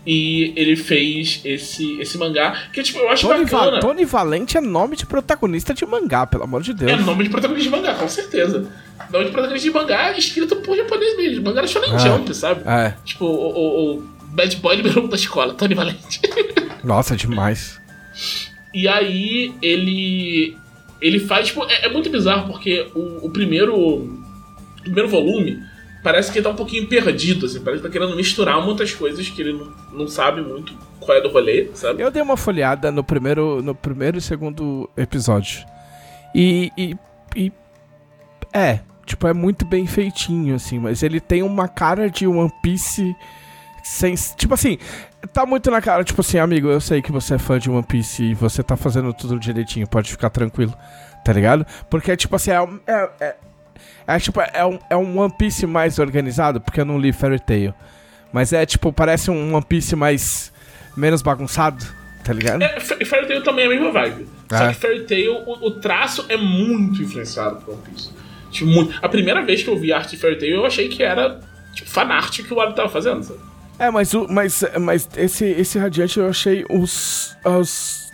E 0.09 0.53
ele 0.55 0.77
fez 0.77 1.41
esse, 1.43 1.99
esse 1.99 2.17
mangá, 2.17 2.69
que 2.71 2.81
tipo, 2.81 2.97
eu 2.99 3.09
acho 3.09 3.27
Tony, 3.27 3.43
bacana. 3.43 3.71
Va- 3.71 3.79
Tony 3.79 4.05
Valente 4.05 4.57
é 4.57 4.61
nome 4.61 4.95
de 4.95 5.05
protagonista 5.05 5.73
de 5.73 5.85
mangá, 5.85 6.25
pelo 6.25 6.45
amor 6.45 6.61
de 6.61 6.73
Deus. 6.73 6.89
É 6.89 6.95
nome 6.95 7.25
de 7.25 7.29
protagonista 7.29 7.69
de 7.69 7.75
mangá, 7.75 7.93
com 7.95 8.07
certeza. 8.07 8.65
Nome 9.11 9.25
de 9.25 9.31
protagonista 9.31 9.67
de 9.67 9.73
mangá 9.75 10.17
escrito 10.17 10.55
por 10.57 10.77
japonês 10.77 11.17
mesmo. 11.17 11.43
Mangá 11.43 11.59
era 11.59 11.67
Shonen 11.67 11.91
Ah. 11.91 11.97
Jump, 11.97 12.33
sabe? 12.33 12.61
É, 12.65 12.93
Tipo, 13.03 13.25
o, 13.25 13.49
o, 13.49 13.97
o 13.97 14.01
Bad 14.29 14.55
Boy 14.57 14.77
número 14.77 15.03
um 15.03 15.09
da 15.09 15.17
escola, 15.17 15.53
Tony 15.53 15.75
Valente. 15.75 16.21
nossa, 16.85 17.15
demais. 17.17 17.77
E 18.73 18.87
aí 18.87 19.53
ele. 19.61 20.55
Ele 21.01 21.19
faz. 21.19 21.47
Tipo, 21.47 21.65
é, 21.65 21.85
é 21.85 21.89
muito 21.91 22.09
bizarro 22.09 22.47
porque 22.51 22.87
o, 22.95 23.25
o 23.27 23.29
primeiro. 23.29 23.75
O 23.75 24.23
primeiro 24.81 25.09
volume 25.09 25.61
parece 26.07 26.31
que 26.31 26.37
ele 26.37 26.43
tá 26.45 26.49
um 26.51 26.55
pouquinho 26.55 26.87
perdido, 26.87 27.45
assim. 27.45 27.59
Parece 27.59 27.81
que 27.81 27.87
tá 27.87 27.91
querendo 27.91 28.15
misturar 28.15 28.63
muitas 28.63 28.93
coisas 28.93 29.27
que 29.29 29.41
ele 29.41 29.53
não, 29.53 29.73
não 29.91 30.07
sabe 30.07 30.41
muito 30.41 30.73
qual 31.01 31.17
é 31.17 31.21
do 31.21 31.29
rolê, 31.29 31.69
sabe? 31.73 32.01
Eu 32.01 32.09
dei 32.09 32.21
uma 32.21 32.37
folhada 32.37 32.89
no 32.91 33.03
primeiro, 33.03 33.61
no 33.61 33.75
primeiro 33.75 34.17
e 34.17 34.21
segundo 34.21 34.89
episódio. 34.95 35.65
E, 36.33 36.71
e, 36.77 36.95
e- 37.35 37.51
É, 38.53 38.79
tipo, 39.05 39.27
é 39.27 39.33
muito 39.33 39.65
bem 39.65 39.85
feitinho, 39.85 40.55
assim, 40.55 40.79
mas 40.79 41.03
ele 41.03 41.19
tem 41.19 41.43
uma 41.43 41.67
cara 41.67 42.09
de 42.09 42.25
One 42.25 42.51
Piece 42.63 43.13
sem. 43.83 44.15
Tipo 44.37 44.53
assim, 44.53 44.77
tá 45.33 45.45
muito 45.45 45.69
na 45.69 45.81
cara, 45.81 46.03
tipo 46.03 46.21
assim, 46.21 46.37
amigo, 46.39 46.67
eu 46.69 46.79
sei 46.79 47.01
que 47.01 47.11
você 47.11 47.35
é 47.35 47.37
fã 47.37 47.59
de 47.59 47.69
One 47.69 47.83
Piece 47.83 48.23
e 48.23 48.33
você 48.33 48.63
tá 48.63 48.75
fazendo 48.77 49.13
tudo 49.13 49.37
direitinho, 49.39 49.87
pode 49.87 50.09
ficar 50.09 50.29
tranquilo, 50.29 50.73
tá 51.25 51.33
ligado? 51.33 51.65
Porque, 51.89 52.15
tipo 52.15 52.35
assim, 52.35 52.51
é. 52.51 52.61
um- 52.61 52.79
é, 52.87 53.35
é, 54.07 54.19
tipo, 54.19 54.39
é 54.41 54.65
um, 54.65 54.79
é 54.89 54.95
um 54.97 55.19
One 55.19 55.33
Piece 55.37 55.65
mais 55.65 55.99
organizado, 55.99 56.59
porque 56.61 56.81
eu 56.81 56.85
não 56.85 56.97
li 56.99 57.11
Fairy 57.13 57.39
Tail. 57.39 57.73
Mas 58.33 58.51
é 58.53 58.65
tipo, 58.65 58.91
parece 58.91 59.31
um 59.31 59.53
One 59.55 59.65
Piece 59.65 59.95
mais. 59.95 60.51
menos 60.95 61.21
bagunçado, 61.21 61.83
tá 62.23 62.33
ligado? 62.33 62.61
É, 62.61 62.79
Fa- 62.79 62.97
Fairy 63.05 63.27
Tail 63.27 63.43
também 63.43 63.65
é 63.65 63.67
a 63.67 63.69
mesma 63.69 63.91
vibe. 63.91 64.27
Só 64.49 64.65
É. 64.65 64.67
que 64.69 64.73
Fairy 64.75 65.03
Tail, 65.05 65.33
o, 65.45 65.67
o 65.67 65.71
traço 65.79 66.25
é 66.29 66.35
muito 66.37 67.01
influenciado 67.01 67.57
por 67.57 67.73
One 67.75 67.83
Piece. 67.83 68.09
Tipo, 68.51 68.69
muito. 68.69 68.97
A 69.01 69.09
primeira 69.09 69.41
vez 69.45 69.61
que 69.63 69.69
eu 69.69 69.77
vi 69.77 69.91
arte 69.93 70.11
de 70.11 70.17
Fairy 70.17 70.37
Tail, 70.39 70.55
eu 70.55 70.65
achei 70.65 70.87
que 70.89 71.03
era, 71.03 71.39
tipo, 71.73 71.89
fanart 71.89 72.41
que 72.41 72.53
o 72.53 72.57
Wally 72.57 72.73
tava 72.75 72.89
fazendo, 72.89 73.21
sabe? 73.23 73.39
É, 73.79 73.91
mas, 73.91 74.11
o, 74.13 74.25
mas, 74.27 74.63
mas 74.79 75.07
esse, 75.15 75.45
esse 75.45 75.77
Radiante 75.77 76.17
eu 76.19 76.27
achei 76.29 76.65
os, 76.69 77.37
os. 77.45 78.06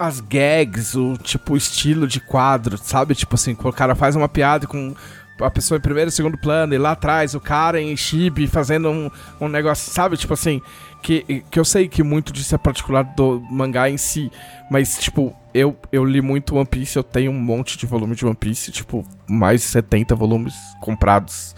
As 0.00 0.18
gags, 0.20 0.96
o 0.96 1.18
tipo, 1.18 1.56
estilo 1.56 2.06
de 2.06 2.20
quadro, 2.20 2.78
sabe? 2.78 3.14
Tipo 3.14 3.34
assim, 3.34 3.54
o 3.62 3.72
cara 3.72 3.94
faz 3.94 4.16
uma 4.16 4.28
piada 4.28 4.66
com 4.66 4.94
a 5.38 5.50
pessoa 5.50 5.78
em 5.78 5.80
primeiro 5.80 6.08
e 6.08 6.12
segundo 6.12 6.38
plano, 6.38 6.74
e 6.74 6.78
lá 6.78 6.92
atrás 6.92 7.34
o 7.34 7.40
cara 7.40 7.80
em 7.80 7.96
chibi 7.96 8.46
fazendo 8.46 8.88
um, 8.88 9.10
um 9.40 9.48
negócio, 9.48 9.92
sabe? 9.92 10.16
Tipo 10.16 10.34
assim, 10.34 10.60
que, 11.02 11.44
que 11.50 11.58
eu 11.58 11.64
sei 11.64 11.88
que 11.88 12.02
muito 12.02 12.32
disso 12.32 12.54
é 12.54 12.58
particular 12.58 13.02
do 13.02 13.40
mangá 13.50 13.88
em 13.88 13.96
si, 13.96 14.30
mas, 14.70 14.98
tipo, 14.98 15.36
eu, 15.52 15.76
eu 15.90 16.04
li 16.04 16.20
muito 16.20 16.56
One 16.56 16.66
Piece, 16.66 16.96
eu 16.96 17.02
tenho 17.02 17.30
um 17.30 17.40
monte 17.40 17.76
de 17.76 17.86
volume 17.86 18.14
de 18.14 18.24
One 18.24 18.36
Piece, 18.36 18.70
tipo, 18.70 19.04
mais 19.28 19.62
de 19.62 19.66
70 19.68 20.14
volumes 20.14 20.54
comprados. 20.80 21.54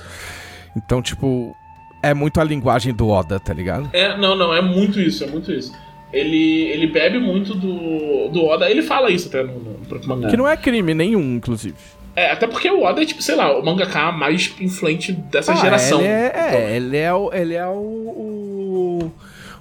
Então, 0.77 1.03
tipo, 1.03 1.55
é 2.03 2.15
muito 2.15 2.41
a 2.41 2.45
linguagem 2.45 2.93
do 2.95 3.09
Oda, 3.09 3.39
tá 3.39 3.53
ligado? 3.53 3.91
É, 3.93 4.17
não, 4.17 4.35
não, 4.35 4.53
é 4.53 4.61
muito 4.61 5.01
isso, 5.01 5.25
é 5.25 5.27
muito 5.27 5.53
isso. 5.53 5.73
Ele, 6.13 6.65
ele 6.71 6.87
bebe 6.89 7.19
muito 7.19 7.55
do, 7.55 8.29
do 8.29 8.45
Oda, 8.45 8.71
ele 8.71 8.83
fala 8.83 9.11
isso 9.11 9.29
até 9.29 9.43
no, 9.43 9.55
no 9.59 9.75
próprio 9.87 10.09
mangá. 10.09 10.29
Que 10.29 10.37
não 10.37 10.47
é 10.49 10.57
crime 10.57 10.93
nenhum, 10.95 11.37
inclusive. 11.37 11.75
É, 12.15 12.31
até 12.31 12.47
porque 12.47 12.71
o 12.71 12.83
Oda 12.83 13.03
é, 13.03 13.07
tipo, 13.07 13.23
sei 13.23 13.35
lá, 13.35 13.57
o 13.59 13.65
mangaka 13.65 14.13
mais 14.13 14.55
influente 14.61 15.13
dessa 15.13 15.53
Ah, 15.53 15.57
geração. 15.57 16.01
Ele 16.01 16.09
é, 16.09 16.29
Então, 16.29 16.59
é, 16.61 16.77
ele 16.77 16.97
é 16.99 17.15
o. 17.15 17.33
Ele 17.33 17.55
é 17.55 17.67
o. 17.67 17.71
O, 17.77 19.13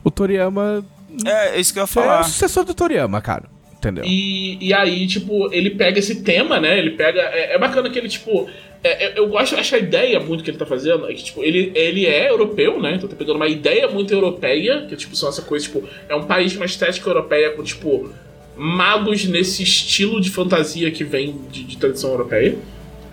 o 0.04 0.12
Toriyama. 0.12 0.84
É, 1.26 1.56
é 1.56 1.60
isso 1.60 1.72
que 1.74 1.80
eu 1.80 1.82
ia 1.82 1.84
É 1.84 1.86
o 1.86 1.88
falar. 1.88 2.24
sucessor 2.24 2.64
do 2.66 2.74
Toriyama, 2.74 3.22
cara. 3.22 3.44
Entendeu? 3.78 4.04
E, 4.06 4.58
e 4.62 4.74
aí, 4.74 5.08
tipo, 5.08 5.52
ele 5.52 5.72
pega 5.72 5.98
esse 6.00 6.22
tema, 6.24 6.60
né? 6.60 6.78
Ele 6.78 6.92
pega. 6.92 7.20
É, 7.22 7.56
é 7.56 7.58
bacana 7.58 7.90
que 7.90 7.98
ele, 7.98 8.10
tipo. 8.10 8.48
É- 8.84 9.20
eu 9.20 9.28
gosto, 9.28 9.56
acho 9.56 9.76
a 9.76 9.80
ideia 9.80 10.20
muito 10.20 10.44
que 10.44 10.50
ele 10.50 10.58
tá 10.58 10.66
fazendo 10.66 11.08
é 11.10 11.14
que, 11.14 11.24
tipo, 11.24 11.44
ele, 11.44 11.72
ele 11.76 12.06
é 12.06 12.30
europeu, 12.30 12.82
né? 12.82 12.96
Então 12.96 13.08
tá 13.08 13.16
pegando 13.16 13.36
uma 13.36 13.48
ideia 13.48 13.88
muito 13.88 14.14
europeia, 14.14 14.86
que, 14.90 14.96
tipo, 14.96 15.16
são 15.16 15.30
essa 15.30 15.42
coisa, 15.44 15.66
tipo, 15.66 15.84
é 16.10 16.16
um 16.16 16.24
país 16.24 16.54
com 16.54 16.60
uma 16.60 16.66
estética 16.66 17.10
europeia 17.10 17.52
com, 17.52 17.64
tipo, 17.64 18.12
magos 18.58 19.26
nesse 19.26 19.64
estilo 19.64 20.20
de 20.20 20.30
fantasia 20.30 20.90
que 20.92 21.04
vem 21.04 21.36
de, 21.52 21.64
de 21.64 21.78
tradição 21.78 22.12
europeia. 22.12 22.58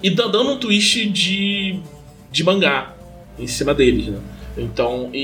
E 0.03 0.11
dá- 0.11 0.27
dando 0.27 0.51
um 0.53 0.59
twist 0.59 1.07
de, 1.07 1.79
de 2.31 2.45
mangá 2.45 2.95
em 3.39 3.47
cima 3.47 3.75
deles, 3.75 4.07
né? 4.09 4.19
Então, 4.57 5.09
e, 5.13 5.19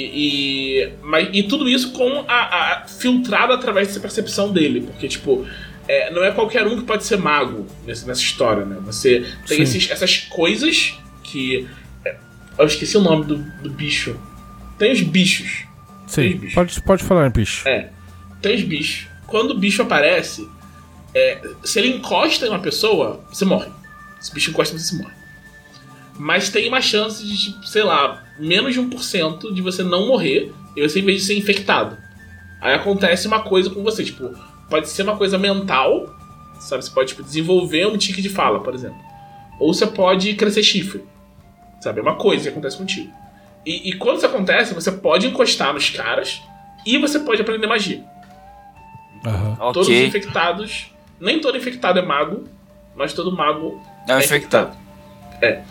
e, 0.85 0.89
mas, 1.03 1.29
e 1.33 1.43
tudo 1.43 1.69
isso 1.69 1.91
com 1.93 2.25
a, 2.29 2.35
a- 2.83 2.87
filtrado 2.87 3.53
através 3.53 3.89
dessa 3.89 3.99
percepção 4.01 4.53
dele, 4.53 4.83
porque, 4.83 5.09
tipo, 5.09 5.45
é, 5.89 6.11
não 6.12 6.24
é 6.24 6.31
qualquer 6.31 6.66
um 6.66 6.77
que 6.77 6.85
pode 6.85 7.05
ser 7.05 7.16
mago 7.19 7.66
nessa, 7.86 8.06
nessa 8.06 8.20
história, 8.20 8.65
né? 8.65 8.77
Você 8.86 9.27
tem 9.47 9.62
esses- 9.62 9.90
essas 9.90 10.16
coisas 10.19 10.94
que. 11.23 11.69
é, 12.05 12.16
eu 12.59 12.66
esqueci 12.66 12.97
o 12.97 13.01
nome 13.01 13.24
do, 13.27 13.36
do 13.62 13.70
bicho. 13.70 14.19
Tem 14.78 14.93
os 14.93 15.01
bichos. 15.02 15.65
Sim, 16.06 16.23
tem 16.23 16.36
bicho. 16.39 16.55
pode, 16.55 16.82
pode 16.82 17.05
falar, 17.05 17.31
bicho. 17.31 17.66
É. 17.69 17.90
Tem 18.43 18.55
os 18.56 18.62
bichos. 18.62 19.06
Quando 19.27 19.52
o 19.52 19.59
bicho 19.59 19.82
aparece, 19.82 20.48
é, 21.15 21.40
se 21.65 21.78
ele 21.78 21.89
encosta 21.97 22.47
em 22.47 22.51
uma 22.51 22.59
pessoa, 22.61 23.24
você 23.31 23.44
morre. 23.44 23.70
Se 24.20 24.31
o 24.31 24.35
bicho 24.35 24.51
encosta 24.51 24.74
em 24.74 24.78
você, 24.78 24.97
você 24.97 25.02
morre. 25.02 25.15
Mas 26.16 26.48
tem 26.48 26.69
uma 26.69 26.81
chance 26.81 27.24
de, 27.27 27.69
sei 27.69 27.82
lá, 27.82 28.23
menos 28.39 28.73
de 28.74 28.81
1% 28.81 29.52
de 29.52 29.61
você 29.61 29.82
não 29.82 30.06
morrer 30.06 30.52
e 30.77 30.82
você, 30.86 31.01
em 31.01 31.05
vez 31.05 31.20
de 31.23 31.27
ser 31.27 31.36
infectado. 31.36 31.97
Aí 32.61 32.73
acontece 32.74 33.27
uma 33.27 33.40
coisa 33.43 33.69
com 33.70 33.82
você, 33.82 34.05
tipo, 34.05 34.32
pode 34.69 34.89
ser 34.89 35.03
uma 35.03 35.16
coisa 35.16 35.39
mental, 35.39 36.07
sabe? 36.61 36.85
Você 36.85 36.91
pode 36.91 37.09
tipo, 37.11 37.23
desenvolver 37.23 37.86
um 37.86 37.97
tique 37.97 38.20
de 38.23 38.28
fala, 38.28 38.61
por 38.61 38.74
exemplo. 38.74 38.99
Ou 39.59 39.73
você 39.73 39.86
pode 39.86 40.35
crescer 40.35 40.62
chifre. 40.62 41.05
Sabe? 41.81 42.01
É 42.01 42.03
uma 42.03 42.16
coisa 42.16 42.45
que 42.45 42.49
acontece 42.49 42.77
contigo. 42.77 43.12
E, 43.65 43.91
e 43.91 43.93
quando 43.97 44.19
isso 44.19 44.27
acontece, 44.27 44.74
você 44.74 44.93
pode 44.93 45.27
encostar 45.27 45.73
nos 45.73 45.91
caras 45.91 46.43
e 46.85 46.99
você 46.99 47.19
pode 47.19 47.41
aprender 47.41 47.66
magia. 47.66 48.05
Aham. 49.24 49.57
Todos 49.73 49.89
os 49.89 49.95
Ok. 49.95 50.07
infectados. 50.07 50.91
Nem 51.20 51.41
todo 51.41 51.57
infectado 51.57 51.99
é 51.99 52.03
mago, 52.03 52.45
mas 52.95 53.12
todo 53.12 53.35
mago 53.35 53.81
É 54.09 54.15
um 54.15 54.19
infectado. 54.19 54.77
É. 55.41 55.62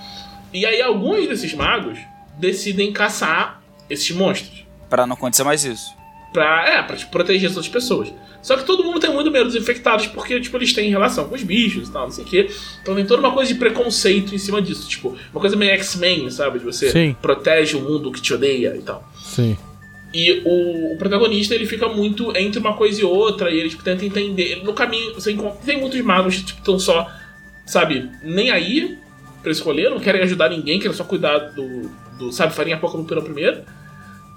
E 0.51 0.65
aí 0.65 0.81
alguns 0.81 1.27
desses 1.27 1.53
magos 1.53 1.99
decidem 2.37 2.91
caçar 2.91 3.61
esses 3.89 4.09
monstros. 4.11 4.65
Pra 4.89 5.05
não 5.05 5.15
acontecer 5.15 5.43
mais 5.43 5.63
isso. 5.65 5.93
Pra, 6.33 6.67
é, 6.67 6.81
pra 6.81 6.95
tipo, 6.95 7.11
proteger 7.11 7.49
as 7.49 7.55
outras 7.55 7.71
pessoas. 7.71 8.11
Só 8.41 8.57
que 8.57 8.65
todo 8.65 8.83
mundo 8.83 8.99
tem 8.99 9.13
muito 9.13 9.31
medo 9.31 9.45
dos 9.45 9.55
infectados 9.55 10.07
porque, 10.07 10.39
tipo, 10.41 10.57
eles 10.57 10.73
têm 10.73 10.89
relação 10.89 11.29
com 11.29 11.35
os 11.35 11.43
bichos 11.43 11.87
e 11.87 11.91
tal, 11.91 12.03
não 12.03 12.11
sei 12.11 12.25
o 12.25 12.27
quê. 12.27 12.49
Então 12.81 12.93
tem 12.93 13.05
toda 13.05 13.21
uma 13.21 13.31
coisa 13.31 13.53
de 13.53 13.57
preconceito 13.57 14.35
em 14.35 14.37
cima 14.37 14.61
disso. 14.61 14.89
Tipo, 14.89 15.15
uma 15.31 15.39
coisa 15.39 15.55
meio 15.55 15.71
X-Men, 15.71 16.29
sabe? 16.29 16.59
De 16.59 16.65
você 16.65 16.89
Sim. 16.89 17.15
protege 17.21 17.77
o 17.77 17.81
mundo 17.81 18.11
que 18.11 18.21
te 18.21 18.33
odeia 18.33 18.75
e 18.75 18.81
tal. 18.81 19.07
Sim. 19.23 19.55
E 20.13 20.43
o, 20.45 20.93
o 20.93 20.97
protagonista, 20.97 21.55
ele 21.55 21.65
fica 21.65 21.87
muito 21.87 22.35
entre 22.37 22.59
uma 22.59 22.73
coisa 22.73 23.01
e 23.01 23.03
outra, 23.03 23.49
e 23.49 23.59
ele 23.59 23.69
tipo, 23.69 23.83
tenta 23.83 24.05
entender. 24.05 24.61
No 24.63 24.73
caminho, 24.73 25.13
você 25.13 25.31
encontra. 25.31 25.59
Tem 25.65 25.79
muitos 25.79 25.99
magos 26.01 26.35
que 26.35 26.45
tipo, 26.45 26.59
estão 26.59 26.77
só, 26.77 27.09
sabe, 27.65 28.09
nem 28.23 28.51
aí 28.51 28.97
pra 29.41 29.51
escolher, 29.51 29.89
não 29.89 29.99
querem 29.99 30.21
ajudar 30.21 30.49
ninguém, 30.49 30.79
querem 30.79 30.95
só 30.95 31.03
cuidar 31.03 31.39
do. 31.39 31.89
do 32.19 32.31
sabe, 32.31 32.53
farinha 32.53 32.77
pouco 32.77 32.97
no 32.97 33.05
pelo 33.05 33.23
primeiro. 33.23 33.63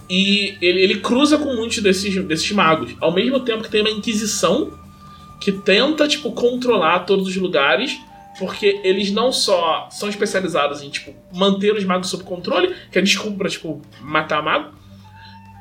E 0.08 0.56
ele, 0.60 0.80
ele 0.80 1.00
cruza 1.00 1.36
com 1.38 1.54
muitos 1.54 1.78
desses, 1.78 2.24
desses 2.24 2.50
magos. 2.52 2.94
Ao 3.00 3.12
mesmo 3.12 3.40
tempo 3.40 3.62
que 3.62 3.70
tem 3.70 3.80
uma 3.80 3.90
inquisição 3.90 4.72
que 5.40 5.52
tenta, 5.52 6.06
tipo, 6.06 6.32
controlar 6.32 7.00
todos 7.00 7.26
os 7.26 7.36
lugares, 7.36 7.98
porque 8.38 8.80
eles 8.84 9.10
não 9.10 9.32
só 9.32 9.88
são 9.90 10.08
especializados 10.08 10.82
em, 10.82 10.90
tipo, 10.90 11.14
manter 11.32 11.74
os 11.74 11.84
magos 11.84 12.08
sob 12.08 12.24
controle, 12.24 12.74
que 12.90 12.98
é 12.98 13.02
desculpa 13.02 13.38
pra, 13.38 13.48
tipo, 13.48 13.82
matar 14.00 14.42
mago, 14.42 14.74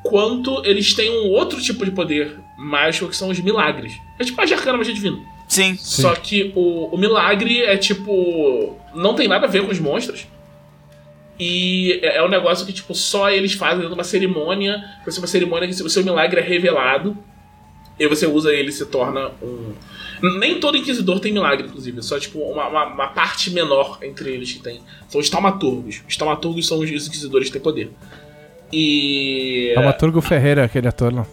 quanto 0.03 0.63
eles 0.65 0.93
têm 0.93 1.09
um 1.09 1.31
outro 1.31 1.59
tipo 1.61 1.83
de 1.83 1.91
poder 1.91 2.37
mágico 2.57 3.09
que 3.09 3.15
são 3.15 3.29
os 3.29 3.39
milagres. 3.39 3.93
É 4.19 4.23
tipo 4.23 4.39
a 4.39 4.43
arcana 4.43 4.77
magia 4.77 4.93
divina. 4.93 5.17
Sim. 5.47 5.75
Só 5.77 6.13
que 6.15 6.51
o, 6.55 6.87
o 6.93 6.97
milagre 6.97 7.61
é 7.61 7.77
tipo. 7.77 8.77
Não 8.93 9.13
tem 9.13 9.27
nada 9.27 9.45
a 9.45 9.49
ver 9.49 9.63
com 9.63 9.71
os 9.71 9.79
monstros. 9.79 10.27
E 11.39 11.99
é, 12.01 12.17
é 12.17 12.23
um 12.23 12.29
negócio 12.29 12.65
que, 12.65 12.73
tipo, 12.73 12.93
só 12.95 13.29
eles 13.29 13.53
fazem 13.53 13.77
dentro 13.77 13.89
de 13.89 13.95
uma 13.95 14.03
cerimônia. 14.03 14.83
Vai 15.03 15.11
ser 15.11 15.19
uma 15.19 15.27
cerimônia 15.27 15.67
que 15.67 15.81
o 15.81 15.89
seu 15.89 16.03
milagre 16.03 16.39
é 16.39 16.43
revelado. 16.43 17.17
E 17.99 18.07
você 18.07 18.27
usa 18.27 18.53
ele 18.53 18.69
e 18.69 18.73
se 18.73 18.85
torna 18.85 19.31
um. 19.41 19.73
Nem 20.39 20.59
todo 20.59 20.77
inquisidor 20.77 21.19
tem 21.19 21.31
milagre, 21.31 21.67
inclusive. 21.67 22.01
Só, 22.01 22.19
tipo, 22.19 22.39
uma, 22.39 22.67
uma, 22.67 22.85
uma 22.85 23.07
parte 23.07 23.51
menor 23.51 23.99
entre 24.01 24.31
eles 24.31 24.51
que 24.51 24.59
tem. 24.59 24.81
São 25.07 25.19
os 25.19 25.29
taumaturgos. 25.29 26.01
Os 26.07 26.17
taumaturgos 26.17 26.67
são 26.67 26.79
os 26.79 26.89
inquisidores 26.89 27.47
que 27.47 27.53
têm 27.53 27.61
poder. 27.61 27.91
E. 28.71 29.71
Dramaturgo 29.73 30.21
Ferreira, 30.21 30.63
aquele 30.63 30.87
ator 30.87 31.13
lá. 31.13 31.25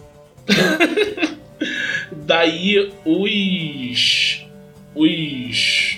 Daí 2.12 2.92
os. 3.04 4.46
Os. 4.94 5.91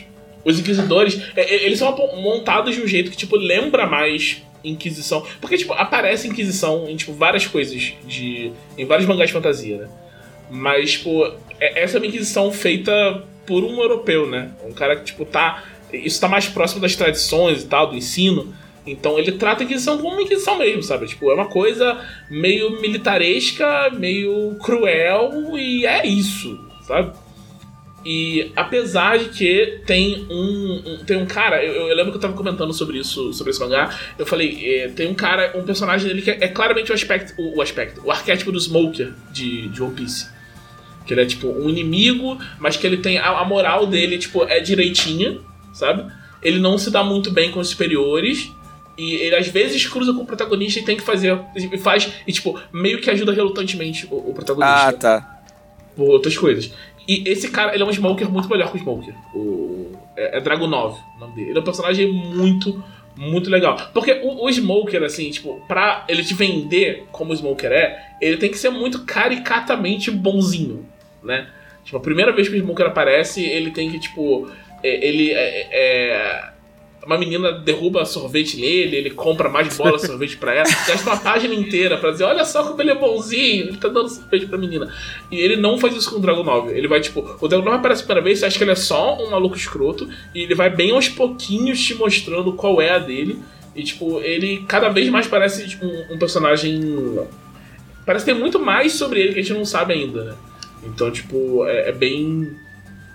Os 0.44 0.58
inquisidores. 0.58 1.20
é, 1.36 1.42
é, 1.42 1.64
Eles 1.66 1.78
são 1.78 1.94
montados 2.20 2.74
de 2.74 2.80
um 2.82 2.86
jeito 2.86 3.10
que, 3.10 3.16
tipo, 3.16 3.36
lembra 3.36 3.86
mais 3.86 4.42
Inquisição. 4.62 5.24
Porque, 5.40 5.56
tipo, 5.58 5.72
aparece 5.74 6.26
Inquisição 6.28 6.88
em, 6.88 6.96
tipo, 6.96 7.12
várias 7.12 7.46
coisas. 7.46 7.92
de 8.06 8.52
Em 8.78 8.84
vários 8.84 9.06
mangás 9.06 9.28
de 9.30 9.34
fantasia, 9.34 9.78
né? 9.78 9.88
Mas, 10.50 10.92
tipo, 10.92 11.24
é- 11.60 11.82
essa 11.82 11.96
é 11.96 12.00
uma 12.00 12.06
Inquisição 12.06 12.50
feita 12.52 13.22
por 13.46 13.62
um 13.64 13.80
europeu, 13.80 14.26
né? 14.28 14.50
Um 14.64 14.72
cara 14.72 14.96
que, 14.96 15.04
tipo, 15.04 15.24
tá. 15.24 15.64
Isso 15.92 16.20
tá 16.20 16.28
mais 16.28 16.46
próximo 16.46 16.80
das 16.80 16.96
tradições 16.96 17.62
e 17.62 17.66
tal, 17.66 17.86
do 17.88 17.96
ensino. 17.96 18.54
Então 18.86 19.18
ele 19.18 19.32
trata 19.32 19.62
a 19.62 19.64
Inquisição 19.64 19.96
como 19.96 20.12
uma 20.14 20.22
Inquisição 20.22 20.58
mesmo, 20.58 20.82
sabe? 20.82 21.06
Tipo, 21.06 21.30
é 21.30 21.34
uma 21.34 21.46
coisa 21.46 21.98
meio 22.30 22.80
militaresca, 22.80 23.90
meio 23.90 24.56
cruel 24.62 25.56
e 25.56 25.86
é 25.86 26.06
isso, 26.06 26.58
sabe? 26.86 27.12
E 28.04 28.52
apesar 28.54 29.18
de 29.18 29.30
que 29.30 29.80
tem 29.86 30.26
um, 30.30 30.82
um- 30.84 31.04
tem 31.06 31.16
um 31.16 31.24
cara, 31.24 31.64
eu, 31.64 31.88
eu 31.88 31.96
lembro 31.96 32.12
que 32.12 32.18
eu 32.18 32.20
tava 32.20 32.34
comentando 32.34 32.72
sobre 32.74 32.98
isso, 32.98 33.32
sobre 33.32 33.50
esse 33.50 33.60
mangá, 33.60 33.98
eu 34.18 34.26
falei, 34.26 34.80
é, 34.82 34.88
tem 34.88 35.08
um 35.08 35.14
cara, 35.14 35.52
um 35.56 35.62
personagem 35.62 36.06
dele 36.08 36.20
que 36.20 36.30
é, 36.30 36.38
é 36.44 36.48
claramente 36.48 36.90
o 36.90 36.94
aspecto, 36.94 37.32
o, 37.40 37.56
o 37.58 37.62
aspecto, 37.62 38.02
o 38.04 38.10
arquétipo 38.10 38.52
do 38.52 38.60
Smoker 38.60 39.12
de, 39.32 39.68
de 39.68 39.82
One 39.82 39.94
Piece. 39.94 40.28
Que 41.06 41.14
ele 41.14 41.22
é 41.22 41.26
tipo 41.26 41.48
um 41.48 41.68
inimigo, 41.70 42.38
mas 42.58 42.76
que 42.76 42.86
ele 42.86 42.98
tem 42.98 43.18
a, 43.18 43.28
a 43.38 43.44
moral 43.44 43.86
dele, 43.86 44.18
tipo, 44.18 44.44
é 44.44 44.60
direitinha, 44.60 45.38
sabe? 45.72 46.10
Ele 46.42 46.58
não 46.58 46.76
se 46.78 46.90
dá 46.90 47.02
muito 47.02 47.30
bem 47.30 47.50
com 47.50 47.60
os 47.60 47.68
superiores. 47.68 48.50
E 48.96 49.14
ele 49.16 49.34
às 49.34 49.48
vezes 49.48 49.84
cruza 49.86 50.12
com 50.14 50.20
o 50.22 50.26
protagonista 50.26 50.78
e 50.78 50.84
tem 50.84 50.96
que 50.96 51.02
fazer. 51.02 51.36
E 51.56 51.76
faz. 51.78 52.10
E 52.26 52.32
tipo, 52.32 52.58
meio 52.72 53.00
que 53.00 53.10
ajuda 53.10 53.32
relutantemente 53.32 54.06
o, 54.10 54.30
o 54.30 54.32
protagonista 54.34 54.88
Ah, 54.88 54.92
tá. 54.92 55.40
por 55.96 56.08
outras 56.10 56.36
coisas. 56.38 56.70
E 57.06 57.28
esse 57.28 57.50
cara, 57.50 57.74
ele 57.74 57.82
é 57.82 57.86
um 57.86 57.92
Smoker 57.92 58.30
muito 58.30 58.48
melhor 58.48 58.70
que 58.70 58.76
o 58.76 58.80
Smoker. 58.80 59.14
O, 59.34 59.92
é, 60.16 60.38
é 60.38 60.40
Dragunov 60.40 60.98
o 61.16 61.20
nome 61.20 61.34
dele. 61.34 61.50
Ele 61.50 61.58
é 61.58 61.60
um 61.60 61.64
personagem 61.64 62.10
muito, 62.12 62.82
muito 63.16 63.50
legal. 63.50 63.76
Porque 63.92 64.12
o, 64.22 64.44
o 64.46 64.50
Smoker, 64.50 65.02
assim, 65.02 65.30
tipo, 65.30 65.62
pra 65.68 66.04
ele 66.08 66.24
te 66.24 66.34
vender 66.34 67.06
como 67.12 67.32
o 67.32 67.36
Smoker 67.36 67.70
é, 67.70 68.14
ele 68.20 68.36
tem 68.36 68.50
que 68.50 68.58
ser 68.58 68.70
muito 68.70 69.04
caricatamente 69.04 70.10
bonzinho, 70.10 70.86
né? 71.22 71.48
Tipo, 71.84 71.98
a 71.98 72.00
primeira 72.00 72.32
vez 72.32 72.48
que 72.48 72.54
o 72.56 72.58
Smoker 72.58 72.86
aparece, 72.86 73.44
ele 73.44 73.70
tem 73.70 73.90
que, 73.90 73.98
tipo. 73.98 74.50
é- 74.82 75.06
ele 75.06 75.32
é. 75.32 75.68
é- 75.70 76.53
uma 77.06 77.18
menina 77.18 77.52
derruba 77.52 78.04
sorvete 78.04 78.56
nele, 78.56 78.96
ele 78.96 79.10
compra 79.10 79.48
mais 79.48 79.76
bola 79.76 79.98
sorvete 79.98 80.36
pra 80.36 80.54
ela, 80.54 80.68
gasta 80.86 81.10
uma 81.10 81.18
página 81.18 81.54
inteira 81.54 81.98
pra 81.98 82.10
dizer, 82.10 82.24
olha 82.24 82.44
só 82.44 82.62
como 82.64 82.80
ele 82.80 82.90
é 82.90 82.94
bonzinho, 82.94 83.68
ele 83.68 83.76
tá 83.76 83.88
dando 83.88 84.08
sorvete 84.08 84.46
pra 84.46 84.58
menina. 84.58 84.92
E 85.30 85.36
ele 85.36 85.56
não 85.56 85.78
faz 85.78 85.94
isso 85.94 86.10
com 86.10 86.16
o 86.16 86.20
Dragon 86.20 86.42
9. 86.42 86.72
Ele 86.72 86.88
vai, 86.88 87.00
tipo, 87.00 87.36
o 87.40 87.48
Dragon 87.48 87.64
9 87.64 87.76
aparece 87.76 88.02
a 88.02 88.04
primeira 88.06 88.24
vez, 88.24 88.38
você 88.38 88.46
acha 88.46 88.58
que 88.58 88.64
ele 88.64 88.70
é 88.70 88.76
só 88.76 89.22
um 89.22 89.30
maluco 89.30 89.56
escroto, 89.56 90.08
e 90.34 90.40
ele 90.42 90.54
vai 90.54 90.70
bem 90.70 90.92
aos 90.92 91.08
pouquinhos 91.08 91.80
te 91.80 91.94
mostrando 91.94 92.52
qual 92.52 92.80
é 92.80 92.90
a 92.90 92.98
dele. 92.98 93.38
E, 93.74 93.82
tipo, 93.82 94.20
ele 94.20 94.64
cada 94.68 94.88
vez 94.88 95.08
mais 95.08 95.26
parece 95.26 95.68
tipo, 95.68 95.84
um, 95.84 96.14
um 96.14 96.18
personagem. 96.18 97.18
Parece 98.06 98.24
ter 98.24 98.34
muito 98.34 98.58
mais 98.60 98.92
sobre 98.92 99.20
ele 99.20 99.32
que 99.32 99.40
a 99.40 99.42
gente 99.42 99.56
não 99.56 99.64
sabe 99.64 99.94
ainda, 99.94 100.24
né? 100.24 100.34
Então, 100.84 101.10
tipo, 101.10 101.66
é, 101.66 101.88
é 101.88 101.92
bem. 101.92 102.56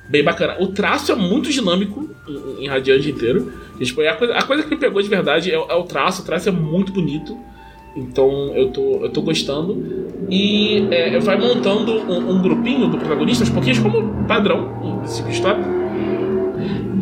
Bem 0.10 0.24
bacana. 0.24 0.57
O 0.60 0.68
traço 0.68 1.11
é 1.11 1.16
muito 1.16 1.52
dinâmico 1.52 2.10
em, 2.28 2.66
em 2.66 2.68
Radiante 2.68 3.11
inteiro. 3.11 3.53
E, 3.80 3.86
tipo, 3.86 4.02
é 4.02 4.10
a, 4.10 4.16
coisa, 4.16 4.34
a 4.34 4.44
coisa 4.44 4.64
que 4.64 4.70
me 4.70 4.78
pegou 4.78 5.02
de 5.02 5.08
verdade 5.10 5.52
é, 5.52 5.58
o- 5.58 5.66
é 5.70 5.76
o 5.76 5.84
traço. 5.84 6.22
O 6.22 6.26
traço 6.26 6.50
é 6.50 6.52
muito 6.52 6.92
bonito. 6.92 7.38
Então 7.96 8.54
eu 8.56 8.70
tô, 8.72 8.82
eu 9.04 9.10
tô 9.10 9.22
gostando. 9.22 10.08
E 10.30 10.88
é, 10.92 11.18
vai 11.20 11.40
montando 11.40 11.94
um, 11.94 12.32
um 12.36 12.42
grupinho 12.42 12.88
do 12.88 12.98
protagonista, 12.98 13.44
aos 13.44 13.50
pouquinhos, 13.50 13.80
como 13.80 14.26
padrão 14.28 15.00
desse 15.02 15.24
de 15.24 15.32
história. 15.32 15.64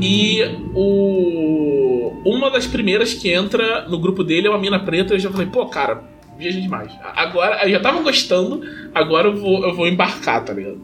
E 0.01 0.41
o. 0.73 2.13
Uma 2.25 2.49
das 2.51 2.67
primeiras 2.67 3.13
que 3.13 3.31
entra 3.31 3.87
no 3.87 3.97
grupo 3.99 4.23
dele 4.23 4.47
é 4.47 4.49
uma 4.49 4.59
mina 4.59 4.79
preta. 4.79 5.13
Eu 5.13 5.19
já 5.19 5.31
falei, 5.31 5.47
pô, 5.47 5.65
cara, 5.67 6.03
viaja 6.37 6.59
demais. 6.59 6.91
Agora, 7.15 7.63
eu 7.65 7.69
já 7.71 7.79
tava 7.79 8.01
gostando, 8.01 8.61
agora 8.93 9.29
eu 9.29 9.35
vou, 9.37 9.63
eu 9.65 9.73
vou 9.75 9.87
embarcar, 9.87 10.43
tá 10.43 10.53
ligado? 10.53 10.77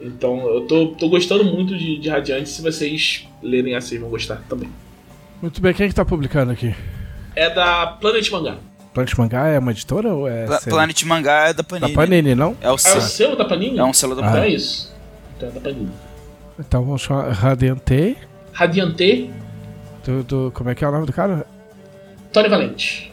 Então 0.00 0.46
eu 0.48 0.62
tô, 0.62 0.88
tô 0.88 1.08
gostando 1.08 1.44
muito 1.44 1.76
de, 1.76 1.98
de 1.98 2.08
Radiante. 2.08 2.48
Se 2.48 2.62
vocês 2.62 3.26
lerem 3.42 3.74
assim, 3.74 3.98
vão 3.98 4.08
gostar 4.10 4.42
também. 4.48 4.68
Muito 5.40 5.60
bem, 5.60 5.74
quem 5.74 5.86
é 5.86 5.88
que 5.88 5.94
tá 5.94 6.04
publicando 6.04 6.52
aqui? 6.52 6.74
É 7.34 7.50
da 7.50 7.86
Planet 8.00 8.30
Mangá. 8.30 8.56
Planet 8.94 9.14
Mangá 9.18 9.46
é 9.48 9.58
uma 9.58 9.70
editora 9.72 10.14
ou 10.14 10.26
é. 10.28 10.46
Pla- 10.46 10.58
selo? 10.60 10.76
Planet 10.76 11.02
Mangá 11.04 11.48
é 11.48 11.52
da 11.52 11.62
Da 11.62 11.64
Panini. 11.64 11.92
Panini, 11.94 12.34
não? 12.34 12.56
É 12.60 12.68
o 12.68 12.70
Ah, 12.70 12.70
é 12.70 12.72
o 12.74 12.78
selo. 12.78 13.00
selo 13.02 13.36
da 13.36 13.44
Panini? 13.44 13.78
É 13.78 13.84
um 13.84 13.92
selo 13.92 14.14
da 14.14 14.22
Então 14.22 14.32
Panini. 14.34 14.52
é 14.52 14.56
isso. 14.56 14.94
Então 15.36 15.48
é 15.48 15.52
da 15.52 15.60
Panini. 15.60 15.90
Então 16.58 16.84
vamos 16.84 17.02
chamar 17.02 17.28
Radiante. 17.32 18.16
Radiante, 18.52 19.30
Do, 20.04 20.22
do- 20.22 20.50
como 20.54 20.70
é 20.70 20.74
que 20.74 20.82
é 20.84 20.88
o 20.88 20.92
nome 20.92 21.04
do 21.04 21.12
cara? 21.12 21.46
Tony 22.32 22.48
Valente. 22.48 23.12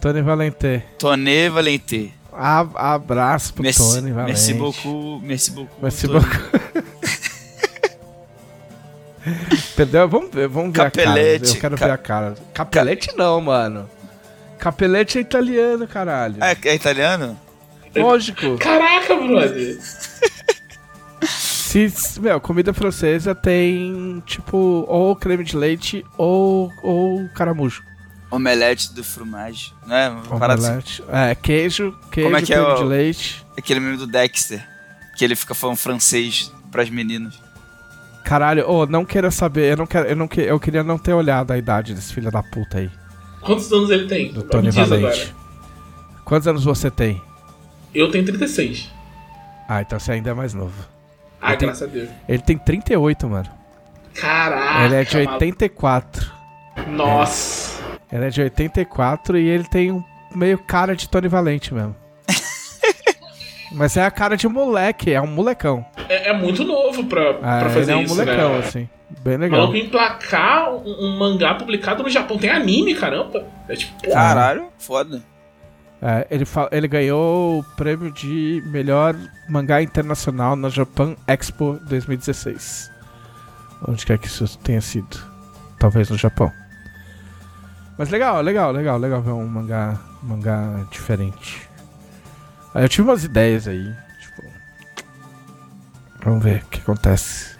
Tony 0.00 0.22
Valente. 0.22 0.82
Tonê 0.98 1.50
Valente. 1.50 2.14
A- 2.32 2.94
abraço 2.94 3.52
pro 3.52 3.62
Merci, 3.64 3.78
Tony 3.96 4.12
Valente. 4.12 4.30
merci 4.30 4.54
beaucoup. 4.54 5.20
Merci 5.22 5.50
beaucoup. 5.50 5.82
Merci 5.82 6.06
Tony. 6.06 6.20
beaucoup. 6.20 6.68
Entendeu? 9.72 10.08
Vamos 10.08 10.30
ver, 10.32 10.48
vamos 10.48 10.72
ver 10.72 10.80
a 10.82 10.90
cara. 10.90 11.06
Capelete. 11.06 11.54
Eu 11.54 11.60
quero 11.60 11.76
Ca- 11.76 11.86
ver 11.86 11.92
a 11.92 11.98
cara. 11.98 12.34
Capelete 12.54 13.16
não, 13.16 13.40
mano. 13.40 13.88
Capelete 14.58 15.18
é 15.18 15.20
italiano, 15.20 15.86
caralho. 15.86 16.42
É, 16.42 16.56
é 16.64 16.74
italiano? 16.74 17.38
Lógico. 17.94 18.56
Caraca, 18.58 19.14
brother. 19.14 19.78
Se, 21.22 21.92
meu, 22.20 22.40
comida 22.40 22.72
francesa 22.72 23.34
tem, 23.34 24.22
tipo, 24.24 24.56
ou 24.88 25.14
creme 25.14 25.44
de 25.44 25.56
leite 25.56 26.04
ou, 26.16 26.72
ou 26.82 27.28
caramujo. 27.34 27.82
Omelete 28.30 28.92
do 28.94 29.04
fromage. 29.04 29.72
Não 29.86 29.94
é? 29.96 30.08
Uma 30.08 30.38
parada 30.38 30.60
assim. 30.60 30.68
Omelete. 30.70 31.04
É, 31.10 31.34
queijo, 31.34 31.94
queijo, 32.10 32.28
Como 32.30 32.36
é 32.36 32.42
que 32.42 32.52
é 32.52 32.56
creme 32.56 32.72
o- 32.72 32.76
de 32.76 32.84
leite. 32.84 33.46
Aquele 33.56 33.80
meme 33.80 33.96
do 33.98 34.06
Dexter. 34.06 34.66
Que 35.16 35.24
ele 35.24 35.34
fica 35.36 35.54
falando 35.54 35.76
francês 35.76 36.50
pras 36.70 36.88
meninas. 36.88 37.34
Caralho, 38.28 38.68
ô, 38.70 38.84
não 38.84 39.06
queira 39.06 39.30
saber, 39.30 39.72
eu 39.72 39.76
não 39.78 39.86
quero, 39.86 40.06
eu 40.06 40.14
não 40.14 40.28
que, 40.28 40.42
eu 40.42 40.60
queria 40.60 40.84
não 40.84 40.98
ter 40.98 41.14
olhado 41.14 41.50
a 41.50 41.56
idade 41.56 41.94
desse 41.94 42.12
filho 42.12 42.30
da 42.30 42.42
puta 42.42 42.76
aí, 42.76 42.90
Quantos 43.40 43.72
anos 43.72 43.88
ele 43.88 44.06
tem? 44.06 44.30
do 44.32 44.42
Tony 44.42 44.70
Valente. 44.70 45.34
Quantos 46.26 46.46
anos 46.46 46.62
você 46.62 46.90
tem? 46.90 47.22
Eu 47.94 48.10
tenho 48.10 48.26
36. 48.26 48.90
Ah, 49.66 49.80
então 49.80 49.98
você 49.98 50.12
ainda 50.12 50.28
é 50.28 50.34
mais 50.34 50.52
novo. 50.52 50.74
Ah, 51.40 51.56
tenho- 51.56 51.70
graças 51.70 51.88
a 51.88 51.90
Deus. 51.90 52.10
Ele 52.28 52.42
tem 52.42 52.58
38, 52.58 53.26
mano. 53.26 53.48
Caraca. 54.14 54.84
ele 54.84 54.94
é 54.96 55.04
de 55.04 55.16
maluco. 55.16 55.32
84. 55.34 56.30
Nossa. 56.88 57.80
Ele 58.12 58.24
é 58.26 58.28
de 58.28 58.42
84 58.42 59.38
e 59.38 59.48
ele 59.48 59.64
tem 59.64 59.90
um 59.90 60.04
meio 60.34 60.58
cara 60.58 60.94
de 60.94 61.08
Tony 61.08 61.28
Valente 61.28 61.72
mesmo. 61.72 61.96
Mas 63.72 63.96
é 63.96 64.04
a 64.04 64.10
cara 64.10 64.36
de 64.36 64.48
moleque, 64.48 65.12
é 65.12 65.20
um 65.20 65.26
molecão. 65.26 65.84
É, 66.08 66.30
é 66.30 66.32
muito 66.32 66.64
novo 66.64 67.04
pra, 67.04 67.30
Ah, 67.42 67.60
pra 67.60 67.70
fazer 67.70 67.80
ele 67.80 67.92
é 67.92 67.96
um 67.96 68.02
isso, 68.02 68.14
molecão, 68.16 68.52
né? 68.52 68.58
assim. 68.58 68.88
Bem 69.22 69.36
legal. 69.36 69.60
Maluco 69.60 69.76
emplacar 69.76 70.70
um, 70.74 71.06
um 71.06 71.18
mangá 71.18 71.54
publicado 71.54 72.02
no 72.02 72.10
Japão. 72.10 72.38
Tem 72.38 72.50
anime, 72.50 72.94
caramba. 72.94 73.44
É 73.68 73.74
tipo, 73.74 73.92
Caralho, 74.10 74.68
foda. 74.78 75.22
É, 76.00 76.26
ele, 76.30 76.44
ele 76.70 76.88
ganhou 76.88 77.58
o 77.58 77.64
prêmio 77.76 78.10
de 78.12 78.62
melhor 78.66 79.16
mangá 79.48 79.82
internacional 79.82 80.54
na 80.54 80.68
Japan 80.68 81.16
Expo 81.26 81.78
2016. 81.88 82.90
Onde 83.86 84.06
quer 84.06 84.18
que 84.18 84.26
isso 84.26 84.58
tenha 84.58 84.80
sido. 84.80 85.18
Talvez 85.78 86.08
no 86.10 86.16
Japão. 86.16 86.50
Mas 87.96 88.10
legal, 88.10 88.40
legal, 88.42 88.70
legal, 88.72 88.98
legal 88.98 89.20
ver 89.22 89.32
um 89.32 89.46
mangá, 89.46 89.98
mangá 90.22 90.84
diferente. 90.90 91.67
Aí 92.74 92.84
eu 92.84 92.88
tive 92.88 93.08
umas 93.08 93.24
ideias 93.24 93.66
aí, 93.66 93.92
tipo. 94.20 94.42
Vamos 96.22 96.42
ver 96.42 96.62
o 96.62 96.66
que 96.68 96.80
acontece. 96.80 97.56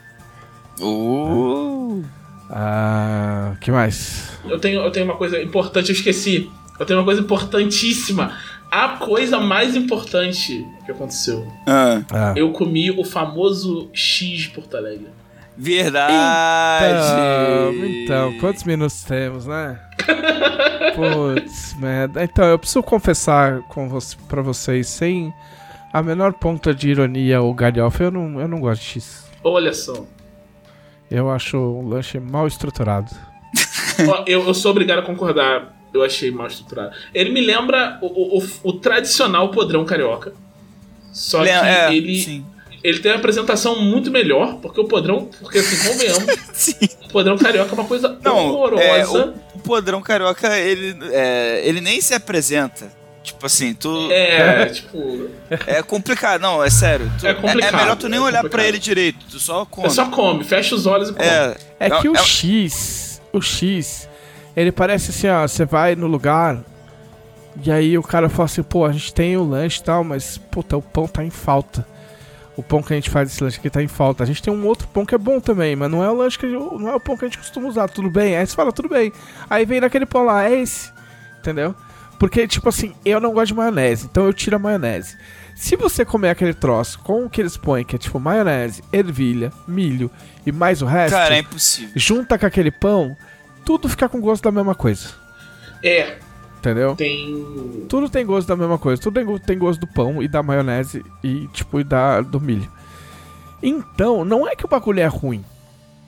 Uh. 0.80 2.04
Ah, 2.50 3.54
que 3.60 3.70
mais? 3.70 4.30
Eu 4.44 4.58
tenho, 4.58 4.80
eu 4.80 4.90
tenho 4.90 5.04
uma 5.04 5.16
coisa 5.16 5.40
importante, 5.42 5.90
eu 5.90 5.94
esqueci. 5.94 6.50
Eu 6.78 6.86
tenho 6.86 6.98
uma 6.98 7.04
coisa 7.04 7.20
importantíssima. 7.20 8.32
A 8.70 8.88
coisa 8.98 9.40
mais 9.40 9.74
importante 9.74 10.64
que 10.84 10.92
aconteceu. 10.92 11.50
Ah, 11.66 12.02
Ah. 12.10 12.34
Eu 12.36 12.52
comi 12.52 12.90
o 12.90 13.04
famoso 13.04 13.90
X 13.92 14.40
de 14.40 14.48
Porto 14.50 14.76
Alegre. 14.76 15.08
Verdade. 15.58 16.14
Então, 17.74 17.84
então, 17.84 18.38
quantos 18.38 18.64
minutos 18.64 19.02
temos, 19.02 19.46
né? 19.46 19.78
Putz, 20.94 21.74
merda. 21.78 22.22
Então, 22.24 22.44
eu 22.46 22.58
preciso 22.58 22.82
confessar 22.82 23.60
com 23.62 23.88
você, 23.88 24.16
pra 24.28 24.42
vocês, 24.42 24.86
sem 24.88 25.32
a 25.92 26.02
menor 26.02 26.32
ponta 26.34 26.74
de 26.74 26.88
ironia 26.90 27.40
ou 27.40 27.52
galhofa, 27.54 28.04
eu 28.04 28.10
não, 28.10 28.40
eu 28.40 28.48
não 28.48 28.60
gosto 28.60 28.82
de 28.82 28.88
X. 28.88 29.28
Olha 29.42 29.72
só. 29.72 30.04
Eu 31.10 31.30
acho 31.30 31.56
um 31.56 31.88
lanche 31.88 32.18
mal 32.20 32.46
estruturado. 32.46 33.10
Ó, 34.08 34.24
eu, 34.26 34.46
eu 34.46 34.54
sou 34.54 34.70
obrigado 34.70 34.98
a 35.00 35.02
concordar. 35.02 35.74
Eu 35.92 36.04
achei 36.04 36.30
mal 36.30 36.46
estruturado. 36.46 36.94
Ele 37.14 37.30
me 37.30 37.40
lembra 37.40 37.98
o, 38.02 38.06
o- 38.06 38.38
o- 38.38 38.48
o 38.64 38.72
tradicional 38.74 39.50
podrão 39.50 39.84
carioca. 39.86 40.34
Só 41.12 41.40
Le- 41.42 41.48
que 41.48 41.54
é, 41.54 41.94
ele, 41.94 42.18
sim. 42.20 42.44
Ele 42.82 42.98
tem 43.00 43.12
uma 43.12 43.18
apresentação 43.18 43.80
muito 43.80 44.10
melhor, 44.10 44.56
porque 44.62 44.80
o 44.80 44.84
podrão. 44.84 45.28
Porque 45.40 45.58
assim, 45.58 45.88
convenhamos, 45.88 46.36
Sim. 46.54 46.74
o 47.04 47.08
podrão 47.08 47.36
carioca 47.36 47.70
é 47.70 47.74
uma 47.74 47.84
coisa 47.84 48.18
Não, 48.22 48.36
horrorosa. 48.36 48.82
é, 48.84 49.06
o, 49.06 49.34
o 49.56 49.58
podrão 49.60 50.00
carioca, 50.00 50.56
ele, 50.58 50.96
é, 51.12 51.62
ele 51.64 51.80
nem 51.80 52.00
se 52.00 52.14
apresenta. 52.14 52.96
Tipo 53.22 53.44
assim, 53.44 53.74
tu. 53.74 54.08
É, 54.10 54.66
tipo. 54.72 55.28
É 55.66 55.82
complicado, 55.82 56.40
não, 56.40 56.62
é 56.64 56.70
sério. 56.70 57.10
Tu- 57.18 57.26
É 57.26 57.34
complicado, 57.34 57.76
melhor 57.76 57.96
tu 57.96 58.08
nem 58.08 58.18
é 58.18 58.22
olhar 58.22 58.48
pra 58.48 58.64
ele 58.64 58.78
direito, 58.78 59.18
tu 59.30 59.38
só 59.38 59.66
come. 59.66 59.86
É 59.86 59.90
só 59.90 60.06
come, 60.06 60.44
fecha 60.44 60.74
os 60.74 60.86
olhos 60.86 61.10
e 61.10 61.12
come. 61.12 61.26
É, 61.26 61.56
É 61.78 61.90
que 61.90 62.08
o 62.08 62.16
é- 62.16 62.22
X, 62.22 63.20
o 63.32 63.42
X, 63.42 64.08
ele 64.56 64.72
parece 64.72 65.10
assim, 65.10 65.28
ó, 65.28 65.46
você 65.46 65.64
vai 65.66 65.94
no 65.94 66.06
lugar 66.06 66.58
e 67.62 67.70
aí 67.70 67.98
o 67.98 68.02
cara 68.02 68.28
fala 68.30 68.44
assim, 68.46 68.62
pô, 68.62 68.86
a 68.86 68.92
gente 68.92 69.12
tem 69.12 69.36
o 69.36 69.44
lanche 69.44 69.80
e 69.80 69.82
tal, 69.84 70.02
mas, 70.04 70.38
puta, 70.50 70.76
o 70.76 70.82
pão 70.82 71.06
tá 71.08 71.22
em 71.24 71.30
falta. 71.30 71.86
O 72.58 72.62
pão 72.62 72.82
que 72.82 72.92
a 72.92 72.96
gente 72.96 73.08
faz 73.08 73.30
esse 73.30 73.42
lanche 73.42 73.56
aqui 73.58 73.70
tá 73.70 73.80
em 73.80 73.86
falta. 73.86 74.24
A 74.24 74.26
gente 74.26 74.42
tem 74.42 74.52
um 74.52 74.66
outro 74.66 74.88
pão 74.88 75.06
que 75.06 75.14
é 75.14 75.18
bom 75.18 75.38
também, 75.38 75.76
mas 75.76 75.88
não 75.88 76.02
é 76.02 76.10
o 76.10 76.14
lanche 76.14 76.36
que 76.36 76.44
a 76.44 76.48
gente- 76.48 76.58
não 76.82 76.88
é 76.88 76.94
o 76.96 77.00
pão 77.00 77.16
que 77.16 77.24
a 77.24 77.28
gente 77.28 77.38
costuma 77.38 77.68
usar, 77.68 77.88
tudo 77.88 78.10
bem? 78.10 78.36
Aí 78.36 78.44
você 78.44 78.56
fala, 78.56 78.72
tudo 78.72 78.88
bem. 78.88 79.12
Aí 79.48 79.64
vem 79.64 79.80
naquele 79.80 80.04
pão 80.04 80.24
lá, 80.24 80.44
é 80.44 80.60
esse. 80.60 80.90
Entendeu? 81.38 81.72
Porque, 82.18 82.48
tipo 82.48 82.68
assim, 82.68 82.94
eu 83.04 83.20
não 83.20 83.32
gosto 83.32 83.46
de 83.48 83.54
maionese, 83.54 84.06
então 84.10 84.24
eu 84.26 84.32
tiro 84.34 84.56
a 84.56 84.58
maionese. 84.58 85.16
Se 85.54 85.76
você 85.76 86.04
comer 86.04 86.30
aquele 86.30 86.52
troço 86.52 86.98
com 86.98 87.24
o 87.26 87.30
que 87.30 87.40
eles 87.40 87.56
põem, 87.56 87.84
que 87.84 87.94
é 87.94 87.98
tipo 87.98 88.18
maionese, 88.18 88.82
ervilha, 88.92 89.52
milho 89.66 90.10
e 90.44 90.50
mais 90.50 90.82
o 90.82 90.86
resto, 90.86 91.14
cara, 91.14 91.36
é 91.36 91.38
impossível. 91.38 91.92
junta 91.94 92.36
com 92.36 92.44
aquele 92.46 92.72
pão, 92.72 93.16
tudo 93.64 93.88
fica 93.88 94.08
com 94.08 94.20
gosto 94.20 94.42
da 94.42 94.50
mesma 94.50 94.74
coisa. 94.74 95.10
É, 95.80 96.16
Entendeu? 96.58 96.94
tem. 96.96 97.86
Tudo 97.88 98.08
tem 98.08 98.26
gosto 98.26 98.48
da 98.48 98.56
mesma 98.56 98.78
coisa. 98.78 99.00
Tudo 99.00 99.14
tem 99.14 99.38
tem 99.40 99.58
gosto 99.58 99.80
do 99.80 99.86
pão 99.86 100.22
e 100.22 100.28
da 100.28 100.42
maionese 100.42 101.04
e, 101.22 101.46
tipo, 101.52 101.78
e 101.80 101.84
da, 101.84 102.20
do 102.20 102.40
milho. 102.40 102.70
Então, 103.62 104.24
não 104.24 104.48
é 104.48 104.54
que 104.54 104.64
o 104.64 104.68
bagulho 104.68 105.00
é 105.00 105.06
ruim. 105.06 105.44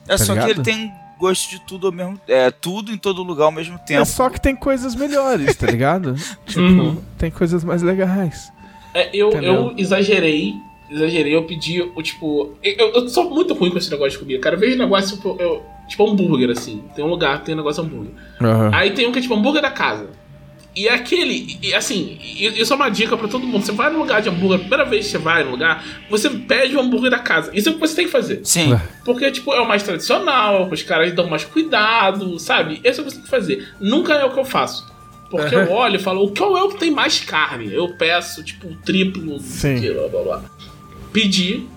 É 0.07 0.11
Tá 0.11 0.17
só 0.17 0.33
que 0.33 0.39
ligado? 0.39 0.49
ele 0.51 0.63
tem 0.63 0.91
gosto 1.19 1.49
de 1.51 1.59
tudo 1.67 1.87
ao 1.87 1.93
mesmo 1.93 2.19
É 2.27 2.49
tudo 2.49 2.91
em 2.91 2.97
todo 2.97 3.21
lugar 3.23 3.45
ao 3.45 3.51
mesmo 3.51 3.77
tempo. 3.79 4.01
É 4.01 4.05
só 4.05 4.29
que 4.29 4.39
tem 4.41 4.55
coisas 4.55 4.95
melhores, 4.95 5.55
tá 5.55 5.67
ligado? 5.67 6.15
tipo, 6.45 6.61
Uhum. 6.61 6.97
tem 7.17 7.29
coisas 7.31 7.63
mais 7.63 7.81
legais. 7.81 8.51
É, 8.93 9.09
eu, 9.15 9.29
Entendeu? 9.29 9.53
eu 9.53 9.73
exagerei. 9.77 10.53
Exagerei, 10.89 11.33
eu 11.33 11.43
pedi 11.45 11.81
o 11.81 12.01
tipo. 12.01 12.51
Eu, 12.61 12.89
eu 12.93 13.07
sou 13.07 13.29
muito 13.29 13.53
ruim 13.53 13.69
com 13.71 13.77
esse 13.77 13.89
negócio 13.89 14.11
de 14.11 14.19
comida, 14.19 14.39
cara. 14.41 14.55
Eu 14.55 14.59
vejo 14.59 14.77
negócio 14.77 15.15
tipo, 15.15 15.37
eu, 15.39 15.63
tipo 15.87 16.09
hambúrguer, 16.09 16.49
assim. 16.49 16.83
Tem 16.93 17.05
um 17.05 17.07
lugar 17.07 17.39
que 17.39 17.45
tem 17.45 17.53
um 17.55 17.57
negócio 17.59 17.81
hambúrguer. 17.81 18.11
Aí 18.73 18.91
tem 18.91 19.07
um 19.07 19.11
que 19.13 19.19
é 19.19 19.21
tipo 19.21 19.33
hambúrguer 19.33 19.61
da 19.61 19.71
casa. 19.71 20.09
E 20.73 20.87
é 20.87 20.93
aquele, 20.93 21.59
e, 21.61 21.73
assim, 21.73 22.17
isso 22.21 22.71
é 22.71 22.75
uma 22.75 22.87
dica 22.87 23.17
pra 23.17 23.27
todo 23.27 23.45
mundo. 23.45 23.65
Você 23.65 23.73
vai 23.73 23.91
no 23.91 23.99
lugar 23.99 24.21
de 24.21 24.29
hambúrguer, 24.29 24.55
a 24.55 24.59
primeira 24.59 24.85
vez 24.85 25.05
que 25.05 25.11
você 25.11 25.17
vai 25.17 25.43
no 25.43 25.51
lugar, 25.51 25.83
você 26.09 26.29
pede 26.29 26.77
o 26.77 26.79
hambúrguer 26.79 27.11
da 27.11 27.19
casa. 27.19 27.51
Isso 27.53 27.67
é 27.67 27.71
o 27.71 27.75
que 27.75 27.81
você 27.81 27.95
tem 27.95 28.05
que 28.05 28.11
fazer. 28.11 28.39
Sim. 28.45 28.79
Porque, 29.03 29.29
tipo, 29.31 29.53
é 29.53 29.59
o 29.59 29.67
mais 29.67 29.83
tradicional, 29.83 30.69
os 30.71 30.81
caras 30.81 31.11
dão 31.13 31.29
mais 31.29 31.43
cuidado, 31.43 32.39
sabe? 32.39 32.79
Esse 32.85 32.99
é 32.99 33.03
o 33.03 33.05
que 33.05 33.11
você 33.11 33.17
tem 33.17 33.25
que 33.25 33.29
fazer. 33.29 33.73
Nunca 33.81 34.13
é 34.13 34.23
o 34.23 34.31
que 34.31 34.39
eu 34.39 34.45
faço. 34.45 34.89
Porque 35.29 35.55
eu 35.55 35.71
olho 35.71 35.95
e 35.95 35.99
falo, 35.99 36.33
qual 36.33 36.57
é 36.57 36.63
o 36.63 36.69
que 36.69 36.79
tem 36.79 36.91
mais 36.91 37.19
carne? 37.19 37.73
Eu 37.73 37.95
peço, 37.97 38.43
tipo, 38.43 38.67
o 38.67 38.75
triplo, 38.75 39.39
Sim. 39.39 39.79
que, 39.79 39.91
blá 39.91 40.07
blá 40.07 40.23
blá. 40.23 40.43
Pedi, 41.11 41.67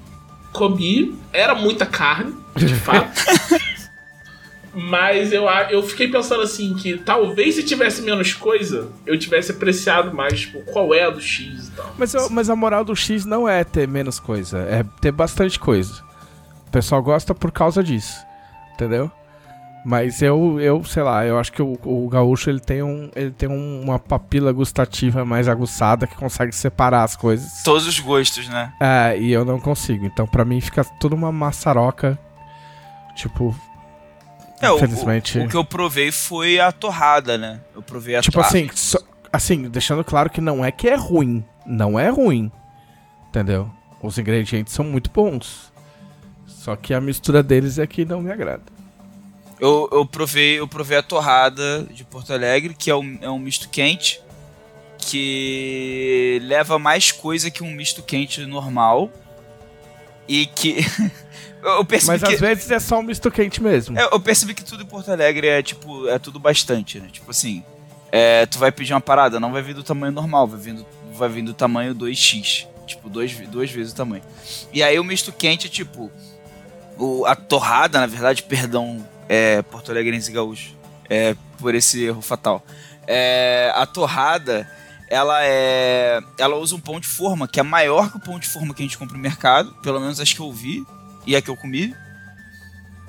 comi, 0.52 1.16
era 1.32 1.54
muita 1.54 1.84
carne, 1.84 2.32
de 2.56 2.74
fato. 2.74 3.10
Mas 4.74 5.32
eu, 5.32 5.44
eu 5.70 5.82
fiquei 5.82 6.08
pensando 6.08 6.42
assim, 6.42 6.74
que 6.74 6.98
talvez 6.98 7.54
se 7.54 7.62
tivesse 7.62 8.02
menos 8.02 8.34
coisa, 8.34 8.90
eu 9.06 9.18
tivesse 9.18 9.52
apreciado 9.52 10.12
mais, 10.14 10.40
tipo, 10.40 10.60
qual 10.72 10.92
é 10.92 11.04
a 11.04 11.10
do 11.10 11.20
X 11.20 11.68
e 11.68 11.70
tal. 11.72 11.94
Mas, 11.96 12.12
eu- 12.14 12.28
mas 12.30 12.50
a 12.50 12.56
moral 12.56 12.84
do 12.84 12.94
X 12.96 13.24
não 13.24 13.48
é 13.48 13.62
ter 13.62 13.86
menos 13.86 14.18
coisa, 14.18 14.58
é 14.58 14.84
ter 15.00 15.12
bastante 15.12 15.58
coisa. 15.60 16.02
O 16.66 16.70
pessoal 16.70 17.00
gosta 17.02 17.32
por 17.34 17.52
causa 17.52 17.84
disso, 17.84 18.16
entendeu? 18.74 19.10
Mas 19.86 20.22
eu, 20.22 20.58
eu 20.58 20.82
sei 20.82 21.02
lá, 21.02 21.26
eu 21.26 21.38
acho 21.38 21.52
que 21.52 21.60
o, 21.62 21.78
o 21.84 22.08
gaúcho 22.08 22.48
ele 22.48 22.58
tem, 22.58 22.82
um, 22.82 23.10
ele 23.14 23.30
tem 23.30 23.48
um- 23.48 23.82
uma 23.82 23.98
papila 23.98 24.50
gustativa 24.50 25.24
mais 25.26 25.46
aguçada 25.46 26.06
que 26.06 26.16
consegue 26.16 26.52
separar 26.54 27.04
as 27.04 27.14
coisas. 27.14 27.62
Todos 27.62 27.86
os 27.86 28.00
gostos, 28.00 28.48
né? 28.48 28.72
É, 28.80 29.16
e 29.18 29.30
eu 29.30 29.44
não 29.44 29.60
consigo. 29.60 30.06
Então 30.06 30.26
pra 30.26 30.42
mim 30.44 30.58
fica 30.60 30.82
tudo 30.98 31.14
uma 31.14 31.30
maçaroca. 31.30 32.18
Tipo, 33.14 33.54
É, 34.64 34.70
o- 34.72 34.76
Infelizmente. 34.76 35.38
O, 35.38 35.44
o 35.44 35.48
que 35.48 35.56
eu 35.56 35.64
provei 35.64 36.10
foi 36.12 36.58
a 36.60 36.72
torrada, 36.72 37.36
né? 37.38 37.60
Eu 37.74 37.82
provei 37.82 38.16
a 38.16 38.20
tipo 38.20 38.32
torrada. 38.34 38.56
assim, 38.56 38.70
só- 38.74 39.00
assim, 39.32 39.68
deixando 39.68 40.02
claro 40.04 40.30
que 40.30 40.40
não 40.40 40.64
é 40.64 40.70
que 40.72 40.88
é 40.88 40.94
ruim. 40.94 41.44
Não 41.66 41.98
é 41.98 42.08
ruim. 42.08 42.50
Entendeu? 43.28 43.70
Os 44.02 44.18
ingredientes 44.18 44.72
são 44.72 44.84
muito 44.84 45.10
bons. 45.10 45.72
Só 46.46 46.76
que 46.76 46.94
a 46.94 47.00
mistura 47.00 47.42
deles 47.42 47.78
é 47.78 47.86
que 47.86 48.04
não 48.04 48.20
me 48.22 48.30
agrada. 48.32 48.62
Eu, 49.60 49.88
eu, 49.92 50.04
provei, 50.06 50.58
eu 50.58 50.66
provei 50.68 50.98
a 50.98 51.02
torrada 51.02 51.84
de 51.90 52.04
Porto 52.04 52.32
Alegre, 52.32 52.74
que 52.74 52.90
é 52.90 52.96
um, 52.96 53.18
é 53.20 53.30
um 53.30 53.38
misto 53.38 53.68
quente, 53.68 54.20
que 54.98 56.38
leva 56.42 56.78
mais 56.78 57.12
coisa 57.12 57.50
que 57.50 57.62
um 57.62 57.70
misto 57.70 58.02
quente 58.02 58.44
normal. 58.46 59.10
E 60.28 60.46
que. 60.46 60.76
eu 61.64 61.70
eu 61.78 61.84
percebi 61.84 62.12
Mas 62.12 62.22
que. 62.22 62.34
às 62.34 62.40
vezes 62.40 62.70
é 62.70 62.78
só 62.78 62.98
um 62.98 63.02
misto 63.02 63.30
quente 63.30 63.62
mesmo. 63.62 63.98
É, 63.98 64.04
eu 64.04 64.20
percebi 64.20 64.54
que 64.54 64.62
tudo 64.62 64.82
em 64.82 64.86
Porto 64.86 65.10
Alegre 65.10 65.48
é 65.48 65.62
tipo, 65.62 66.06
é 66.08 66.18
tudo 66.18 66.38
bastante, 66.38 67.00
né? 67.00 67.08
Tipo 67.10 67.30
assim, 67.30 67.64
é, 68.12 68.46
tu 68.46 68.58
vai 68.58 68.70
pedir 68.70 68.92
uma 68.92 69.00
parada, 69.00 69.40
não 69.40 69.52
vai 69.52 69.62
vir 69.62 69.74
do 69.74 69.82
tamanho 69.82 70.12
normal, 70.12 70.46
vai 70.46 70.60
vir 70.60 70.74
do, 70.74 70.86
vai 71.12 71.28
vir 71.28 71.42
do 71.42 71.54
tamanho 71.54 71.94
2x. 71.94 72.66
Tipo, 72.86 73.08
dois, 73.08 73.34
duas 73.48 73.70
vezes 73.70 73.92
o 73.92 73.96
tamanho. 73.96 74.22
E 74.72 74.82
aí 74.82 74.98
o 74.98 75.04
misto 75.04 75.32
quente 75.32 75.66
é 75.66 75.70
tipo. 75.70 76.10
O, 76.98 77.24
a 77.26 77.34
torrada, 77.34 77.98
na 77.98 78.06
verdade, 78.06 78.42
perdão, 78.42 79.04
é, 79.28 79.62
Porto 79.62 79.90
Alegrense 79.90 80.30
e 80.30 80.34
gaúcho. 80.34 80.74
É, 81.08 81.34
por 81.58 81.74
esse 81.74 82.04
erro 82.04 82.22
fatal. 82.22 82.64
É, 83.06 83.72
a 83.74 83.86
torrada, 83.86 84.70
ela 85.08 85.38
é. 85.42 86.20
Ela 86.38 86.56
usa 86.56 86.76
um 86.76 86.80
pão 86.80 87.00
de 87.00 87.06
forma 87.06 87.48
que 87.48 87.58
é 87.58 87.62
maior 87.62 88.10
que 88.10 88.16
o 88.16 88.20
pão 88.20 88.38
de 88.38 88.46
forma 88.46 88.74
que 88.74 88.82
a 88.82 88.86
gente 88.86 88.98
compra 88.98 89.16
no 89.16 89.22
mercado. 89.22 89.74
Pelo 89.82 90.00
menos 90.00 90.20
acho 90.20 90.34
que 90.34 90.40
eu 90.40 90.52
vi. 90.52 90.84
E 91.26 91.34
é 91.34 91.40
que 91.42 91.48
eu 91.50 91.56
comi. 91.56 91.94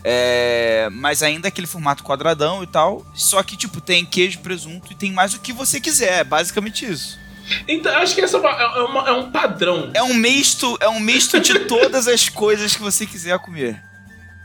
É, 0.03 0.87
mas 0.91 1.23
ainda 1.23 1.47
aquele 1.47 1.65
formato 1.67 2.03
quadradão 2.03 2.61
e 2.63 2.67
tal. 2.67 3.05
Só 3.13 3.41
que, 3.41 3.57
tipo, 3.57 3.81
tem 3.81 4.05
queijo, 4.05 4.39
presunto 4.39 4.91
e 4.91 4.95
tem 4.95 5.11
mais 5.11 5.33
o 5.33 5.39
que 5.39 5.51
você 5.51 5.79
quiser. 5.79 6.19
É 6.19 6.23
basicamente 6.23 6.85
isso. 6.85 7.19
Então, 7.67 7.95
acho 7.97 8.15
que 8.15 8.21
essa 8.21 8.37
é, 8.37 8.39
uma- 8.39 8.49
é 8.51 8.81
uma- 8.83 9.07
é 9.09 9.11
um 9.11 9.31
padrão. 9.31 9.91
É 9.93 10.01
um 10.03 10.13
misto, 10.13 10.77
é 10.79 10.87
um 10.89 10.99
misto 10.99 11.39
de 11.39 11.59
todas 11.59 12.07
as 12.07 12.29
coisas 12.29 12.75
que 12.75 12.81
você 12.81 13.05
quiser 13.05 13.37
comer. 13.39 13.81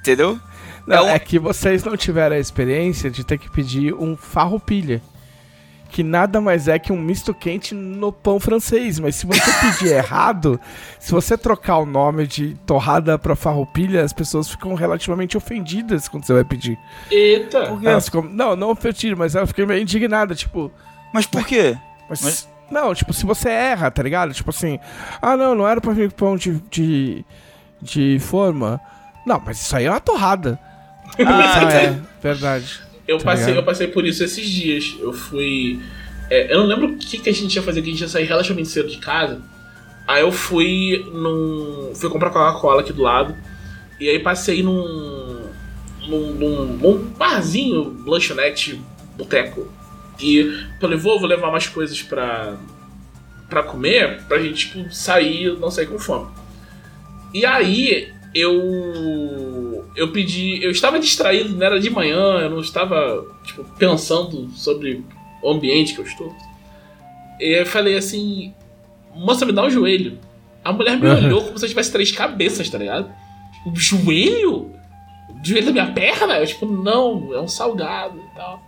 Entendeu? 0.00 0.40
Não, 0.86 0.96
é 0.96 1.02
um- 1.02 1.08
é 1.10 1.18
que 1.18 1.38
vocês 1.38 1.84
não 1.84 1.96
tiveram 1.96 2.36
a 2.36 2.38
experiência 2.38 3.10
de 3.10 3.22
ter 3.22 3.38
que 3.38 3.50
pedir 3.50 3.92
um 3.94 4.16
farroupilha. 4.16 5.02
Que 5.90 6.02
nada 6.04 6.40
mais 6.40 6.68
é 6.68 6.78
que 6.78 6.92
um 6.92 6.96
misto 7.00 7.34
quente 7.34 7.74
no 7.74 8.12
pão 8.12 8.38
francês. 8.38 8.98
Mas 9.00 9.16
se 9.16 9.26
você 9.26 9.40
pedir 9.60 9.92
errado, 9.94 10.60
se 10.98 11.10
você 11.10 11.36
trocar 11.36 11.78
o 11.78 11.86
nome 11.86 12.26
de 12.26 12.54
torrada 12.64 13.18
pra 13.18 13.34
farroupilha, 13.34 14.04
as 14.04 14.12
pessoas 14.12 14.48
ficam 14.48 14.74
relativamente 14.74 15.36
ofendidas 15.36 16.06
quando 16.08 16.24
você 16.24 16.32
vai 16.32 16.44
pedir. 16.44 16.78
Eita! 17.10 17.66
Por 17.66 17.80
quê? 17.80 17.88
Elas 17.88 18.04
ficam, 18.04 18.22
não, 18.22 18.54
não 18.54 18.70
ofendidas, 18.70 19.18
mas 19.18 19.34
elas 19.34 19.48
ficam 19.48 19.66
meio 19.66 19.82
indignadas, 19.82 20.38
tipo... 20.38 20.70
Mas 21.12 21.26
por 21.26 21.44
quê? 21.44 21.76
Mas, 22.08 22.22
Mas- 22.22 22.48
Não, 22.70 22.94
tipo, 22.94 23.12
se 23.12 23.26
você 23.26 23.48
erra, 23.48 23.90
tá 23.90 24.00
ligado? 24.00 24.32
Tipo 24.32 24.50
assim, 24.50 24.78
ah, 25.20 25.36
não, 25.36 25.56
não 25.56 25.66
era 25.66 25.80
pra 25.80 25.92
vir 25.92 26.12
pão 26.12 26.36
de, 26.36 26.62
de, 26.70 27.24
de 27.82 28.18
forma. 28.20 28.80
Não, 29.26 29.42
mas 29.44 29.60
isso 29.60 29.74
aí 29.74 29.86
é 29.86 29.90
uma 29.90 29.98
torrada. 29.98 30.56
Ah, 31.18 31.66
Ah, 31.66 31.72
é, 31.72 31.98
verdade. 32.22 32.80
Eu 33.10 33.18
Tá 33.18 33.24
passei, 33.24 33.46
ligado? 33.46 33.62
eu 33.62 33.64
passei 33.64 33.86
por 33.88 34.04
isso 34.06 34.22
esses 34.22 34.48
dias. 34.48 34.96
Eu 35.00 35.12
fui. 35.12 35.80
é, 36.30 36.52
eu 36.54 36.58
não 36.60 36.66
lembro 36.66 36.86
o 36.88 36.96
que, 36.96 37.18
que 37.18 37.28
a 37.28 37.32
gente 37.34 37.54
ia 37.56 37.62
fazer, 37.62 37.82
que 37.82 37.88
a 37.88 37.92
gente 37.92 38.00
ia 38.02 38.08
sair 38.08 38.24
relativamente 38.24 38.68
cedo 38.68 38.88
de 38.88 38.98
casa. 38.98 39.40
Aí 40.06 40.22
eu 40.22 40.30
fui 40.32 41.04
num. 41.12 41.92
fui 41.94 42.08
comprar 42.08 42.30
Coca-Cola 42.30 42.80
aqui 42.82 42.92
do 42.92 43.02
lado. 43.02 43.36
E 43.98 44.08
aí 44.08 44.18
passei 44.18 44.62
num. 44.62 45.42
num, 46.08 46.32
num, 46.34 46.64
num 46.76 46.98
barzinho, 47.16 48.02
lanchonete, 48.06 48.80
boteco. 49.16 49.70
E 50.20 50.66
falei, 50.80 50.98
vou, 50.98 51.18
vou 51.18 51.28
levar 51.28 51.50
mais 51.50 51.66
coisas 51.66 52.00
pra. 52.02 52.56
pra 53.48 53.62
comer, 53.62 54.22
pra 54.28 54.38
gente, 54.38 54.68
tipo, 54.68 54.92
sair, 54.94 55.58
não 55.58 55.70
sair 55.70 55.86
com 55.86 55.98
fome. 55.98 56.28
E 57.34 57.44
aí 57.44 58.12
eu. 58.34 58.52
Eu 59.96 60.12
pedi. 60.12 60.62
Eu 60.62 60.70
estava 60.70 60.98
distraído, 60.98 61.54
não 61.56 61.66
era 61.66 61.80
de 61.80 61.90
manhã, 61.90 62.38
eu 62.40 62.50
não 62.50 62.60
estava, 62.60 63.24
tipo, 63.44 63.64
pensando 63.78 64.48
sobre 64.54 65.04
o 65.42 65.50
ambiente 65.50 65.94
que 65.94 66.00
eu 66.00 66.04
estou. 66.04 66.34
E 67.40 67.58
eu 67.60 67.66
falei 67.66 67.96
assim, 67.96 68.54
moça, 69.14 69.44
me 69.46 69.52
dá 69.52 69.64
um 69.64 69.70
joelho. 69.70 70.18
A 70.64 70.72
mulher 70.72 70.98
me 70.98 71.08
olhou 71.08 71.42
como 71.42 71.58
se 71.58 71.64
eu 71.64 71.68
tivesse 71.68 71.90
três 71.90 72.12
cabeças, 72.12 72.68
tá 72.68 72.76
ligado? 72.78 73.10
O 73.66 73.74
joelho? 73.74 74.70
O 75.28 75.40
joelho 75.42 75.66
da 75.66 75.72
minha 75.72 75.86
perna? 75.92 76.38
Eu, 76.38 76.46
tipo, 76.46 76.66
não, 76.66 77.34
é 77.34 77.40
um 77.40 77.48
salgado 77.48 78.18
e 78.18 78.36
tal. 78.36 78.62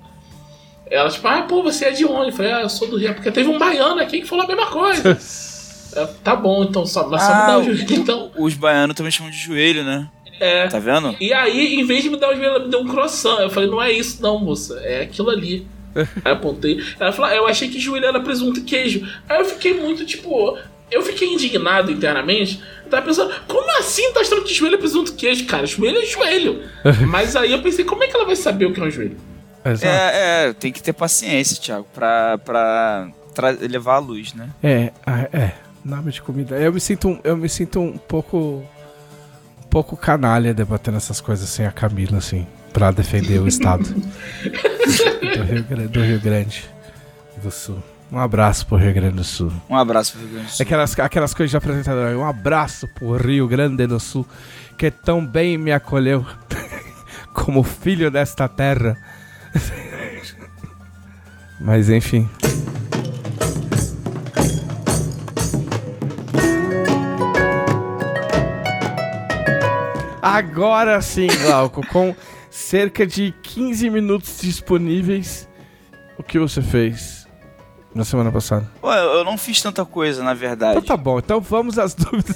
Ela, 0.90 1.08
tipo, 1.08 1.26
ah, 1.28 1.42
pô, 1.42 1.62
você 1.62 1.86
é 1.86 1.90
de 1.90 2.04
onde? 2.04 2.30
Eu 2.30 2.36
falei, 2.36 2.52
ah, 2.52 2.60
eu 2.62 2.68
sou 2.68 2.88
do 2.88 2.96
Rio. 2.98 3.14
Porque 3.14 3.30
teve 3.30 3.48
um 3.48 3.58
baiano 3.58 4.00
aqui 4.00 4.20
que 4.20 4.26
falou 4.26 4.44
a 4.44 4.48
mesma 4.48 4.66
coisa. 4.66 5.18
Eu, 5.94 6.08
tá 6.24 6.34
bom, 6.34 6.64
então, 6.64 6.86
só, 6.86 7.06
mas 7.06 7.20
só 7.20 7.28
me 7.28 7.34
dá 7.34 7.52
Ah, 7.52 7.58
o 7.58 7.64
joelho. 7.64 7.86
Então, 7.92 8.30
Os 8.38 8.54
baianos 8.54 8.96
também 8.96 9.12
chamam 9.12 9.30
de 9.30 9.36
joelho, 9.36 9.84
né? 9.84 10.08
É. 10.40 10.66
Tá 10.68 10.78
vendo? 10.78 11.14
E 11.20 11.32
aí, 11.32 11.74
em 11.80 11.84
vez 11.84 12.02
de 12.02 12.10
me 12.10 12.16
dar 12.18 12.30
o 12.30 12.34
joelho, 12.34 12.50
ela 12.50 12.58
me 12.64 12.70
deu 12.70 12.80
um 12.80 12.88
croissant. 12.88 13.38
Eu 13.40 13.50
falei, 13.50 13.68
não 13.70 13.80
é 13.82 13.92
isso 13.92 14.20
não, 14.22 14.38
moça, 14.38 14.78
é 14.82 15.02
aquilo 15.02 15.30
ali. 15.30 15.66
aí 15.94 16.32
apontei. 16.32 16.82
Ela 16.98 17.12
falou, 17.12 17.30
ah, 17.30 17.34
eu 17.36 17.46
achei 17.46 17.68
que 17.68 17.78
joelho 17.78 18.06
era 18.06 18.20
presunto 18.20 18.60
e 18.60 18.62
queijo. 18.62 19.06
Aí 19.28 19.38
eu 19.38 19.44
fiquei 19.44 19.74
muito, 19.74 20.04
tipo... 20.04 20.58
Eu 20.90 21.00
fiquei 21.02 21.28
indignado 21.32 21.90
internamente. 21.90 22.60
Eu 22.84 22.90
tava 22.90 23.06
pensando, 23.06 23.32
como 23.48 23.78
assim 23.78 24.12
tá 24.12 24.20
achando 24.20 24.42
que 24.42 24.52
joelho 24.52 24.74
é 24.74 24.78
presunto 24.78 25.12
e 25.12 25.14
queijo? 25.14 25.46
Cara, 25.46 25.66
joelho 25.66 25.98
é 25.98 26.04
joelho. 26.04 26.62
Mas 27.08 27.34
aí 27.34 27.50
eu 27.52 27.62
pensei, 27.62 27.82
como 27.82 28.04
é 28.04 28.08
que 28.08 28.14
ela 28.14 28.26
vai 28.26 28.36
saber 28.36 28.66
o 28.66 28.74
que 28.74 28.80
é 28.80 28.84
um 28.84 28.90
joelho? 28.90 29.16
É, 29.64 30.48
é, 30.48 30.52
tem 30.52 30.70
que 30.72 30.82
ter 30.82 30.92
paciência, 30.92 31.56
Thiago, 31.60 31.86
pra, 31.94 32.36
pra 32.38 33.08
tra- 33.34 33.56
levar 33.60 33.94
a 33.94 33.98
luz, 34.00 34.34
né? 34.34 34.50
É, 34.62 34.92
ah, 35.06 35.28
é. 35.32 35.52
Nome 35.84 36.12
de 36.12 36.20
comida. 36.20 36.56
Eu 36.56 36.72
me 36.72 36.80
sinto, 36.80 37.08
um- 37.08 37.20
eu 37.24 37.36
me 37.36 37.48
sinto 37.48 37.80
um 37.80 37.96
pouco. 37.96 38.62
Pouco 39.72 39.96
canalha 39.96 40.52
debatendo 40.52 40.98
essas 40.98 41.18
coisas 41.18 41.48
sem 41.48 41.64
a 41.64 41.72
Camila, 41.72 42.18
assim, 42.18 42.46
pra 42.74 42.90
defender 42.90 43.40
o 43.40 43.48
Estado 43.48 43.84
do, 43.88 45.44
Rio, 45.44 45.88
do 45.88 46.02
Rio 46.02 46.20
Grande 46.20 46.68
do 47.42 47.50
Sul. 47.50 47.82
Um 48.12 48.18
abraço 48.18 48.66
pro 48.66 48.76
Rio 48.76 48.92
Grande 48.92 49.16
do 49.16 49.24
Sul. 49.24 49.50
Um 49.70 49.74
abraço 49.74 50.12
pro 50.12 50.20
Rio 50.20 50.30
Grande 50.30 50.48
do 50.48 50.52
Sul. 50.52 50.66
Aquelas, 50.66 50.98
aquelas 50.98 51.32
coisas 51.32 51.50
de 51.50 51.56
apresentador. 51.56 52.14
Um 52.14 52.26
abraço 52.26 52.86
pro 52.88 53.16
Rio 53.16 53.48
Grande 53.48 53.86
do 53.86 53.98
Sul, 53.98 54.28
que 54.76 54.90
tão 54.90 55.26
bem 55.26 55.56
me 55.56 55.72
acolheu 55.72 56.26
como 57.32 57.62
filho 57.62 58.10
desta 58.10 58.46
terra. 58.46 58.94
Mas 61.58 61.88
enfim. 61.88 62.28
Agora 70.32 71.00
sim, 71.02 71.26
Glauco, 71.26 71.86
com 71.88 72.16
cerca 72.50 73.06
de 73.06 73.34
15 73.42 73.90
minutos 73.90 74.40
disponíveis, 74.40 75.46
o 76.18 76.22
que 76.22 76.38
você 76.38 76.62
fez 76.62 77.28
na 77.94 78.02
semana 78.02 78.32
passada? 78.32 78.66
Pô, 78.80 78.90
eu 78.94 79.18
eu 79.18 79.24
não 79.24 79.36
fiz 79.36 79.60
tanta 79.60 79.84
coisa, 79.84 80.24
na 80.24 80.32
verdade. 80.32 80.78
Então 80.78 80.82
tá 80.82 80.96
bom, 80.96 81.18
então 81.18 81.38
vamos 81.38 81.78
às 81.78 81.92
dúvidas. 81.94 82.34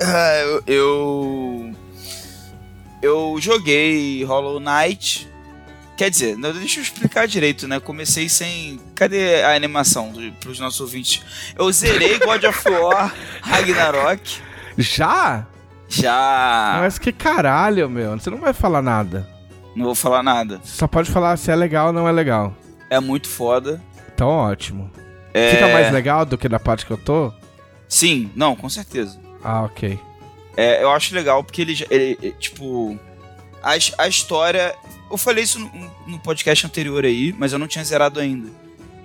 Ah, 0.00 0.38
eu, 0.44 0.62
eu. 0.66 1.74
eu 3.02 3.36
joguei 3.40 4.22
Hollow 4.24 4.60
Knight. 4.60 5.31
Quer 6.02 6.10
dizer, 6.10 6.36
não, 6.36 6.52
deixa 6.52 6.80
eu 6.80 6.82
explicar 6.82 7.28
direito, 7.28 7.68
né? 7.68 7.78
Comecei 7.78 8.28
sem. 8.28 8.80
Cadê 8.92 9.40
a 9.44 9.54
animação 9.54 10.10
do, 10.10 10.32
pros 10.32 10.58
nossos 10.58 10.80
ouvintes? 10.80 11.22
Eu 11.56 11.70
zerei 11.70 12.18
God 12.18 12.42
of 12.42 12.68
War 12.68 13.14
Ragnarok. 13.40 14.40
Já? 14.76 15.46
Já. 15.88 16.78
Mas 16.80 16.98
que 16.98 17.12
caralho, 17.12 17.88
meu. 17.88 18.18
Você 18.18 18.30
não 18.30 18.38
vai 18.38 18.52
falar 18.52 18.82
nada. 18.82 19.28
Não 19.76 19.84
vou 19.84 19.94
falar 19.94 20.24
nada. 20.24 20.60
Você 20.64 20.76
só 20.76 20.88
pode 20.88 21.08
falar 21.08 21.36
se 21.36 21.52
é 21.52 21.54
legal 21.54 21.86
ou 21.86 21.92
não 21.92 22.08
é 22.08 22.10
legal. 22.10 22.52
É 22.90 22.98
muito 22.98 23.28
foda. 23.28 23.80
Então 24.12 24.26
ótimo. 24.26 24.90
É... 25.32 25.52
Fica 25.52 25.68
mais 25.68 25.92
legal 25.92 26.26
do 26.26 26.36
que 26.36 26.48
na 26.48 26.58
parte 26.58 26.84
que 26.84 26.90
eu 26.90 26.98
tô? 26.98 27.32
Sim, 27.88 28.28
não, 28.34 28.56
com 28.56 28.68
certeza. 28.68 29.20
Ah, 29.44 29.62
ok. 29.62 30.00
É, 30.56 30.82
eu 30.82 30.90
acho 30.90 31.14
legal 31.14 31.44
porque 31.44 31.62
ele, 31.62 31.86
ele 31.88 32.18
ele, 32.20 32.32
tipo, 32.40 32.98
a, 33.62 33.74
a 33.98 34.08
história. 34.08 34.74
Eu 35.12 35.18
falei 35.18 35.44
isso 35.44 35.58
no, 35.58 35.70
no 36.06 36.18
podcast 36.18 36.66
anterior 36.66 37.04
aí, 37.04 37.34
mas 37.38 37.52
eu 37.52 37.58
não 37.58 37.68
tinha 37.68 37.84
zerado 37.84 38.18
ainda. 38.18 38.48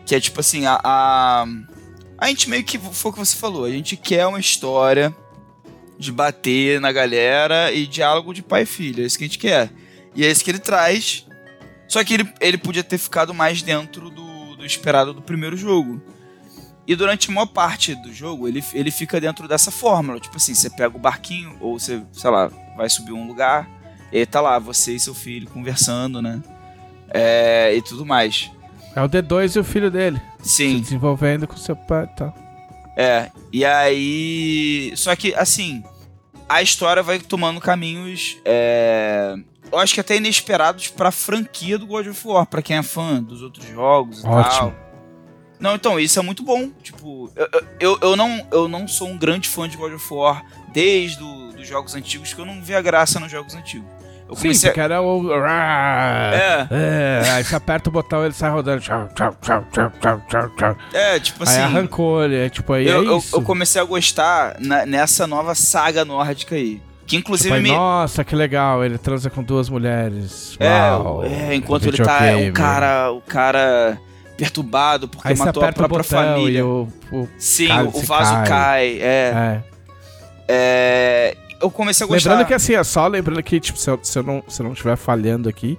Que 0.05 0.15
é 0.15 0.21
tipo 0.21 0.39
assim, 0.39 0.65
a, 0.65 0.79
a. 0.81 1.45
a 2.17 2.27
gente 2.29 2.49
meio 2.49 2.63
que. 2.63 2.79
Foi 2.79 3.11
o 3.11 3.13
que 3.13 3.19
você 3.19 3.35
falou, 3.35 3.65
a 3.65 3.69
gente 3.69 3.97
quer 3.97 4.25
uma 4.25 4.39
história 4.39 5.13
de 5.99 6.09
bater 6.09 6.79
na 6.79 6.93
galera 6.93 7.73
e 7.73 7.85
diálogo 7.85 8.33
de 8.33 8.41
pai 8.41 8.61
e 8.61 8.65
filho. 8.65 9.03
É 9.03 9.05
isso 9.05 9.17
que 9.17 9.25
a 9.25 9.27
gente 9.27 9.37
quer. 9.37 9.69
E 10.15 10.23
é 10.23 10.31
isso 10.31 10.45
que 10.45 10.49
ele 10.49 10.59
traz. 10.59 11.25
Só 11.89 12.01
que 12.05 12.13
ele, 12.13 12.33
ele 12.39 12.57
podia 12.57 12.85
ter 12.85 12.97
ficado 12.97 13.33
mais 13.33 13.61
dentro 13.61 14.09
do, 14.09 14.55
do 14.55 14.65
esperado 14.65 15.13
do 15.13 15.21
primeiro 15.21 15.57
jogo. 15.57 16.01
E 16.87 16.95
durante 16.95 17.29
a 17.29 17.33
maior 17.33 17.47
parte 17.47 17.93
do 17.95 18.13
jogo, 18.13 18.47
ele, 18.47 18.63
ele 18.73 18.91
fica 18.91 19.19
dentro 19.19 19.45
dessa 19.45 19.71
fórmula. 19.71 20.21
Tipo 20.21 20.37
assim, 20.37 20.55
você 20.55 20.69
pega 20.69 20.95
o 20.95 20.99
barquinho, 20.99 21.57
ou 21.59 21.77
você, 21.77 22.01
sei 22.13 22.29
lá, 22.29 22.47
vai 22.77 22.89
subir 22.89 23.11
um 23.11 23.27
lugar, 23.27 23.69
e 24.11 24.25
tá 24.25 24.41
lá, 24.41 24.57
você 24.59 24.93
e 24.93 24.99
seu 24.99 25.13
filho 25.13 25.49
conversando, 25.49 26.21
né? 26.21 26.41
É, 27.09 27.73
e 27.75 27.81
tudo 27.81 28.05
mais. 28.05 28.49
É 28.95 29.01
o 29.01 29.07
D2 29.07 29.55
e 29.55 29.59
o 29.59 29.63
filho 29.63 29.91
dele. 29.91 30.19
Se 30.39 30.57
Sim, 30.69 30.79
desenvolvendo 30.79 31.47
com 31.47 31.55
seu 31.57 31.75
pai 31.75 32.05
e 32.05 32.15
tal. 32.17 32.33
é. 32.97 33.29
E 33.53 33.63
aí. 33.65 34.91
Só 34.95 35.15
que, 35.15 35.33
assim, 35.35 35.83
a 36.49 36.61
história 36.61 37.01
vai 37.03 37.19
tomando 37.19 37.59
caminhos. 37.61 38.37
É, 38.43 39.35
eu 39.71 39.79
acho 39.79 39.93
que 39.93 39.99
até 40.01 40.15
inesperados 40.17 40.87
pra 40.89 41.11
franquia 41.11 41.77
do 41.77 41.85
God 41.87 42.07
of 42.07 42.27
War, 42.27 42.45
pra 42.45 42.61
quem 42.61 42.77
é 42.77 42.83
fã 42.83 43.21
dos 43.21 43.41
outros 43.41 43.67
jogos 43.67 44.23
e 44.23 44.27
Ótimo. 44.27 44.71
tal. 44.71 44.87
Não, 45.59 45.75
então, 45.75 45.99
isso 45.99 46.19
é 46.19 46.21
muito 46.21 46.43
bom. 46.43 46.69
Tipo, 46.83 47.31
eu, 47.35 47.47
eu, 47.79 47.99
eu, 48.01 48.15
não, 48.15 48.47
eu 48.51 48.67
não 48.67 48.87
sou 48.87 49.07
um 49.07 49.17
grande 49.17 49.47
fã 49.49 49.67
de 49.67 49.75
God 49.77 49.93
of 49.93 50.13
War 50.13 50.43
desde 50.71 51.17
dos 51.17 51.46
jogos 51.67 51.93
antigos, 51.95 52.33
que 52.33 52.39
eu 52.41 52.45
não 52.45 52.61
via 52.61 52.81
graça 52.81 53.19
nos 53.19 53.31
jogos 53.31 53.53
antigos. 53.55 53.87
Eu 54.29 54.35
Sim, 54.35 54.41
comecei 54.41 54.69
porque 54.71 54.81
era 54.81 55.01
o. 55.01 55.31
É, 55.47 56.67
É, 56.69 57.29
aí 57.31 57.43
você 57.45 57.55
aperta 57.55 57.89
o 57.89 57.93
botão 57.93 58.25
ele 58.25 58.33
sai 58.33 58.49
rodando. 58.51 58.81
É, 60.93 61.19
tipo 61.19 61.43
Aí 61.43 61.49
assim. 61.49 61.61
arrancou 61.61 62.23
ele, 62.23 62.35
é 62.37 62.49
tipo, 62.49 62.73
aí 62.73 62.87
eu, 62.87 63.03
é 63.03 63.07
eu, 63.07 63.23
eu 63.33 63.41
comecei 63.41 63.81
a 63.81 63.85
gostar 63.85 64.57
na- 64.59 64.85
nessa 64.85 65.25
nova 65.25 65.55
saga 65.55 66.03
nórdica 66.03 66.55
aí. 66.55 66.81
Que 67.05 67.15
inclusive 67.15 67.47
Tipo, 67.55 67.55
aí, 67.55 67.63
me. 67.63 67.71
Nossa, 67.71 68.21
que 68.25 68.35
legal, 68.35 68.83
ele 68.83 68.97
transa 68.97 69.29
com 69.29 69.41
duas 69.41 69.69
mulheres. 69.69 70.57
É, 70.59 70.69
Uau, 70.91 71.23
é, 71.23 71.55
enquanto 71.55 71.85
ele 71.87 71.95
tá. 71.97 72.17
videogame. 72.19 72.49
O 72.49 72.53
cara. 72.53 73.11
O 73.11 73.21
cara 73.21 73.97
perturbado 74.35 75.07
porque 75.07 75.25
Aí 75.29 75.35
matou 75.37 75.63
a 75.63 75.71
própria 75.71 76.03
família. 76.03 76.65
o. 76.65 76.89
o- 77.11 77.29
Sim, 77.39 77.69
o 77.93 78.01
vaso 78.01 78.33
cai. 78.33 78.45
cai. 78.45 78.87
É, 78.99 79.31
é. 79.33 79.63
é, 80.49 81.37
Eu 81.61 81.71
comecei 81.71 82.05
a 82.05 82.07
gostar. 82.07 82.29
Lembrando 82.31 82.47
que 82.47 82.53
assim, 82.53 82.73
é 82.75 82.83
só 82.83 83.07
lembrando 83.07 83.41
que, 83.43 83.59
tipo, 83.59 83.77
se 83.79 83.89
eu, 83.89 83.99
se 84.03 84.17
eu 84.19 84.23
não, 84.23 84.43
se 84.47 84.61
eu 84.61 84.65
não 84.65 84.73
estiver 84.73 84.95
falhando 84.95 85.49
aqui, 85.49 85.77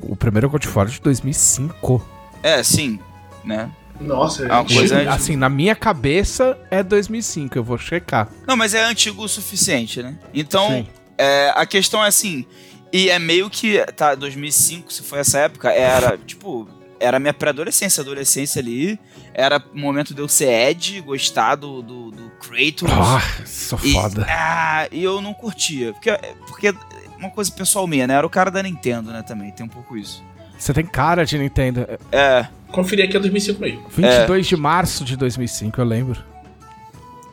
o 0.00 0.16
primeiro 0.16 0.48
God 0.48 0.64
of 0.64 0.76
War 0.78 0.86
é 0.86 0.90
de 0.90 1.00
2005. 1.00 2.02
É, 2.42 2.62
sim. 2.62 2.98
Né? 3.44 3.70
Nossa, 4.00 4.44
É 4.44 4.52
uma 4.52 4.62
gente. 4.62 4.74
coisa- 4.78 4.98
Tipo, 5.00 5.10
assim, 5.10 5.36
na 5.36 5.48
minha 5.48 5.74
cabeça 5.74 6.56
é 6.70 6.82
2005, 6.82 7.56
eu 7.58 7.62
vou 7.64 7.76
checar. 7.76 8.28
Não, 8.46 8.56
mas 8.56 8.72
é 8.74 8.82
antigo 8.84 9.22
o 9.22 9.28
suficiente, 9.28 10.02
né? 10.02 10.18
Então, 10.32 10.86
é, 11.18 11.52
a 11.54 11.66
questão 11.66 12.02
é 12.02 12.08
assim. 12.08 12.46
E 12.92 13.10
é 13.10 13.18
meio 13.18 13.48
que. 13.50 13.78
Tá, 13.94 14.14
2005, 14.14 14.92
se 14.92 15.02
foi 15.02 15.18
essa 15.20 15.38
época, 15.40 15.70
era, 15.70 16.16
tipo. 16.18 16.66
Era 17.00 17.18
minha 17.18 17.32
pré-adolescência, 17.32 18.02
adolescência 18.02 18.60
ali. 18.60 19.00
Era 19.32 19.62
o 19.72 19.78
momento 19.78 20.14
de 20.14 20.20
eu 20.20 20.28
ser 20.28 20.70
Ed, 20.70 21.00
gostar 21.00 21.56
do, 21.56 21.80
do, 21.80 22.10
do 22.10 22.30
Kratos. 22.38 22.90
Ah, 22.92 23.46
sou 23.46 23.78
e, 23.82 23.92
foda. 23.92 24.26
Ah, 24.28 24.86
e 24.92 25.02
eu 25.02 25.20
não 25.20 25.32
curtia. 25.32 25.92
Porque, 25.94 26.10
porque 26.46 26.74
uma 27.18 27.30
coisa 27.30 27.50
pessoal 27.50 27.86
minha, 27.86 28.06
né? 28.06 28.14
Era 28.14 28.26
o 28.26 28.30
cara 28.30 28.50
da 28.50 28.62
Nintendo, 28.62 29.10
né? 29.10 29.22
Também, 29.22 29.50
tem 29.50 29.64
um 29.64 29.68
pouco 29.68 29.96
isso. 29.96 30.22
Você 30.58 30.74
tem 30.74 30.84
cara 30.84 31.24
de 31.24 31.38
Nintendo. 31.38 31.86
É, 32.12 32.46
Conferi 32.70 33.02
aqui 33.02 33.16
é 33.16 33.20
2005 33.20 33.60
mesmo. 33.60 33.88
22 33.88 34.46
de 34.46 34.56
março 34.56 35.04
de 35.04 35.16
2005, 35.16 35.80
eu 35.80 35.84
lembro. 35.84 36.22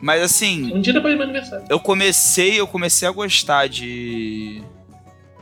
mas 0.00 0.22
assim. 0.22 0.72
Um 0.74 0.80
dia 0.80 0.92
depois 0.92 1.14
do 1.14 1.18
meu 1.18 1.28
aniversário. 1.28 1.66
eu 1.68 1.78
comecei, 1.78 2.58
eu 2.58 2.66
comecei 2.66 3.06
a 3.06 3.10
gostar 3.10 3.68
de 3.68 4.62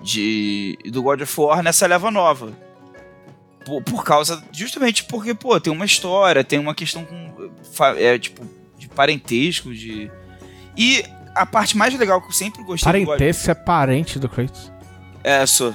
de 0.02 0.78
do 0.90 1.02
God 1.02 1.22
of 1.22 1.40
War 1.40 1.62
nessa 1.62 1.86
leva 1.86 2.10
nova. 2.10 2.52
Por, 3.66 3.82
por 3.82 4.04
causa. 4.04 4.42
Justamente 4.52 5.04
porque, 5.04 5.34
pô, 5.34 5.60
tem 5.60 5.70
uma 5.72 5.84
história, 5.84 6.42
tem 6.44 6.58
uma 6.58 6.74
questão 6.74 7.04
com. 7.04 7.50
É, 7.98 8.18
tipo, 8.18 8.42
de 8.78 8.88
parentesco, 8.88 9.74
de. 9.74 10.10
E 10.76 11.04
a 11.34 11.44
parte 11.44 11.76
mais 11.76 11.92
legal 11.98 12.20
que 12.22 12.28
eu 12.28 12.32
sempre 12.32 12.62
gostei 12.62 12.90
Parentesco 13.04 13.50
é 13.50 13.54
parente 13.54 14.18
do 14.18 14.28
Kratos. 14.28 14.72
É, 15.24 15.44
sou. 15.44 15.74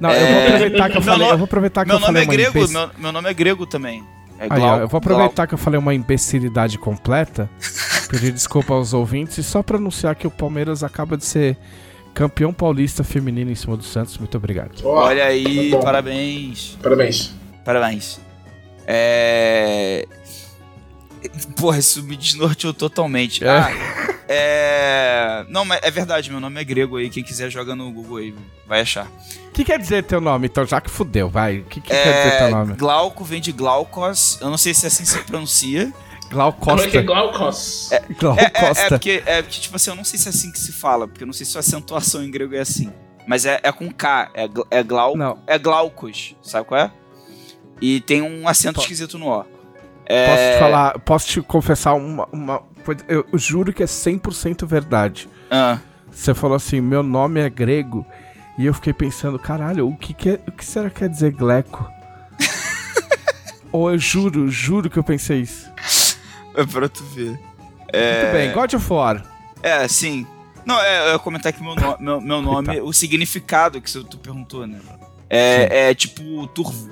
Não, 0.00 0.10
eu 0.10 0.16
É, 0.16 0.32
vou 0.32 0.46
aproveitar 0.48 0.90
que 0.90 0.96
eu 0.96 1.02
falei. 1.02 1.18
nome- 1.20 1.32
Eu 1.32 1.38
vou 1.38 1.44
aproveitar 1.44 1.82
que 1.84 1.88
Meu 1.88 1.96
eu 1.96 2.00
nome 2.00 2.06
falei 2.06 2.22
é 2.22 2.24
uma 2.26 2.32
grego, 2.32 2.68
meu, 2.72 2.90
meu 2.98 3.12
nome 3.12 3.28
é 3.30 3.34
grego 3.34 3.66
também. 3.66 4.02
É 4.38 4.46
Aí, 4.48 4.60
ó, 4.62 4.78
eu 4.78 4.88
vou 4.88 4.96
aproveitar 4.96 5.46
que 5.46 5.52
eu 5.52 5.58
falei 5.58 5.78
uma 5.78 5.92
imbecilidade 5.94 6.78
completa, 6.78 7.50
pedir 8.08 8.32
desculpa 8.32 8.72
aos 8.72 8.94
ouvintes 8.94 9.36
e 9.36 9.42
só 9.42 9.62
pra 9.62 9.76
anunciar 9.76 10.14
que 10.14 10.26
o 10.26 10.30
Palmeiras 10.30 10.82
acaba 10.82 11.18
de 11.18 11.26
ser 11.26 11.58
campeão 12.14 12.52
paulista 12.52 13.02
feminino 13.04 13.50
em 13.50 13.54
cima 13.54 13.76
do 13.76 13.82
Santos. 13.84 14.16
Muito 14.18 14.36
obrigado. 14.36 14.80
Ó, 14.84 15.04
Olha 15.04 15.24
aí, 15.24 15.70
tá 15.70 15.78
parabéns. 15.78 16.76
Parabéns. 16.82 17.34
Parabéns. 17.64 18.20
É. 18.86 20.06
Porra, 21.56 21.78
isso 21.78 22.02
me 22.02 22.16
desnorteou 22.16 22.72
totalmente. 22.72 23.44
É. 23.44 23.48
Ah, 23.48 23.70
é. 24.28 25.44
Não, 25.48 25.64
mas 25.64 25.80
é 25.82 25.90
verdade, 25.90 26.30
meu 26.30 26.40
nome 26.40 26.60
é 26.60 26.64
grego 26.64 26.96
aí. 26.96 27.10
Quem 27.10 27.22
quiser 27.22 27.50
joga 27.50 27.74
no 27.74 27.90
Google 27.92 28.18
aí, 28.18 28.34
vai 28.66 28.80
achar. 28.80 29.06
O 29.48 29.52
que 29.52 29.64
quer 29.64 29.78
dizer 29.78 30.04
teu 30.04 30.20
nome, 30.20 30.46
então? 30.46 30.64
Já 30.64 30.80
que 30.80 30.90
fudeu, 30.90 31.28
vai. 31.28 31.58
O 31.58 31.64
que, 31.64 31.80
que 31.80 31.88
quer 31.88 32.02
dizer 32.02 32.34
É, 32.34 32.38
teu 32.38 32.50
nome? 32.50 32.74
Glauco 32.74 33.24
vem 33.24 33.40
de 33.40 33.52
Glaucos. 33.52 34.38
Eu 34.40 34.48
não 34.48 34.56
sei 34.56 34.72
se 34.72 34.86
assim 34.86 35.04
se 35.04 35.18
pronuncia. 35.24 35.92
Glau 36.30 36.52
Como 36.52 36.80
é 36.80 36.96
é. 36.96 37.02
Glaucos? 37.02 37.90
Glau 38.18 38.36
É, 38.38 38.42
é- 38.42 38.44
é 38.46 38.50
Costa. 38.68 38.88
porque, 38.90 39.22
é 39.26 39.42
porque, 39.42 39.60
tipo 39.60 39.74
assim, 39.76 39.90
eu 39.90 39.96
não 39.96 40.04
sei 40.04 40.18
se 40.18 40.28
é 40.28 40.30
assim 40.30 40.52
que 40.52 40.58
se 40.60 40.70
fala, 40.72 41.08
porque 41.08 41.24
eu 41.24 41.26
não 41.26 41.32
sei 41.34 41.44
se 41.44 41.56
a 41.56 41.60
acentuação 41.60 42.22
em 42.22 42.30
grego 42.30 42.54
é 42.54 42.60
assim. 42.60 42.92
Mas 43.26 43.44
é, 43.44 43.60
é 43.62 43.70
com 43.72 43.90
K, 43.92 44.30
é, 44.34 44.48
é, 44.70 44.82
glau, 44.82 45.16
Não, 45.16 45.38
é 45.46 45.58
Glaucos, 45.58 46.34
sabe 46.42 46.66
qual 46.66 46.80
é? 46.80 46.90
E 47.80 48.00
tem 48.00 48.22
um 48.22 48.46
acento 48.48 48.76
Po- 48.76 48.80
esquisito 48.82 49.18
no 49.18 49.26
O. 49.28 49.42
posso 49.42 49.48
É, 50.06 50.54
te 50.54 50.58
falar, 50.58 50.98
posso 51.00 51.26
te 51.28 51.40
confessar 51.42 51.94
uma, 51.94 52.28
uma 52.32 52.60
coisa. 52.84 53.04
Eu 53.08 53.26
juro 53.34 53.72
que 53.72 53.82
é 53.82 53.86
100% 53.86 54.66
verdade. 54.66 55.28
ah, 55.50 55.78
Você 56.10 56.34
falou 56.34 56.56
assim, 56.56 56.80
meu 56.80 57.02
nome 57.02 57.40
é 57.40 57.48
grego. 57.50 58.04
E 58.58 58.66
eu 58.66 58.74
fiquei 58.74 58.92
pensando, 58.92 59.38
caralho, 59.38 59.88
o 59.88 59.96
que, 59.96 60.12
que, 60.12 60.30
é- 60.30 60.40
o 60.46 60.52
que 60.52 60.64
será 60.64 60.90
que 60.90 61.00
quer 61.00 61.08
dizer 61.08 61.32
gleco? 61.32 61.88
Ou 63.72 63.90
eu 63.92 63.98
juro, 63.98 64.48
juro 64.48 64.90
que 64.90 64.98
eu 64.98 65.04
pensei 65.04 65.40
isso. 65.40 65.69
É 66.54 66.64
pra 66.64 66.88
tu 66.88 67.02
ver. 67.04 67.30
Muito 67.92 68.32
bem, 68.32 68.52
God 68.52 68.74
of 68.74 68.92
War. 68.92 69.22
É, 69.62 69.86
sim. 69.88 70.26
Não, 70.64 70.80
é, 70.80 71.08
eu 71.08 71.12
ia 71.12 71.18
comentar 71.18 71.52
que 71.52 71.62
meu, 71.62 71.74
no- 71.74 71.96
meu, 72.00 72.20
meu 72.20 72.42
nome, 72.42 72.80
o 72.80 72.92
significado 72.92 73.80
que 73.80 73.90
você- 73.90 74.04
tu 74.04 74.18
perguntou, 74.18 74.66
né? 74.66 74.78
É, 75.28 75.90
é 75.90 75.94
tipo 75.94 76.46
turvo. 76.48 76.90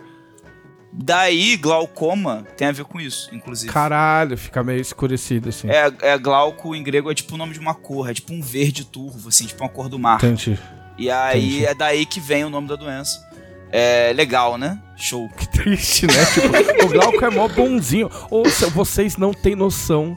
Daí, 0.92 1.56
glaucoma 1.56 2.44
tem 2.56 2.66
a 2.66 2.72
ver 2.72 2.84
com 2.84 3.00
isso, 3.00 3.32
inclusive. 3.34 3.72
Caralho, 3.72 4.36
fica 4.36 4.64
meio 4.64 4.80
escurecido 4.80 5.50
assim. 5.50 5.68
É, 5.68 5.92
é 6.00 6.18
glauco 6.18 6.74
em 6.74 6.82
grego 6.82 7.10
é 7.10 7.14
tipo 7.14 7.34
o 7.34 7.38
nome 7.38 7.52
de 7.52 7.60
uma 7.60 7.74
cor, 7.74 8.10
é 8.10 8.14
tipo 8.14 8.32
um 8.32 8.40
verde 8.40 8.84
turvo, 8.84 9.28
assim, 9.28 9.46
tipo 9.46 9.62
uma 9.62 9.68
cor 9.68 9.88
do 9.88 9.98
mar. 9.98 10.16
Entendi. 10.16 10.58
E 10.96 11.10
aí 11.10 11.46
Entendi. 11.58 11.66
é 11.66 11.74
daí 11.74 12.06
que 12.06 12.18
vem 12.18 12.44
o 12.44 12.50
nome 12.50 12.66
da 12.66 12.74
doença. 12.74 13.27
É 13.70 14.12
legal, 14.14 14.56
né? 14.56 14.78
Show. 14.96 15.28
Que 15.36 15.46
triste, 15.48 16.06
né? 16.06 16.14
Tipo, 16.32 16.84
o 16.86 16.88
Glauco 16.88 17.24
é 17.24 17.30
mó 17.30 17.48
bonzinho. 17.48 18.10
Ou 18.30 18.44
vocês 18.72 19.16
não 19.16 19.32
têm 19.32 19.54
noção 19.54 20.16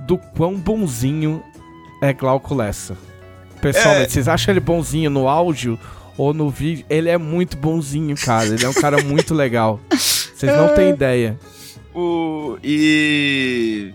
do 0.00 0.18
quão 0.18 0.54
bonzinho 0.54 1.42
é 2.02 2.12
Glauco 2.12 2.54
Lessa. 2.54 2.96
Pessoalmente, 3.60 4.06
É. 4.06 4.08
vocês 4.10 4.28
acham 4.28 4.52
ele 4.52 4.60
bonzinho 4.60 5.10
no 5.10 5.28
áudio 5.28 5.78
ou 6.16 6.32
no 6.34 6.48
vídeo? 6.50 6.84
Ele 6.90 7.08
é 7.08 7.18
muito 7.18 7.56
bonzinho, 7.56 8.16
cara. 8.16 8.46
Ele 8.46 8.64
é 8.64 8.68
um 8.68 8.74
cara 8.74 9.02
muito 9.02 9.34
legal. 9.34 9.80
Vocês 9.90 10.56
não 10.56 10.74
têm 10.74 10.90
ideia. 10.90 11.38
O, 11.94 12.58
e. 12.62 13.92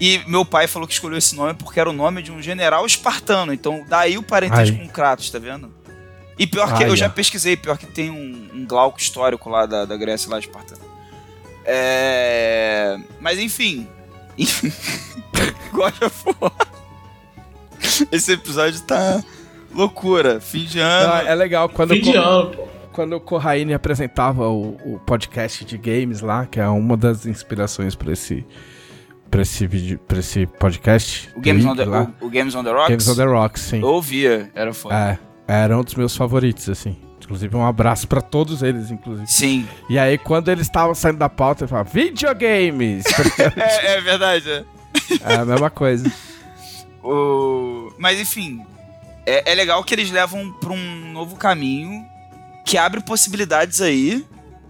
E 0.00 0.20
meu 0.26 0.44
pai 0.46 0.66
falou 0.66 0.88
que 0.88 0.94
escolheu 0.94 1.18
esse 1.18 1.34
nome 1.36 1.52
porque 1.54 1.78
era 1.78 1.90
o 1.90 1.92
nome 1.92 2.22
de 2.22 2.32
um 2.32 2.40
general 2.40 2.86
espartano. 2.86 3.52
Então, 3.52 3.84
daí 3.88 4.16
o 4.16 4.22
parentesco 4.22 4.76
Ai. 4.80 4.86
com 4.86 4.92
Kratos, 4.92 5.30
tá 5.30 5.38
vendo? 5.38 5.70
E 6.40 6.46
pior 6.46 6.74
que 6.74 6.84
Ai, 6.84 6.88
eu 6.90 6.96
já 6.96 7.06
pesquisei, 7.06 7.54
pior 7.54 7.76
que 7.76 7.84
tem 7.84 8.08
um, 8.10 8.48
um 8.54 8.66
glauco 8.66 8.98
histórico 8.98 9.50
lá 9.50 9.66
da, 9.66 9.84
da 9.84 9.94
Grécia, 9.94 10.30
lá 10.30 10.38
espartano. 10.38 10.80
É. 11.66 12.98
Mas 13.20 13.38
enfim. 13.38 13.86
Enfim. 14.38 14.72
God 15.70 15.92
of 16.02 16.24
War. 16.40 16.52
Esse 18.10 18.32
episódio 18.32 18.80
tá 18.80 19.22
loucura. 19.70 20.40
Fim 20.40 20.64
de 20.64 20.78
ano. 20.78 21.08
Não, 21.08 21.30
é 21.30 21.34
legal 21.34 21.68
quando, 21.68 21.92
Fim 21.92 22.00
de 22.00 22.14
eu, 22.14 22.22
ano, 22.22 22.50
pô. 22.56 22.68
quando 22.90 23.16
o 23.16 23.20
Corraine 23.20 23.74
apresentava 23.74 24.48
o, 24.48 24.78
o 24.82 24.98
podcast 25.00 25.62
de 25.66 25.76
games 25.76 26.22
lá, 26.22 26.46
que 26.46 26.58
é 26.58 26.66
uma 26.66 26.96
das 26.96 27.26
inspirações 27.26 27.94
pra 27.94 28.14
esse, 28.14 28.46
pra 29.30 29.42
esse, 29.42 29.66
vídeo, 29.66 30.00
pra 30.08 30.20
esse 30.20 30.46
podcast. 30.46 31.30
O 31.36 31.40
Games, 31.42 31.66
on 31.66 31.76
the, 31.76 31.86
o, 31.86 32.26
o 32.26 32.30
Games 32.30 32.54
on 32.54 32.64
the 32.64 32.70
Rocks? 32.70 32.88
Games 32.88 33.08
on 33.08 33.16
the 33.16 33.24
Rocks, 33.24 33.62
sim. 33.62 33.80
Eu 33.82 33.88
ouvia, 33.88 34.50
era 34.54 34.72
foda. 34.72 34.94
É, 34.94 35.29
era 35.50 35.76
um 35.76 35.82
dos 35.82 35.94
meus 35.94 36.16
favoritos, 36.16 36.68
assim. 36.68 36.96
Inclusive, 37.22 37.56
um 37.56 37.66
abraço 37.66 38.06
pra 38.08 38.20
todos 38.20 38.62
eles, 38.62 38.90
inclusive. 38.90 39.26
Sim. 39.26 39.68
E 39.88 39.98
aí, 39.98 40.16
quando 40.16 40.48
eles 40.48 40.66
estavam 40.66 40.94
saindo 40.94 41.18
da 41.18 41.28
pauta, 41.28 41.64
eu 41.64 41.68
falava, 41.68 41.88
videogames! 41.88 43.04
É, 43.56 43.94
é 43.94 44.00
verdade, 44.00 44.50
é. 44.50 44.64
é 45.22 45.34
a 45.34 45.44
mesma 45.44 45.70
coisa. 45.70 46.10
O... 47.02 47.92
Mas 47.98 48.20
enfim, 48.20 48.64
é, 49.26 49.52
é 49.52 49.54
legal 49.54 49.82
que 49.84 49.94
eles 49.94 50.10
levam 50.10 50.52
pra 50.54 50.70
um 50.70 51.12
novo 51.12 51.36
caminho 51.36 52.04
que 52.64 52.76
abre 52.76 53.00
possibilidades 53.00 53.80
aí. 53.80 54.24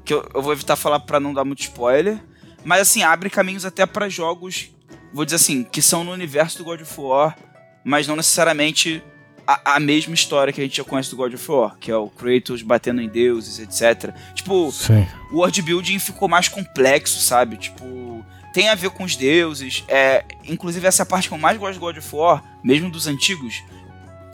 Que 0.05 0.15
eu, 0.15 0.29
eu 0.35 0.43
vou 0.43 0.53
evitar 0.53 0.77
falar 0.77 1.01
pra 1.01 1.21
não 1.21 1.35
dar 1.35 1.45
muito 1.45 1.61
spoiler. 1.61 2.19
Mas 2.65 2.83
assim, 2.83 3.03
abre 3.03 3.31
caminhos 3.31 3.65
até 3.65 3.87
pra 3.87 4.09
jogos, 4.09 4.71
vou 5.13 5.25
dizer 5.25 5.37
assim, 5.37 5.65
que 5.65 5.81
são 5.81 6.05
no 6.05 6.13
universo 6.13 6.59
do 6.59 6.65
God 6.65 6.83
of 6.83 7.01
War, 7.01 7.37
mas 7.83 8.07
não 8.07 8.17
necessariamente 8.17 9.03
a, 9.51 9.77
a 9.77 9.81
mesma 9.81 10.15
história 10.15 10.53
que 10.53 10.61
a 10.61 10.65
gente 10.65 10.77
já 10.77 10.85
conhece 10.85 11.11
do 11.11 11.17
God 11.17 11.35
of 11.35 11.51
War, 11.51 11.77
que 11.81 11.91
é 11.91 11.97
o 11.97 12.09
Kratos 12.09 12.63
batendo 12.63 13.01
em 13.01 13.09
deuses, 13.09 13.59
etc. 13.59 14.15
Tipo, 14.33 14.71
Sim. 14.71 15.05
o 15.33 15.39
world 15.39 15.61
building 15.63 15.99
ficou 15.99 16.29
mais 16.29 16.47
complexo, 16.47 17.21
sabe? 17.21 17.57
Tipo, 17.57 18.25
tem 18.53 18.69
a 18.69 18.77
ver 18.77 18.91
com 18.91 19.03
os 19.03 19.17
deuses. 19.17 19.83
É, 19.89 20.25
inclusive, 20.45 20.87
essa 20.87 21.05
parte 21.05 21.29
que 21.29 21.35
eu 21.35 21.39
mais 21.39 21.59
gosto 21.59 21.75
do 21.75 21.81
God 21.81 21.97
of 21.97 22.15
War, 22.15 22.45
mesmo 22.63 22.91
dos 22.91 23.09
antigos, 23.09 23.61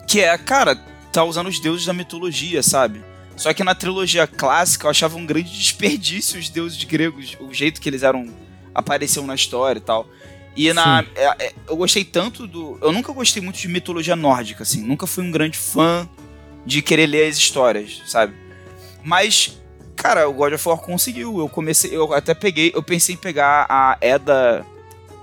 que 0.07 0.19
é, 0.19 0.37
cara, 0.37 0.75
tá 1.11 1.23
usando 1.23 1.47
os 1.47 1.59
deuses 1.59 1.85
da 1.85 1.93
mitologia, 1.93 2.61
sabe? 2.61 3.03
Só 3.35 3.53
que 3.53 3.63
na 3.63 3.73
trilogia 3.73 4.27
clássica 4.27 4.85
eu 4.85 4.91
achava 4.91 5.17
um 5.17 5.25
grande 5.25 5.49
desperdício 5.57 6.39
os 6.39 6.49
deuses 6.49 6.83
gregos, 6.83 7.35
o 7.39 7.51
jeito 7.51 7.81
que 7.81 7.89
eles 7.89 8.03
eram 8.03 8.27
apareciam 8.73 9.25
na 9.25 9.33
história 9.33 9.79
e 9.79 9.81
tal. 9.81 10.07
E 10.57 10.73
na, 10.73 11.05
é- 11.15 11.45
é- 11.45 11.53
eu 11.67 11.77
gostei 11.77 12.03
tanto 12.03 12.47
do. 12.47 12.77
Eu 12.81 12.91
nunca 12.91 13.13
gostei 13.13 13.41
muito 13.41 13.59
de 13.59 13.67
mitologia 13.67 14.15
nórdica, 14.15 14.63
assim. 14.63 14.81
Nunca 14.81 15.05
fui 15.07 15.23
um 15.23 15.31
grande 15.31 15.57
fã 15.57 16.09
de 16.65 16.81
querer 16.81 17.05
ler 17.07 17.29
as 17.29 17.37
histórias, 17.37 18.01
sabe? 18.05 18.33
Mas 19.03 19.57
Cara, 19.97 20.29
o 20.29 20.33
God 20.33 20.53
of 20.53 20.69
War 20.69 20.77
conseguiu. 20.77 21.39
Eu 21.39 21.49
comecei, 21.49 21.89
eu 21.93 22.13
até 22.13 22.35
peguei, 22.35 22.71
eu 22.73 22.83
pensei 22.83 23.15
em 23.15 23.17
pegar 23.17 23.65
a 23.67 23.97
Eda, 23.99 24.63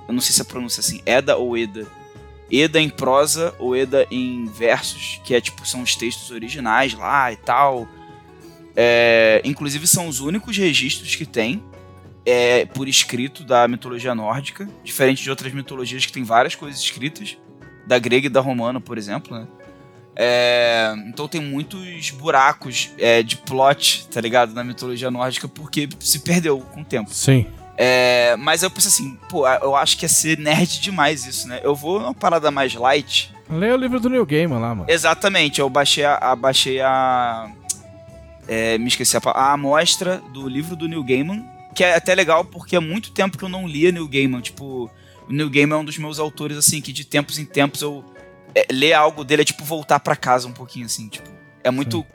eu 0.08 0.12
não 0.12 0.20
sei 0.20 0.34
se 0.34 0.42
a 0.42 0.44
pronúncia 0.44 0.80
é 0.80 0.82
assim, 0.82 1.00
Eda 1.06 1.36
ou 1.36 1.56
Eda. 1.56 1.86
Eda 2.50 2.80
em 2.80 2.90
prosa 2.90 3.54
ou 3.58 3.74
Eda 3.74 4.06
em 4.10 4.46
versos, 4.46 5.20
que 5.24 5.32
é 5.34 5.40
tipo 5.40 5.66
são 5.66 5.80
os 5.80 5.94
textos 5.94 6.30
originais 6.32 6.92
lá 6.92 7.32
e 7.32 7.36
tal. 7.36 7.88
É, 8.76 9.40
inclusive 9.44 9.86
são 9.86 10.08
os 10.08 10.18
únicos 10.18 10.56
registros 10.58 11.14
que 11.14 11.24
tem 11.24 11.62
é, 12.26 12.64
por 12.66 12.88
escrito 12.88 13.44
da 13.44 13.66
mitologia 13.68 14.14
nórdica, 14.14 14.68
diferente 14.82 15.22
de 15.22 15.30
outras 15.30 15.52
mitologias 15.52 16.06
que 16.06 16.12
tem 16.12 16.22
várias 16.24 16.54
coisas 16.54 16.80
escritas, 16.80 17.36
da 17.86 17.98
grega 17.98 18.26
e 18.26 18.30
da 18.30 18.40
romana, 18.40 18.80
por 18.80 18.96
exemplo, 18.96 19.36
né? 19.38 19.46
É, 20.16 20.94
então 21.08 21.26
tem 21.26 21.40
muitos 21.40 22.10
buracos 22.10 22.90
é, 22.98 23.22
de 23.22 23.36
plot, 23.36 24.06
tá 24.08 24.20
ligado? 24.20 24.54
Na 24.54 24.62
mitologia 24.62 25.10
nórdica, 25.10 25.48
porque 25.48 25.88
se 25.98 26.20
perdeu 26.20 26.60
com 26.60 26.82
o 26.82 26.84
tempo. 26.84 27.12
Sim. 27.12 27.46
É, 27.76 28.36
mas 28.38 28.62
eu 28.62 28.70
pensei 28.70 28.88
assim, 28.88 29.18
pô, 29.28 29.48
eu 29.48 29.74
acho 29.74 29.98
que 29.98 30.04
ia 30.04 30.08
ser 30.08 30.38
nerd 30.38 30.80
demais 30.80 31.26
isso, 31.26 31.48
né? 31.48 31.60
Eu 31.64 31.74
vou 31.74 31.98
numa 32.00 32.14
parada 32.14 32.48
mais 32.50 32.72
light. 32.74 33.34
Lê 33.50 33.72
o 33.72 33.76
livro 33.76 33.98
do 33.98 34.08
New 34.08 34.24
Gamer 34.24 34.58
lá, 34.58 34.74
mano. 34.74 34.86
Exatamente, 34.88 35.60
eu 35.60 35.68
baixei 35.68 36.04
a. 36.04 36.14
a- 36.16 36.36
baixei 36.36 36.80
a. 36.80 37.50
é, 38.46 38.78
me 38.78 38.86
esqueci 38.86 39.16
a, 39.16 39.20
a 39.30 39.52
amostra 39.52 40.22
do 40.32 40.48
livro 40.48 40.76
do 40.76 40.86
Neil 40.86 41.02
Gaiman, 41.02 41.44
que 41.74 41.82
é 41.82 41.96
até 41.96 42.14
legal 42.14 42.44
porque 42.44 42.76
há 42.76 42.80
muito 42.80 43.10
tempo 43.10 43.36
que 43.36 43.44
eu 43.44 43.48
não 43.48 43.66
lia 43.66 43.90
Neil 43.90 44.08
Gaiman. 44.08 44.40
Tipo, 44.40 44.90
o 45.28 45.32
Neil 45.32 45.50
Gaiman 45.50 45.76
é 45.76 45.78
um 45.80 45.84
dos 45.84 45.98
meus 45.98 46.18
autores, 46.18 46.56
assim, 46.56 46.80
que 46.80 46.92
de 46.92 47.04
tempos 47.04 47.38
em 47.38 47.44
tempos 47.44 47.82
eu. 47.82 48.04
É, 48.54 48.66
ler 48.70 48.92
algo 48.92 49.24
dele 49.24 49.42
é 49.42 49.44
tipo 49.44 49.64
voltar 49.64 49.98
pra 49.98 50.14
casa 50.14 50.46
um 50.46 50.52
pouquinho, 50.52 50.86
assim, 50.86 51.08
tipo. 51.08 51.28
É 51.62 51.70
muito. 51.70 52.06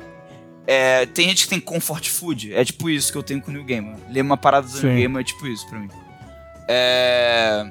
é, 0.65 1.05
tem 1.07 1.27
gente 1.27 1.43
que 1.43 1.49
tem 1.49 1.59
comfort 1.59 2.07
food, 2.07 2.53
é 2.53 2.63
tipo 2.63 2.89
isso 2.89 3.11
que 3.11 3.17
eu 3.17 3.23
tenho 3.23 3.41
com 3.41 3.51
o 3.51 3.53
Neil 3.53 3.65
Gaiman. 3.65 3.97
Ler 4.09 4.21
uma 4.21 4.37
parada 4.37 4.67
do 4.67 4.73
Sim. 4.73 4.87
Neil 4.87 4.99
Gaiman 4.99 5.21
é 5.21 5.23
tipo 5.23 5.47
isso 5.47 5.67
pra 5.67 5.79
mim. 5.79 5.89
É, 6.67 7.69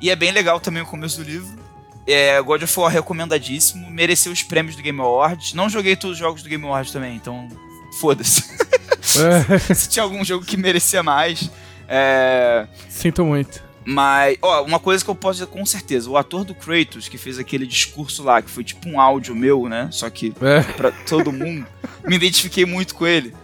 e 0.00 0.10
é 0.10 0.16
bem 0.16 0.32
legal 0.32 0.58
também 0.58 0.82
o 0.82 0.86
começo 0.86 1.22
do 1.22 1.30
livro. 1.30 1.60
É, 2.06 2.40
God 2.40 2.62
of 2.62 2.80
War 2.80 2.90
recomendadíssimo, 2.90 3.88
mereceu 3.90 4.32
os 4.32 4.42
prêmios 4.42 4.74
do 4.74 4.82
Game 4.82 4.98
Awards. 5.00 5.52
Não 5.52 5.68
joguei 5.68 5.94
todos 5.94 6.14
os 6.14 6.18
jogos 6.18 6.42
do 6.42 6.48
Game 6.48 6.64
Awards 6.64 6.90
também, 6.92 7.14
então 7.14 7.46
foda-se. 7.98 8.44
se 9.74 9.88
tinha 9.88 10.02
algum 10.02 10.24
jogo 10.24 10.44
que 10.44 10.56
merecia 10.56 11.02
mais. 11.02 11.50
É, 11.88 12.66
Sinto 12.88 13.24
muito. 13.24 13.62
mas, 13.84 14.36
ó, 14.40 14.62
uma 14.62 14.78
coisa 14.78 15.02
que 15.04 15.10
eu 15.10 15.14
posso 15.14 15.40
dizer 15.40 15.50
com 15.50 15.64
certeza: 15.66 16.08
o 16.08 16.16
ator 16.16 16.44
do 16.44 16.54
Kratos, 16.54 17.08
que 17.08 17.18
fez 17.18 17.38
aquele 17.38 17.66
discurso 17.66 18.22
lá, 18.22 18.40
que 18.40 18.50
foi 18.50 18.62
tipo 18.62 18.88
um 18.88 19.00
áudio 19.00 19.34
meu, 19.34 19.68
né? 19.68 19.88
Só 19.90 20.08
que 20.08 20.32
É. 20.40 20.60
pra 20.62 20.92
todo 20.92 21.32
mundo, 21.32 21.66
me 22.06 22.14
identifiquei 22.16 22.64
muito 22.64 22.94
com 22.94 23.06
ele. 23.06 23.34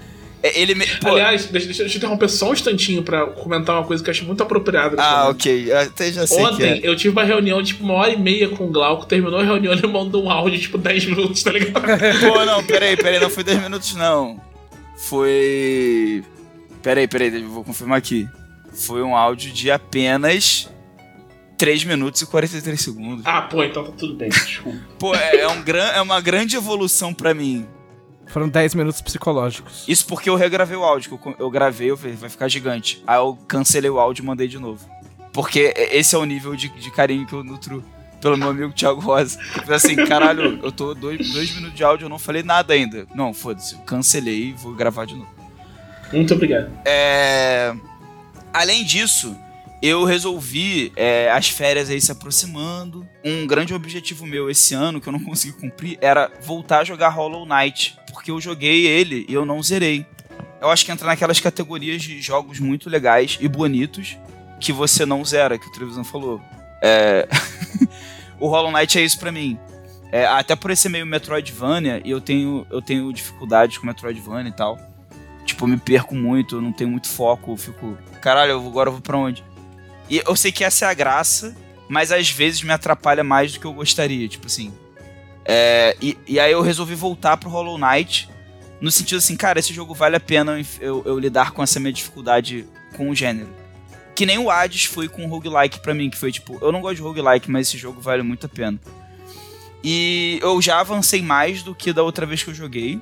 É, 0.42 0.60
Ele 0.60 0.74
me. 0.74 0.86
Pô, 1.00 1.10
Aliás, 1.10 1.46
deixa, 1.46 1.66
deixa, 1.66 1.82
eu 1.82 1.86
interromper 1.88 2.28
só 2.28 2.50
um 2.50 2.52
instantinho 2.52 3.02
pra 3.02 3.26
comentar 3.26 3.76
uma 3.76 3.84
coisa 3.86 4.02
que 4.02 4.10
eu 4.10 4.12
acho 4.12 4.24
muito 4.24 4.42
apropriada. 4.42 4.96
ah, 4.98 5.28
ok. 5.28 5.72
eu 5.72 5.78
Até 5.78 6.12
já 6.12 6.26
sei 6.26 6.44
Ontem 6.44 6.64
é. 6.64 6.80
eu 6.82 6.94
tive 6.94 7.10
uma 7.10 7.24
reunião, 7.24 7.62
tipo, 7.62 7.82
uma 7.82 7.94
hora 7.94 8.12
e 8.12 8.18
meia 8.18 8.48
com 8.48 8.64
o 8.64 8.70
Glauco, 8.70 9.06
terminou 9.06 9.40
a 9.40 9.44
reunião, 9.44 9.72
ele 9.74 9.86
mandou 9.86 10.24
um 10.24 10.30
áudio, 10.30 10.58
tipo, 10.58 10.78
10 10.78 11.06
minutos, 11.06 11.42
tá 11.42 11.52
ligado? 11.52 11.82
Pô, 12.20 12.44
não, 12.44 12.62
peraí, 12.64 12.96
peraí, 12.96 13.20
não 13.20 13.30
foi 13.30 13.44
10 13.44 13.62
minutos, 13.62 13.94
não. 13.94 14.40
Foi. 14.96 16.24
Peraí, 16.82 17.08
peraí, 17.08 17.42
vou 17.42 17.64
confirmar 17.64 17.98
aqui. 17.98 18.28
Foi 18.72 19.02
um 19.02 19.16
áudio 19.16 19.52
de 19.52 19.70
apenas 19.70 20.68
3 21.58 21.84
minutos 21.84 22.20
e 22.22 22.26
43 22.26 22.80
segundos. 22.80 23.24
ah, 23.24 23.42
pô, 23.42 23.64
então 23.64 23.84
tá 23.84 23.92
tudo 23.92 24.14
bem, 24.14 24.28
desculpa. 24.28 24.78
Pô, 24.98 25.14
é, 25.14 25.36
é 25.38 25.48
um 25.48 25.62
gran, 25.62 25.86
é 25.86 26.00
uma 26.00 26.20
grande 26.20 26.56
evolução 26.56 27.12
pra 27.12 27.32
mim. 27.34 27.66
Foram 28.26 28.48
10 28.48 28.74
minutos 28.74 29.00
psicológicos. 29.00 29.84
Isso 29.88 30.06
porque 30.06 30.28
eu 30.28 30.34
regravei 30.34 30.76
o 30.76 30.84
áudio, 30.84 31.16
que 31.16 31.28
eu, 31.28 31.36
eu 31.38 31.50
gravei, 31.50 31.90
eu 31.90 31.96
falei, 31.96 32.16
vai 32.16 32.28
ficar 32.28 32.48
gigante. 32.48 33.02
Aí 33.06 33.16
eu 33.16 33.38
cancelei 33.46 33.90
o 33.90 33.98
áudio 33.98 34.22
e 34.22 34.26
mandei 34.26 34.48
de 34.48 34.58
novo. 34.58 34.84
Porque 35.32 35.72
esse 35.76 36.14
é 36.14 36.18
o 36.18 36.24
nível 36.24 36.56
de, 36.56 36.68
de 36.68 36.90
carinho 36.90 37.26
que 37.26 37.32
eu 37.32 37.44
nutro 37.44 37.84
pelo 38.20 38.36
meu 38.36 38.48
amigo 38.48 38.72
Thiago 38.72 39.00
Rosa. 39.00 39.38
Tipo 39.54 39.72
assim, 39.72 39.96
caralho, 40.06 40.58
eu 40.62 40.72
tô 40.72 40.94
dois, 40.94 41.32
dois 41.32 41.54
minutos 41.54 41.76
de 41.76 41.84
áudio, 41.84 42.06
eu 42.06 42.08
não 42.08 42.18
falei 42.18 42.42
nada 42.42 42.74
ainda. 42.74 43.06
Não, 43.14 43.32
foda-se, 43.32 43.74
eu 43.74 43.80
cancelei 43.80 44.48
e 44.48 44.52
vou 44.52 44.74
gravar 44.74 45.04
de 45.04 45.14
novo. 45.14 45.30
Muito 46.12 46.34
obrigado. 46.34 46.70
É... 46.84 47.74
Além 48.52 48.84
disso, 48.84 49.36
eu 49.86 50.04
resolvi, 50.04 50.92
é, 50.96 51.30
as 51.30 51.48
férias 51.48 51.90
aí 51.90 52.00
se 52.00 52.10
aproximando. 52.10 53.06
Um 53.24 53.46
grande 53.46 53.74
objetivo 53.74 54.26
meu 54.26 54.50
esse 54.50 54.74
ano, 54.74 55.00
que 55.00 55.08
eu 55.08 55.12
não 55.12 55.20
consegui 55.20 55.52
cumprir, 55.52 55.98
era 56.00 56.30
voltar 56.42 56.80
a 56.80 56.84
jogar 56.84 57.10
Hollow 57.10 57.46
Knight. 57.46 57.96
Porque 58.12 58.30
eu 58.30 58.40
joguei 58.40 58.86
ele 58.86 59.26
e 59.28 59.34
eu 59.34 59.44
não 59.44 59.62
zerei. 59.62 60.06
Eu 60.60 60.70
acho 60.70 60.84
que 60.84 60.90
entra 60.90 61.06
naquelas 61.06 61.38
categorias 61.40 62.02
de 62.02 62.20
jogos 62.20 62.58
muito 62.58 62.88
legais 62.88 63.38
e 63.40 63.48
bonitos 63.48 64.16
que 64.58 64.72
você 64.72 65.04
não 65.04 65.24
zera, 65.24 65.58
que 65.58 65.68
o 65.68 65.72
Trevisan 65.72 66.04
falou. 66.04 66.40
É... 66.82 67.28
o 68.40 68.48
Hollow 68.48 68.72
Knight 68.72 68.98
é 68.98 69.02
isso 69.02 69.18
pra 69.18 69.30
mim. 69.30 69.58
É, 70.10 70.24
até 70.26 70.56
por 70.56 70.70
esse 70.70 70.88
meio 70.88 71.04
Metroidvania, 71.04 72.00
eu 72.04 72.20
tenho, 72.20 72.66
eu 72.70 72.80
tenho 72.80 73.12
dificuldades 73.12 73.76
com 73.76 73.86
Metroidvania 73.86 74.48
e 74.48 74.54
tal. 74.54 74.78
Tipo, 75.44 75.64
eu 75.64 75.68
me 75.68 75.76
perco 75.76 76.14
muito, 76.14 76.56
eu 76.56 76.62
não 76.62 76.72
tenho 76.72 76.90
muito 76.90 77.08
foco, 77.08 77.52
eu 77.52 77.56
fico. 77.56 77.98
Caralho, 78.20 78.56
agora 78.56 78.88
eu 78.88 78.92
vou 78.92 79.02
pra 79.02 79.16
onde? 79.16 79.44
E 80.08 80.22
eu 80.24 80.36
sei 80.36 80.52
que 80.52 80.64
essa 80.64 80.86
é 80.86 80.88
a 80.88 80.94
graça, 80.94 81.56
mas 81.88 82.12
às 82.12 82.30
vezes 82.30 82.62
me 82.62 82.72
atrapalha 82.72 83.24
mais 83.24 83.52
do 83.52 83.60
que 83.60 83.66
eu 83.66 83.72
gostaria, 83.72 84.28
tipo 84.28 84.46
assim. 84.46 84.72
É, 85.44 85.96
e, 86.00 86.16
e 86.26 86.40
aí 86.40 86.52
eu 86.52 86.60
resolvi 86.60 86.94
voltar 86.94 87.36
pro 87.36 87.50
Hollow 87.50 87.78
Knight, 87.78 88.28
no 88.80 88.90
sentido 88.90 89.18
assim, 89.18 89.36
cara, 89.36 89.58
esse 89.58 89.72
jogo 89.72 89.94
vale 89.94 90.16
a 90.16 90.20
pena 90.20 90.60
eu, 90.80 91.02
eu 91.06 91.18
lidar 91.18 91.52
com 91.52 91.62
essa 91.62 91.80
minha 91.80 91.92
dificuldade 91.92 92.66
com 92.96 93.10
o 93.10 93.14
gênero. 93.14 93.48
Que 94.14 94.26
nem 94.26 94.38
o 94.38 94.50
Hades 94.50 94.84
foi 94.84 95.08
com 95.08 95.24
o 95.24 95.28
roguelike 95.28 95.80
pra 95.80 95.94
mim, 95.94 96.10
que 96.10 96.16
foi 96.16 96.32
tipo, 96.32 96.58
eu 96.60 96.72
não 96.72 96.80
gosto 96.80 96.96
de 96.96 97.02
roguelike, 97.02 97.50
mas 97.50 97.68
esse 97.68 97.78
jogo 97.78 98.00
vale 98.00 98.22
muito 98.22 98.46
a 98.46 98.48
pena. 98.48 98.78
E 99.84 100.38
eu 100.42 100.60
já 100.60 100.80
avancei 100.80 101.22
mais 101.22 101.62
do 101.62 101.74
que 101.74 101.92
da 101.92 102.02
outra 102.02 102.26
vez 102.26 102.42
que 102.42 102.50
eu 102.50 102.54
joguei. 102.54 103.00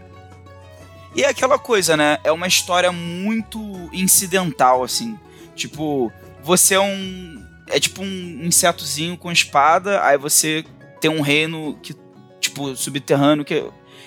E 1.14 1.22
é 1.22 1.28
aquela 1.28 1.58
coisa, 1.58 1.96
né? 1.96 2.18
É 2.24 2.32
uma 2.32 2.46
história 2.46 2.90
muito 2.90 3.88
incidental, 3.92 4.82
assim. 4.82 5.18
Tipo, 5.54 6.12
você 6.44 6.74
é 6.74 6.80
um. 6.80 7.42
É 7.68 7.80
tipo 7.80 8.02
um 8.02 8.40
insetozinho 8.44 9.16
com 9.16 9.32
espada, 9.32 10.04
aí 10.04 10.18
você 10.18 10.64
tem 11.00 11.10
um 11.10 11.20
reino 11.20 11.78
que. 11.82 11.94
Tipo, 12.40 12.76
subterrâneo, 12.76 13.44
que. 13.44 13.64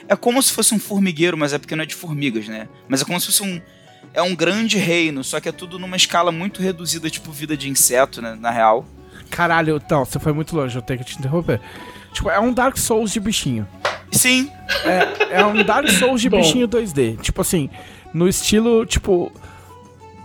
É 0.07 0.15
como 0.15 0.41
se 0.41 0.53
fosse 0.53 0.73
um 0.73 0.80
formigueiro, 0.80 1.35
mas 1.38 1.51
é 1.53 1.57
porque 1.57 1.76
não 1.76 1.84
é 1.84 1.85
de 1.88 1.95
formigas, 1.95 2.47
né? 2.47 2.69
Mas 2.88 3.01
é 3.01 3.05
como 3.05 3.19
se 3.19 3.26
fosse 3.27 3.43
um. 3.43 3.59
É 4.14 4.22
um 4.22 4.34
grande 4.35 4.77
reino, 4.77 5.23
só 5.23 5.39
que 5.39 5.49
é 5.49 5.51
tudo 5.51 5.77
numa 5.77 5.95
escala 5.97 6.31
muito 6.31 6.61
reduzida, 6.61 7.09
tipo 7.09 7.31
vida 7.31 7.57
de 7.57 7.69
inseto, 7.69 8.22
né? 8.22 8.38
Na 8.39 8.49
real. 8.51 8.85
Caralho, 9.30 9.81
não, 9.89 10.05
você 10.05 10.18
foi 10.19 10.31
muito 10.31 10.55
longe, 10.55 10.76
eu 10.76 10.81
tenho 10.81 10.99
que 10.99 11.05
te 11.05 11.18
interromper. 11.19 11.59
Tipo, 12.14 12.30
é 12.30 12.39
um 12.39 12.53
Dark 12.53 12.77
Souls 12.77 13.11
de 13.11 13.19
bichinho. 13.19 13.68
Sim, 14.11 14.49
É, 14.85 15.39
é 15.41 15.45
um 15.45 15.61
Dark 15.64 15.88
Souls 15.89 16.22
de 16.22 16.30
Bom. 16.30 16.38
bichinho 16.38 16.68
2D. 16.68 17.19
Tipo 17.19 17.41
assim, 17.41 17.69
no 18.14 18.27
estilo, 18.27 18.85
tipo. 18.85 19.31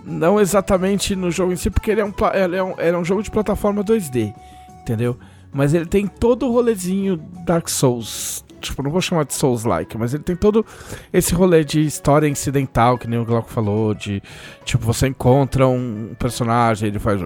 Não 0.04 0.40
exatamente 0.40 1.14
no 1.14 1.30
jogo 1.30 1.52
em 1.52 1.56
si, 1.56 1.70
porque 1.70 1.90
ele 1.90 2.00
é 2.00 2.04
um, 2.04 2.12
ele 2.34 2.56
é 2.56 2.62
um, 2.62 2.74
ele 2.78 2.96
é 2.96 2.98
um 2.98 3.04
jogo 3.04 3.22
de 3.22 3.30
plataforma 3.30 3.84
2D, 3.84 4.34
entendeu? 4.80 5.16
Mas 5.52 5.74
ele 5.74 5.86
tem 5.86 6.06
todo 6.06 6.48
o 6.48 6.52
rolezinho 6.52 7.16
Dark 7.44 7.68
Souls. 7.68 8.44
Tipo, 8.60 8.80
não 8.82 8.92
vou 8.92 9.00
chamar 9.00 9.24
de 9.24 9.34
Souls-like, 9.34 9.98
mas 9.98 10.14
ele 10.14 10.22
tem 10.22 10.36
todo 10.36 10.64
esse 11.12 11.34
rolê 11.34 11.64
de 11.64 11.80
história 11.84 12.28
incidental, 12.28 12.96
que 12.96 13.08
nem 13.08 13.18
o 13.18 13.24
Glauco 13.24 13.50
falou, 13.50 13.92
de 13.92 14.22
tipo, 14.64 14.84
você 14.86 15.08
encontra 15.08 15.66
um 15.66 16.14
personagem, 16.16 16.88
ele 16.88 17.00
faz. 17.00 17.20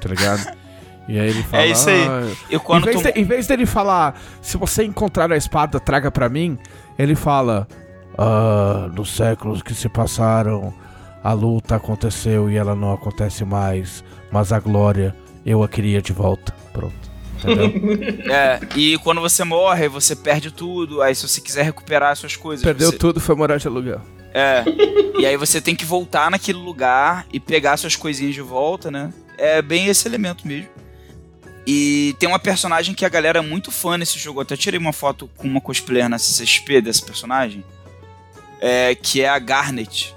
Tá 0.00 0.08
ligado? 0.08 0.56
E 1.08 1.18
aí 1.18 1.30
ele 1.30 1.42
fala. 1.42 1.62
isso 1.72 1.88
aí. 1.90 2.06
"Ah, 2.08 2.32
e 2.50 2.54
em 2.56 2.58
quando 2.60 2.84
vez, 2.84 2.96
tu... 3.02 3.12
de- 3.12 3.20
em 3.20 3.24
vez 3.24 3.46
dele 3.46 3.66
falar, 3.66 4.14
se 4.40 4.56
você 4.56 4.84
encontrar 4.84 5.32
a 5.32 5.36
espada, 5.36 5.80
traga 5.80 6.10
pra 6.12 6.28
mim, 6.28 6.56
ele 6.98 7.14
fala, 7.16 7.66
ah, 8.18 8.90
nos 8.92 9.14
séculos 9.14 9.62
que 9.62 9.72
se 9.72 9.88
passaram, 9.88 10.74
a 11.22 11.32
luta 11.32 11.76
aconteceu 11.76 12.50
e 12.50 12.56
ela 12.56 12.74
não 12.74 12.92
acontece 12.92 13.44
mais, 13.44 14.02
mas 14.30 14.52
a 14.52 14.58
glória, 14.58 15.14
eu 15.46 15.62
a 15.62 15.68
queria 15.68 16.02
de 16.02 16.12
volta. 16.12 16.52
Pronto. 16.72 17.08
Entendeu? 17.38 17.68
É, 18.28 18.58
e 18.76 18.98
quando 18.98 19.20
você 19.20 19.44
morre, 19.44 19.88
você 19.88 20.16
perde 20.16 20.50
tudo. 20.50 21.00
Aí 21.00 21.14
se 21.14 21.26
você 21.26 21.40
quiser 21.40 21.62
recuperar 21.62 22.10
as 22.10 22.18
suas 22.18 22.34
coisas. 22.34 22.64
Perdeu 22.64 22.90
você... 22.90 22.98
tudo, 22.98 23.20
foi 23.20 23.36
morar 23.36 23.56
de 23.58 23.68
aluguel. 23.68 24.00
É. 24.34 24.64
E 25.18 25.24
aí 25.24 25.36
você 25.36 25.60
tem 25.60 25.74
que 25.74 25.84
voltar 25.84 26.30
naquele 26.30 26.58
lugar 26.58 27.26
e 27.32 27.38
pegar 27.38 27.76
suas 27.76 27.96
coisinhas 27.96 28.34
de 28.34 28.42
volta, 28.42 28.90
né? 28.90 29.12
É 29.38 29.62
bem 29.62 29.86
esse 29.86 30.06
elemento 30.06 30.46
mesmo. 30.46 30.68
E 31.66 32.16
tem 32.18 32.28
uma 32.28 32.38
personagem 32.38 32.94
que 32.94 33.04
a 33.04 33.08
galera 33.08 33.38
é 33.38 33.42
muito 33.42 33.70
fã 33.70 33.98
nesse 33.98 34.18
jogo. 34.18 34.40
Eu 34.40 34.42
até 34.42 34.56
tirei 34.56 34.80
uma 34.80 34.92
foto 34.92 35.30
com 35.36 35.46
uma 35.46 35.60
cosplayer 35.60 36.08
na 36.08 36.18
CCXP 36.18 36.80
dessa 36.80 37.04
personagem. 37.04 37.62
É, 38.60 38.94
que 38.94 39.22
é 39.22 39.28
a 39.28 39.38
Garnet. 39.38 40.14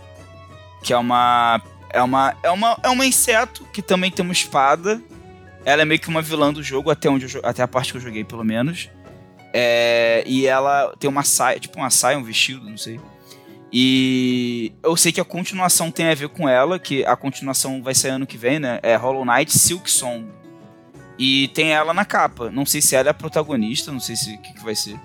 Que 0.83 0.93
é 0.93 0.97
uma. 0.97 1.61
É 1.89 2.01
uma. 2.01 2.35
É 2.43 2.51
uma. 2.51 2.79
É 2.83 2.89
um 2.89 3.03
inseto 3.03 3.65
que 3.73 3.81
também 3.81 4.11
tem 4.11 4.23
uma 4.23 4.33
espada. 4.33 5.01
Ela 5.63 5.83
é 5.83 5.85
meio 5.85 5.99
que 5.99 6.09
uma 6.09 6.21
vilã 6.21 6.51
do 6.51 6.63
jogo, 6.63 6.89
até 6.89 7.09
onde 7.09 7.35
eu, 7.35 7.41
até 7.43 7.61
a 7.61 7.67
parte 7.67 7.91
que 7.91 7.97
eu 7.97 8.01
joguei, 8.01 8.23
pelo 8.23 8.43
menos. 8.43 8.89
É, 9.53 10.23
e 10.25 10.47
ela 10.47 10.93
tem 10.97 11.09
uma 11.09 11.23
saia, 11.23 11.59
tipo 11.59 11.77
uma 11.77 11.89
saia, 11.89 12.17
um 12.17 12.23
vestido, 12.23 12.67
não 12.67 12.77
sei. 12.77 12.99
E 13.71 14.73
eu 14.83 14.97
sei 14.97 15.11
que 15.11 15.21
a 15.21 15.25
continuação 15.25 15.91
tem 15.91 16.09
a 16.09 16.15
ver 16.15 16.29
com 16.29 16.47
ela, 16.49 16.77
que 16.77 17.05
a 17.05 17.15
continuação 17.15 17.81
vai 17.81 17.93
ser 17.93 18.09
ano 18.09 18.27
que 18.27 18.37
vem, 18.37 18.59
né? 18.59 18.79
É 18.83 18.95
Hollow 18.95 19.23
Knight 19.23 19.57
Silk 19.57 19.89
Song. 19.89 20.27
E 21.17 21.49
tem 21.49 21.71
ela 21.71 21.93
na 21.93 22.03
capa. 22.03 22.49
Não 22.49 22.65
sei 22.65 22.81
se 22.81 22.95
ela 22.95 23.09
é 23.09 23.11
a 23.11 23.13
protagonista, 23.13 23.91
não 23.91 23.99
sei 23.99 24.15
se 24.15 24.33
o 24.33 24.37
que, 24.39 24.53
que 24.53 24.63
vai 24.63 24.75
ser. 24.75 24.99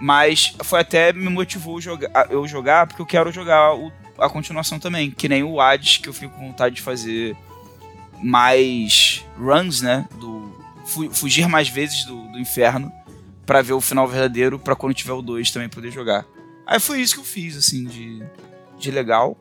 Mas 0.00 0.54
foi 0.64 0.80
até 0.80 1.12
me 1.12 1.28
motivou 1.28 1.78
eu 2.30 2.46
jogar, 2.46 2.86
porque 2.86 3.00
eu 3.00 3.06
quero 3.06 3.32
jogar 3.32 3.74
o- 3.74 3.90
a 4.18 4.28
continuação 4.28 4.78
também. 4.78 5.10
Que 5.10 5.28
nem 5.28 5.42
o 5.42 5.60
Hades, 5.60 5.96
que 5.98 6.08
eu 6.08 6.12
fico 6.12 6.34
com 6.36 6.48
vontade 6.48 6.74
de 6.76 6.82
fazer 6.82 7.34
mais 8.22 9.24
runs, 9.38 9.80
né? 9.80 10.06
Do, 10.18 10.54
fu- 10.84 11.10
fugir 11.10 11.48
mais 11.48 11.68
vezes 11.68 12.04
do, 12.04 12.28
do 12.28 12.38
inferno 12.38 12.92
pra 13.44 13.62
ver 13.62 13.72
o 13.74 13.80
final 13.80 14.06
verdadeiro, 14.08 14.58
pra 14.58 14.74
quando 14.76 14.92
tiver 14.94 15.12
o 15.12 15.22
2 15.22 15.50
também 15.50 15.68
poder 15.68 15.90
jogar. 15.90 16.24
Aí 16.66 16.80
foi 16.80 17.00
isso 17.00 17.14
que 17.14 17.20
eu 17.20 17.24
fiz, 17.24 17.56
assim, 17.56 17.84
de, 17.84 18.22
de 18.78 18.90
legal. 18.90 19.36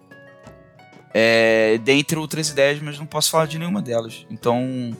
É, 1.14 1.80
dentre 1.84 2.18
outras 2.20 2.50
ideias, 2.50 2.80
mas 2.82 3.00
não 3.00 3.06
posso 3.06 3.32
falar 3.32 3.48
de 3.48 3.58
nenhuma 3.58 3.82
delas. 3.82 4.26
Então. 4.30 4.96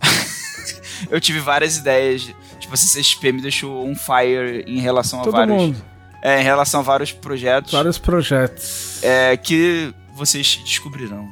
eu 1.10 1.20
tive 1.20 1.40
várias 1.40 1.76
ideias. 1.76 2.32
Tipo, 2.60 2.74
a 2.74 2.76
CCXP 2.76 3.32
me 3.32 3.40
deixou 3.42 3.84
on 3.88 3.94
fire 3.96 4.64
em 4.66 4.78
relação 4.80 5.20
a 5.20 5.24
Todo 5.24 5.32
vários. 5.32 5.56
mundo. 5.56 5.82
É, 6.22 6.40
em 6.40 6.44
relação 6.44 6.80
a 6.80 6.82
vários 6.82 7.10
projetos 7.12 7.72
Vários 7.72 7.96
projetos. 7.98 9.02
é, 9.02 9.34
que 9.38 9.92
vocês 10.14 10.60
descobrirão 10.64 11.26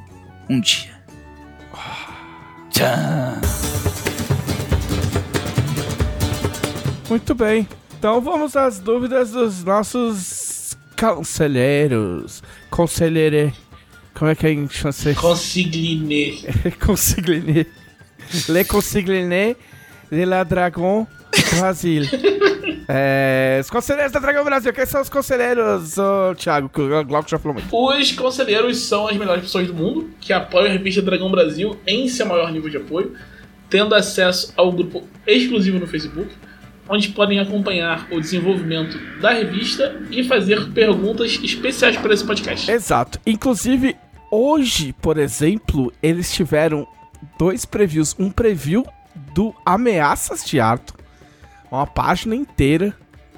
um 0.49 0.59
dia. 0.59 0.97
Tchan. 2.71 3.39
Muito 7.09 7.33
bem. 7.35 7.67
Então 7.97 8.21
vamos 8.21 8.55
às 8.55 8.79
dúvidas 8.79 9.31
dos 9.31 9.63
nossos 9.63 10.77
conselheiros. 10.99 12.41
Conselheire. 12.69 13.53
Como 14.13 14.29
é 14.31 14.35
que 14.35 14.47
é 14.47 14.51
em 14.53 14.67
francês? 14.67 15.17
Consigline. 15.17 16.43
Consigliné. 16.85 17.65
Le 18.47 18.63
consigliné 18.65 19.55
de 20.11 20.25
la 20.25 20.43
dragon 20.43 21.07
Brasil. 21.57 22.03
É, 22.91 23.59
os 23.61 23.69
conselheiros 23.69 24.11
da 24.11 24.19
Dragão 24.19 24.43
Brasil. 24.43 24.73
Quem 24.73 24.83
são 24.83 24.99
os 24.99 25.09
conselheiros, 25.09 25.95
ô, 25.99 26.33
Thiago? 26.33 26.67
Que 26.69 26.81
o 26.81 27.05
Glauco 27.05 27.29
já 27.29 27.37
falou 27.37 27.53
muito. 27.53 27.69
Os 27.71 28.11
conselheiros 28.13 28.79
são 28.79 29.07
as 29.07 29.15
melhores 29.15 29.43
pessoas 29.43 29.67
do 29.67 29.75
mundo 29.75 30.09
que 30.19 30.33
apoiam 30.33 30.65
a 30.65 30.69
revista 30.69 30.99
Dragão 30.99 31.29
Brasil 31.29 31.77
em 31.85 32.07
seu 32.07 32.25
maior 32.25 32.51
nível 32.51 32.67
de 32.67 32.77
apoio, 32.77 33.13
tendo 33.69 33.93
acesso 33.93 34.51
ao 34.57 34.71
grupo 34.71 35.07
exclusivo 35.27 35.77
no 35.77 35.85
Facebook, 35.85 36.31
onde 36.89 37.09
podem 37.09 37.39
acompanhar 37.39 38.07
o 38.11 38.19
desenvolvimento 38.19 38.97
da 39.21 39.33
revista 39.33 40.01
e 40.09 40.23
fazer 40.23 40.71
perguntas 40.71 41.39
especiais 41.43 41.95
para 41.95 42.11
esse 42.11 42.25
podcast. 42.25 42.71
Exato. 42.71 43.19
Inclusive, 43.23 43.95
hoje, 44.31 44.95
por 44.99 45.19
exemplo, 45.19 45.93
eles 46.01 46.33
tiveram 46.33 46.87
dois 47.37 47.65
previews. 47.65 48.15
Um 48.17 48.31
preview 48.31 48.83
do 49.35 49.53
Ameaças 49.63 50.43
de 50.43 50.59
Arthur, 50.59 50.95
uma 51.71 51.87
página 51.87 52.35
inteira 52.35 52.93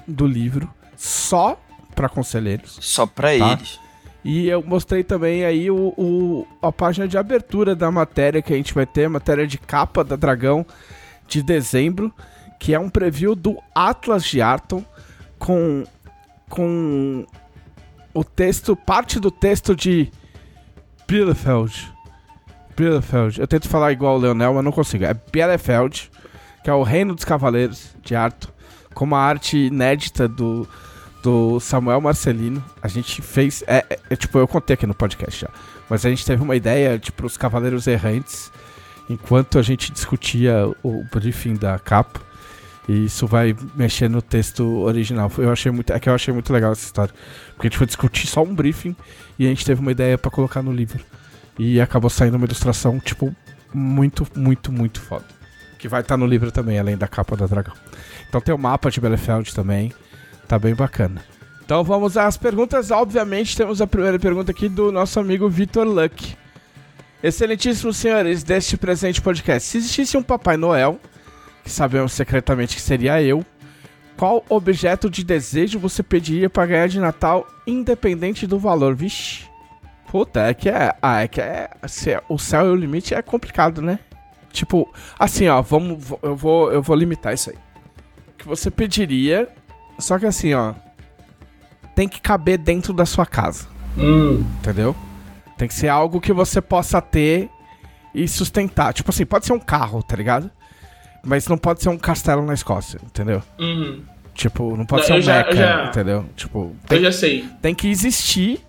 do 0.06 0.26
livro, 0.26 0.68
só 0.96 1.58
para 1.94 2.08
conselheiros. 2.08 2.78
Só 2.80 3.06
pra 3.06 3.28
Tá. 3.38 3.52
eles. 3.52 3.78
E 4.24 4.48
eu 4.48 4.62
mostrei 4.62 5.02
também 5.02 5.44
aí 5.44 5.70
o, 5.70 5.92
o- 5.96 6.46
a 6.62 6.70
página 6.70 7.08
de 7.08 7.18
abertura 7.18 7.74
da 7.74 7.90
matéria 7.90 8.40
que 8.40 8.52
a 8.52 8.56
gente 8.56 8.72
vai 8.72 8.86
ter, 8.86 9.08
matéria 9.08 9.46
de 9.46 9.58
capa 9.58 10.04
da 10.04 10.14
Dragão 10.16 10.64
de 11.26 11.42
dezembro, 11.42 12.12
que 12.60 12.72
é 12.72 12.78
um 12.78 12.88
preview 12.88 13.34
do 13.34 13.56
Atlas 13.74 14.24
de 14.24 14.40
Arton 14.40 14.84
com 15.38 15.84
com 16.48 17.26
o 18.14 18.22
texto, 18.22 18.76
parte 18.76 19.18
do 19.18 19.30
texto 19.30 19.74
de 19.74 20.10
Bielefeld. 21.08 21.90
Bielefeld. 22.76 23.40
Eu 23.40 23.46
tento 23.46 23.68
falar 23.68 23.90
igual 23.92 24.16
o 24.16 24.18
Leonel, 24.18 24.54
mas 24.54 24.64
não 24.64 24.72
consigo. 24.72 25.04
É 25.04 25.14
Bielefeld, 25.14 26.10
que 26.62 26.70
é 26.70 26.74
o 26.74 26.82
Reino 26.82 27.14
dos 27.14 27.24
Cavaleiros 27.24 27.94
de 28.02 28.14
Arton, 28.14 28.48
com 28.94 29.04
uma 29.04 29.18
arte 29.18 29.56
inédita 29.66 30.28
do 30.28 30.68
do 31.22 31.60
Samuel 31.60 32.00
Marcelino. 32.00 32.62
A 32.82 32.88
gente 32.88 33.22
fez. 33.22 33.62
É, 33.68 33.84
é- 33.88 33.98
é, 34.10 34.16
tipo, 34.16 34.38
eu 34.38 34.48
contei 34.48 34.74
aqui 34.74 34.86
no 34.88 34.94
podcast 34.94 35.40
já. 35.42 35.48
Mas 35.88 36.04
a 36.04 36.10
gente 36.10 36.26
teve 36.26 36.42
uma 36.42 36.56
ideia, 36.56 36.98
tipo, 36.98 37.24
os 37.24 37.36
Cavaleiros 37.36 37.86
Errantes, 37.86 38.50
enquanto 39.08 39.56
a 39.56 39.62
gente 39.62 39.92
discutia 39.92 40.68
o 40.82 41.04
briefing 41.12 41.54
da 41.54 41.78
capa. 41.78 42.20
E 42.88 43.04
isso 43.04 43.24
vai 43.28 43.54
mexer 43.76 44.10
no 44.10 44.20
texto 44.20 44.64
original. 44.80 45.30
Eu 45.38 45.52
achei 45.52 45.70
muito. 45.70 45.92
É 45.92 46.00
que 46.00 46.08
eu 46.08 46.14
achei 46.14 46.34
muito 46.34 46.52
legal 46.52 46.72
essa 46.72 46.84
história. 46.84 47.14
Porque 47.54 47.68
a 47.68 47.70
gente 47.70 47.78
foi 47.78 47.86
discutir 47.86 48.26
só 48.26 48.42
um 48.42 48.52
briefing 48.52 48.96
e 49.38 49.46
a 49.46 49.48
gente 49.48 49.64
teve 49.64 49.80
uma 49.80 49.92
ideia 49.92 50.18
pra 50.18 50.28
colocar 50.30 50.60
no 50.60 50.72
livro. 50.72 51.04
E 51.56 51.80
acabou 51.80 52.10
saindo 52.10 52.36
uma 52.36 52.46
ilustração, 52.46 52.98
tipo, 52.98 53.32
muito, 53.72 54.26
muito, 54.36 54.72
muito 54.72 55.00
foda. 55.00 55.24
Que 55.82 55.88
vai 55.88 56.00
estar 56.00 56.16
no 56.16 56.26
livro 56.26 56.52
também, 56.52 56.78
além 56.78 56.96
da 56.96 57.08
capa 57.08 57.36
da 57.36 57.44
dragão. 57.44 57.74
Então 58.28 58.40
tem 58.40 58.54
o 58.54 58.58
mapa 58.58 58.88
de 58.88 59.00
Bielefeld 59.00 59.52
também. 59.52 59.92
Tá 60.46 60.56
bem 60.56 60.76
bacana. 60.76 61.20
Então 61.64 61.82
vamos 61.82 62.16
às 62.16 62.36
perguntas. 62.36 62.92
Obviamente, 62.92 63.56
temos 63.56 63.82
a 63.82 63.86
primeira 63.88 64.16
pergunta 64.16 64.52
aqui 64.52 64.68
do 64.68 64.92
nosso 64.92 65.18
amigo 65.18 65.48
Vitor 65.48 65.84
Luck. 65.84 66.36
Excelentíssimos 67.20 67.96
senhores 67.96 68.44
deste 68.44 68.76
presente 68.76 69.20
podcast. 69.20 69.68
Se 69.68 69.78
existisse 69.78 70.16
um 70.16 70.22
Papai 70.22 70.56
Noel, 70.56 71.00
que 71.64 71.70
sabemos 71.70 72.12
secretamente 72.12 72.76
que 72.76 72.80
seria 72.80 73.20
eu, 73.20 73.44
qual 74.16 74.44
objeto 74.48 75.10
de 75.10 75.24
desejo 75.24 75.80
você 75.80 76.00
pediria 76.00 76.48
pra 76.48 76.64
ganhar 76.64 76.86
de 76.86 77.00
Natal, 77.00 77.44
independente 77.66 78.46
do 78.46 78.56
valor? 78.56 78.94
Vixe. 78.94 79.46
Puta, 80.12 80.42
é 80.42 80.54
que 80.54 80.68
é. 80.68 80.94
Ah, 81.02 81.22
é 81.22 81.26
que 81.26 81.40
é. 81.40 81.70
é- 82.06 82.22
o 82.28 82.38
céu 82.38 82.66
e 82.66 82.70
o 82.70 82.76
limite 82.76 83.14
é 83.14 83.20
complicado, 83.20 83.82
né? 83.82 83.98
Tipo, 84.52 84.92
assim, 85.18 85.48
ó, 85.48 85.60
vamos. 85.62 85.98
Eu 86.22 86.36
vou, 86.36 86.70
eu 86.72 86.82
vou 86.82 86.94
limitar 86.96 87.32
isso 87.34 87.50
aí. 87.50 87.56
Que 88.38 88.46
você 88.46 88.70
pediria 88.70 89.48
só 89.98 90.18
que 90.18 90.26
assim, 90.26 90.52
ó. 90.54 90.74
Tem 91.94 92.08
que 92.08 92.20
caber 92.20 92.58
dentro 92.58 92.92
da 92.94 93.04
sua 93.04 93.26
casa, 93.26 93.66
Hum, 93.98 94.42
entendeu? 94.60 94.96
Tem 95.58 95.68
que 95.68 95.74
ser 95.74 95.88
algo 95.88 96.20
que 96.20 96.32
você 96.32 96.60
possa 96.60 97.00
ter 97.02 97.50
e 98.14 98.26
sustentar. 98.26 98.94
Tipo 98.94 99.10
assim, 99.10 99.26
pode 99.26 99.44
ser 99.44 99.52
um 99.52 99.58
carro, 99.60 100.02
tá 100.02 100.16
ligado? 100.16 100.50
Mas 101.22 101.46
não 101.46 101.58
pode 101.58 101.82
ser 101.82 101.90
um 101.90 101.98
castelo 101.98 102.42
na 102.44 102.54
Escócia, 102.54 102.98
entendeu? 103.04 103.42
uhum. 103.58 104.02
Tipo, 104.34 104.74
não 104.76 104.86
pode 104.86 105.02
Não, 105.02 105.06
ser 105.08 105.12
um 105.12 105.16
eu 105.16 105.22
já- 105.22 105.40
eu 105.42 105.46
mecha, 105.48 105.56
já- 105.58 105.84
entendeu? 105.88 106.24
Tipo, 106.34 106.58
Eu 106.60 106.76
tem, 106.88 107.00
já 107.02 107.12
sei. 107.12 107.46
tem 107.60 107.74
que 107.74 107.86
existir 107.88 108.60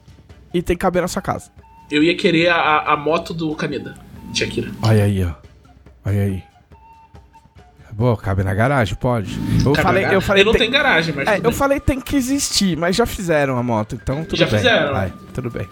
e 0.53 0.61
tem 0.61 0.75
que 0.75 0.81
caber 0.81 1.01
na 1.01 1.07
sua 1.07 1.21
casa. 1.21 1.49
Eu 1.89 2.03
ia 2.03 2.15
querer 2.17 2.49
a, 2.49 2.79
a 2.91 2.97
moto 2.97 3.33
do 3.33 3.55
Kaneda, 3.55 3.95
de 4.29 4.39
Shakira. 4.39 4.69
Olha 4.81 5.05
aí, 5.05 5.23
ó. 5.23 5.31
Olha 6.05 6.21
aí. 6.23 6.43
Boa, 7.91 8.17
cabe 8.17 8.43
na 8.43 8.53
garagem, 8.55 8.95
pode. 8.95 9.37
Eu 9.63 9.73
Cabe 9.73 9.83
falei, 9.83 10.05
eu 10.15 10.19
falei, 10.21 10.43
não 10.43 10.51
tem- 10.51 10.61
tenho 10.61 10.71
garagem, 10.71 11.13
mas. 11.15 11.27
É, 11.27 11.39
eu 11.43 11.51
falei 11.51 11.79
tem 11.79 12.01
que 12.01 12.15
existir, 12.15 12.75
mas 12.75 12.95
já 12.95 13.05
fizeram 13.05 13.55
a 13.57 13.61
moto, 13.61 13.95
então 14.01 14.23
tudo 14.25 14.35
Já 14.37 14.47
bem. 14.47 14.57
fizeram. 14.57 14.93
Vai, 14.93 15.13
tudo 15.33 15.49
bem. 15.51 15.69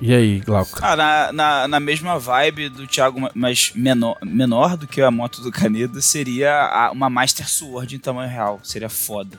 E 0.00 0.12
aí, 0.14 0.40
Glauco? 0.40 0.78
Ah, 0.82 0.96
na, 0.96 1.32
na, 1.32 1.68
na 1.68 1.78
mesma 1.80 2.18
vibe 2.18 2.70
do 2.70 2.86
Thiago, 2.88 3.20
ma- 3.20 3.30
mas 3.34 3.70
menor, 3.74 4.16
menor 4.24 4.76
do 4.76 4.86
que 4.88 5.00
a 5.00 5.10
moto 5.10 5.42
do 5.42 5.52
Caneda, 5.52 6.00
seria 6.00 6.52
a- 6.52 6.90
uma 6.90 7.08
Master 7.10 7.48
Sword 7.48 7.94
em 7.94 7.98
tamanho 7.98 8.28
real. 8.30 8.58
Seria 8.64 8.88
foda. 8.88 9.38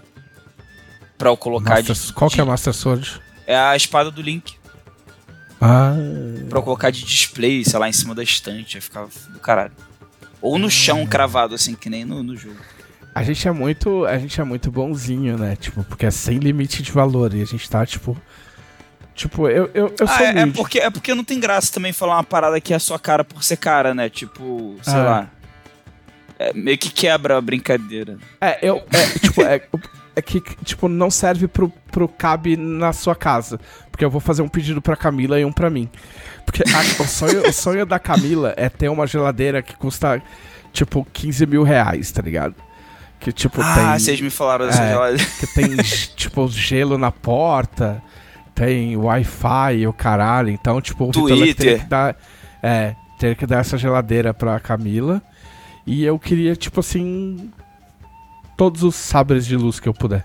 Pra 1.18 1.30
eu 1.30 1.36
colocar 1.38 1.76
Master- 1.84 1.96
de, 1.96 2.14
qual 2.14 2.30
que 2.30 2.40
é 2.40 2.44
a 2.44 2.46
Master 2.46 2.74
Sword? 2.74 3.20
É 3.46 3.58
a 3.58 3.76
espada 3.76 4.10
do 4.10 4.22
Link. 4.22 4.54
Ah, 5.62 5.94
Pra 6.50 6.60
eu 6.60 6.64
colocar 6.64 6.90
de 6.90 7.04
display, 7.06 7.64
sei 7.64 7.80
lá, 7.80 7.88
em 7.88 7.94
cima 7.94 8.16
da 8.16 8.24
estante. 8.24 8.76
Ia 8.76 8.82
ficar 8.82 9.06
do 9.06 9.40
caralho. 9.40 9.72
Ou 10.42 10.58
no 10.58 10.70
chão 10.72 11.06
cravado, 11.06 11.54
assim, 11.54 11.76
que 11.76 11.90
nem 11.90 12.04
no, 12.04 12.24
no 12.24 12.36
jogo. 12.36 12.58
a 13.14 13.22
gente 13.24 13.48
é 13.48 13.52
muito, 13.52 14.06
a 14.06 14.18
gente 14.18 14.42
é 14.42 14.44
muito 14.44 14.72
bonzinho, 14.72 15.38
né? 15.38 15.56
Tipo, 15.56 15.84
porque 15.84 16.06
é 16.08 16.12
sem 16.12 16.40
limite 16.40 16.82
de 16.82 16.92
valor 16.92 17.34
e 17.34 17.42
a 17.42 17.46
gente 17.46 17.70
tá 17.70 17.86
tipo 17.86 18.18
Tipo, 19.14 19.48
eu 19.50 19.70
eu, 19.74 19.94
eu 20.00 20.08
ah, 20.08 20.18
sou 20.18 20.26
é, 20.26 20.40
é 20.40 20.46
porque, 20.48 20.80
é 20.80 20.90
porque 20.90 21.14
não 21.14 21.24
tem 21.24 21.40
graça 21.40 21.72
também 21.72 21.94
falar 21.94 22.16
uma 22.16 22.24
parada 22.24 22.60
que 22.60 22.74
é 22.74 22.78
a 22.78 22.80
sua 22.80 22.98
cara 22.98 23.24
por 23.24 23.44
ser 23.44 23.58
cara, 23.58 23.94
né? 23.94 24.10
Tipo, 24.10 24.78
sei 24.82 24.94
Ah. 24.94 25.04
lá. 25.04 25.30
É, 26.40 26.54
meio 26.54 26.78
que 26.78 26.90
quebra 26.90 27.38
a 27.38 27.42
brincadeira. 27.42 28.18
É, 28.40 28.58
eu 28.68 28.78
é, 28.92 29.20
tipo, 29.20 29.44
é 29.44 29.60
que 30.22 30.42
tipo 30.64 30.88
não 30.88 31.10
serve 31.10 31.48
pro, 31.48 31.70
pro 31.92 32.08
cabe 32.08 32.56
na 32.58 32.94
sua 32.94 33.16
casa, 33.16 33.60
porque 33.92 34.04
eu 34.06 34.10
vou 34.10 34.22
fazer 34.22 34.42
um 34.42 34.48
pedido 34.48 34.82
pra 34.82 34.96
Camila 34.96 35.40
e 35.40 35.46
um 35.46 35.52
pra 35.52 35.70
mim. 35.70 35.90
Porque 36.46 36.64
a- 36.64 37.02
o, 37.04 37.08
sonho, 37.08 37.48
o 37.48 37.54
sonho 37.54 37.86
da 37.86 38.00
Camila 38.00 38.54
é 38.58 38.68
ter 38.70 38.90
uma 38.90 39.06
geladeira 39.08 39.62
que 39.62 39.76
custa, 39.76 40.22
tipo, 40.74 41.06
15 41.14 41.46
mil 41.46 41.64
reais, 41.64 42.12
tá 42.12 42.22
ligado? 42.22 42.56
Que, 43.20 43.32
tipo, 43.32 43.62
ah, 43.62 43.76
tem... 43.76 44.00
vocês 44.00 44.20
me 44.22 44.30
falaram 44.32 44.66
dessa 44.66 44.82
É. 44.82 44.90
geladeira. 44.94 45.32
Que 45.40 45.48
tem, 45.48 45.78
tipo, 46.16 46.48
gelo 46.50 46.98
na 46.98 47.12
porta, 47.12 48.02
tem 48.56 48.98
Wi-Fi 48.98 49.76
e 49.78 49.88
o 49.88 49.94
caralho. 49.94 50.50
Então, 50.50 50.82
tipo, 50.82 51.04
o 51.04 51.08
Luck 51.08 51.26
teria 51.28 51.44
Twitter. 51.56 51.80
que 51.82 51.86
dar... 51.86 52.16
É, 52.64 52.96
teria 53.20 53.36
que 53.36 53.46
dar 53.46 53.60
essa 53.60 53.78
geladeira 53.78 54.34
pra 54.34 54.60
Camila. 54.60 55.22
E 55.86 56.04
eu 56.04 56.18
queria, 56.18 56.56
tipo 56.56 56.80
assim... 56.80 57.52
Todos 58.62 58.84
os 58.84 58.94
sabres 58.94 59.48
de 59.48 59.58
luz 59.58 59.80
que 59.80 59.90
eu 59.90 59.94
puder. 59.94 60.24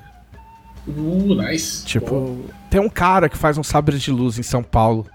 Uh, 0.86 1.34
nice. 1.36 1.82
Tipo, 1.86 2.44
tem 2.68 2.78
um 2.78 2.88
cara 2.90 3.30
que 3.30 3.38
faz 3.38 3.56
um 3.56 3.62
sabre 3.62 3.96
de 3.96 4.10
luz 4.10 4.38
em 4.38 4.42
São 4.42 4.62
Paulo. 4.62 5.06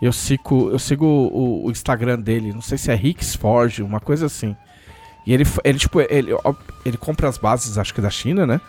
Eu 0.00 0.12
sigo, 0.12 0.70
eu 0.70 0.78
sigo 0.78 1.04
o, 1.04 1.66
o 1.66 1.70
Instagram 1.72 2.20
dele, 2.20 2.52
não 2.52 2.62
sei 2.62 2.78
se 2.78 2.92
é 2.92 2.94
Rix 2.94 3.34
Forge, 3.34 3.82
uma 3.82 3.98
coisa 3.98 4.26
assim. 4.26 4.54
E 5.26 5.34
ele, 5.34 5.44
ele 5.64 5.76
tipo, 5.76 6.00
ele, 6.02 6.30
ele 6.86 6.96
compra 6.96 7.28
as 7.28 7.36
bases, 7.36 7.76
acho 7.78 7.92
que 7.92 8.00
da 8.00 8.10
China, 8.10 8.46
né? 8.46 8.60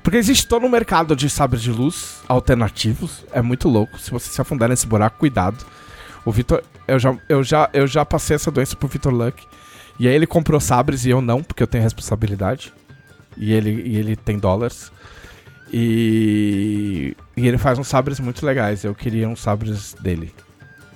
Porque 0.00 0.16
existe 0.16 0.46
todo 0.46 0.64
um 0.64 0.70
mercado 0.70 1.16
de 1.16 1.28
sabres 1.28 1.60
de 1.60 1.72
luz 1.72 2.22
alternativos. 2.28 3.24
É 3.32 3.42
muito 3.42 3.68
louco. 3.68 3.98
Se 3.98 4.12
você 4.12 4.30
se 4.30 4.40
afundar 4.40 4.68
nesse 4.68 4.86
buraco, 4.86 5.18
cuidado. 5.18 5.66
O 6.24 6.30
Vitor, 6.30 6.62
eu 6.86 7.00
já, 7.00 7.18
eu 7.28 7.42
já, 7.42 7.68
eu 7.72 7.88
já 7.88 8.04
passei 8.04 8.36
essa 8.36 8.52
doença 8.52 8.76
pro 8.76 8.86
Vitor 8.86 9.12
Luck. 9.12 9.44
E 9.98 10.06
aí 10.06 10.14
ele 10.14 10.24
comprou 10.24 10.60
sabres 10.60 11.04
e 11.04 11.10
eu 11.10 11.20
não, 11.20 11.42
porque 11.42 11.64
eu 11.64 11.66
tenho 11.66 11.82
responsabilidade. 11.82 12.72
E 13.36 13.52
ele, 13.52 13.82
e 13.84 13.96
ele 13.96 14.16
tem 14.16 14.38
dólares. 14.38 14.90
E, 15.72 17.16
e 17.36 17.46
ele 17.48 17.58
faz 17.58 17.78
uns 17.78 17.88
sabres 17.88 18.20
muito 18.20 18.44
legais. 18.46 18.84
Eu 18.84 18.94
queria 18.94 19.28
uns 19.28 19.40
sabres 19.40 19.94
dele. 19.94 20.32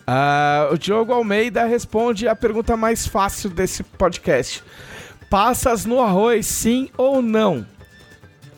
Ah, 0.06 0.68
o 0.72 0.78
Diogo 0.78 1.12
Almeida 1.12 1.64
responde 1.66 2.26
a 2.28 2.34
pergunta 2.36 2.76
mais 2.76 3.06
fácil 3.06 3.50
desse 3.50 3.82
podcast: 3.82 4.62
Passas 5.28 5.84
no 5.84 6.00
arroz, 6.00 6.46
sim 6.46 6.88
ou 6.96 7.20
não? 7.20 7.66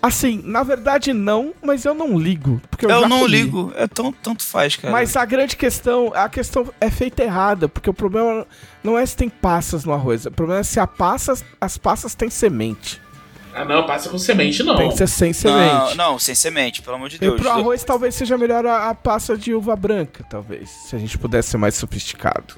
Assim, 0.02 0.40
na 0.44 0.62
verdade 0.62 1.12
não, 1.12 1.52
mas 1.62 1.85
eu 1.85 1.93
não 1.93 2.19
ligo. 2.19 2.61
Porque 2.70 2.86
eu, 2.86 2.90
Eu 2.90 3.09
não 3.09 3.20
comi. 3.20 3.31
ligo. 3.32 3.73
É 3.77 3.86
tão, 3.86 4.12
tanto 4.12 4.43
faz, 4.43 4.77
cara. 4.77 4.93
Mas 4.93 5.15
a 5.15 5.24
grande 5.27 5.57
questão, 5.57 6.11
a 6.15 6.28
questão 6.28 6.73
é 6.81 6.90
feita 6.90 7.23
errada, 7.23 7.69
porque 7.69 7.90
o 7.90 7.94
problema 7.94 8.47
não 8.82 8.98
é 8.98 9.05
se 9.05 9.15
tem 9.16 9.28
passas 9.28 9.85
no 9.85 9.93
arroz, 9.93 10.24
o 10.24 10.31
problema 10.31 10.61
é 10.61 10.65
se 10.65 10.81
a 10.81 10.86
passas, 10.86 11.44
as 11.61 11.77
passas 11.77 12.15
têm 12.15 12.31
semente. 12.31 13.01
Ah, 13.55 13.64
não, 13.64 13.85
passa 13.86 14.09
com 14.09 14.18
semente, 14.18 14.62
não. 14.62 14.77
Tem 14.77 14.89
que 14.90 14.97
ser 14.97 15.06
sem 15.09 15.28
não, 15.31 15.35
semente. 15.35 15.97
não, 15.97 16.18
sem 16.18 16.35
semente, 16.35 16.82
pelo 16.82 16.97
amor 16.97 17.09
de 17.09 17.16
E 17.16 17.18
Deus. 17.18 17.40
pro 17.40 17.51
arroz 17.51 17.82
talvez 17.82 18.14
seja 18.14 18.39
melhor 18.39 18.64
a, 18.64 18.89
a 18.90 18.94
passa 18.94 19.36
de 19.36 19.52
uva 19.52 19.74
branca, 19.74 20.24
talvez. 20.31 20.70
Se 20.70 20.94
a 20.94 20.98
gente 20.98 21.18
pudesse 21.18 21.51
ser 21.51 21.56
mais 21.56 21.74
sofisticado. 21.74 22.55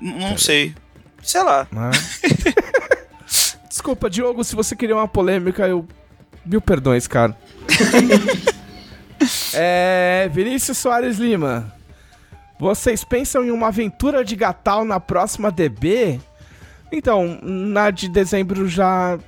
N- 0.00 0.12
Não 0.30 0.36
sei. 0.38 0.74
Sei 1.22 1.42
lá. 1.42 1.66
Né? 1.72 1.90
Desculpa, 3.68 4.10
Diogo, 4.10 4.44
se 4.44 4.54
você 4.54 4.76
queria 4.76 4.94
uma 4.96 5.08
polêmica, 5.08 5.66
eu. 5.66 5.86
Mil 6.44 6.60
perdões, 6.60 7.06
cara. 7.06 7.36
é. 9.54 10.28
Vinícius 10.32 10.78
Soares 10.78 11.18
Lima. 11.18 11.72
Vocês 12.58 13.04
pensam 13.04 13.44
em 13.44 13.50
uma 13.50 13.68
aventura 13.68 14.24
de 14.24 14.36
Gatal 14.36 14.84
na 14.84 15.00
próxima 15.00 15.50
DB? 15.50 16.20
Então, 16.92 17.38
na 17.42 17.90
de 17.90 18.08
dezembro 18.08 18.68
já. 18.68 19.18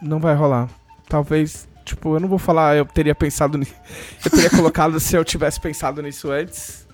Não 0.00 0.18
vai 0.18 0.34
rolar. 0.34 0.68
Talvez. 1.08 1.68
Tipo, 1.84 2.16
eu 2.16 2.20
não 2.20 2.28
vou 2.28 2.38
falar, 2.38 2.76
eu 2.76 2.84
teria 2.84 3.14
pensado 3.14 3.56
nisso. 3.56 3.74
Eu 4.24 4.30
teria 4.30 4.50
colocado 4.50 5.00
se 5.00 5.16
eu 5.16 5.24
tivesse 5.24 5.58
pensado 5.58 6.02
nisso 6.02 6.30
antes. 6.30 6.86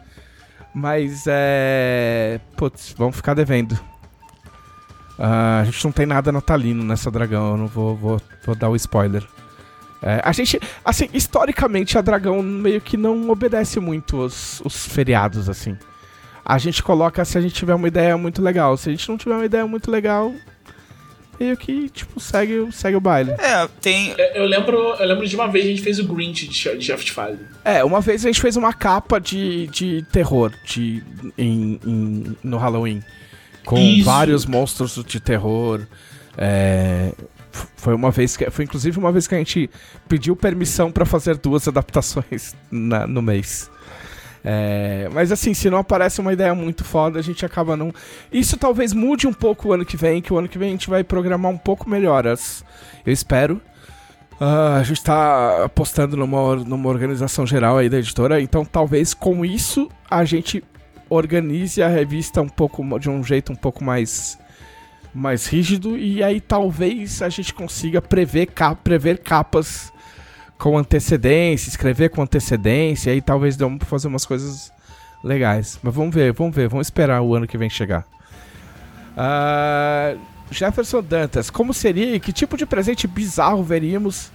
Mas 0.73 1.25
é. 1.27 2.41
Putz, 2.57 2.95
vamos 2.97 3.17
ficar 3.17 3.35
devendo. 3.35 3.79
Ah, 5.19 5.61
a 5.61 5.65
gente 5.65 5.85
não 5.85 5.93
tem 5.93 6.07
nada 6.07 6.33
natalino 6.33 6.85
nessa 6.85 7.11
dragão, 7.11 7.53
eu 7.53 7.57
não 7.57 7.67
vou, 7.67 7.97
vou, 7.97 8.21
vou 8.45 8.55
dar 8.55 8.69
o 8.69 8.77
spoiler. 8.77 9.25
É, 10.03 10.21
a 10.23 10.33
gente, 10.33 10.61
assim, 10.85 11.09
historicamente 11.15 11.97
a 11.97 12.03
dragão 12.03 12.43
meio 12.43 12.81
que 12.81 12.97
não 12.97 13.31
obedece 13.31 13.81
muito 13.81 14.19
os, 14.19 14.61
os 14.65 14.87
feriados, 14.87 15.49
assim. 15.49 15.79
A 16.45 16.59
gente 16.59 16.83
coloca 16.83 17.25
se 17.25 17.39
a 17.39 17.41
gente 17.41 17.55
tiver 17.55 17.75
uma 17.75 17.89
ideia 17.89 18.19
muito 18.19 18.43
legal. 18.43 18.77
Se 18.77 18.91
a 18.91 18.93
gente 18.93 19.09
não 19.09 19.17
tiver 19.17 19.35
uma 19.35 19.47
ideia 19.47 19.67
muito 19.67 19.91
legal, 19.91 20.35
meio 21.39 21.57
que, 21.57 21.89
tipo, 21.89 22.19
segue, 22.21 22.69
segue 22.73 22.97
o 22.97 23.01
baile. 23.01 23.31
É, 23.33 23.69
tem. 23.81 24.11
Eu, 24.19 24.43
eu 24.43 24.45
lembro, 24.47 24.77
eu 24.77 25.07
lembro 25.07 25.27
de 25.27 25.35
uma 25.37 25.49
vez 25.49 25.65
a 25.65 25.69
gente 25.69 25.83
fez 25.83 25.99
o 25.99 26.05
Grinch 26.05 26.47
de, 26.49 26.55
Shaft 26.85 27.11
File. 27.11 27.39
É, 27.65 27.83
uma 27.85 28.01
vez 28.01 28.25
a 28.25 28.29
gente 28.29 28.41
fez 28.41 28.57
uma 28.57 28.73
capa 28.73 29.19
de, 29.21 29.67
de 29.69 30.03
terror 30.13 30.53
de, 30.65 31.03
em, 31.39 31.81
em- 31.87 32.37
no 32.43 32.57
Halloween. 32.57 33.03
Com 33.65 33.79
Isso. 33.79 34.05
vários 34.05 34.45
monstros 34.47 35.03
de 35.07 35.19
terror. 35.21 35.87
É, 36.37 37.13
foi 37.77 37.95
uma 37.95 38.11
vez 38.11 38.37
que. 38.37 38.51
Foi 38.51 38.65
inclusive 38.65 38.99
uma 38.99 39.13
vez 39.13 39.27
que 39.27 39.35
a 39.35 39.39
gente 39.39 39.71
pediu 40.09 40.35
permissão 40.37 40.91
pra 40.91 41.05
fazer 41.05 41.37
duas 41.39 41.67
adaptações 41.69 42.55
na- 42.71 43.07
no 43.07 43.23
mês. 43.23 43.71
É, 44.47 45.09
mas 45.11 45.33
assim, 45.33 45.55
se 45.55 45.71
não 45.71 45.79
aparece 45.79 46.21
uma 46.21 46.33
ideia 46.33 46.55
muito 46.55 46.85
foda, 46.85 47.19
a 47.19 47.23
gente 47.23 47.47
acaba 47.47 47.77
não. 47.77 47.93
Isso 48.31 48.59
talvez 48.59 48.93
mude 48.93 49.27
um 49.27 49.33
pouco 49.33 49.69
o 49.69 49.73
ano 49.73 49.87
que 49.87 49.97
vem, 49.97 50.21
que 50.21 50.33
o 50.33 50.39
ano 50.39 50.49
que 50.49 50.59
vem 50.59 50.69
a 50.69 50.73
gente 50.73 50.91
vai 50.91 51.03
programar 51.03 51.51
um 51.51 51.57
pouco 51.57 51.89
melhor. 51.89 52.27
As, 52.27 52.63
eu 53.07 53.13
espero. 53.13 53.61
Ah, 54.39 54.77
a 54.77 54.83
gente 54.83 55.03
tá 55.03 55.65
apostando 55.65 56.17
numa, 56.17 56.57
numa 56.57 56.89
organização 56.89 57.47
geral 57.47 57.79
aí 57.79 57.89
da 57.89 57.99
editora, 57.99 58.41
então 58.41 58.65
talvez 58.65 59.15
com 59.15 59.45
isso 59.45 59.89
a 60.11 60.25
gente 60.25 60.63
organize 61.09 61.83
a 61.83 61.89
revista 61.89 62.43
um 62.43 62.49
pouco 62.49 62.99
de 62.99 63.09
um 63.09 63.23
jeito 63.23 63.53
um 63.53 63.57
pouco 63.57 63.85
mais 63.85 64.39
mais 65.15 65.47
rígido 65.47 65.97
e 65.97 66.25
aí 66.25 66.41
talvez 66.41 67.23
a 67.23 67.29
gente 67.29 67.55
consiga 67.55 68.03
prever, 68.03 68.49
prever 68.83 69.19
capas 69.19 69.93
com 70.65 70.79
antecedência, 70.79 71.69
escrever 71.69 72.09
com 72.09 72.23
antecedência, 72.23 73.11
e 73.11 73.13
aí 73.13 73.21
talvez 73.21 73.55
dê 73.55 73.67
um 73.67 73.77
pra 73.77 73.87
fazer 73.87 74.09
umas 74.09 74.25
coisas 74.25 74.73
legais. 75.23 75.79
Mas 75.83 75.95
vamos 75.95 76.15
ver, 76.15 76.33
vamos 76.33 76.57
ver, 76.57 76.71
vamos 76.71 76.87
esperar 76.87 77.21
o 77.21 77.35
ano 77.35 77.47
que 77.47 77.59
vem 77.59 77.69
chegar. 77.69 78.07
Ah, 79.15 80.15
Jefferson 80.51 81.03
Dantas, 81.03 81.51
como 81.51 81.75
seria 81.75 82.17
e 82.17 82.19
que 82.19 82.33
tipo 82.33 82.57
de 82.57 82.65
presente 82.65 83.07
bizarro 83.07 83.63
veríamos 83.63 84.33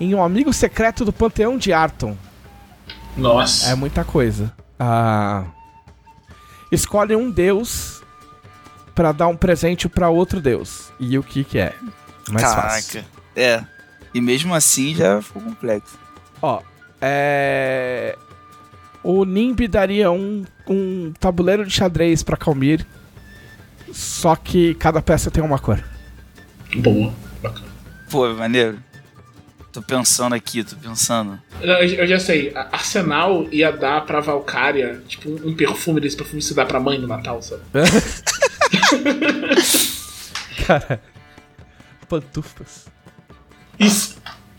em 0.00 0.14
um 0.14 0.24
amigo 0.24 0.50
secreto 0.50 1.04
do 1.04 1.12
Panteão 1.12 1.58
de 1.58 1.74
Arton? 1.74 2.16
Nossa. 3.14 3.68
É 3.70 3.74
muita 3.74 4.02
coisa. 4.02 4.50
Ah, 4.80 5.44
escolhe 6.72 7.14
um 7.14 7.30
deus 7.30 8.02
pra 8.94 9.12
dar 9.12 9.28
um 9.28 9.36
presente 9.36 9.90
pra 9.90 10.08
outro 10.08 10.40
deus. 10.40 10.90
E 10.98 11.18
o 11.18 11.22
que 11.22 11.44
que 11.44 11.58
é? 11.58 11.74
Mais 12.30 12.50
fácil. 12.50 13.02
Caraca. 13.02 13.10
É. 13.36 13.75
E 14.16 14.20
mesmo 14.22 14.54
assim 14.54 14.94
já 14.94 15.20
ficou 15.20 15.42
complexo. 15.42 15.98
Ó, 16.40 16.62
é... 17.02 18.16
O 19.04 19.26
Nimb 19.26 19.68
daria 19.68 20.10
um, 20.10 20.42
um 20.66 21.12
tabuleiro 21.20 21.66
de 21.66 21.70
xadrez 21.70 22.22
pra 22.22 22.34
Calmir. 22.34 22.86
Só 23.92 24.34
que 24.34 24.74
cada 24.76 25.02
peça 25.02 25.30
tem 25.30 25.44
uma 25.44 25.58
cor. 25.58 25.84
Boa. 26.76 27.12
Bacana. 27.42 27.66
Pô, 28.10 28.26
maneiro. 28.32 28.78
Tô 29.70 29.82
pensando 29.82 30.34
aqui, 30.34 30.64
tô 30.64 30.76
pensando. 30.76 31.38
Eu, 31.60 31.74
eu 31.74 32.06
já 32.06 32.18
sei, 32.18 32.54
Arsenal 32.72 33.46
ia 33.52 33.70
dar 33.70 34.06
pra 34.06 34.20
Valkyria, 34.20 35.02
tipo, 35.06 35.28
um 35.46 35.54
perfume 35.54 36.00
desse 36.00 36.16
perfume 36.16 36.40
se 36.40 36.54
dá 36.54 36.64
pra 36.64 36.80
mãe 36.80 36.98
no 36.98 37.06
Natal, 37.06 37.42
sabe? 37.42 37.60
Cara. 40.66 41.02
Pantufas. 42.08 42.95
Isso. 43.78 44.16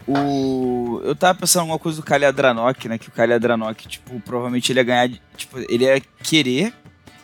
O... 0.08 1.02
Eu 1.04 1.16
tava 1.16 1.40
pensando 1.40 1.62
em 1.62 1.64
alguma 1.64 1.80
coisa 1.80 1.98
do 1.98 2.04
Kaliadranok, 2.04 2.88
né? 2.88 2.98
Que 2.98 3.10
o 3.10 3.12
Kaliadranok, 3.12 3.88
tipo, 3.88 4.20
provavelmente 4.22 4.72
ele 4.72 4.80
ia 4.80 4.84
ganhar. 4.84 5.10
Tipo, 5.36 5.60
ele 5.70 5.84
ia 5.84 6.02
querer. 6.24 6.74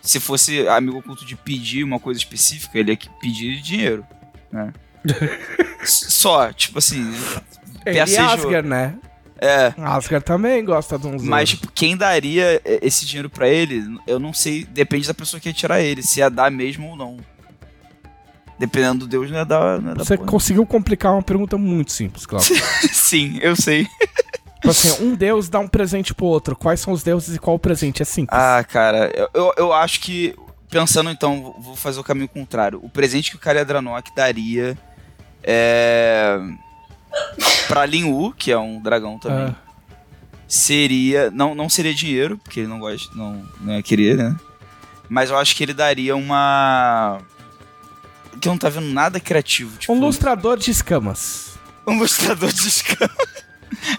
Se 0.01 0.19
fosse 0.19 0.67
amigo 0.67 0.97
oculto 0.97 1.25
de 1.25 1.35
pedir 1.35 1.81
uma 1.83 1.97
coisa 1.97 2.19
específica, 2.19 2.77
ele 2.77 2.91
ia 2.91 2.99
pedir 3.21 3.61
dinheiro. 3.61 4.05
Né? 4.51 4.73
Só, 5.85 6.51
tipo 6.51 6.79
assim. 6.79 7.09
Ele 7.85 7.97
e. 7.97 8.17
Asgard, 8.19 8.67
né? 8.67 8.95
É. 9.39 9.73
Asgard 9.77 10.25
também 10.25 10.63
gosta 10.63 10.99
de 10.99 11.07
uns. 11.07 11.23
Mas, 11.23 11.49
tipo, 11.49 11.71
quem 11.71 11.95
daria 11.95 12.61
esse 12.81 13.05
dinheiro 13.05 13.29
pra 13.29 13.47
ele, 13.47 13.83
eu 14.05 14.19
não 14.19 14.33
sei. 14.33 14.65
Depende 14.65 15.07
da 15.07 15.13
pessoa 15.13 15.39
que 15.39 15.47
ia 15.47 15.53
tirar 15.53 15.81
ele, 15.81 16.03
se 16.03 16.19
ia 16.19 16.29
dar 16.29 16.51
mesmo 16.51 16.89
ou 16.89 16.95
não. 16.97 17.17
Dependendo 18.59 18.99
do 19.05 19.07
Deus, 19.07 19.29
não 19.31 19.37
ia 19.37 19.45
dar. 19.45 19.81
Não 19.81 19.93
dar 19.93 20.03
Você 20.05 20.17
porra. 20.17 20.29
conseguiu 20.29 20.65
complicar 20.65 21.11
uma 21.13 21.23
pergunta 21.23 21.57
muito 21.57 21.91
simples, 21.91 22.25
Cláudio. 22.25 22.55
Sim, 22.93 23.39
eu 23.41 23.55
sei. 23.55 23.85
tipo 24.55 24.69
assim, 24.69 25.03
um 25.03 25.15
deus 25.15 25.49
dá 25.49 25.59
um 25.59 25.67
presente 25.67 26.13
pro 26.13 26.25
outro. 26.25 26.55
Quais 26.55 26.79
são 26.79 26.93
os 26.93 27.03
deuses 27.03 27.35
e 27.35 27.39
qual 27.39 27.55
o 27.55 27.59
presente? 27.59 28.01
É 28.01 28.05
simples. 28.05 28.37
Ah, 28.39 28.63
cara, 28.63 29.11
eu, 29.15 29.29
eu, 29.33 29.53
eu 29.57 29.73
acho 29.73 29.99
que. 30.01 30.35
Pensando 30.69 31.09
então, 31.11 31.55
vou 31.59 31.75
fazer 31.75 31.99
o 31.99 32.03
caminho 32.03 32.27
contrário. 32.27 32.79
O 32.81 32.89
presente 32.89 33.29
que 33.31 33.35
o 33.35 33.39
Kaliadranok 33.39 34.09
daria 34.15 34.77
é. 35.43 36.39
Pra 37.67 37.85
Lin 37.85 38.05
Wu, 38.05 38.33
que 38.33 38.51
é 38.51 38.57
um 38.57 38.81
dragão 38.81 39.19
também. 39.19 39.49
Ah, 39.49 39.55
Seria. 40.47 41.29
Não, 41.31 41.53
não 41.55 41.69
seria 41.69 41.93
dinheiro, 41.93 42.37
porque 42.37 42.61
ele 42.61 42.67
não 42.67 42.79
gosta. 42.79 43.13
Não, 43.15 43.43
não 43.61 43.73
ia 43.75 43.83
querer, 43.83 44.15
né? 44.17 44.35
Mas 45.09 45.29
eu 45.29 45.37
acho 45.37 45.55
que 45.55 45.63
ele 45.63 45.73
daria 45.73 46.15
uma. 46.15 47.19
Que 48.39 48.47
eu 48.47 48.51
não 48.53 48.57
tá 48.57 48.69
vendo 48.69 48.87
nada 48.87 49.19
criativo. 49.19 49.77
Tipo, 49.77 49.93
um 49.93 49.99
lustrador 49.99 50.57
de 50.57 50.71
escamas. 50.71 51.53
um 51.87 51.97
lustrador 51.99 52.51
de 52.51 52.67
escama. 52.67 53.11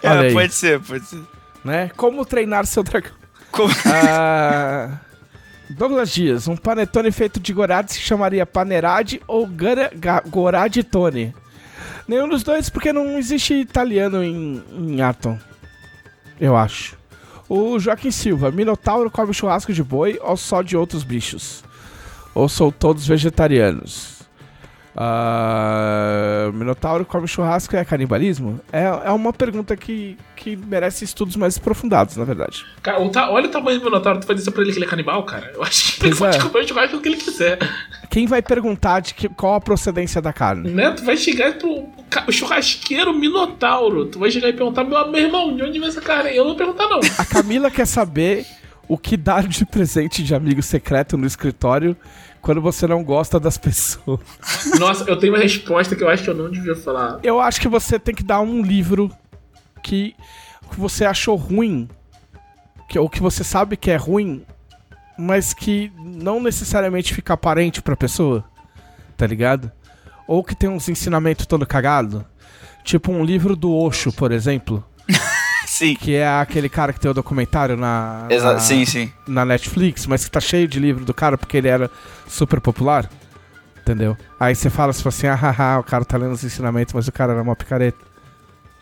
Olha 0.03 0.27
é, 0.29 0.33
pode 0.33 0.55
ser, 0.55 0.81
pode 0.81 1.05
ser. 1.07 1.21
Né? 1.65 1.91
Como 1.97 2.25
treinar 2.25 2.67
seu 2.67 2.83
dragão. 2.83 3.13
Como- 3.51 3.73
Ah, 3.87 4.99
Douglas 5.71 6.11
Dias, 6.11 6.47
um 6.49 6.57
panetone 6.57 7.11
feito 7.11 7.41
de 7.41 7.53
gorade 7.53 7.93
se 7.93 8.01
chamaria 8.01 8.45
Panerade 8.45 9.21
ou 9.27 9.47
Gara- 9.47 9.91
Ga- 9.95 10.23
Gorade 10.27 10.83
Tone? 10.83 11.35
Nenhum 12.07 12.29
dos 12.29 12.43
dois, 12.43 12.69
porque 12.69 12.93
não 12.93 13.17
existe 13.19 13.55
italiano 13.55 14.23
em, 14.23 14.63
em 14.73 15.01
Atom. 15.01 15.39
Eu 16.39 16.55
acho. 16.57 16.97
O 17.49 17.79
Joaquim 17.79 18.11
Silva, 18.11 18.51
Minotauro 18.51 19.11
come 19.11 19.33
churrasco 19.33 19.73
de 19.73 19.83
boi 19.83 20.19
ou 20.23 20.37
só 20.37 20.61
de 20.61 20.77
outros 20.77 21.03
bichos? 21.03 21.65
Ou 22.35 22.49
são 22.49 22.71
todos 22.71 23.07
vegetarianos? 23.07 24.14
Ah, 24.97 26.51
Minotauro 26.53 27.05
come 27.05 27.27
churrasco 27.27 27.75
é 27.77 27.85
canibalismo? 27.85 28.61
É, 28.73 28.85
é 28.85 29.11
uma 29.11 29.33
pergunta 29.33 29.77
que, 29.77 30.17
que 30.37 30.57
merece 30.57 31.05
estudos 31.05 31.37
mais 31.37 31.57
aprofundados, 31.57 32.17
na 32.17 32.25
verdade. 32.25 32.65
Cara, 32.83 33.03
o 33.03 33.09
ta- 33.11 33.31
olha 33.31 33.47
o 33.47 33.51
tamanho 33.51 33.79
do 33.79 33.85
Minotauro, 33.85 34.21
tu 34.21 34.27
vai 34.27 34.37
dizer 34.37 34.51
pra 34.51 34.63
ele 34.63 34.73
que 34.73 34.79
ele 34.79 34.85
é 34.87 34.89
canibal, 34.89 35.23
cara? 35.25 35.51
Eu 35.55 35.63
acho 35.63 35.97
que 35.99 36.07
ele 36.07 36.15
Pois 36.17 36.19
pode 36.33 36.37
é. 36.37 36.49
comer 36.51 36.65
o 36.65 36.69
churrasco 36.69 37.01
que 37.01 37.09
ele 37.09 37.17
quiser. 37.17 37.59
Quem 38.11 38.27
vai 38.27 38.43
perguntar 38.43 39.01
de 39.01 39.15
que, 39.15 39.29
qual 39.29 39.55
a 39.55 39.61
procedência 39.61 40.21
da 40.23 40.33
carne? 40.33 40.71
Né? 40.71 40.91
Tu 40.93 41.05
vai 41.05 41.17
chegar 41.17 41.55
pro 41.59 41.89
o 42.29 42.33
churrasqueiro 42.33 43.13
Minotauro. 43.13 44.07
Tu 44.07 44.19
vai 44.19 44.31
chegar 44.31 44.49
e 44.49 44.53
perguntar, 44.53 44.85
meu, 44.85 45.11
meu 45.11 45.21
irmão, 45.21 45.57
de 45.57 45.63
onde 45.65 45.79
vem 45.79 45.89
essa 45.89 46.01
carne? 46.01 46.31
Eu 46.31 46.45
não 46.45 46.51
vou 46.51 46.57
perguntar, 46.57 46.89
não. 46.89 47.01
A 47.19 47.25
Camila 47.25 47.71
quer 47.71 47.87
saber 47.87 48.47
o 48.87 48.97
que 48.97 49.17
dar 49.17 49.47
de 49.49 49.65
presente 49.67 50.23
de 50.23 50.35
amigo 50.35 50.63
secreto 50.63 51.17
no 51.17 51.27
escritório 51.27 51.97
quando 52.45 52.61
você 52.61 52.87
não 52.87 53.03
gosta 53.03 53.41
das 53.41 53.57
pessoas. 53.57 54.21
Nossa, 54.79 55.05
eu 55.09 55.19
tenho 55.19 55.33
uma 55.33 55.43
resposta 55.43 55.97
que 55.97 56.05
eu 56.05 56.09
acho 56.11 56.23
que 56.25 56.29
eu 56.29 56.35
não 56.35 56.51
devia 56.51 56.77
falar. 56.77 57.19
Eu 57.23 57.41
acho 57.41 57.59
que 57.59 57.69
você 57.69 57.99
tem 57.99 58.15
que 58.15 58.23
dar 58.23 58.41
um 58.41 58.61
livro 58.61 59.11
que 59.83 60.15
você 60.77 61.07
achou 61.07 61.37
ruim, 61.37 61.89
que, 62.87 62.99
ou 62.99 63.09
que 63.09 63.23
você 63.23 63.43
sabe 63.43 63.79
que 63.79 63.91
é 63.91 63.97
ruim, 63.97 64.45
mas 65.19 65.55
que 65.55 65.91
não 65.97 66.39
necessariamente 66.39 67.15
fica 67.15 67.33
aparente 67.33 67.81
pra 67.81 67.97
pessoa, 67.97 68.45
tá 69.17 69.27
ligado? 69.27 69.73
Ou 70.29 70.45
que 70.45 70.55
tem 70.55 70.69
uns 70.69 70.87
ensinamentos 70.91 71.47
todo 71.47 71.67
cagado. 71.67 72.27
Tipo 72.83 73.11
um 73.11 73.25
livro 73.25 73.57
do 73.57 73.75
Osho, 73.75 74.13
por 74.13 74.31
exemplo. 74.31 74.85
Sim. 75.75 75.97
Que 75.97 76.15
é 76.15 76.29
aquele 76.29 76.69
cara 76.69 76.93
que 76.93 77.01
tem 77.01 77.11
o 77.11 77.15
documentário 77.15 77.77
na, 77.77 78.29
Exa 78.31 78.53
na, 78.53 78.59
sim, 78.61 78.85
sim. 78.85 79.13
na 79.27 79.45
Netflix, 79.45 80.07
mas 80.07 80.25
que 80.25 80.31
tá 80.31 80.39
cheio 80.41 80.69
de 80.69 80.79
livro 80.79 81.05
do 81.05 81.13
cara 81.13 81.37
porque 81.37 81.57
ele 81.57 81.67
era 81.67 81.91
super 82.29 82.61
popular. 82.61 83.11
Entendeu? 83.81 84.17
Aí 84.39 84.55
você 84.55 84.71
fala 84.71 84.91
assim, 84.91 85.09
assim, 85.09 85.27
ah, 85.27 85.35
haha, 85.35 85.81
o 85.81 85.83
cara 85.83 86.05
tá 86.05 86.17
lendo 86.17 86.31
os 86.33 86.45
ensinamentos, 86.45 86.95
mas 86.95 87.09
o 87.09 87.13
cara 87.13 87.33
era 87.33 87.43
uma 87.43 87.57
picareta. 87.57 87.99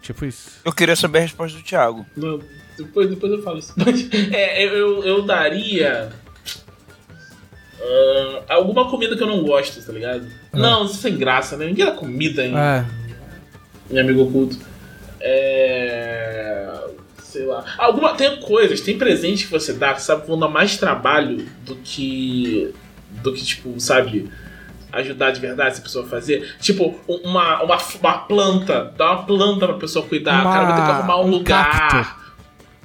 Tipo 0.03 0.27
isso. 0.27 0.51
Eu 0.63 0.73
queria 0.73 0.95
saber 0.95 1.21
a 1.21 1.23
resposta 1.23 1.57
do 1.57 1.65
Thiago. 1.65 2.05
Não, 2.15 2.39
depois, 2.77 3.09
depois 3.09 3.33
eu 3.33 3.43
falo 3.43 3.59
isso. 3.59 3.73
Mas, 3.75 4.07
é, 4.31 4.63
eu, 4.63 4.71
eu, 4.77 5.05
eu 5.05 5.23
daria. 5.23 6.13
ah, 7.81 8.43
alguma 8.55 8.91
comida 8.91 9.17
que 9.17 9.23
eu 9.23 9.27
não 9.29 9.43
gosto, 9.43 9.83
tá 9.83 9.93
ligado? 9.95 10.27
Não, 10.53 10.85
isso 10.85 10.97
é 10.99 11.11
sem 11.11 11.17
graça, 11.17 11.57
né? 11.57 11.65
Ninguém 11.65 11.87
dá 11.87 11.93
comida 11.93 12.45
em, 12.45 12.55
É. 12.55 12.85
em 13.91 13.99
amigo 13.99 14.25
oculto. 14.25 14.59
É. 15.23 16.69
Sei 17.23 17.45
lá. 17.47 17.65
Alguma, 17.79 18.15
tem 18.15 18.41
coisas, 18.41 18.81
tem 18.83 18.99
presentes 18.99 19.45
que 19.47 19.51
você 19.51 19.73
dá 19.73 19.95
que 19.95 20.03
sabe 20.03 20.23
que 20.23 20.29
vão 20.29 20.39
dar 20.39 20.49
mais 20.49 20.77
trabalho 20.77 21.47
do 21.65 21.77
que. 21.77 22.73
do 23.23 23.33
que, 23.33 23.45
tipo, 23.45 23.79
sabe. 23.81 24.31
Ajudar 24.93 25.31
de 25.31 25.41
verdade 25.41 25.71
essa 25.71 25.81
pessoa 25.81 26.05
a 26.05 26.09
fazer. 26.09 26.55
Tipo, 26.61 26.95
uma, 27.09 27.63
uma, 27.63 27.79
uma 27.79 28.19
planta. 28.19 28.93
Dá 28.97 29.13
uma 29.13 29.23
planta 29.23 29.67
pra 29.67 29.77
pessoa 29.79 30.05
cuidar. 30.07 30.41
O 30.41 30.53
cara 30.53 30.65
vai 30.67 30.77
ter 30.77 30.83
que 30.85 30.91
arrumar 30.91 31.21
um, 31.21 31.25
um 31.25 31.31
lugar. 31.31 31.89
cacto. 31.89 32.15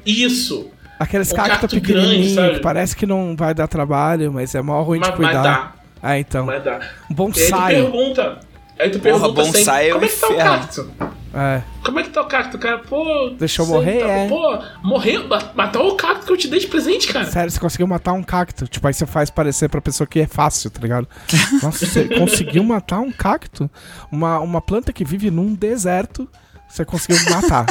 Isso. 0.05 0.71
Aqueles 0.97 1.31
Um 1.33 1.35
cactos 1.35 1.59
cacto 1.59 1.75
pequenininhos, 1.81 2.55
que 2.55 2.61
parece 2.61 2.95
que 2.95 3.05
não 3.05 3.35
vai 3.35 3.53
dar 3.53 3.67
trabalho, 3.67 4.31
mas 4.31 4.55
é 4.55 4.61
mó 4.61 4.81
ruim 4.83 4.99
Mas, 4.99 5.13
de 5.13 5.19
mas 5.19 5.27
cuidar. 5.27 5.43
dá. 5.43 5.73
Ah, 6.01 6.17
então. 6.17 6.45
Mas 6.45 6.63
dá. 6.63 6.75
Um 6.75 6.79
E 6.79 6.79
aí 6.79 6.87
tu 7.09 7.13
bonsai. 7.13 7.73
pergunta. 7.75 8.39
Aí 8.79 8.89
tu 8.89 8.99
Porra, 8.99 9.19
pergunta 9.19 9.33
bonsai 9.33 9.61
sempre, 9.63 9.89
é 9.89 9.91
como 9.91 10.01
um 10.01 10.05
é 10.05 10.09
que 10.09 10.15
tá 10.15 10.27
o 10.27 10.33
inferno. 10.33 10.59
cacto? 10.59 10.93
É. 11.33 11.61
Como 11.83 11.99
é 11.99 12.03
que 12.03 12.09
tá 12.09 12.21
o 12.21 12.25
cacto, 12.25 12.57
cara? 12.57 12.79
Pô. 12.79 13.29
Deixa 13.37 13.61
eu 13.61 13.65
sei, 13.65 13.75
morrer, 13.75 13.99
tá- 13.99 14.07
é. 14.07 14.27
Pô, 14.27 14.63
morreu. 14.81 15.27
ma- 15.27 15.51
Matar 15.55 15.81
o 15.81 15.95
cacto 15.95 16.25
que 16.25 16.31
eu 16.31 16.37
te 16.37 16.47
dei 16.47 16.59
de 16.59 16.67
presente, 16.67 17.11
cara. 17.11 17.25
Sério, 17.29 17.51
você 17.51 17.59
conseguiu 17.59 17.85
matar 17.87 18.13
um 18.13 18.23
cacto. 18.23 18.67
Tipo, 18.67 18.87
aí 18.87 18.93
você 18.93 19.05
faz 19.05 19.29
parecer 19.29 19.69
pra 19.69 19.81
pessoa 19.81 20.07
que 20.07 20.19
é 20.21 20.27
fácil, 20.27 20.69
tá 20.69 20.79
ligado? 20.81 21.07
Nossa, 21.61 21.85
você 21.85 22.05
conseguiu 22.17 22.63
matar 22.63 22.99
um 22.99 23.11
cacto? 23.11 23.69
Uma, 24.11 24.39
uma 24.39 24.61
planta 24.61 24.91
que 24.93 25.03
vive 25.05 25.29
num 25.29 25.53
deserto, 25.53 26.27
você 26.67 26.83
conseguiu 26.85 27.17
matar. 27.29 27.65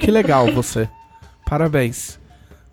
que 0.00 0.10
legal 0.10 0.52
você. 0.52 0.88
Parabéns. 1.46 2.20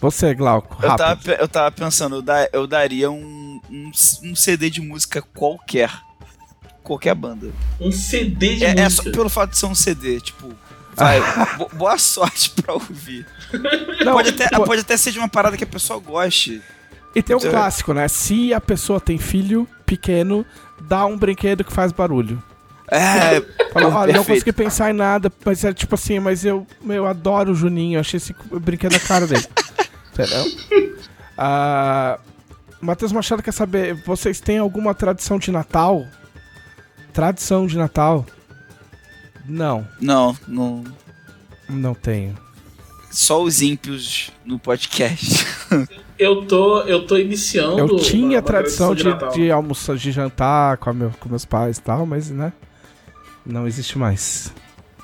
Você, 0.02 0.34
Glauco, 0.34 0.78
Eu 0.82 0.90
tava, 0.96 1.04
rápido. 1.10 1.32
eu 1.32 1.48
tava 1.48 1.72
pensando, 1.72 2.16
eu, 2.18 2.22
da- 2.22 2.50
eu 2.54 2.66
daria 2.66 3.12
um, 3.12 3.60
um, 3.70 3.92
um 4.24 4.36
CD 4.36 4.70
de 4.70 4.80
música 4.82 5.22
qualquer. 5.22 5.92
Qualquer 6.90 7.14
banda. 7.14 7.52
Um 7.80 7.91
CD 7.91 8.56
de 8.56 8.66
É, 8.66 8.80
é 8.80 8.90
só 8.90 9.03
pelo 9.03 9.30
fato 9.30 9.52
de 9.52 9.57
ser 9.60 9.68
um 9.68 9.76
CD, 9.76 10.20
tipo. 10.20 10.52
Vai, 10.95 11.22
bo- 11.56 11.70
boa 11.74 11.98
sorte 11.99 12.49
pra 12.61 12.74
ouvir. 12.74 13.26
Não, 14.03 14.14
Pode 14.14 14.30
até, 14.32 14.49
pô, 14.49 14.64
pode 14.64 14.82
até 14.82 14.98
ser 14.98 15.11
de 15.11 15.20
uma 15.20 15.30
parada 15.30 15.56
que 15.56 15.64
a 15.64 15.68
pessoa 15.68 15.99
goste. 15.99 16.61
E 17.16 17.22
tem 17.22 17.36
um 17.36 17.40
Então- 17.40 17.52
clássico, 17.52 17.94
né? 17.94 18.07
Se 18.07 18.53
a 18.56 18.60
pessoa 18.60 18.99
tem 18.99 19.18
filho 19.20 19.68
pequeno, 19.86 20.44
dá 20.82 21.06
um 21.06 21.16
brinquedo 21.16 21.64
que 21.64 21.72
faz 21.72 21.91
barulho. 21.91 22.41
É, 22.91 23.40
Fala, 23.72 23.95
olha, 23.95 24.14
não 24.14 24.26
consegui 24.26 24.52
pensar 24.52 24.90
em 24.90 24.94
nada, 24.94 25.32
mas 25.45 25.64
é 25.64 25.72
tipo 25.72 25.94
assim, 25.94 26.20
mas 26.20 26.44
eu, 26.44 26.66
eu 26.88 27.06
adoro 27.06 27.52
o 27.52 27.56
Juninho, 27.56 27.99
achei 27.99 28.18
esse 28.18 28.36
brinquedo 28.52 28.94
na 28.94 28.99
cara 28.99 29.28
dele. 29.28 29.45
Entendeu? 30.11 30.45
Ah, 31.38 32.20
Matheus 32.82 33.11
Machado 33.11 33.44
quer 33.44 33.52
saber, 33.53 33.94
vocês 34.06 34.40
têm 34.40 34.57
alguma 34.57 34.94
tradição 34.95 35.38
de 35.38 35.52
Natal? 35.52 36.06
Tradição 37.14 37.65
de 37.68 37.77
Natal? 37.77 38.26
Não, 39.45 39.88
Não, 39.99 40.38
não. 40.48 40.84
não 41.68 41.94
tenho. 41.94 42.38
Só 43.11 43.41
os 43.41 43.61
ímpios 43.61 44.31
no 44.45 44.60
podcast. 44.60 45.45
Eu 46.19 46.45
tô, 46.45 46.81
eu 46.81 47.07
tô 47.07 47.15
iniciando. 47.15 47.80
Eu 47.80 47.95
tinha 47.95 48.26
uma- 48.26 48.36
uma 48.36 48.41
tradição 48.41 48.94
de, 48.94 49.06
Natal. 49.06 49.31
de 49.31 49.49
almoçar, 49.49 49.95
de 49.95 50.11
jantar 50.11 50.76
com, 50.76 50.90
a 50.90 50.94
meu, 50.94 51.11
com 51.18 51.30
meus 51.30 51.45
pais 51.45 51.77
e 51.77 51.81
tal, 51.81 52.06
mas, 52.06 52.30
né? 52.30 52.52
Não 53.45 53.65
existe 53.65 53.98
mais. 53.98 54.53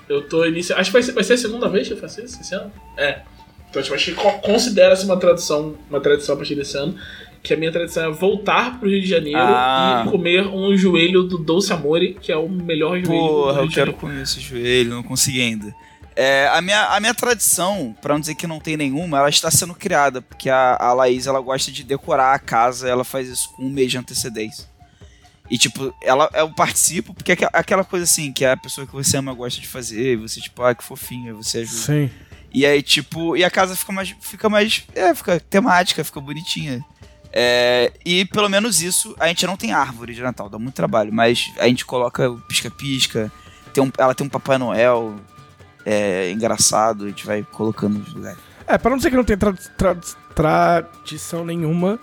Eu 0.09 0.27
tô 0.27 0.43
iniciando. 0.45 0.81
Acho 0.81 0.89
que 0.89 0.93
vai 0.93 1.01
ser, 1.03 1.11
vai 1.13 1.23
ser 1.23 1.33
a 1.33 1.37
segunda 1.37 1.69
vez 1.69 1.87
que 1.87 1.93
eu 1.93 1.97
faço 1.97 2.19
isso 2.19 2.41
esse 2.41 2.53
ano. 2.53 2.69
É. 2.97 3.21
Então, 3.69 3.81
tipo, 3.81 3.95
acho 3.95 4.05
que 4.07 4.13
co- 4.15 4.39
considera-se 4.39 5.05
uma 5.05 5.15
tradição, 5.15 5.75
uma 5.89 6.01
tradição 6.01 6.35
a 6.35 6.37
partir 6.37 6.55
desse 6.55 6.75
ano. 6.77 6.93
Que 7.45 7.53
a 7.53 7.57
minha 7.57 7.71
tradição 7.71 8.09
é 8.09 8.11
voltar 8.11 8.79
pro 8.79 8.89
Rio 8.89 8.99
de 8.99 9.07
Janeiro 9.07 9.37
Ah. 9.39 10.03
e 10.07 10.09
comer 10.09 10.47
um 10.47 10.75
joelho 10.75 11.21
do 11.23 11.37
Dolce 11.37 11.71
Amore, 11.71 12.17
que 12.19 12.31
é 12.31 12.35
o 12.37 12.49
melhor 12.49 12.99
joelho 12.99 13.03
do 13.03 13.07
Porra, 13.09 13.61
Rio 13.61 13.65
eu 13.65 13.69
quero 13.71 13.93
comer 13.93 14.23
esse 14.23 14.39
joelho, 14.39 14.95
não 14.95 15.03
consegui 15.03 15.41
ainda. 15.41 15.73
É, 16.15 16.49
a, 16.51 16.59
minha, 16.61 16.85
a 16.87 16.99
minha 16.99 17.13
tradição, 17.13 17.95
pra 18.01 18.13
não 18.15 18.19
dizer 18.19 18.33
que 18.33 18.47
não 18.47 18.59
tem 18.59 18.75
nenhuma, 18.75 19.19
ela 19.19 19.29
está 19.29 19.51
sendo 19.51 19.75
criada, 19.75 20.21
porque 20.23 20.49
a, 20.49 20.75
a 20.79 20.93
Laís 20.93 21.27
ela 21.27 21.39
gosta 21.39 21.71
de 21.71 21.83
decorar 21.83 22.33
a 22.33 22.39
casa, 22.39 22.87
ela 22.89 23.03
faz 23.03 23.27
isso 23.29 23.49
com 23.55 23.63
um 23.63 23.69
mês 23.69 23.91
de 23.91 23.97
antecedência. 23.97 24.65
E 25.51 25.57
tipo, 25.59 25.93
ela, 26.01 26.27
eu 26.33 26.49
participo, 26.49 27.13
porque 27.13 27.33
é 27.33 27.37
aquela 27.53 27.83
coisa 27.83 28.05
assim, 28.05 28.33
que 28.33 28.43
a 28.43 28.57
pessoa 28.57 28.87
que 28.87 28.93
você 28.93 29.17
ama 29.17 29.33
gosta 29.33 29.61
de 29.61 29.67
fazer, 29.67 30.13
e 30.13 30.15
você, 30.15 30.41
tipo, 30.41 30.63
ah, 30.63 30.73
que 30.73 30.83
fofinho, 30.83 31.35
você 31.35 31.59
ajuda. 31.59 31.77
Sim. 31.77 32.09
E 32.51 32.65
aí, 32.65 32.81
tipo, 32.81 33.35
e 33.35 33.43
a 33.43 33.51
casa 33.51 33.75
fica 33.75 33.91
mais. 33.91 34.15
Fica 34.21 34.47
mais. 34.47 34.85
É, 34.95 35.13
fica 35.13 35.37
temática, 35.41 36.05
fica 36.05 36.21
bonitinha. 36.21 36.83
É, 37.37 37.91
e 38.05 38.23
pelo 38.23 38.47
menos 38.47 38.81
isso, 38.81 39.13
a 39.19 39.27
gente 39.27 39.45
não 39.45 39.57
tem 39.57 39.73
árvore 39.73 40.13
de 40.15 40.21
Natal, 40.21 40.47
dá 40.47 40.57
muito 40.57 40.73
trabalho, 40.73 41.11
mas 41.11 41.51
a 41.59 41.67
gente 41.67 41.85
coloca 41.85 42.29
o 42.29 42.39
pisca-pisca, 42.39 43.29
tem 43.73 43.83
um, 43.83 43.91
ela 43.97 44.15
tem 44.15 44.25
um 44.25 44.29
Papai 44.29 44.57
Noel 44.57 45.15
é, 45.85 46.31
engraçado, 46.31 47.03
a 47.03 47.07
gente 47.09 47.25
vai 47.25 47.43
colocando 47.43 47.99
nos 47.99 48.13
lugares. 48.13 48.39
É, 48.65 48.77
pra 48.77 48.89
não 48.89 48.97
dizer 48.97 49.09
que 49.09 49.17
não 49.17 49.25
tem 49.25 49.37
tra- 49.37 49.53
tra- 49.77 49.97
tradição 50.33 51.43
nenhuma, 51.43 51.99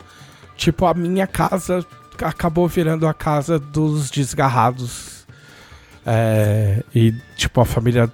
tipo, 0.55 0.85
a 0.85 0.93
minha 0.93 1.27
casa 1.27 1.85
acabou 2.23 2.69
virando 2.69 3.09
a 3.09 3.15
casa 3.15 3.59
dos 3.59 4.11
desgarrados. 4.11 5.27
É, 6.05 6.83
e, 6.95 7.13
tipo, 7.37 7.61
a 7.61 7.65
família. 7.65 8.13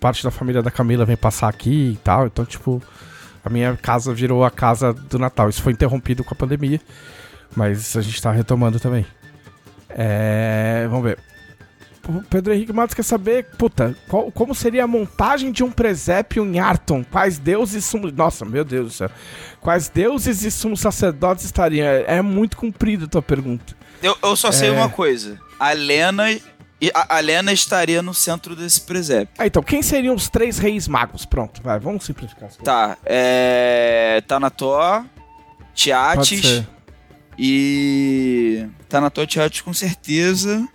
Parte 0.00 0.22
da 0.22 0.30
família 0.30 0.62
da 0.62 0.70
Camila 0.70 1.04
vem 1.04 1.16
passar 1.16 1.48
aqui 1.48 1.92
e 1.92 1.96
tal. 2.04 2.26
Então, 2.26 2.44
tipo, 2.44 2.82
a 3.44 3.50
minha 3.50 3.76
casa 3.76 4.12
virou 4.14 4.44
a 4.44 4.50
casa 4.50 4.92
do 4.92 5.18
Natal. 5.18 5.48
Isso 5.48 5.62
foi 5.62 5.72
interrompido 5.72 6.24
com 6.24 6.32
a 6.34 6.36
pandemia. 6.36 6.80
Mas 7.54 7.96
a 7.96 8.00
gente 8.00 8.20
tá 8.20 8.32
retomando 8.32 8.80
também. 8.80 9.06
É. 9.88 10.86
Vamos 10.88 11.04
ver. 11.04 11.18
O 12.06 12.22
Pedro 12.22 12.52
Henrique 12.52 12.72
Matos 12.72 12.94
quer 12.94 13.02
saber, 13.02 13.46
puta, 13.56 13.96
qual- 14.08 14.30
como 14.30 14.54
seria 14.54 14.84
a 14.84 14.86
montagem 14.86 15.50
de 15.50 15.64
um 15.64 15.70
presépio 15.70 16.44
em 16.44 16.58
Arton? 16.58 17.02
Quais 17.02 17.38
deuses 17.38 17.82
sumos. 17.84 18.12
Nossa, 18.12 18.44
meu 18.44 18.62
Deus 18.64 18.86
do 18.88 18.92
céu. 18.92 19.10
Quais 19.60 19.88
deuses 19.88 20.42
e 20.42 20.50
sumos 20.50 20.80
sacerdotes 20.80 21.46
estariam? 21.46 21.86
É, 21.86 22.16
é 22.18 22.22
muito 22.22 22.58
comprido 22.58 23.06
a 23.06 23.08
tua 23.08 23.22
pergunta. 23.22 23.74
Eu, 24.02 24.14
eu 24.22 24.36
só 24.36 24.52
sei 24.52 24.68
É. 24.68 24.72
uma 24.72 24.90
coisa: 24.90 25.40
a 25.58 25.72
Lena. 25.72 26.24
E 26.80 26.90
A, 26.94 27.16
a 27.16 27.20
Lena 27.20 27.52
estaria 27.52 28.02
no 28.02 28.12
centro 28.12 28.54
desse 28.54 28.80
presépio. 28.80 29.34
Ah, 29.38 29.46
então, 29.46 29.62
quem 29.62 29.82
seriam 29.82 30.14
os 30.14 30.28
três 30.28 30.58
reis 30.58 30.86
magos? 30.88 31.24
Pronto, 31.24 31.62
vai, 31.62 31.78
vamos 31.78 32.04
simplificar 32.04 32.48
as. 32.48 32.56
Tá, 32.56 32.96
é. 33.04 34.22
Pode 34.26 35.08
Tiates. 35.74 36.64
E. 37.38 38.66
Tanator 38.88 39.26
Tiates 39.26 39.60
com 39.60 39.72
certeza. 39.72 40.68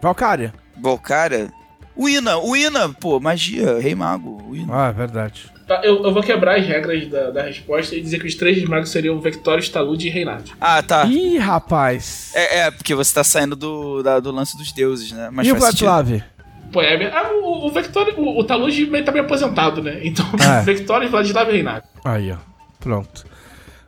Valkyria. 0.00 0.52
Bom, 0.76 0.96
cara. 0.98 1.52
O 1.96 2.08
Ina, 2.08 2.38
o 2.38 2.56
Ina, 2.56 2.88
pô, 2.88 3.20
magia, 3.20 3.78
rei 3.78 3.94
mago. 3.94 4.42
Ah, 4.70 4.88
é 4.88 4.92
verdade. 4.92 5.53
Tá, 5.66 5.80
eu, 5.82 6.04
eu 6.04 6.12
vou 6.12 6.22
quebrar 6.22 6.58
as 6.58 6.66
regras 6.66 7.08
da, 7.08 7.30
da 7.30 7.42
resposta 7.42 7.94
e 7.96 8.00
dizer 8.00 8.18
que 8.20 8.26
os 8.26 8.34
três 8.34 8.62
magos 8.64 8.90
seriam 8.90 9.18
Vectorius, 9.20 9.68
Talude 9.70 10.08
e 10.08 10.10
Reinaldo. 10.10 10.50
Ah, 10.60 10.82
tá. 10.82 11.06
Ih, 11.06 11.38
rapaz. 11.38 12.32
É, 12.34 12.58
é, 12.60 12.70
porque 12.70 12.94
você 12.94 13.14
tá 13.14 13.24
saindo 13.24 13.56
do, 13.56 14.02
da- 14.02 14.20
do 14.20 14.30
lance 14.30 14.56
dos 14.58 14.70
deuses, 14.72 15.10
né? 15.12 15.30
Mas 15.32 15.46
e 15.46 15.52
o. 15.52 15.56
Vladislav? 15.56 16.22
Pô, 16.70 16.82
é, 16.82 17.06
ah, 17.06 17.30
o, 17.42 17.66
o 17.66 17.70
Vectorius, 17.70 18.14
o, 18.18 18.40
o 18.40 18.44
Talude 18.44 18.84
meio- 18.86 19.04
tá 19.04 19.12
meio 19.12 19.24
aposentado, 19.24 19.82
né? 19.82 20.00
Então, 20.02 20.26
É. 20.38 20.60
Vectorius, 20.64 21.10
Vladislav 21.10 21.48
e 21.48 21.52
Reinaldo. 21.52 21.84
Aí, 22.04 22.30
ó. 22.32 22.36
Pronto. 22.80 23.24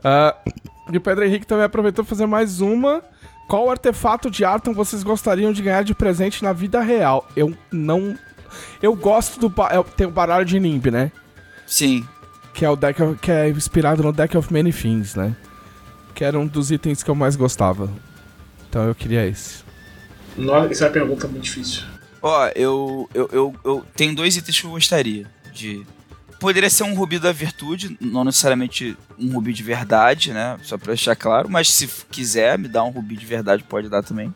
Ah, 0.03 0.35
e 0.91 0.97
o 0.97 1.01
Pedro 1.01 1.25
Henrique 1.25 1.45
também 1.45 1.65
aproveitou 1.65 2.03
pra 2.03 2.09
fazer 2.09 2.25
mais 2.25 2.59
uma. 2.61 3.03
Qual 3.47 3.69
artefato 3.69 4.31
de 4.31 4.43
Arton 4.43 4.73
vocês 4.73 5.03
gostariam 5.03 5.53
de 5.53 5.61
ganhar 5.61 5.83
de 5.83 5.93
presente 5.93 6.43
na 6.43 6.53
vida 6.53 6.81
real? 6.81 7.27
Eu 7.35 7.53
não. 7.71 8.17
Eu 8.81 8.95
gosto 8.95 9.39
do. 9.39 9.47
ba- 9.47 9.69
é, 9.71 9.83
Tem 9.95 10.07
o 10.07 10.11
baralho 10.11 10.43
de 10.45 10.59
Nimb, 10.59 10.87
né? 10.89 11.11
Sim. 11.67 12.07
Que 12.53 12.65
é 12.65 12.69
o 12.69 12.75
deck 12.75 13.01
of- 13.03 13.19
que 13.19 13.29
é 13.29 13.49
inspirado 13.49 14.01
no 14.01 14.11
Deck 14.11 14.35
of 14.35 14.51
Many 14.51 14.73
Things, 14.73 15.13
né? 15.13 15.35
Que 16.15 16.23
era 16.23 16.39
um 16.39 16.47
dos 16.47 16.71
itens 16.71 17.03
que 17.03 17.09
eu 17.11 17.13
mais 17.15 17.35
gostava. 17.35 17.87
Então 18.67 18.83
eu 18.87 18.95
queria 18.95 19.25
esse. 19.27 19.59
Nossa, 20.35 20.71
essa 20.71 20.85
é 20.85 20.87
uma 20.87 20.93
pergunta 20.93 21.27
muito 21.27 21.43
difícil. 21.43 21.83
Ó, 22.21 22.47
eu, 22.55 23.07
eu, 23.13 23.29
eu, 23.31 23.55
eu 23.63 23.85
tenho 23.95 24.15
dois 24.15 24.35
itens 24.35 24.59
que 24.59 24.65
eu 24.65 24.71
gostaria 24.71 25.27
de. 25.53 25.85
Poderia 26.39 26.69
ser 26.69 26.83
um 26.83 26.93
rubi 26.93 27.17
da 27.17 27.31
virtude, 27.31 27.97
não 27.99 28.23
necessariamente 28.23 28.95
um 29.17 29.31
rubi 29.33 29.53
de 29.53 29.63
verdade, 29.63 30.31
né? 30.33 30.57
Só 30.63 30.77
pra 30.77 30.87
deixar 30.93 31.15
claro, 31.15 31.49
mas 31.49 31.71
se 31.71 31.87
quiser 32.11 32.57
me 32.59 32.67
dar 32.67 32.83
um 32.83 32.89
rubi 32.91 33.15
de 33.15 33.25
verdade, 33.25 33.63
pode 33.63 33.89
dar 33.89 34.03
também. 34.03 34.33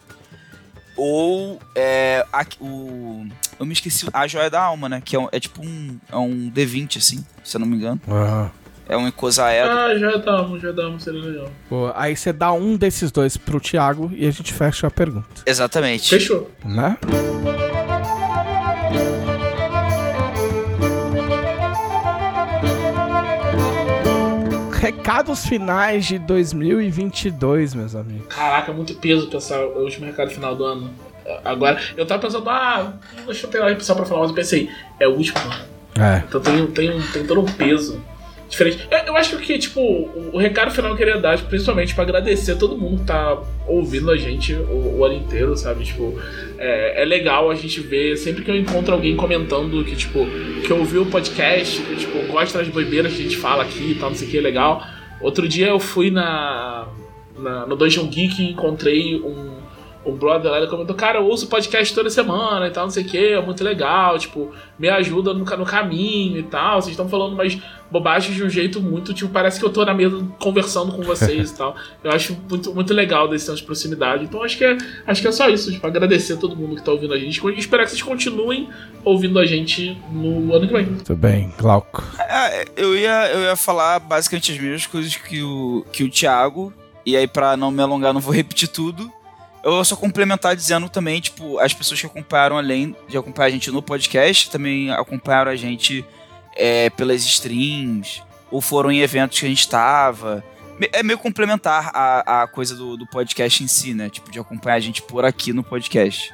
Ou 1.04 1.60
é, 1.74 2.24
a- 2.32 2.46
o. 2.60 3.26
Eu 3.60 3.66
me 3.66 3.74
esqueci, 3.74 4.06
a 4.14 4.28
joia 4.28 4.52
da 4.52 4.62
alma, 4.62 4.88
né? 4.88 5.02
Que 5.04 5.16
é, 5.16 5.20
um- 5.20 5.28
é 5.32 5.40
tipo 5.40 5.66
um. 5.66 5.98
É 6.12 6.16
um 6.16 6.48
D20, 6.52 6.98
assim, 7.00 7.26
se 7.44 7.58
eu 7.58 7.60
não 7.60 7.66
me 7.68 7.76
engano. 7.76 8.00
Ah. 8.08 8.52
É 8.88 8.96
um 8.96 9.08
Ecosaedo. 9.08 9.68
Ah, 9.70 9.98
já 9.98 10.18
damos, 10.18 10.62
já 10.62 10.72
damos, 10.72 11.04
seria 11.04 11.22
legal. 11.22 11.50
Boa. 11.68 11.92
Aí 11.96 12.16
você 12.16 12.32
dá 12.32 12.52
um 12.54 12.76
desses 12.78 13.10
dois 13.12 13.36
pro 13.36 13.60
Thiago 13.60 14.12
e 14.14 14.28
a 14.28 14.32
gente 14.32 14.54
fecha 14.54 14.86
a 14.86 14.92
pergunta. 14.92 15.42
Exatamente. 15.46 16.08
Fechou. 16.08 16.52
Né? 16.64 16.96
Recados 24.82 25.46
finais 25.46 26.08
de 26.08 26.18
2022, 26.18 27.76
meus 27.76 27.96
amigos. 27.96 28.26
Caraca, 28.34 28.74
muito 28.74 28.96
peso 28.96 29.28
pensar 29.28 29.64
o 29.64 29.84
último 29.84 30.08
recado 30.08 30.32
final 30.32 30.56
do 30.56 30.66
ano. 30.66 30.90
Agora, 31.46 31.80
eu 31.96 32.04
tava 32.04 32.24
pensando, 32.24 32.50
ah, 32.50 32.94
deixa 33.28 33.46
eu 33.46 33.52
pegar 33.52 33.72
o 33.72 33.76
pessoal 33.76 33.96
pra 33.96 34.08
falar, 34.08 34.22
mas 34.22 34.30
eu 34.32 34.36
pensei, 34.36 34.72
é 35.00 35.08
o 35.08 35.12
último 35.12 35.38
ano. 35.40 35.66
É. 36.04 36.24
Então 36.28 36.42
tem, 36.42 36.66
tem, 36.66 37.00
tem 37.14 37.28
todo 37.28 37.42
um 37.42 37.46
peso 37.46 38.02
diferente. 38.52 38.88
Eu, 38.92 38.98
eu 39.00 39.16
acho 39.16 39.38
que, 39.38 39.58
tipo, 39.58 39.82
o, 39.82 40.38
recado 40.38 40.72
final 40.72 40.96
que 40.96 41.02
eu 41.02 41.08
queria 41.08 41.22
dar, 41.22 41.38
tipo, 41.38 41.50
principalmente 41.50 41.96
pra 41.96 42.04
agradecer 42.04 42.52
a 42.52 42.56
todo 42.56 42.78
mundo 42.78 43.00
que 43.00 43.06
tá 43.06 43.42
ouvindo 43.66 44.12
a 44.12 44.18
gente 44.18 44.54
o, 44.54 44.98
o 45.00 45.06
ano 45.06 45.16
inteiro, 45.16 45.56
sabe? 45.56 45.86
Tipo, 45.86 46.20
é, 46.58 47.02
é 47.02 47.06
legal 47.06 47.50
a 47.50 47.56
gente 47.56 47.80
ver, 47.80 48.18
sempre 48.18 48.44
que 48.44 48.52
eu 48.52 48.56
encontro 48.56 48.94
alguém 48.94 49.16
comentando 49.16 49.84
que, 49.84 49.96
tipo, 49.96 50.28
que 50.66 50.72
ouviu 50.72 51.04
o 51.04 51.06
podcast, 51.06 51.82
que, 51.82 51.96
tipo, 51.96 52.20
gosta 52.28 52.60
das 52.60 52.68
boibeiras 52.68 53.14
que 53.14 53.22
a 53.22 53.24
gente 53.24 53.38
fala 53.38 53.64
aqui 53.64 53.92
e 53.92 53.96
tal, 53.96 54.10
não 54.10 54.18
sei 54.18 54.28
o 54.28 54.32
que, 54.32 54.38
é 54.38 54.42
legal. 54.42 54.86
Outro 55.22 55.48
dia 55.48 55.68
eu 55.68 55.80
fui 55.80 56.12
na, 56.12 56.88
na 57.38 57.66
no 57.66 57.76
Dungeon 57.76 58.08
Geek 58.08 58.42
e 58.42 58.52
encontrei 58.52 59.16
um 59.16 59.62
o 60.04 60.14
brother 60.14 60.52
lá 60.52 60.58
ele 60.58 60.68
comentou, 60.68 60.96
cara, 60.96 61.20
eu 61.20 61.26
ouço 61.26 61.48
podcast 61.48 61.94
toda 61.94 62.10
semana 62.10 62.68
e 62.68 62.72
tal, 62.72 62.86
não 62.86 62.92
sei 62.92 63.04
o 63.04 63.06
que, 63.06 63.34
é 63.34 63.42
muito 63.42 63.64
legal, 63.64 64.18
tipo, 64.18 64.52
me 64.78 64.90
ajuda 64.90 65.34
no, 65.34 65.46
no 65.46 65.66
caminho 65.66 66.38
e 66.38 66.44
tal, 66.44 66.82
vocês 66.82 66.92
estão 66.92 67.08
falando 67.08 67.36
mais 67.36 67.60
bobagens 67.92 68.36
de 68.36 68.44
um 68.44 68.50
jeito 68.50 68.82
muito, 68.82 69.14
tipo, 69.14 69.30
parece 69.30 69.60
que 69.60 69.66
eu 69.66 69.70
tô 69.70 69.84
na 69.84 69.94
mesa 69.94 70.26
conversando 70.40 70.94
com 70.94 71.02
vocês 71.04 71.52
e 71.52 71.58
tal. 71.58 71.76
Eu 72.02 72.12
acho 72.12 72.38
muito, 72.50 72.74
muito 72.74 72.94
legal 72.94 73.28
desse 73.28 73.46
senso 73.46 73.58
de 73.58 73.66
proximidade. 73.66 74.24
Então 74.24 74.42
acho 74.42 74.58
que 74.58 74.64
é, 74.64 74.78
acho 75.06 75.22
que 75.22 75.28
é 75.28 75.32
só 75.32 75.50
isso, 75.50 75.72
tipo, 75.72 75.86
agradecer 75.86 76.34
a 76.34 76.38
todo 76.38 76.56
mundo 76.56 76.78
que 76.78 76.84
tá 76.84 76.92
ouvindo 76.92 77.14
a 77.14 77.20
gente 77.20 77.46
e 77.46 77.60
esperar 77.60 77.84
que 77.84 77.90
vocês 77.90 78.02
continuem 78.02 78.70
ouvindo 79.04 79.38
a 79.38 79.46
gente 79.46 79.98
no 80.10 80.56
ano 80.56 80.68
que 80.68 80.74
vem. 80.74 80.86
Muito 80.86 81.16
bem, 81.16 81.54
Glauco. 81.58 82.02
É, 82.18 82.66
eu, 82.78 82.96
ia, 82.96 83.30
eu 83.34 83.42
ia 83.42 83.56
falar 83.58 84.00
basicamente 84.00 84.54
as 84.54 84.58
mesmas 84.58 84.88
coisas 84.88 85.14
que 85.16 85.44
o, 85.44 85.86
que 85.92 86.04
o 86.06 86.10
Thiago, 86.10 86.74
e 87.06 87.18
aí 87.18 87.28
pra 87.28 87.58
não 87.58 87.72
me 87.72 87.84
alongar 87.84 88.14
não 88.14 88.22
vou 88.22 88.34
repetir 88.34 88.70
tudo. 88.70 89.12
Eu 89.64 89.72
vou 89.72 89.86
só 89.86 89.96
complementar 89.96 90.56
dizendo 90.56 90.90
também, 90.90 91.22
tipo, 91.22 91.60
as 91.60 91.74
pessoas 91.74 92.00
que 92.00 92.08
acompanharam 92.08 92.58
além 92.58 92.96
de 93.08 93.18
acompanhar 93.18 93.48
a 93.48 93.52
gente 93.52 93.70
no 93.70 93.82
podcast, 93.82 94.50
também 94.50 94.92
acompanharam 94.92 95.52
a 95.52 95.56
gente 95.56 96.04
é, 96.56 96.90
pelas 96.90 97.22
streams, 97.24 98.24
ou 98.50 98.60
foram 98.60 98.92
em 98.92 99.00
eventos 99.00 99.40
que 99.40 99.46
a 99.46 99.50
gente 99.50 99.60
estava. 99.60 100.44
É 100.92 101.04
meio 101.04 101.20
complementar 101.20 101.92
a, 101.94 102.42
a 102.42 102.48
coisa 102.48 102.76
do, 102.76 102.98
do 102.98 103.06
podcast 103.06 103.64
em 103.64 103.68
si, 103.68 103.94
né? 103.94 104.10
Tipo, 104.10 104.32
de 104.32 104.40
acompanhar 104.40 104.78
a 104.78 104.80
gente 104.80 105.02
por 105.04 105.24
aqui 105.24 105.54
no 105.54 105.64
podcast. 105.64 106.34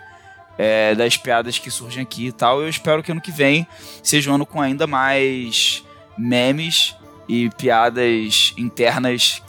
É, 0.58 0.96
das 0.96 1.16
piadas 1.16 1.60
que 1.60 1.70
surgem 1.70 2.02
aqui 2.02 2.28
e 2.28 2.32
tal. 2.32 2.62
Eu 2.62 2.70
espero 2.70 3.04
que 3.04 3.12
ano 3.12 3.22
que 3.22 3.32
vem 3.32 3.68
seja 4.02 4.32
um 4.32 4.36
ano 4.36 4.46
com 4.46 4.60
ainda 4.60 4.88
mais 4.88 5.84
memes 6.18 6.96
e 7.28 7.50
piadas 7.52 8.54
internas 8.58 9.44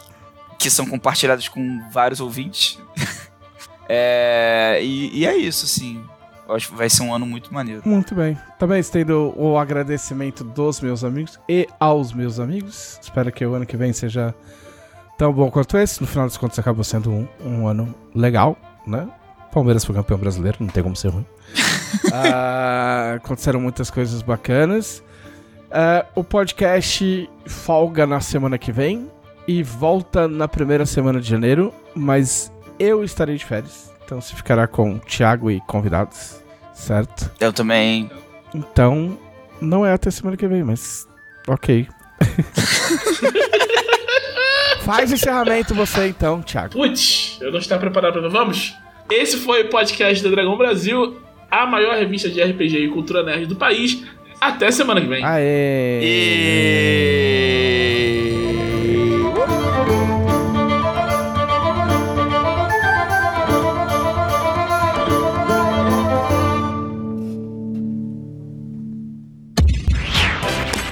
que 0.58 0.68
são 0.68 0.84
compartilhadas 0.84 1.48
com 1.48 1.88
vários 1.90 2.20
ouvintes. 2.20 2.78
É, 3.88 4.78
e, 4.82 5.20
e, 5.20 5.26
é 5.26 5.36
isso, 5.36 5.64
assim. 5.64 6.02
Eu 6.48 6.54
acho 6.54 6.68
que 6.68 6.74
vai 6.74 6.88
ser 6.88 7.02
um 7.02 7.14
ano 7.14 7.26
muito 7.26 7.52
maneiro. 7.52 7.82
Muito 7.84 8.14
bem. 8.14 8.36
Também 8.58 8.80
estendo 8.80 9.34
o 9.36 9.58
agradecimento 9.58 10.42
dos 10.42 10.80
meus 10.80 11.04
amigos 11.04 11.38
e 11.48 11.68
aos 11.78 12.12
meus 12.12 12.40
amigos. 12.40 12.98
Espero 13.02 13.30
que 13.30 13.44
o 13.44 13.54
ano 13.54 13.66
que 13.66 13.76
vem 13.76 13.92
seja 13.92 14.34
tão 15.18 15.32
bom 15.32 15.50
quanto 15.50 15.76
esse. 15.76 16.00
No 16.00 16.06
final 16.06 16.26
das 16.26 16.38
contas, 16.38 16.58
acabou 16.58 16.84
sendo 16.84 17.10
um, 17.10 17.28
um 17.44 17.68
ano 17.68 17.94
legal, 18.14 18.56
né? 18.86 19.08
Palmeiras 19.52 19.84
foi 19.84 19.94
campeão 19.94 20.18
brasileiro, 20.18 20.58
não 20.60 20.68
tem 20.68 20.82
como 20.82 20.96
ser 20.96 21.08
ruim. 21.08 21.26
uh, 22.06 23.16
aconteceram 23.16 23.60
muitas 23.60 23.90
coisas 23.90 24.22
bacanas. 24.22 25.02
Uh, 25.68 26.06
o 26.14 26.24
podcast 26.24 27.28
folga 27.46 28.06
na 28.06 28.20
semana 28.20 28.56
que 28.56 28.72
vem 28.72 29.10
e 29.46 29.62
volta 29.62 30.26
na 30.26 30.48
primeira 30.48 30.86
semana 30.86 31.20
de 31.20 31.28
janeiro, 31.28 31.74
mas 31.94 32.50
eu 32.78 33.04
estarei 33.04 33.36
de 33.36 33.44
férias. 33.44 33.92
Então 34.04 34.20
se 34.20 34.34
ficará 34.34 34.66
com 34.66 34.98
Thiago 34.98 35.50
e 35.50 35.60
convidados, 35.60 36.42
certo? 36.72 37.30
Eu 37.38 37.52
também. 37.52 38.10
Então, 38.54 39.18
não 39.60 39.84
é 39.84 39.92
até 39.92 40.10
semana 40.10 40.36
que 40.36 40.46
vem, 40.46 40.64
mas 40.64 41.06
ok. 41.46 41.86
Faz 44.82 45.10
o 45.10 45.14
encerramento 45.14 45.74
você 45.74 46.08
então, 46.08 46.40
Thiago. 46.40 46.72
Putz, 46.72 47.36
eu 47.40 47.52
não 47.52 47.58
estou 47.58 47.78
preparado 47.78 48.14
para 48.14 48.28
Vamos? 48.28 48.74
Esse 49.10 49.36
foi 49.36 49.64
o 49.64 49.68
podcast 49.68 50.24
da 50.24 50.30
Dragão 50.30 50.56
Brasil, 50.56 51.20
a 51.50 51.66
maior 51.66 51.96
revista 51.96 52.30
de 52.30 52.42
RPG 52.42 52.78
e 52.78 52.88
cultura 52.88 53.22
nerd 53.22 53.46
do 53.46 53.56
país. 53.56 54.02
Até 54.40 54.70
semana 54.70 55.00
que 55.00 55.06
vem. 55.06 55.24
Aê! 55.24 56.00
E... 56.02 57.77